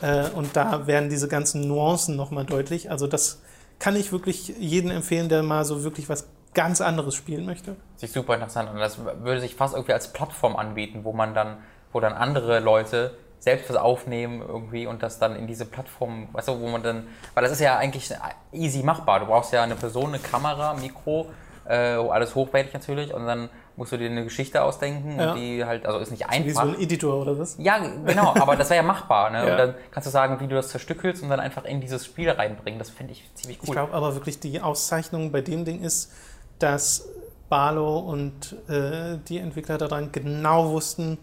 Äh, 0.02 0.30
und 0.30 0.56
da 0.56 0.88
werden 0.88 1.10
diese 1.10 1.28
ganzen 1.28 1.68
Nuancen 1.68 2.16
nochmal 2.16 2.46
deutlich. 2.46 2.90
Also 2.90 3.06
das 3.08 3.42
kann 3.80 3.96
ich 3.96 4.12
wirklich 4.12 4.48
jedem 4.60 4.92
empfehlen, 4.92 5.28
der 5.30 5.44
mal 5.44 5.66
so 5.66 5.84
wirklich 5.84 6.08
was 6.10 6.28
ganz 6.54 6.82
anderes 6.82 7.16
spielen 7.16 7.46
möchte. 7.46 7.76
sich 7.98 8.12
super 8.12 8.34
interessant 8.36 8.70
an. 8.70 8.78
Das 8.78 8.98
würde 9.22 9.40
sich 9.42 9.56
fast 9.56 9.74
irgendwie 9.76 9.94
als 9.94 10.12
Plattform 10.14 10.56
anbieten, 10.56 11.02
wo 11.04 11.14
man 11.14 11.34
dann, 11.34 11.58
wo 11.92 12.00
dann 12.00 12.14
andere 12.14 12.60
Leute 12.60 13.12
selbst 13.40 13.70
was 13.70 13.78
aufnehmen 13.78 14.42
irgendwie 14.46 14.86
und 14.86 15.02
das 15.02 15.18
dann 15.20 15.36
in 15.36 15.48
diese 15.48 15.66
Plattform, 15.66 16.28
weißt 16.34 16.50
du, 16.50 16.60
wo 16.60 16.68
man 16.68 16.84
dann, 16.84 17.08
weil 17.34 17.44
das 17.44 17.54
ist 17.54 17.62
ja 17.62 17.78
eigentlich 17.78 18.12
easy 18.52 18.84
machbar. 18.84 19.22
Du 19.22 19.26
brauchst 19.28 19.54
ja 19.54 19.64
eine 19.64 19.76
Person, 19.76 20.10
eine 20.10 20.20
Kamera, 20.20 20.74
Mikro, 20.74 21.28
äh, 21.66 21.74
alles 21.96 22.36
hochwertig 22.36 22.74
natürlich 22.74 23.14
und 23.14 23.26
dann 23.26 23.50
musst 23.78 23.94
du 23.94 23.98
dir 23.98 24.10
eine 24.10 24.26
Geschichte 24.26 24.62
ausdenken 24.62 25.18
Ja. 25.20 25.32
und 25.32 25.38
die 25.40 25.64
halt, 25.64 25.86
also 25.86 26.00
ist 26.00 26.12
nicht 26.12 26.26
Wie 26.30 26.50
so 26.52 26.60
einfach. 26.60 26.76
ein 26.76 26.82
Editor 26.84 27.22
oder 27.22 27.40
was? 27.40 27.56
Ja, 27.60 27.78
genau, 27.78 28.34
aber 28.36 28.58
das 28.58 28.70
wäre 28.70 28.82
ja 28.82 28.84
machbar. 28.86 29.30
Ne? 29.30 29.38
Ja. 29.46 29.52
Und 29.52 29.58
dann 29.58 29.76
kannst 29.92 30.08
du 30.08 30.12
sagen, 30.12 30.38
wie 30.42 30.48
du 30.48 30.56
das 30.56 30.68
zerstückelst 30.70 31.24
und 31.24 31.30
dann 31.30 31.40
einfach 31.40 31.64
in 31.64 31.80
dieses 31.80 32.06
Spiel 32.06 32.30
reinbringen. 32.30 32.78
Das 32.78 32.90
finde 32.90 33.14
ich 33.14 33.30
ziemlich 33.36 33.60
Ich 33.62 33.70
cool. 33.70 33.76
glaube 33.76 33.94
aber 33.94 34.16
wirklich, 34.16 34.40
die 34.42 34.60
Auszeichnung 34.60 35.32
bei 35.32 35.40
dem 35.42 35.64
Ding 35.64 35.82
ist, 35.82 36.12
dass 36.58 37.08
Barlow 37.48 38.00
und 38.00 38.56
äh, 38.68 39.18
die 39.30 39.38
Entwickler 39.38 39.78
daran 39.78 40.12
genau 40.12 40.72
wussten, 40.72 41.18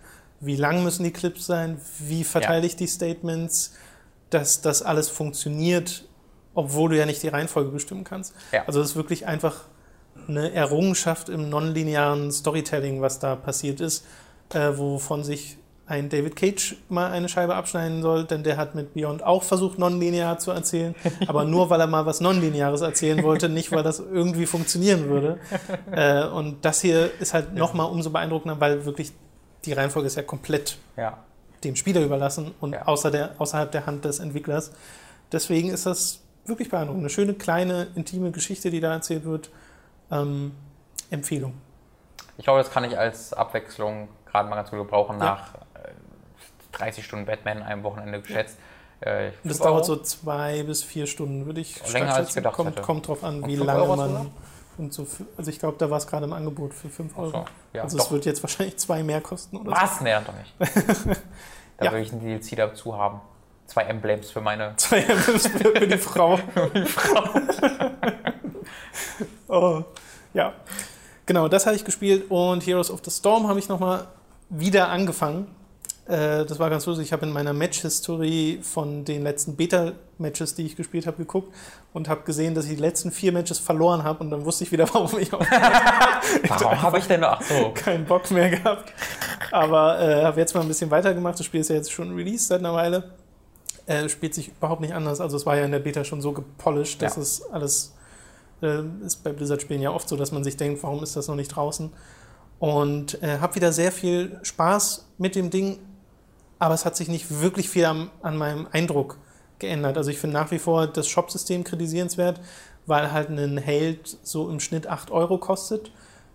wie 0.47 0.57
lang 0.57 0.83
müssen 0.83 1.05
die 1.05 1.13
Clips 1.13 1.47
sein, 1.47 1.81
wie 1.99 2.25
verteile 2.25 2.67
ich 2.67 2.77
die 2.77 2.87
Statements, 2.87 3.75
dass 4.31 4.61
das 4.61 4.83
alles 4.83 5.09
funktioniert, 5.09 6.05
obwohl 6.55 6.91
du 6.91 6.99
ja 6.99 7.07
nicht 7.07 7.23
die 7.23 7.29
Reihenfolge 7.29 7.71
bestimmen 7.71 8.05
kannst. 8.05 8.35
Ja. 8.53 8.65
Also 8.67 8.81
es 8.81 8.91
ist 8.91 8.97
wirklich 8.97 9.27
einfach 9.27 9.65
eine 10.29 10.53
Errungenschaft 10.53 11.29
im 11.29 11.49
nonlinearen 11.49 12.33
Storytelling, 12.33 13.01
was 13.01 13.19
da 13.19 13.37
passiert 13.37 13.81
ist, 13.81 14.05
äh, 14.55 14.77
wovon 14.77 15.23
sich 15.25 15.59
ein 15.89 16.09
David 16.09 16.35
Cage 16.35 16.77
mal 16.89 17.13
eine 17.13 17.29
Scheibe 17.29 17.55
abschneiden 17.55 18.03
soll, 18.03 18.25
denn 18.25 18.43
der 18.43 18.57
hat 18.57 18.75
mit 18.75 18.95
Beyond 18.95 19.23
auch 19.23 19.45
versucht, 19.45 19.79
nonlinear 19.79 20.39
zu 20.39 20.51
erzählen, 20.51 20.97
aber 21.29 21.45
nur 21.45 21.71
weil 21.71 21.81
er 21.81 21.87
mal 21.87 22.07
was 22.07 22.21
Nonlineares 22.21 22.81
erzählen 22.81 23.23
wollte, 23.23 23.49
nicht 23.49 23.71
weil 23.71 23.85
das 23.85 24.01
irgendwie 24.01 24.47
funktionieren 24.47 25.09
würde. 25.09 25.39
Äh, 25.93 26.27
und 26.27 26.65
das 26.65 26.81
hier 26.81 27.11
ist 27.21 27.33
halt 27.33 27.55
nochmal 27.55 27.91
umso 27.91 28.11
beeindruckender, 28.11 28.61
weil 28.61 28.85
wirklich 28.85 29.13
die 29.67 29.73
Reihenfolge 29.73 30.07
ist 30.07 30.17
ja 30.17 30.23
komplett 30.23 30.79
Ja. 30.97 31.19
dem 31.65 31.77
Spieler 31.77 32.01
überlassen 32.03 32.55
und 32.61 32.73
Ja. 32.75 32.83
außer 32.87 33.11
der, 33.11 33.33
außerhalb 33.39 33.71
der 33.73 33.87
Hand 33.87 34.05
des 34.05 34.19
Entwicklers. 34.21 34.71
Deswegen 35.33 35.71
ist 35.71 35.87
das 35.87 36.21
wirklich 36.45 36.71
beeindruckend. 36.71 37.03
Eine 37.03 37.11
schöne, 37.11 37.35
kleine, 37.35 37.89
intime 37.97 38.31
Geschichte, 38.31 38.71
die 38.71 38.81
da 38.81 38.93
erzählt 38.93 39.25
wird. 39.25 39.51
Ähm, 40.11 40.53
Empfehlung. 41.11 41.55
Ich 42.39 42.45
glaube, 42.45 42.61
das 42.63 42.71
kann 42.71 42.85
ich 42.85 42.97
als 42.99 43.33
Abwechslung 43.33 44.09
gerade 44.27 44.49
mal 44.49 44.57
ganz 44.57 44.71
gut 44.71 44.79
gebrauchen 44.81 45.19
Ja. 45.19 45.25
nach 45.25 45.55
äh, 45.83 45.91
30 46.73 47.05
Stunden 47.05 47.27
Batman 47.27 47.63
einem 47.63 47.83
Wochenende 47.83 48.21
geschätzt. 48.21 48.59
Äh, 49.01 49.29
Und 49.43 49.51
das 49.51 49.59
dauert 49.59 49.73
Euro. 49.75 49.85
so 49.85 49.97
zwei 50.03 50.63
bis 50.63 50.83
vier 50.83 51.07
Stunden, 51.07 51.47
würde 51.47 51.61
ich 51.61 51.81
Länger, 51.93 52.15
als 52.15 52.31
ich 52.31 52.35
gedacht 52.37 52.55
kommt, 52.55 52.71
hätte. 52.71 52.83
kommt 52.83 53.09
drauf 53.09 53.25
an, 53.25 53.43
Und 53.43 53.49
wie 53.49 53.57
lange 53.57 53.87
man. 53.97 54.31
Und 54.79 54.93
so, 54.93 55.05
für- 55.05 55.27
also 55.37 55.51
ich 55.51 55.59
glaube, 55.59 55.77
da 55.79 55.91
war 55.91 55.99
es 55.99 56.07
gerade 56.07 56.27
im 56.27 56.33
Angebot 56.33 56.75
für 56.75 56.89
5 56.89 57.13
Ach 57.15 57.19
Euro. 57.19 57.31
so, 57.31 57.45
ja, 57.73 57.83
also 57.83 57.99
es 57.99 58.11
wird 58.11 58.27
jetzt 58.27 58.43
wahrscheinlich 58.43 58.77
zwei 58.77 59.03
mehr 59.03 59.21
kosten 59.21 59.57
oder 59.57 59.73
Was? 59.73 60.01
Nee, 60.01 60.15
doch 60.25 60.35
nicht. 60.35 60.55
da 61.79 61.85
Ja. 61.87 61.93
will 61.93 62.01
ich 62.03 62.13
einen 62.13 62.21
DLC 62.21 62.57
dazu 62.57 62.97
haben. 62.97 63.21
Zwei 63.67 63.83
Emblems 63.83 64.31
für 64.31 64.41
meine. 64.41 64.71
so. 64.77 64.77
Zwei 64.89 64.99
Emblems 65.01 65.47
für, 65.49 65.59
für 65.59 65.87
die 65.89 65.99
Frau. 65.99 66.39
oh, 69.49 69.83
ja. 70.35 70.53
Genau, 71.27 71.49
das 71.49 71.67
habe 71.67 71.75
ich 71.75 71.85
gespielt 71.85 72.31
und 72.31 72.65
Heroes 72.67 72.91
of 72.91 73.01
the 73.05 73.11
Storm 73.11 73.49
habe 73.49 73.59
ich 73.59 73.69
nochmal 73.69 74.07
wieder 74.49 74.89
angefangen. 74.89 75.49
Äh, 76.09 76.45
das 76.45 76.59
war 76.59 76.71
ganz 76.71 76.87
lustig. 76.87 77.07
Ich 77.07 77.13
habe 77.13 77.27
in 77.27 77.33
meiner 77.33 77.53
Match-History 77.53 78.61
von 78.63 79.05
den 79.05 79.23
letzten 79.25 79.57
Beta-Matches, 79.57 80.55
die 80.55 80.65
ich 80.67 80.77
gespielt 80.77 81.07
habe, 81.07 81.17
geguckt 81.17 81.53
und 81.93 82.09
habe 82.09 82.23
gesehen, 82.23 82.55
dass 82.55 82.65
ich 82.67 82.73
die 82.77 82.81
letzten 82.81 83.11
vier 83.11 83.33
Matches 83.33 83.59
verloren 83.59 84.05
habe 84.05 84.23
und 84.23 84.31
dann 84.31 84.45
wusste 84.45 84.65
ich 84.65 84.73
wieder, 84.73 84.89
warum 84.95 85.19
ich 85.19 85.33
auch 85.33 85.41
Warum 85.41 86.83
habe 86.83 86.99
ich 86.99 87.07
denn 87.07 87.21
noch? 87.21 87.41
So. 87.43 87.73
keinen 87.75 88.05
Bock 88.05 88.31
mehr 88.31 88.51
gehabt. 88.51 88.93
Aber 89.51 90.01
äh, 90.01 90.25
habe 90.25 90.39
jetzt 90.41 90.55
mal 90.55 90.61
ein 90.61 90.69
bisschen 90.69 90.91
weitergemacht. 90.91 91.39
Das 91.39 91.47
Spiel 91.47 91.61
ist 91.61 91.71
ja 91.71 91.77
jetzt 91.77 91.91
schon 91.93 92.15
released 92.15 92.49
seit 92.49 92.61
einer 92.61 92.73
Weile. 92.75 93.11
Äh, 93.87 94.09
spielt 94.09 94.35
sich 94.35 94.49
überhaupt 94.49 94.81
nicht 94.81 94.95
anders. 94.95 95.21
Also 95.21 95.37
es 95.37 95.47
war 95.47 95.57
ja 95.57 95.65
in 95.65 95.73
der 95.73 95.79
Beta 95.81 96.05
schon 96.05 96.21
so 96.21 96.33
gepolished, 96.33 97.03
dass 97.03 97.17
Ja. 97.17 97.23
es 97.23 97.43
alles 97.53 97.95
äh, 98.63 98.83
ist 99.05 99.23
bei 99.25 99.33
Blizzard-Spielen 99.33 99.83
ja 99.83 99.91
oft 99.91 100.09
so, 100.09 100.17
dass 100.17 100.33
man 100.33 100.43
sich 100.45 100.57
denkt, 100.57 100.83
warum 100.83 101.03
ist 101.03 101.15
das 101.17 101.29
noch 101.29 101.37
nicht 101.37 101.49
draußen? 101.49 101.93
Und 102.59 103.23
äh, 103.23 103.39
habe 103.39 103.55
wieder 103.57 103.71
sehr 103.73 103.93
viel 103.93 104.39
Spaß 104.43 105.07
mit 105.19 105.35
dem 105.35 105.51
Ding, 105.51 105.79
aber 106.59 106.75
es 106.75 106.85
hat 106.85 106.97
sich 106.97 107.09
nicht 107.09 107.41
wirklich 107.41 107.69
viel 107.69 107.85
am, 107.85 108.11
an 108.23 108.37
meinem 108.37 108.67
Eindruck 108.73 109.19
geändert. 109.59 109.97
Also 109.97 110.11
ich 110.11 110.19
finde 110.19 110.35
nach 110.35 110.51
wie 110.51 110.59
vor 110.59 110.87
das 110.87 111.09
Shop-System 111.09 111.65
kritisierenswert, 111.65 112.41
weil 112.87 113.13
halt 113.13 113.31
ein 113.31 113.59
Held 113.59 114.19
so 114.23 114.49
im 114.49 114.61
Schnitt 114.61 114.87
8 114.87 115.11
Euro 115.11 115.39
kostet, 115.39 115.91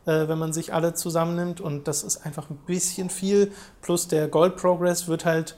äh, 0.05 0.28
wenn 0.28 0.38
man 0.38 0.53
sich 0.53 0.74
alle 0.74 0.93
zusammennimmt. 0.93 1.61
Und 1.61 1.88
das 1.88 2.03
ist 2.03 2.26
einfach 2.26 2.49
ein 2.49 2.59
bisschen 2.65 3.09
viel. 3.09 3.51
Plus 3.82 4.07
der 4.07 4.28
Gold-Progress 4.28 5.07
wird 5.07 5.26
halt 5.26 5.57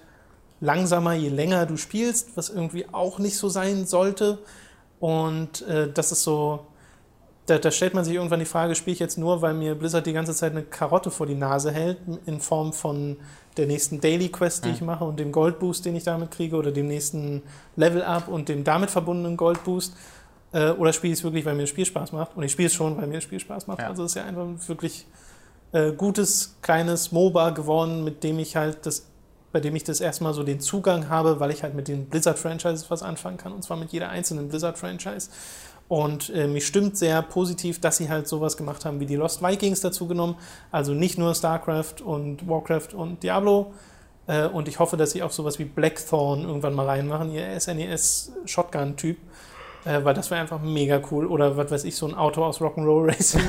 langsamer, 0.60 1.14
je 1.14 1.30
länger 1.30 1.66
du 1.66 1.78
spielst, 1.78 2.38
was 2.38 2.50
irgendwie 2.50 2.86
auch 2.92 3.20
nicht 3.20 3.38
so 3.38 3.50
sein 3.50 3.86
sollte. 3.86 4.40
Und 5.00 5.64
äh, 5.68 5.92
das 5.92 6.12
ist 6.12 6.24
so, 6.24 6.68
da, 7.48 7.58
da 7.58 7.72
stellt 7.72 7.94
man 7.94 8.06
sich 8.06 8.16
irgendwann 8.16 8.40
die 8.40 8.46
Frage, 8.46 8.76
spiele 8.76 8.94
ich 8.94 9.00
jetzt 9.00 9.18
nur, 9.18 9.42
weil 9.42 9.54
mir 9.54 9.76
Blizzard 9.76 10.06
die 10.06 10.14
ganze 10.14 10.34
Zeit 10.34 10.54
eine 10.54 10.64
Karotte 10.64 11.12
vor 11.12 11.26
die 11.26 11.36
Nase 11.36 11.72
hält, 11.72 11.98
in 12.26 12.40
Form 12.40 12.72
von 12.72 13.18
der 13.58 13.68
nächsten 13.68 14.02
Daily 14.02 14.30
Quest, 14.30 14.66
die 14.66 14.70
Mhm. 14.70 14.76
ich 14.76 14.82
mache 14.82 15.04
und 15.04 15.20
dem 15.20 15.32
Goldboost, 15.32 15.86
den 15.86 15.96
ich 15.96 16.04
damit 16.04 16.32
kriege, 16.32 16.56
oder 16.56 16.72
dem 16.72 16.88
nächsten 16.88 17.44
Level 17.76 18.02
Up 18.04 18.28
und 18.28 18.50
dem 18.50 18.64
damit 18.64 18.90
verbundenen 18.90 19.38
Goldboost. 19.38 19.96
Äh, 20.52 20.72
oder 20.72 20.94
spiele 20.94 21.14
ich 21.14 21.20
es 21.20 21.24
wirklich, 21.24 21.46
weil 21.46 21.56
mir 21.56 21.64
das 21.64 21.70
Spiel 21.70 21.86
Spaß 21.86 22.12
macht? 22.12 22.36
Und 22.36 22.44
ich 22.44 22.52
spiele 22.52 22.68
es 22.68 22.74
schon, 22.74 22.98
weil 22.98 23.08
mir 23.08 23.16
das 23.16 23.24
Spiel 23.24 23.40
Spaß 23.40 23.68
macht. 23.68 23.80
Ja. 23.80 23.88
Also 23.88 24.04
es 24.04 24.12
ist 24.12 24.16
ja 24.16 24.26
einfach 24.26 24.44
ein 24.44 24.60
wirklich 24.68 25.08
äh, 25.72 25.92
gutes, 25.92 26.58
kleines 26.62 27.12
MOBA 27.12 27.50
geworden, 27.52 28.04
mit 28.04 28.24
dem 28.24 28.38
ich 28.38 28.56
halt 28.56 28.86
das, 28.86 29.08
bei 29.52 29.60
dem 29.60 29.76
ich 29.76 29.84
das 29.84 30.00
erstmal 30.02 30.34
so 30.34 30.44
den 30.44 30.60
Zugang 30.60 31.10
habe, 31.10 31.40
weil 31.40 31.50
ich 31.50 31.64
halt 31.64 31.74
mit 31.74 31.88
den 31.88 32.06
Blizzard-Franchises 32.06 32.92
was 32.92 33.02
anfangen 33.02 33.38
kann, 33.38 33.52
und 33.54 33.64
zwar 33.64 33.78
mit 33.78 33.92
jeder 33.92 34.10
einzelnen 34.10 34.50
Blizzard-Franchise. 34.50 35.30
Und 35.94 36.32
äh, 36.32 36.48
mich 36.48 36.66
stimmt 36.66 36.98
sehr 36.98 37.22
positiv, 37.22 37.80
dass 37.80 37.98
sie 37.98 38.10
halt 38.10 38.28
sowas 38.28 38.58
gemacht 38.58 38.84
haben 38.84 39.00
wie 39.00 39.06
die 39.06 39.16
Lost 39.16 39.44
Vikings 39.44 39.80
dazu 39.80 40.08
genommen. 40.08 40.38
Also 40.72 40.96
nicht 40.96 41.20
nur 41.20 41.36
StarCraft 41.36 42.02
und 42.04 42.50
Warcraft 42.50 42.96
und 42.96 43.22
Diablo. 43.22 43.74
Äh, 44.26 44.48
und 44.48 44.68
ich 44.68 44.80
hoffe, 44.80 44.98
dass 44.98 45.12
sie 45.12 45.22
auch 45.22 45.30
sowas 45.30 45.60
wie 45.60 45.66
Blackthorn 45.66 46.46
irgendwann 46.46 46.74
mal 46.74 46.88
reinmachen, 46.88 47.32
ihr 47.32 47.46
SNES-Shotgun-Typ. 47.60 49.18
Äh, 49.86 50.04
weil 50.04 50.16
das 50.16 50.32
wäre 50.32 50.42
einfach 50.42 50.60
mega 50.60 51.00
cool. 51.12 51.28
Oder 51.28 51.58
was 51.58 51.70
weiß 51.70 51.84
ich, 51.84 51.96
so 51.96 52.08
ein 52.08 52.16
Auto 52.16 52.44
aus 52.44 52.60
Rock'n'Roll 52.60 53.10
Racing. 53.10 53.42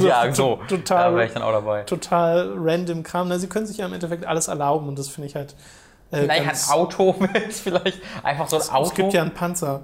ja, 0.04 0.34
so. 0.34 0.58
Total 0.68 1.12
Da 1.12 1.16
wäre 1.16 1.26
ich 1.28 1.32
dann 1.32 1.44
auch 1.44 1.52
dabei. 1.52 1.84
total 1.84 2.54
random 2.56 3.04
Kram. 3.04 3.28
Na, 3.28 3.38
sie 3.38 3.46
können 3.46 3.68
sich 3.68 3.76
ja 3.76 3.86
im 3.86 3.92
Endeffekt 3.92 4.26
alles 4.26 4.48
erlauben 4.48 4.88
und 4.88 4.98
das 4.98 5.06
finde 5.06 5.28
ich 5.28 5.36
halt. 5.36 5.54
Äh, 6.10 6.22
Vielleicht 6.22 6.48
ein 6.48 6.74
Auto 6.76 7.14
mit, 7.20 7.52
vielleicht 7.52 8.00
einfach 8.24 8.48
so 8.48 8.56
ein 8.56 8.68
Auto. 8.68 8.88
Es 8.88 8.94
gibt 8.94 9.12
ja 9.12 9.22
einen 9.22 9.32
Panzer. 9.32 9.82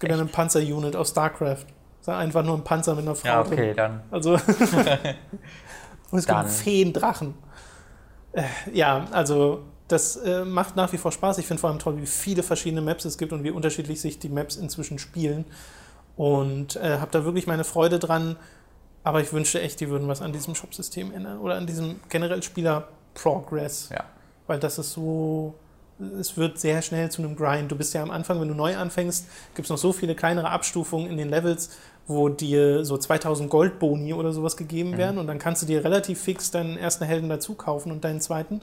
Es 0.00 0.08
gibt 0.08 0.12
ja 0.12 0.18
eine 0.18 0.28
Panzer-Unit 0.28 0.96
aus 0.96 1.10
StarCraft. 1.10 1.66
Das 1.98 2.00
ist 2.00 2.08
einfach 2.08 2.42
nur 2.42 2.56
ein 2.56 2.64
Panzer 2.64 2.94
mit 2.94 3.04
einer 3.04 3.14
Frau 3.14 3.28
ja, 3.28 3.42
drin. 3.42 3.52
okay, 3.52 3.74
dann. 3.74 4.00
Also. 4.10 4.32
und 4.32 4.40
es 6.18 6.24
Dann- 6.24 6.46
gibt 6.46 6.54
Feendrachen. 6.56 7.34
Äh, 8.32 8.44
ja, 8.72 9.04
also 9.10 9.64
das 9.88 10.16
äh, 10.16 10.46
macht 10.46 10.74
nach 10.74 10.90
wie 10.94 10.96
vor 10.96 11.12
Spaß. 11.12 11.36
Ich 11.36 11.46
finde 11.46 11.60
vor 11.60 11.68
allem 11.68 11.78
toll, 11.80 11.98
wie 12.00 12.06
viele 12.06 12.42
verschiedene 12.42 12.80
Maps 12.80 13.04
es 13.04 13.18
gibt 13.18 13.34
und 13.34 13.44
wie 13.44 13.50
unterschiedlich 13.50 14.00
sich 14.00 14.18
die 14.18 14.30
Maps 14.30 14.56
inzwischen 14.56 14.98
spielen. 14.98 15.44
Und 16.16 16.76
äh, 16.76 16.96
habe 16.98 17.10
da 17.10 17.26
wirklich 17.26 17.46
meine 17.46 17.64
Freude 17.64 17.98
dran. 17.98 18.36
Aber 19.04 19.20
ich 19.20 19.34
wünschte 19.34 19.60
echt, 19.60 19.80
die 19.80 19.90
würden 19.90 20.08
was 20.08 20.22
an 20.22 20.32
diesem 20.32 20.54
Shop-System 20.54 21.12
ändern 21.12 21.40
oder 21.40 21.56
an 21.56 21.66
diesem 21.66 22.00
generell 22.08 22.42
Spieler-Progress. 22.42 23.90
Ja. 23.90 24.04
Weil 24.46 24.60
das 24.60 24.78
ist 24.78 24.92
so, 24.92 25.54
es 26.18 26.36
wird 26.36 26.58
sehr 26.58 26.82
schnell 26.82 27.10
zu 27.10 27.22
einem 27.22 27.36
Grind. 27.36 27.70
Du 27.70 27.76
bist 27.76 27.94
ja 27.94 28.02
am 28.02 28.10
Anfang, 28.10 28.40
wenn 28.40 28.48
du 28.48 28.54
neu 28.54 28.76
anfängst, 28.76 29.26
gibt 29.54 29.66
es 29.66 29.70
noch 29.70 29.78
so 29.78 29.92
viele 29.92 30.14
kleinere 30.14 30.50
Abstufungen 30.50 31.10
in 31.10 31.16
den 31.16 31.28
Levels, 31.28 31.70
wo 32.06 32.28
dir 32.28 32.84
so 32.84 32.96
2000 32.96 33.48
Goldboni 33.48 34.14
oder 34.14 34.32
sowas 34.32 34.56
gegeben 34.56 34.96
werden 34.96 35.18
und 35.18 35.26
dann 35.26 35.38
kannst 35.38 35.62
du 35.62 35.66
dir 35.66 35.84
relativ 35.84 36.20
fix 36.20 36.50
deinen 36.50 36.76
ersten 36.76 37.04
Helden 37.04 37.28
dazu 37.28 37.54
kaufen 37.54 37.92
und 37.92 38.04
deinen 38.04 38.20
zweiten. 38.20 38.60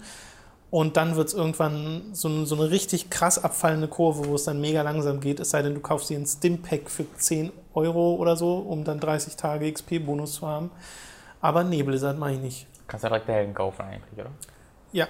Und 0.69 0.97
dann 0.97 1.15
wird 1.15 1.29
es 1.29 1.33
irgendwann 1.33 2.09
so, 2.11 2.43
so 2.43 2.55
eine 2.55 2.69
richtig 2.69 3.09
krass 3.09 3.41
abfallende 3.41 3.87
Kurve, 3.87 4.27
wo 4.27 4.35
es 4.35 4.43
dann 4.43 4.59
mega 4.59 4.81
langsam 4.81 5.21
geht, 5.21 5.39
es 5.39 5.51
sei 5.51 5.61
denn, 5.61 5.73
du 5.75 5.79
kaufst 5.79 6.09
dir 6.09 6.17
ein 6.17 6.25
Stimpack 6.25 6.89
für 6.89 7.05
10 7.15 7.53
Euro 7.73 8.15
oder 8.15 8.35
so, 8.35 8.57
um 8.57 8.83
dann 8.83 8.99
30 8.99 9.37
Tage 9.37 9.71
XP-Bonus 9.71 10.33
zu 10.33 10.47
haben. 10.47 10.71
Aber 11.39 11.63
nee, 11.63 11.83
Blizzard 11.83 12.17
mache 12.17 12.33
ich 12.33 12.39
nicht. 12.39 12.67
Kannst 12.87 13.03
ja 13.03 13.09
direkt 13.09 13.27
Helden 13.29 13.53
kaufen 13.53 13.83
eigentlich, 13.83 14.19
oder? 14.19 14.31
Ja. 14.91 15.07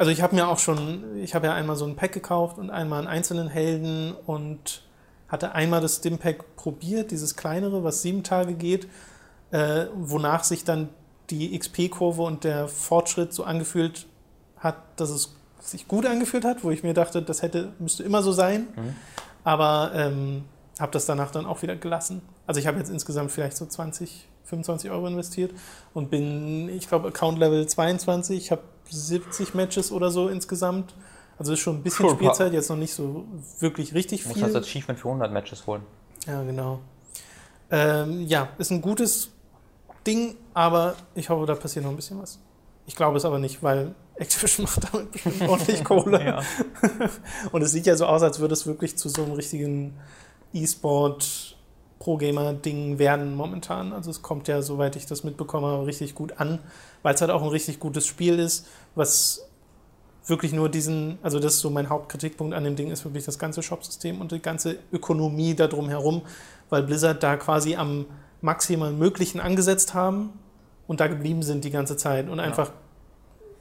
Also 0.00 0.12
ich 0.12 0.22
habe 0.22 0.34
mir 0.34 0.48
auch 0.48 0.58
schon, 0.58 1.18
ich 1.18 1.34
habe 1.34 1.48
ja 1.48 1.54
einmal 1.54 1.76
so 1.76 1.84
ein 1.84 1.94
Pack 1.94 2.12
gekauft 2.12 2.56
und 2.56 2.70
einmal 2.70 3.00
einen 3.00 3.06
einzelnen 3.06 3.48
Helden 3.48 4.14
und 4.24 4.80
hatte 5.28 5.54
einmal 5.54 5.82
das 5.82 5.96
Stimpack 5.96 6.56
probiert, 6.56 7.10
dieses 7.10 7.36
kleinere, 7.36 7.84
was 7.84 8.00
sieben 8.00 8.22
Tage 8.22 8.54
geht, 8.54 8.88
äh, 9.50 9.88
wonach 9.94 10.44
sich 10.44 10.64
dann 10.64 10.88
die 11.28 11.54
XP-Kurve 11.58 12.22
und 12.22 12.44
der 12.44 12.66
Fortschritt 12.66 13.34
so 13.34 13.44
angefühlt 13.44 14.06
hat, 14.56 14.76
dass 14.96 15.10
es 15.10 15.36
sich 15.60 15.86
gut 15.86 16.06
angefühlt 16.06 16.46
hat, 16.46 16.64
wo 16.64 16.70
ich 16.70 16.82
mir 16.82 16.94
dachte, 16.94 17.20
das 17.20 17.42
hätte, 17.42 17.74
müsste 17.78 18.02
immer 18.02 18.22
so 18.22 18.32
sein. 18.32 18.68
Mhm. 18.74 18.96
Aber 19.44 19.90
ähm, 19.94 20.44
habe 20.80 20.92
das 20.92 21.04
danach 21.04 21.30
dann 21.30 21.44
auch 21.44 21.60
wieder 21.60 21.76
gelassen. 21.76 22.22
Also 22.46 22.58
ich 22.58 22.66
habe 22.66 22.78
jetzt 22.78 22.88
insgesamt 22.88 23.32
vielleicht 23.32 23.58
so 23.58 23.66
20, 23.66 24.26
25 24.44 24.90
Euro 24.90 25.06
investiert 25.06 25.52
und 25.92 26.10
bin, 26.10 26.70
ich 26.70 26.88
glaube, 26.88 27.08
Account 27.08 27.38
Level 27.38 27.66
22. 27.66 28.38
Ich 28.38 28.50
habe 28.50 28.62
70 28.90 29.54
Matches 29.54 29.92
oder 29.92 30.10
so 30.10 30.28
insgesamt. 30.28 30.94
Also 31.38 31.54
ist 31.54 31.60
schon 31.60 31.76
ein 31.76 31.82
bisschen 31.82 32.04
Cool, 32.06 32.14
Spielzeit, 32.16 32.52
jetzt 32.52 32.68
noch 32.68 32.76
nicht 32.76 32.92
so 32.92 33.24
wirklich 33.60 33.94
richtig 33.94 34.22
Du 34.22 34.28
musst 34.28 34.40
viel. 34.42 34.52
das 34.52 34.64
Achievement 34.66 35.00
für 35.00 35.08
100 35.08 35.32
Matches 35.32 35.66
holen. 35.66 35.82
Ja, 36.26 36.42
genau. 36.42 36.80
Ähm, 37.70 38.22
ja, 38.26 38.48
ist 38.58 38.70
ein 38.70 38.82
gutes 38.82 39.30
Ding, 40.06 40.36
aber 40.54 40.96
ich 41.14 41.30
hoffe, 41.30 41.46
da 41.46 41.54
passiert 41.54 41.84
noch 41.84 41.92
ein 41.92 41.96
bisschen 41.96 42.20
was. 42.20 42.38
Ich 42.86 42.96
glaube 42.96 43.16
es 43.16 43.24
aber 43.24 43.38
nicht, 43.38 43.62
weil 43.62 43.94
Activision 44.16 44.64
macht 44.66 44.92
damit 44.92 45.12
bestimmt 45.12 45.48
ordentlich 45.48 45.84
Kohle. 45.84 46.42
Und 47.52 47.62
es 47.62 47.70
sieht 47.72 47.86
ja 47.86 47.96
so 47.96 48.06
aus, 48.06 48.22
als 48.22 48.40
würde 48.40 48.52
es 48.54 48.66
wirklich 48.66 48.98
zu 48.98 49.08
so 49.08 49.22
einem 49.22 49.32
richtigen 49.32 49.94
E-Sport 50.52 51.56
Pro-Gamer-Ding 52.00 52.98
werden 52.98 53.36
momentan. 53.36 53.92
Also 53.92 54.10
es 54.10 54.22
kommt 54.22 54.48
ja, 54.48 54.62
soweit 54.62 54.96
ich 54.96 55.06
das 55.06 55.22
mitbekomme, 55.22 55.86
richtig 55.86 56.14
gut 56.14 56.40
an, 56.40 56.58
weil 57.02 57.14
es 57.14 57.20
halt 57.20 57.30
auch 57.30 57.42
ein 57.42 57.48
richtig 57.48 57.78
gutes 57.78 58.06
Spiel 58.06 58.38
ist, 58.38 58.66
was 58.94 59.46
wirklich 60.26 60.52
nur 60.52 60.68
diesen, 60.68 61.18
also 61.22 61.38
das 61.38 61.54
ist 61.54 61.60
so 61.60 61.70
mein 61.70 61.90
Hauptkritikpunkt 61.90 62.54
an 62.54 62.64
dem 62.64 62.74
Ding, 62.74 62.90
ist 62.90 63.04
wirklich 63.04 63.24
das 63.24 63.38
ganze 63.38 63.62
Shop-System 63.62 64.20
und 64.20 64.32
die 64.32 64.40
ganze 64.40 64.78
Ökonomie 64.92 65.54
da 65.54 65.66
drum 65.66 65.88
herum, 65.88 66.22
weil 66.70 66.82
Blizzard 66.82 67.22
da 67.22 67.36
quasi 67.36 67.76
am 67.76 68.06
maximal 68.40 68.92
Möglichen 68.92 69.38
angesetzt 69.38 69.92
haben 69.92 70.30
und 70.86 71.00
da 71.00 71.06
geblieben 71.06 71.42
sind 71.42 71.64
die 71.64 71.70
ganze 71.70 71.96
Zeit 71.96 72.30
und 72.30 72.40
einfach 72.40 72.72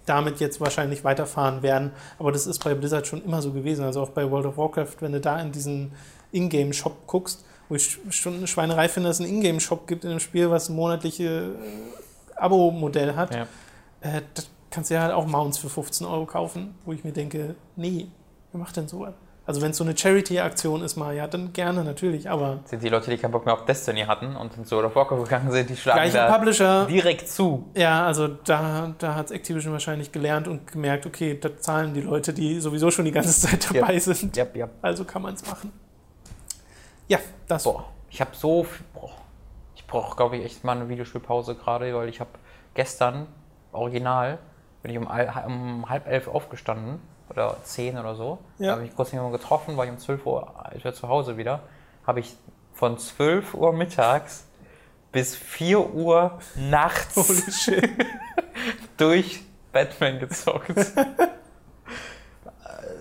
damit 0.06 0.40
jetzt 0.40 0.62
wahrscheinlich 0.62 1.04
weiterfahren 1.04 1.62
werden. 1.62 1.92
Aber 2.18 2.32
das 2.32 2.48
ist 2.48 2.64
bei 2.64 2.74
Blizzard 2.74 3.06
schon 3.06 3.24
immer 3.24 3.42
so 3.42 3.52
gewesen. 3.52 3.84
Also 3.84 4.02
auch 4.02 4.10
bei 4.10 4.30
World 4.32 4.46
of 4.46 4.58
Warcraft, 4.58 4.96
wenn 5.02 5.12
du 5.12 5.20
da 5.20 5.40
in 5.40 5.52
diesen 5.52 5.92
Ingame-Shop 6.32 7.06
guckst, 7.06 7.44
wo 7.70 7.76
ich 7.76 8.00
eine 8.26 8.48
Schweinerei 8.48 8.90
finde, 8.90 9.10
dass 9.10 9.20
es 9.20 9.26
einen 9.26 9.36
Ingame-Shop 9.36 9.88
gibt 9.88 10.04
in 10.04 10.10
einem 10.10 10.20
Spiel, 10.20 10.50
was 10.50 10.70
ein 10.70 10.76
monatliche 10.76 11.54
äh, 11.54 12.36
Abo-Modell 12.36 13.16
hat. 13.16 13.34
Ja. 13.34 13.48
Äh, 14.02 14.22
das 14.34 14.50
kannst 14.72 14.90
du 14.90 14.96
ja 14.96 15.04
halt 15.04 15.14
auch 15.14 15.26
Mounts 15.28 15.58
für 15.60 15.70
15 15.70 16.06
Euro 16.06 16.26
kaufen, 16.26 16.76
wo 16.86 16.94
ich 16.94 17.04
mir 17.04 17.12
denke, 17.12 17.56
nee, 17.76 18.08
wer 18.52 18.60
macht 18.60 18.76
denn 18.76 18.88
sowas? 18.88 19.14
Also 19.46 19.64
wenn 19.64 19.72
es 19.72 19.78
so 19.78 19.84
eine 19.84 19.98
Charity-Aktion 19.98 20.84
ist 20.84 20.96
mal, 20.96 21.16
ja, 21.16 21.26
dann 21.26 21.54
gerne 21.54 21.84
natürlich, 21.84 22.30
aber 22.30 22.60
Sind 22.66 22.84
die 22.84 22.90
Leute, 22.90 23.10
die 23.10 23.18
keinen 23.18 23.32
Bock 23.32 23.46
mehr 23.46 23.56
auf 23.56 23.66
Destiny 23.66 24.02
hatten 24.02 24.36
und 24.36 24.56
ins 24.56 24.72
World 24.72 24.86
of 24.86 24.96
Warcraft 24.96 25.24
gegangen 25.24 25.52
sind, 25.52 25.72
die 25.72 25.76
schlagen 25.76 26.14
da 26.14 26.32
Publisher, 26.32 26.86
direkt 26.86 27.28
zu. 27.28 27.66
Ja, 27.76 28.06
also 28.06 28.28
da, 28.28 28.94
da 29.00 29.16
hat 29.16 29.32
Activision 29.32 29.74
wahrscheinlich 29.74 30.12
gelernt 30.12 30.48
und 30.48 30.72
gemerkt, 30.72 31.08
okay, 31.08 31.36
da 31.40 31.58
zahlen 31.58 31.96
die 31.96 32.02
Leute, 32.02 32.32
die 32.32 32.60
sowieso 32.60 32.92
schon 32.92 33.06
die 33.06 33.12
ganze 33.12 33.32
Zeit 33.48 33.74
dabei 33.74 33.98
sind. 33.98 34.38
Ja, 34.38 34.46
ja. 34.54 34.70
Also 34.84 35.04
kann 35.04 35.24
man 35.24 35.34
es 35.34 35.44
machen. 35.44 35.72
Ja, 37.10 37.18
das. 37.48 37.64
Boah, 37.64 37.86
ich 38.10 38.22
habe 38.22 38.32
so 38.34 38.64
viel. 38.64 38.86
Boah. 38.94 39.12
Ich 39.76 39.86
brauche, 39.86 40.16
glaube 40.16 40.38
ich, 40.38 40.46
echt 40.46 40.64
mal 40.64 40.78
eine 40.78 40.88
Videospielpause 40.88 41.56
gerade, 41.56 41.94
weil 41.96 42.08
ich 42.08 42.20
habe 42.20 42.30
gestern, 42.76 43.28
original, 43.72 44.38
bin 44.84 44.92
ich 44.92 44.98
um, 44.98 45.08
um 45.08 45.90
halb 45.90 46.08
elf 46.08 46.28
aufgestanden 46.28 47.02
oder 47.30 47.58
zehn 47.64 47.98
oder 47.98 48.16
so. 48.16 48.38
Ja. 48.60 48.68
Da 48.68 48.72
habe 48.74 48.86
ich 48.86 48.96
kurz 48.96 49.12
jemanden 49.12 49.34
getroffen, 49.34 49.76
war 49.76 49.86
ich 49.86 49.92
um 49.92 49.98
12 49.98 50.26
Uhr 50.26 50.54
ich 50.76 50.86
war 50.86 50.94
zu 50.94 51.08
Hause 51.08 51.38
wieder. 51.38 51.62
Habe 52.06 52.20
ich 52.20 52.36
von 52.74 52.98
12 52.98 53.56
Uhr 53.56 53.74
mittags 53.74 54.46
bis 55.12 55.36
4 55.36 55.94
Uhr 55.94 56.40
nachts 56.56 57.70
durch 58.98 59.42
Batman 59.72 60.20
gezockt. 60.20 60.70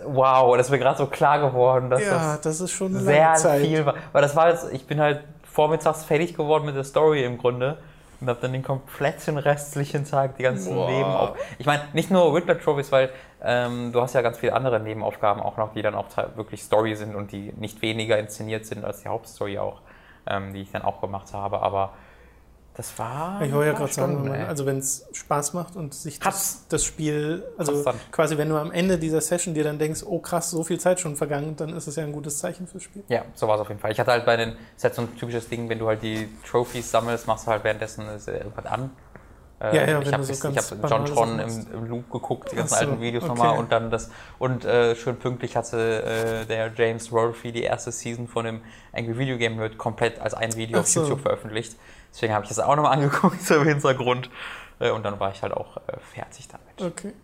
wow, 0.05 0.57
das 0.57 0.66
ist 0.66 0.70
mir 0.70 0.79
gerade 0.79 0.99
so 0.99 1.07
klar 1.07 1.39
geworden, 1.41 1.91
dass 1.91 2.01
das 2.03 2.11
Ja, 2.11 2.39
das 2.43 2.61
ist 2.61 2.73
schon 2.73 2.95
sehr 2.95 3.35
Zeit. 3.35 3.62
viel 3.62 3.85
war. 3.87 3.95
Weil 4.12 4.23
das 4.23 4.37
war 4.37 4.49
jetzt, 4.51 4.73
ich 4.73 4.87
bin 4.87 5.01
halt 5.01 5.20
vormittags 5.51 6.05
fertig 6.05 6.35
geworden 6.37 6.66
mit 6.66 6.77
der 6.77 6.85
Story 6.85 7.25
im 7.25 7.39
Grunde 7.39 7.79
und 8.20 8.29
habe 8.29 8.39
dann 8.41 8.53
den 8.53 8.62
kompletten 8.62 9.39
restlichen 9.39 10.05
Tag, 10.05 10.37
die 10.37 10.43
ganzen 10.43 10.75
Boah. 10.75 10.91
Nebenauf. 10.91 11.31
Ich 11.59 11.66
meine, 11.66 11.83
nicht 11.93 12.11
nur 12.11 12.35
Riddler 12.35 12.61
Trophies, 12.61 12.91
weil 12.91 13.11
ähm, 13.43 13.93
du 13.93 14.01
hast 14.01 14.15
ja 14.15 14.23
ganz 14.23 14.39
viele 14.39 14.55
andere 14.55 14.81
Nebenaufgaben 14.81 15.41
auch 15.43 15.57
noch, 15.57 15.73
die 15.73 15.83
dann 15.83 15.95
auch 15.95 16.07
wirklich 16.35 16.62
Story 16.62 16.95
sind 16.97 17.15
und 17.15 17.31
die 17.33 17.53
nicht 17.57 17.81
weniger 17.83 18.19
inszeniert 18.19 18.66
sind 18.66 18.85
als 18.85 19.03
die 19.03 19.09
Hauptstory 19.09 19.59
auch, 19.59 19.81
ähm, 20.27 20.53
die 20.53 20.62
ich 20.62 20.73
dann 20.73 20.83
auch 20.83 21.01
gemacht 21.01 21.33
habe. 21.33 21.61
Aber 21.62 21.93
das 22.79 22.97
war. 22.97 23.43
Ich 23.43 23.53
wollte 23.53 23.73
ja 23.73 23.77
gerade 23.77 23.93
sagen, 23.93 24.23
wenn 24.23 24.31
man, 24.31 24.41
also 24.43 24.65
wenn 24.65 24.79
es 24.79 25.05
Spaß 25.13 25.53
macht 25.53 25.75
und 25.75 25.95
sich 25.95 26.21
das, 26.21 26.65
das 26.69 26.85
Spiel, 26.85 27.43
also 27.57 27.85
quasi 28.13 28.39
wenn 28.39 28.49
du 28.49 28.57
am 28.57 28.71
Ende 28.71 28.99
dieser 28.99 29.21
Session 29.21 29.53
dir 29.53 29.65
dann 29.65 29.81
denkst, 29.81 30.05
oh 30.07 30.21
krass, 30.21 30.53
so 30.53 30.63
viel 30.63 30.79
Zeit 30.79 31.01
schon 31.01 31.17
vergangen, 31.17 31.57
dann 31.57 31.71
ist 31.71 31.89
es 31.89 31.97
ja 31.97 32.05
ein 32.05 32.13
gutes 32.13 32.39
Zeichen 32.39 32.69
fürs 32.69 32.85
Spiel. 32.85 33.03
Ja, 33.09 33.25
so 33.35 33.49
war 33.49 33.57
es 33.57 33.63
auf 33.63 33.69
jeden 33.69 33.81
Fall. 33.81 33.91
Ich 33.91 33.99
hatte 33.99 34.13
halt 34.13 34.25
bei 34.25 34.37
den, 34.37 34.57
halt 34.81 34.95
so 34.95 35.03
ein 35.03 35.17
typisches 35.17 35.49
Ding, 35.49 35.69
wenn 35.69 35.81
du 35.81 35.89
halt 35.89 36.05
die 36.05 36.29
Trophies 36.49 36.89
sammelst, 36.89 37.27
machst 37.27 37.49
du 37.49 37.51
halt 37.51 37.65
währenddessen 37.65 38.07
äh, 38.07 38.31
irgendwas 38.31 38.67
an. 38.67 38.91
Äh, 39.61 39.77
Ja, 39.77 39.85
ja, 39.85 39.99
ich 39.99 40.07
wenn 40.07 40.13
habe 40.15 40.23
so 40.23 40.49
ich 40.49 40.57
hab 40.57 40.89
John 40.89 41.05
Tron 41.05 41.39
im, 41.41 41.67
im 41.73 41.85
Loop 41.87 42.09
geguckt, 42.13 42.53
die 42.53 42.57
ganzen 42.57 42.75
so, 42.75 42.81
alten 42.81 43.01
Videos 43.01 43.25
okay. 43.25 43.33
nochmal 43.33 43.59
und 43.59 43.73
dann 43.73 43.91
das 43.91 44.09
und 44.39 44.65
äh, 44.65 44.95
schön 44.95 45.17
pünktlich 45.17 45.57
hatte 45.57 46.05
äh, 46.05 46.47
der 46.47 46.71
James 46.77 47.11
Rolfe 47.11 47.51
die 47.51 47.65
erste 47.65 47.91
Season 47.91 48.29
von 48.29 48.45
dem 48.45 48.61
Angry 48.93 49.19
Video 49.19 49.37
Game 49.37 49.57
Nerd 49.57 49.79
komplett 49.79 50.21
als 50.21 50.35
ein 50.35 50.55
Video 50.55 50.79
Ach 50.79 50.83
auf 50.83 50.87
so. 50.87 51.01
YouTube 51.01 51.23
veröffentlicht. 51.23 51.75
Deswegen 52.13 52.33
habe 52.33 52.45
ich 52.45 52.49
das 52.49 52.59
auch 52.59 52.77
nochmal 52.77 52.93
angeguckt 52.93 53.41
so 53.47 53.57
im 53.57 53.65
Hintergrund 53.65 54.31
äh, 54.81 54.91
und 54.91 55.05
dann 55.05 55.19
war 55.21 55.33
ich 55.33 55.43
halt 55.43 55.53
auch 55.53 55.77
äh, 55.77 55.99
fertig 56.01 56.49
damit. 56.49 56.93
Okay. 56.93 57.15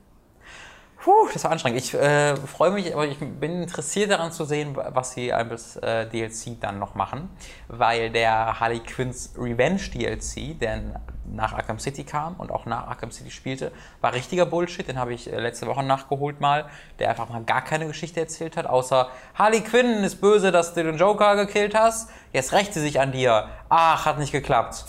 Puh, 1.04 1.28
das 1.34 1.44
war 1.44 1.50
anstrengend. 1.50 1.80
Ich 1.80 1.92
äh, 1.92 2.34
freue 2.34 2.70
mich, 2.70 2.94
aber 2.94 3.06
ich 3.06 3.18
bin 3.18 3.62
interessiert 3.62 4.10
daran 4.10 4.32
zu 4.32 4.46
sehen, 4.46 4.74
was 4.74 5.12
sie 5.12 5.34
als 5.34 5.76
äh, 5.76 6.08
DLC 6.08 6.58
dann 6.58 6.78
noch 6.78 6.94
machen, 6.94 7.28
weil 7.68 8.10
der 8.10 8.58
Harley 8.58 8.80
Quinns 8.80 9.34
Revenge 9.36 9.82
DLC, 9.92 10.58
der 10.58 11.02
nach 11.32 11.52
Arkham 11.52 11.78
City 11.78 12.04
kam 12.04 12.34
und 12.36 12.50
auch 12.50 12.66
nach 12.66 12.88
Arkham 12.88 13.10
City 13.10 13.30
spielte, 13.30 13.72
war 14.00 14.12
richtiger 14.12 14.46
Bullshit. 14.46 14.86
Den 14.86 14.98
habe 14.98 15.14
ich 15.14 15.32
äh, 15.32 15.40
letzte 15.40 15.66
Woche 15.66 15.82
nachgeholt 15.82 16.40
mal, 16.40 16.66
der 16.98 17.10
einfach 17.10 17.28
mal 17.28 17.42
gar 17.42 17.62
keine 17.62 17.86
Geschichte 17.86 18.20
erzählt 18.20 18.56
hat, 18.56 18.66
außer 18.66 19.08
Harley 19.34 19.60
Quinn 19.60 20.04
ist 20.04 20.20
böse, 20.20 20.52
dass 20.52 20.74
du 20.74 20.82
den 20.82 20.96
Joker 20.96 21.36
gekillt 21.36 21.74
hast. 21.74 22.10
Jetzt 22.32 22.52
rächt 22.52 22.74
sie 22.74 22.80
sich 22.80 23.00
an 23.00 23.12
dir. 23.12 23.48
Ach, 23.68 24.06
hat 24.06 24.18
nicht 24.18 24.32
geklappt. 24.32 24.84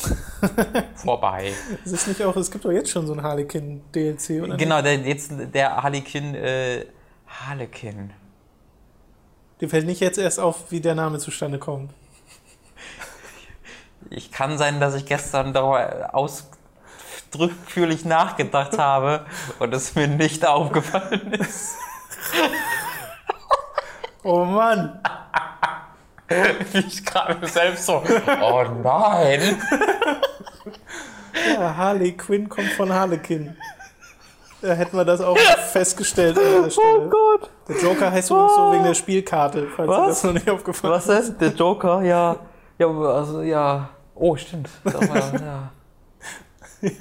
Vorbei. 0.95 1.53
Es 1.83 1.91
ist 1.91 2.07
nicht 2.07 2.23
auch, 2.23 2.35
es 2.35 2.51
gibt 2.51 2.65
doch 2.65 2.71
jetzt 2.71 2.89
schon 2.89 3.07
so 3.07 3.13
ein 3.13 3.21
Harlequin 3.21 3.81
DLC, 3.93 4.43
oder? 4.43 4.57
Genau, 4.57 4.81
der, 4.81 4.95
jetzt 4.95 5.31
der 5.53 5.81
Harlequin, 5.81 6.35
äh, 6.35 6.85
Harlequin. 7.27 8.11
Dir 9.61 9.69
fällt 9.69 9.85
nicht 9.85 10.01
jetzt 10.01 10.17
erst 10.17 10.39
auf, 10.39 10.71
wie 10.71 10.81
der 10.81 10.95
Name 10.95 11.17
zustande 11.19 11.59
kommt. 11.59 11.91
Ich 14.09 14.31
kann 14.31 14.57
sein, 14.57 14.79
dass 14.79 14.95
ich 14.95 15.05
gestern 15.05 15.53
darüber 15.53 16.09
ausdrücklich 16.13 18.05
nachgedacht 18.05 18.77
habe 18.77 19.25
und 19.59 19.73
es 19.73 19.95
mir 19.95 20.07
nicht 20.07 20.45
aufgefallen 20.45 21.33
ist. 21.33 21.75
Oh 24.27 24.43
Mann! 24.43 24.99
Wie 26.27 26.79
ich 26.79 27.05
gerade 27.05 27.45
selbst 27.45 27.85
so, 27.85 28.01
oh 28.41 28.63
nein. 28.83 29.61
Ja, 31.53 31.77
Harley 31.77 32.13
Quinn 32.13 32.49
kommt 32.49 32.69
von 32.69 32.91
Harlequin. 32.91 33.55
Da 34.61 34.73
hätten 34.73 34.97
wir 34.97 35.05
das 35.05 35.21
auch 35.21 35.37
festgestellt 35.37 36.39
an 36.39 36.43
dieser 36.43 36.71
Stelle. 36.71 37.09
Gott. 37.09 37.51
Der 37.67 37.77
Joker 37.77 38.11
heißt 38.11 38.31
übrigens 38.31 38.55
so 38.55 38.71
wegen 38.71 38.83
der 38.83 38.93
Spielkarte, 38.95 39.67
falls 39.75 39.89
dir 39.89 39.97
Was? 39.97 40.07
das 40.07 40.23
noch 40.23 40.33
nicht 40.33 40.49
aufgefallen 40.49 40.93
Was 40.93 41.05
denn? 41.05 41.37
Der 41.37 41.49
Joker? 41.49 42.01
Ja. 42.01 42.37
Ja, 42.79 42.87
also 42.87 43.43
ja. 43.43 43.89
Oh, 44.15 44.35
stimmt. 44.35 44.69
Ja. 45.33 45.71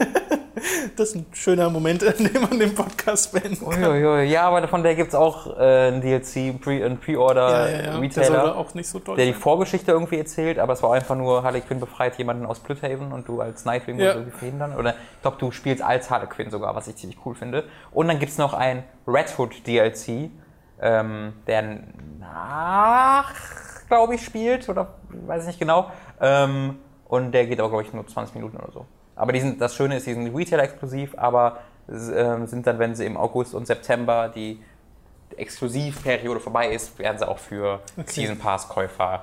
Das 0.96 1.08
ist 1.10 1.16
ein 1.16 1.26
schöner 1.32 1.68
Moment, 1.68 2.02
in 2.18 2.32
dem 2.32 2.42
man 2.42 2.58
den 2.58 2.74
Podcast 2.74 3.32
beenden 3.32 3.68
kann. 3.68 3.84
Uiuiui. 3.84 4.24
Ja, 4.30 4.42
aber 4.48 4.66
von 4.68 4.82
der 4.82 4.94
gibt 4.94 5.08
es 5.08 5.14
auch 5.14 5.58
äh, 5.58 5.88
ein 5.88 6.00
DLC, 6.00 6.58
Pre- 6.60 6.84
ein 6.86 6.98
Pre-Order 6.98 7.68
Ja, 7.70 7.76
ja, 7.76 7.84
ja. 7.92 7.98
Retailer, 7.98 8.56
auch 8.56 8.72
nicht 8.74 8.88
so 8.88 9.00
toll 9.00 9.16
der 9.16 9.26
die. 9.26 9.32
Vorgeschichte 9.34 9.90
irgendwie 9.90 10.18
erzählt, 10.18 10.58
aber 10.58 10.72
es 10.72 10.82
war 10.82 10.94
einfach 10.94 11.16
nur, 11.16 11.42
Harley 11.42 11.60
Quinn 11.60 11.80
befreit 11.80 12.16
jemanden 12.16 12.46
aus 12.46 12.60
Blüdhaven 12.60 13.12
und 13.12 13.26
du 13.28 13.40
als 13.40 13.64
Nightwing 13.64 13.96
musst 13.96 14.06
irgendwie 14.14 14.30
verhindern. 14.38 14.74
Oder 14.76 14.90
ich 15.16 15.22
glaube, 15.22 15.36
du 15.38 15.50
spielst 15.50 15.82
als 15.82 16.08
Harley 16.10 16.28
Quinn 16.28 16.50
sogar, 16.50 16.74
was 16.76 16.86
ich 16.88 16.96
ziemlich 16.96 17.18
cool 17.26 17.34
finde. 17.34 17.64
Und 17.90 18.08
dann 18.08 18.18
gibt 18.20 18.30
es 18.32 18.38
noch 18.38 18.54
ein 18.54 18.84
Red 19.06 19.36
Hood 19.36 19.66
DLC, 19.66 20.30
ähm, 20.80 21.32
der 21.46 21.80
nach, 22.20 23.32
glaube 23.88 24.14
ich, 24.14 24.24
spielt, 24.24 24.68
oder 24.68 24.94
weiß 25.10 25.42
ich 25.42 25.48
nicht 25.48 25.58
genau. 25.60 25.90
Ähm, 26.20 26.78
und 27.08 27.32
der 27.32 27.46
geht 27.46 27.60
aber, 27.60 27.68
glaube 27.68 27.84
ich, 27.84 27.92
nur 27.92 28.06
20 28.06 28.34
Minuten 28.34 28.56
oder 28.56 28.72
so. 28.72 28.86
Aber 29.16 29.32
die 29.32 29.40
sind, 29.40 29.60
das 29.60 29.74
Schöne 29.74 29.96
ist, 29.96 30.06
die 30.06 30.14
sind 30.14 30.34
Retail-exklusiv, 30.34 31.14
aber 31.16 31.60
ähm, 31.88 32.46
sind 32.46 32.66
dann, 32.66 32.78
wenn 32.78 32.94
sie 32.94 33.06
im 33.06 33.16
August 33.16 33.54
und 33.54 33.66
September 33.66 34.28
die 34.28 34.60
Exklusivperiode 35.36 36.40
vorbei 36.40 36.70
ist, 36.70 36.98
werden 36.98 37.18
sie 37.18 37.26
auch 37.26 37.38
für 37.38 37.80
Season 38.06 38.38
Pass-Käufer 38.38 39.22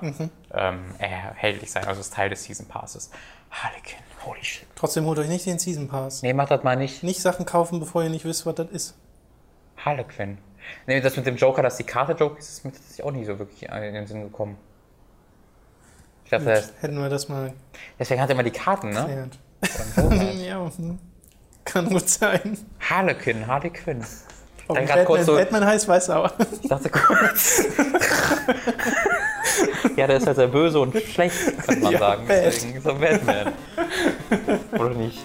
ähm, 0.52 0.80
erhältlich 0.98 1.70
sein. 1.70 1.86
Also 1.86 2.00
ist 2.00 2.12
Teil 2.12 2.30
des 2.30 2.44
Season 2.44 2.66
Passes. 2.66 3.10
Harlequin, 3.50 3.98
holy 4.24 4.42
shit. 4.44 4.66
Trotzdem 4.74 5.06
holt 5.06 5.18
euch 5.18 5.28
nicht 5.28 5.46
den 5.46 5.58
Season 5.58 5.88
Pass. 5.88 6.22
Nee, 6.22 6.32
macht 6.32 6.50
das 6.50 6.62
mal 6.62 6.76
nicht. 6.76 7.02
Nicht 7.02 7.20
Sachen 7.20 7.46
kaufen, 7.46 7.80
bevor 7.80 8.02
ihr 8.02 8.10
nicht 8.10 8.24
wisst, 8.24 8.46
was 8.46 8.54
das 8.54 8.70
ist. 8.70 8.94
Harlequin. 9.76 10.38
Nee, 10.86 11.00
das 11.00 11.16
mit 11.16 11.26
dem 11.26 11.36
Joker, 11.36 11.62
dass 11.62 11.76
die 11.76 11.84
Karte 11.84 12.12
Joke 12.12 12.38
ist, 12.38 12.48
ist 12.48 12.64
mir 12.64 12.72
tatsächlich 12.72 13.04
auch 13.04 13.10
nicht 13.10 13.26
so 13.26 13.38
wirklich 13.38 13.64
in 13.64 13.94
den 13.94 14.06
Sinn 14.06 14.22
gekommen. 14.22 14.56
Ich 16.32 16.38
dachte, 16.38 16.60
das- 16.60 16.72
Hätten 16.80 16.98
wir 16.98 17.08
das 17.10 17.28
mal 17.28 17.52
deswegen 17.98 18.20
hat 18.22 18.30
er 18.30 18.32
immer 18.32 18.42
die 18.42 18.50
Karten, 18.50 18.90
ne? 18.90 19.28
ja, 20.48 20.70
hm. 20.76 20.98
kann 21.64 21.88
gut 21.88 22.08
sein. 22.08 22.56
Harlequin, 22.80 23.46
Harlequin. 23.46 24.02
Grad 24.66 25.04
kurz 25.04 25.20
Batman, 25.20 25.24
so- 25.26 25.34
Batman 25.34 25.66
heißt, 25.66 25.88
weiß 25.88 26.10
aber. 26.10 26.32
Ich 26.62 26.68
dachte 26.68 26.88
kurz. 26.88 27.64
ja, 29.96 30.06
der 30.06 30.16
ist 30.16 30.26
halt 30.26 30.36
sehr 30.36 30.48
böse 30.48 30.80
und 30.80 30.96
schlecht, 31.02 31.36
kann 31.66 31.80
man 31.80 31.98
sagen. 31.98 32.26
bad. 32.26 32.44
Deswegen 32.46 32.76
ist 32.76 32.86
er 32.86 32.94
Batman. 32.94 33.52
Oder 34.72 34.94
nicht? 34.94 35.22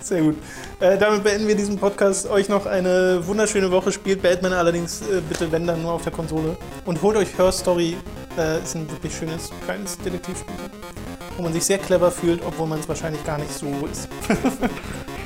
Sehr 0.00 0.22
gut. 0.22 0.36
Äh, 0.80 0.96
damit 0.96 1.24
beenden 1.24 1.48
wir 1.48 1.56
diesen 1.56 1.76
Podcast. 1.76 2.30
Euch 2.30 2.48
noch 2.48 2.64
eine 2.66 3.26
wunderschöne 3.26 3.70
Woche. 3.70 3.90
Spielt 3.90 4.22
Batman 4.22 4.52
allerdings 4.52 5.00
äh, 5.02 5.20
bitte, 5.28 5.50
wenn 5.50 5.66
dann, 5.66 5.82
nur 5.82 5.92
auf 5.92 6.02
der 6.04 6.12
Konsole. 6.12 6.56
Und 6.84 7.02
holt 7.02 7.16
euch 7.16 7.36
Her 7.36 7.50
Story. 7.50 7.96
Äh, 8.38 8.58
ist 8.62 8.76
ein 8.76 8.88
wirklich 8.90 9.16
schönes, 9.16 9.50
kleines 9.64 9.98
Detektivspiel. 9.98 10.54
Wo 11.36 11.42
man 11.42 11.52
sich 11.52 11.64
sehr 11.64 11.78
clever 11.78 12.10
fühlt, 12.12 12.40
obwohl 12.46 12.68
man 12.68 12.78
es 12.78 12.88
wahrscheinlich 12.88 13.24
gar 13.24 13.38
nicht 13.38 13.52
so 13.52 13.66
ist. 13.90 14.08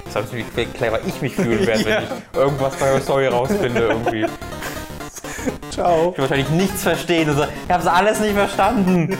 Das 0.07 0.17
heißt, 0.25 0.33
wie 0.35 0.43
clever 0.67 1.01
ich 1.07 1.21
mich 1.21 1.35
fühlen 1.35 1.67
werde, 1.67 1.83
Ja. 1.89 1.97
wenn 1.97 2.05
ich 2.05 2.39
irgendwas 2.39 2.77
bei 2.77 2.91
der 2.91 3.01
Story 3.03 3.27
rausfinde 3.27 3.81
irgendwie. 3.89 4.25
Ich 4.25 5.71
Ciao. 5.75 6.13
will 6.13 6.19
wahrscheinlich 6.23 6.49
nichts 6.51 6.83
verstehen. 6.83 7.29
und 7.31 7.37
so, 7.37 7.45
Ich 7.45 7.73
hab's 7.73 7.87
alles 7.87 8.21
nicht 8.21 8.35
verstanden. 8.35 9.17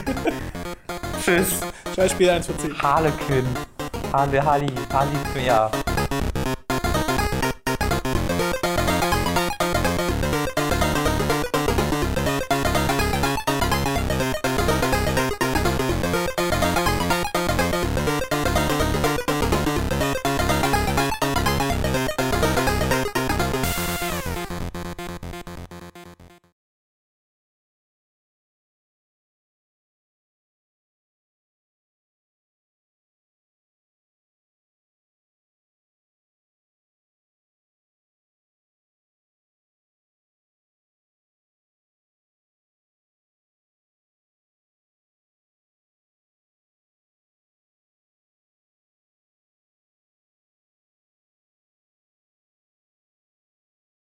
Tschüss. 1.23 1.47
Scheiß 1.95 2.11
Spiel 2.11 2.29
1 2.29 2.45
von 2.47 2.57
10. 2.59 2.81
Harlequin. 2.81 3.45
Harley, 4.11 4.39
Harley, 4.39 4.67
Harley, 4.91 5.45
ja. 5.45 5.71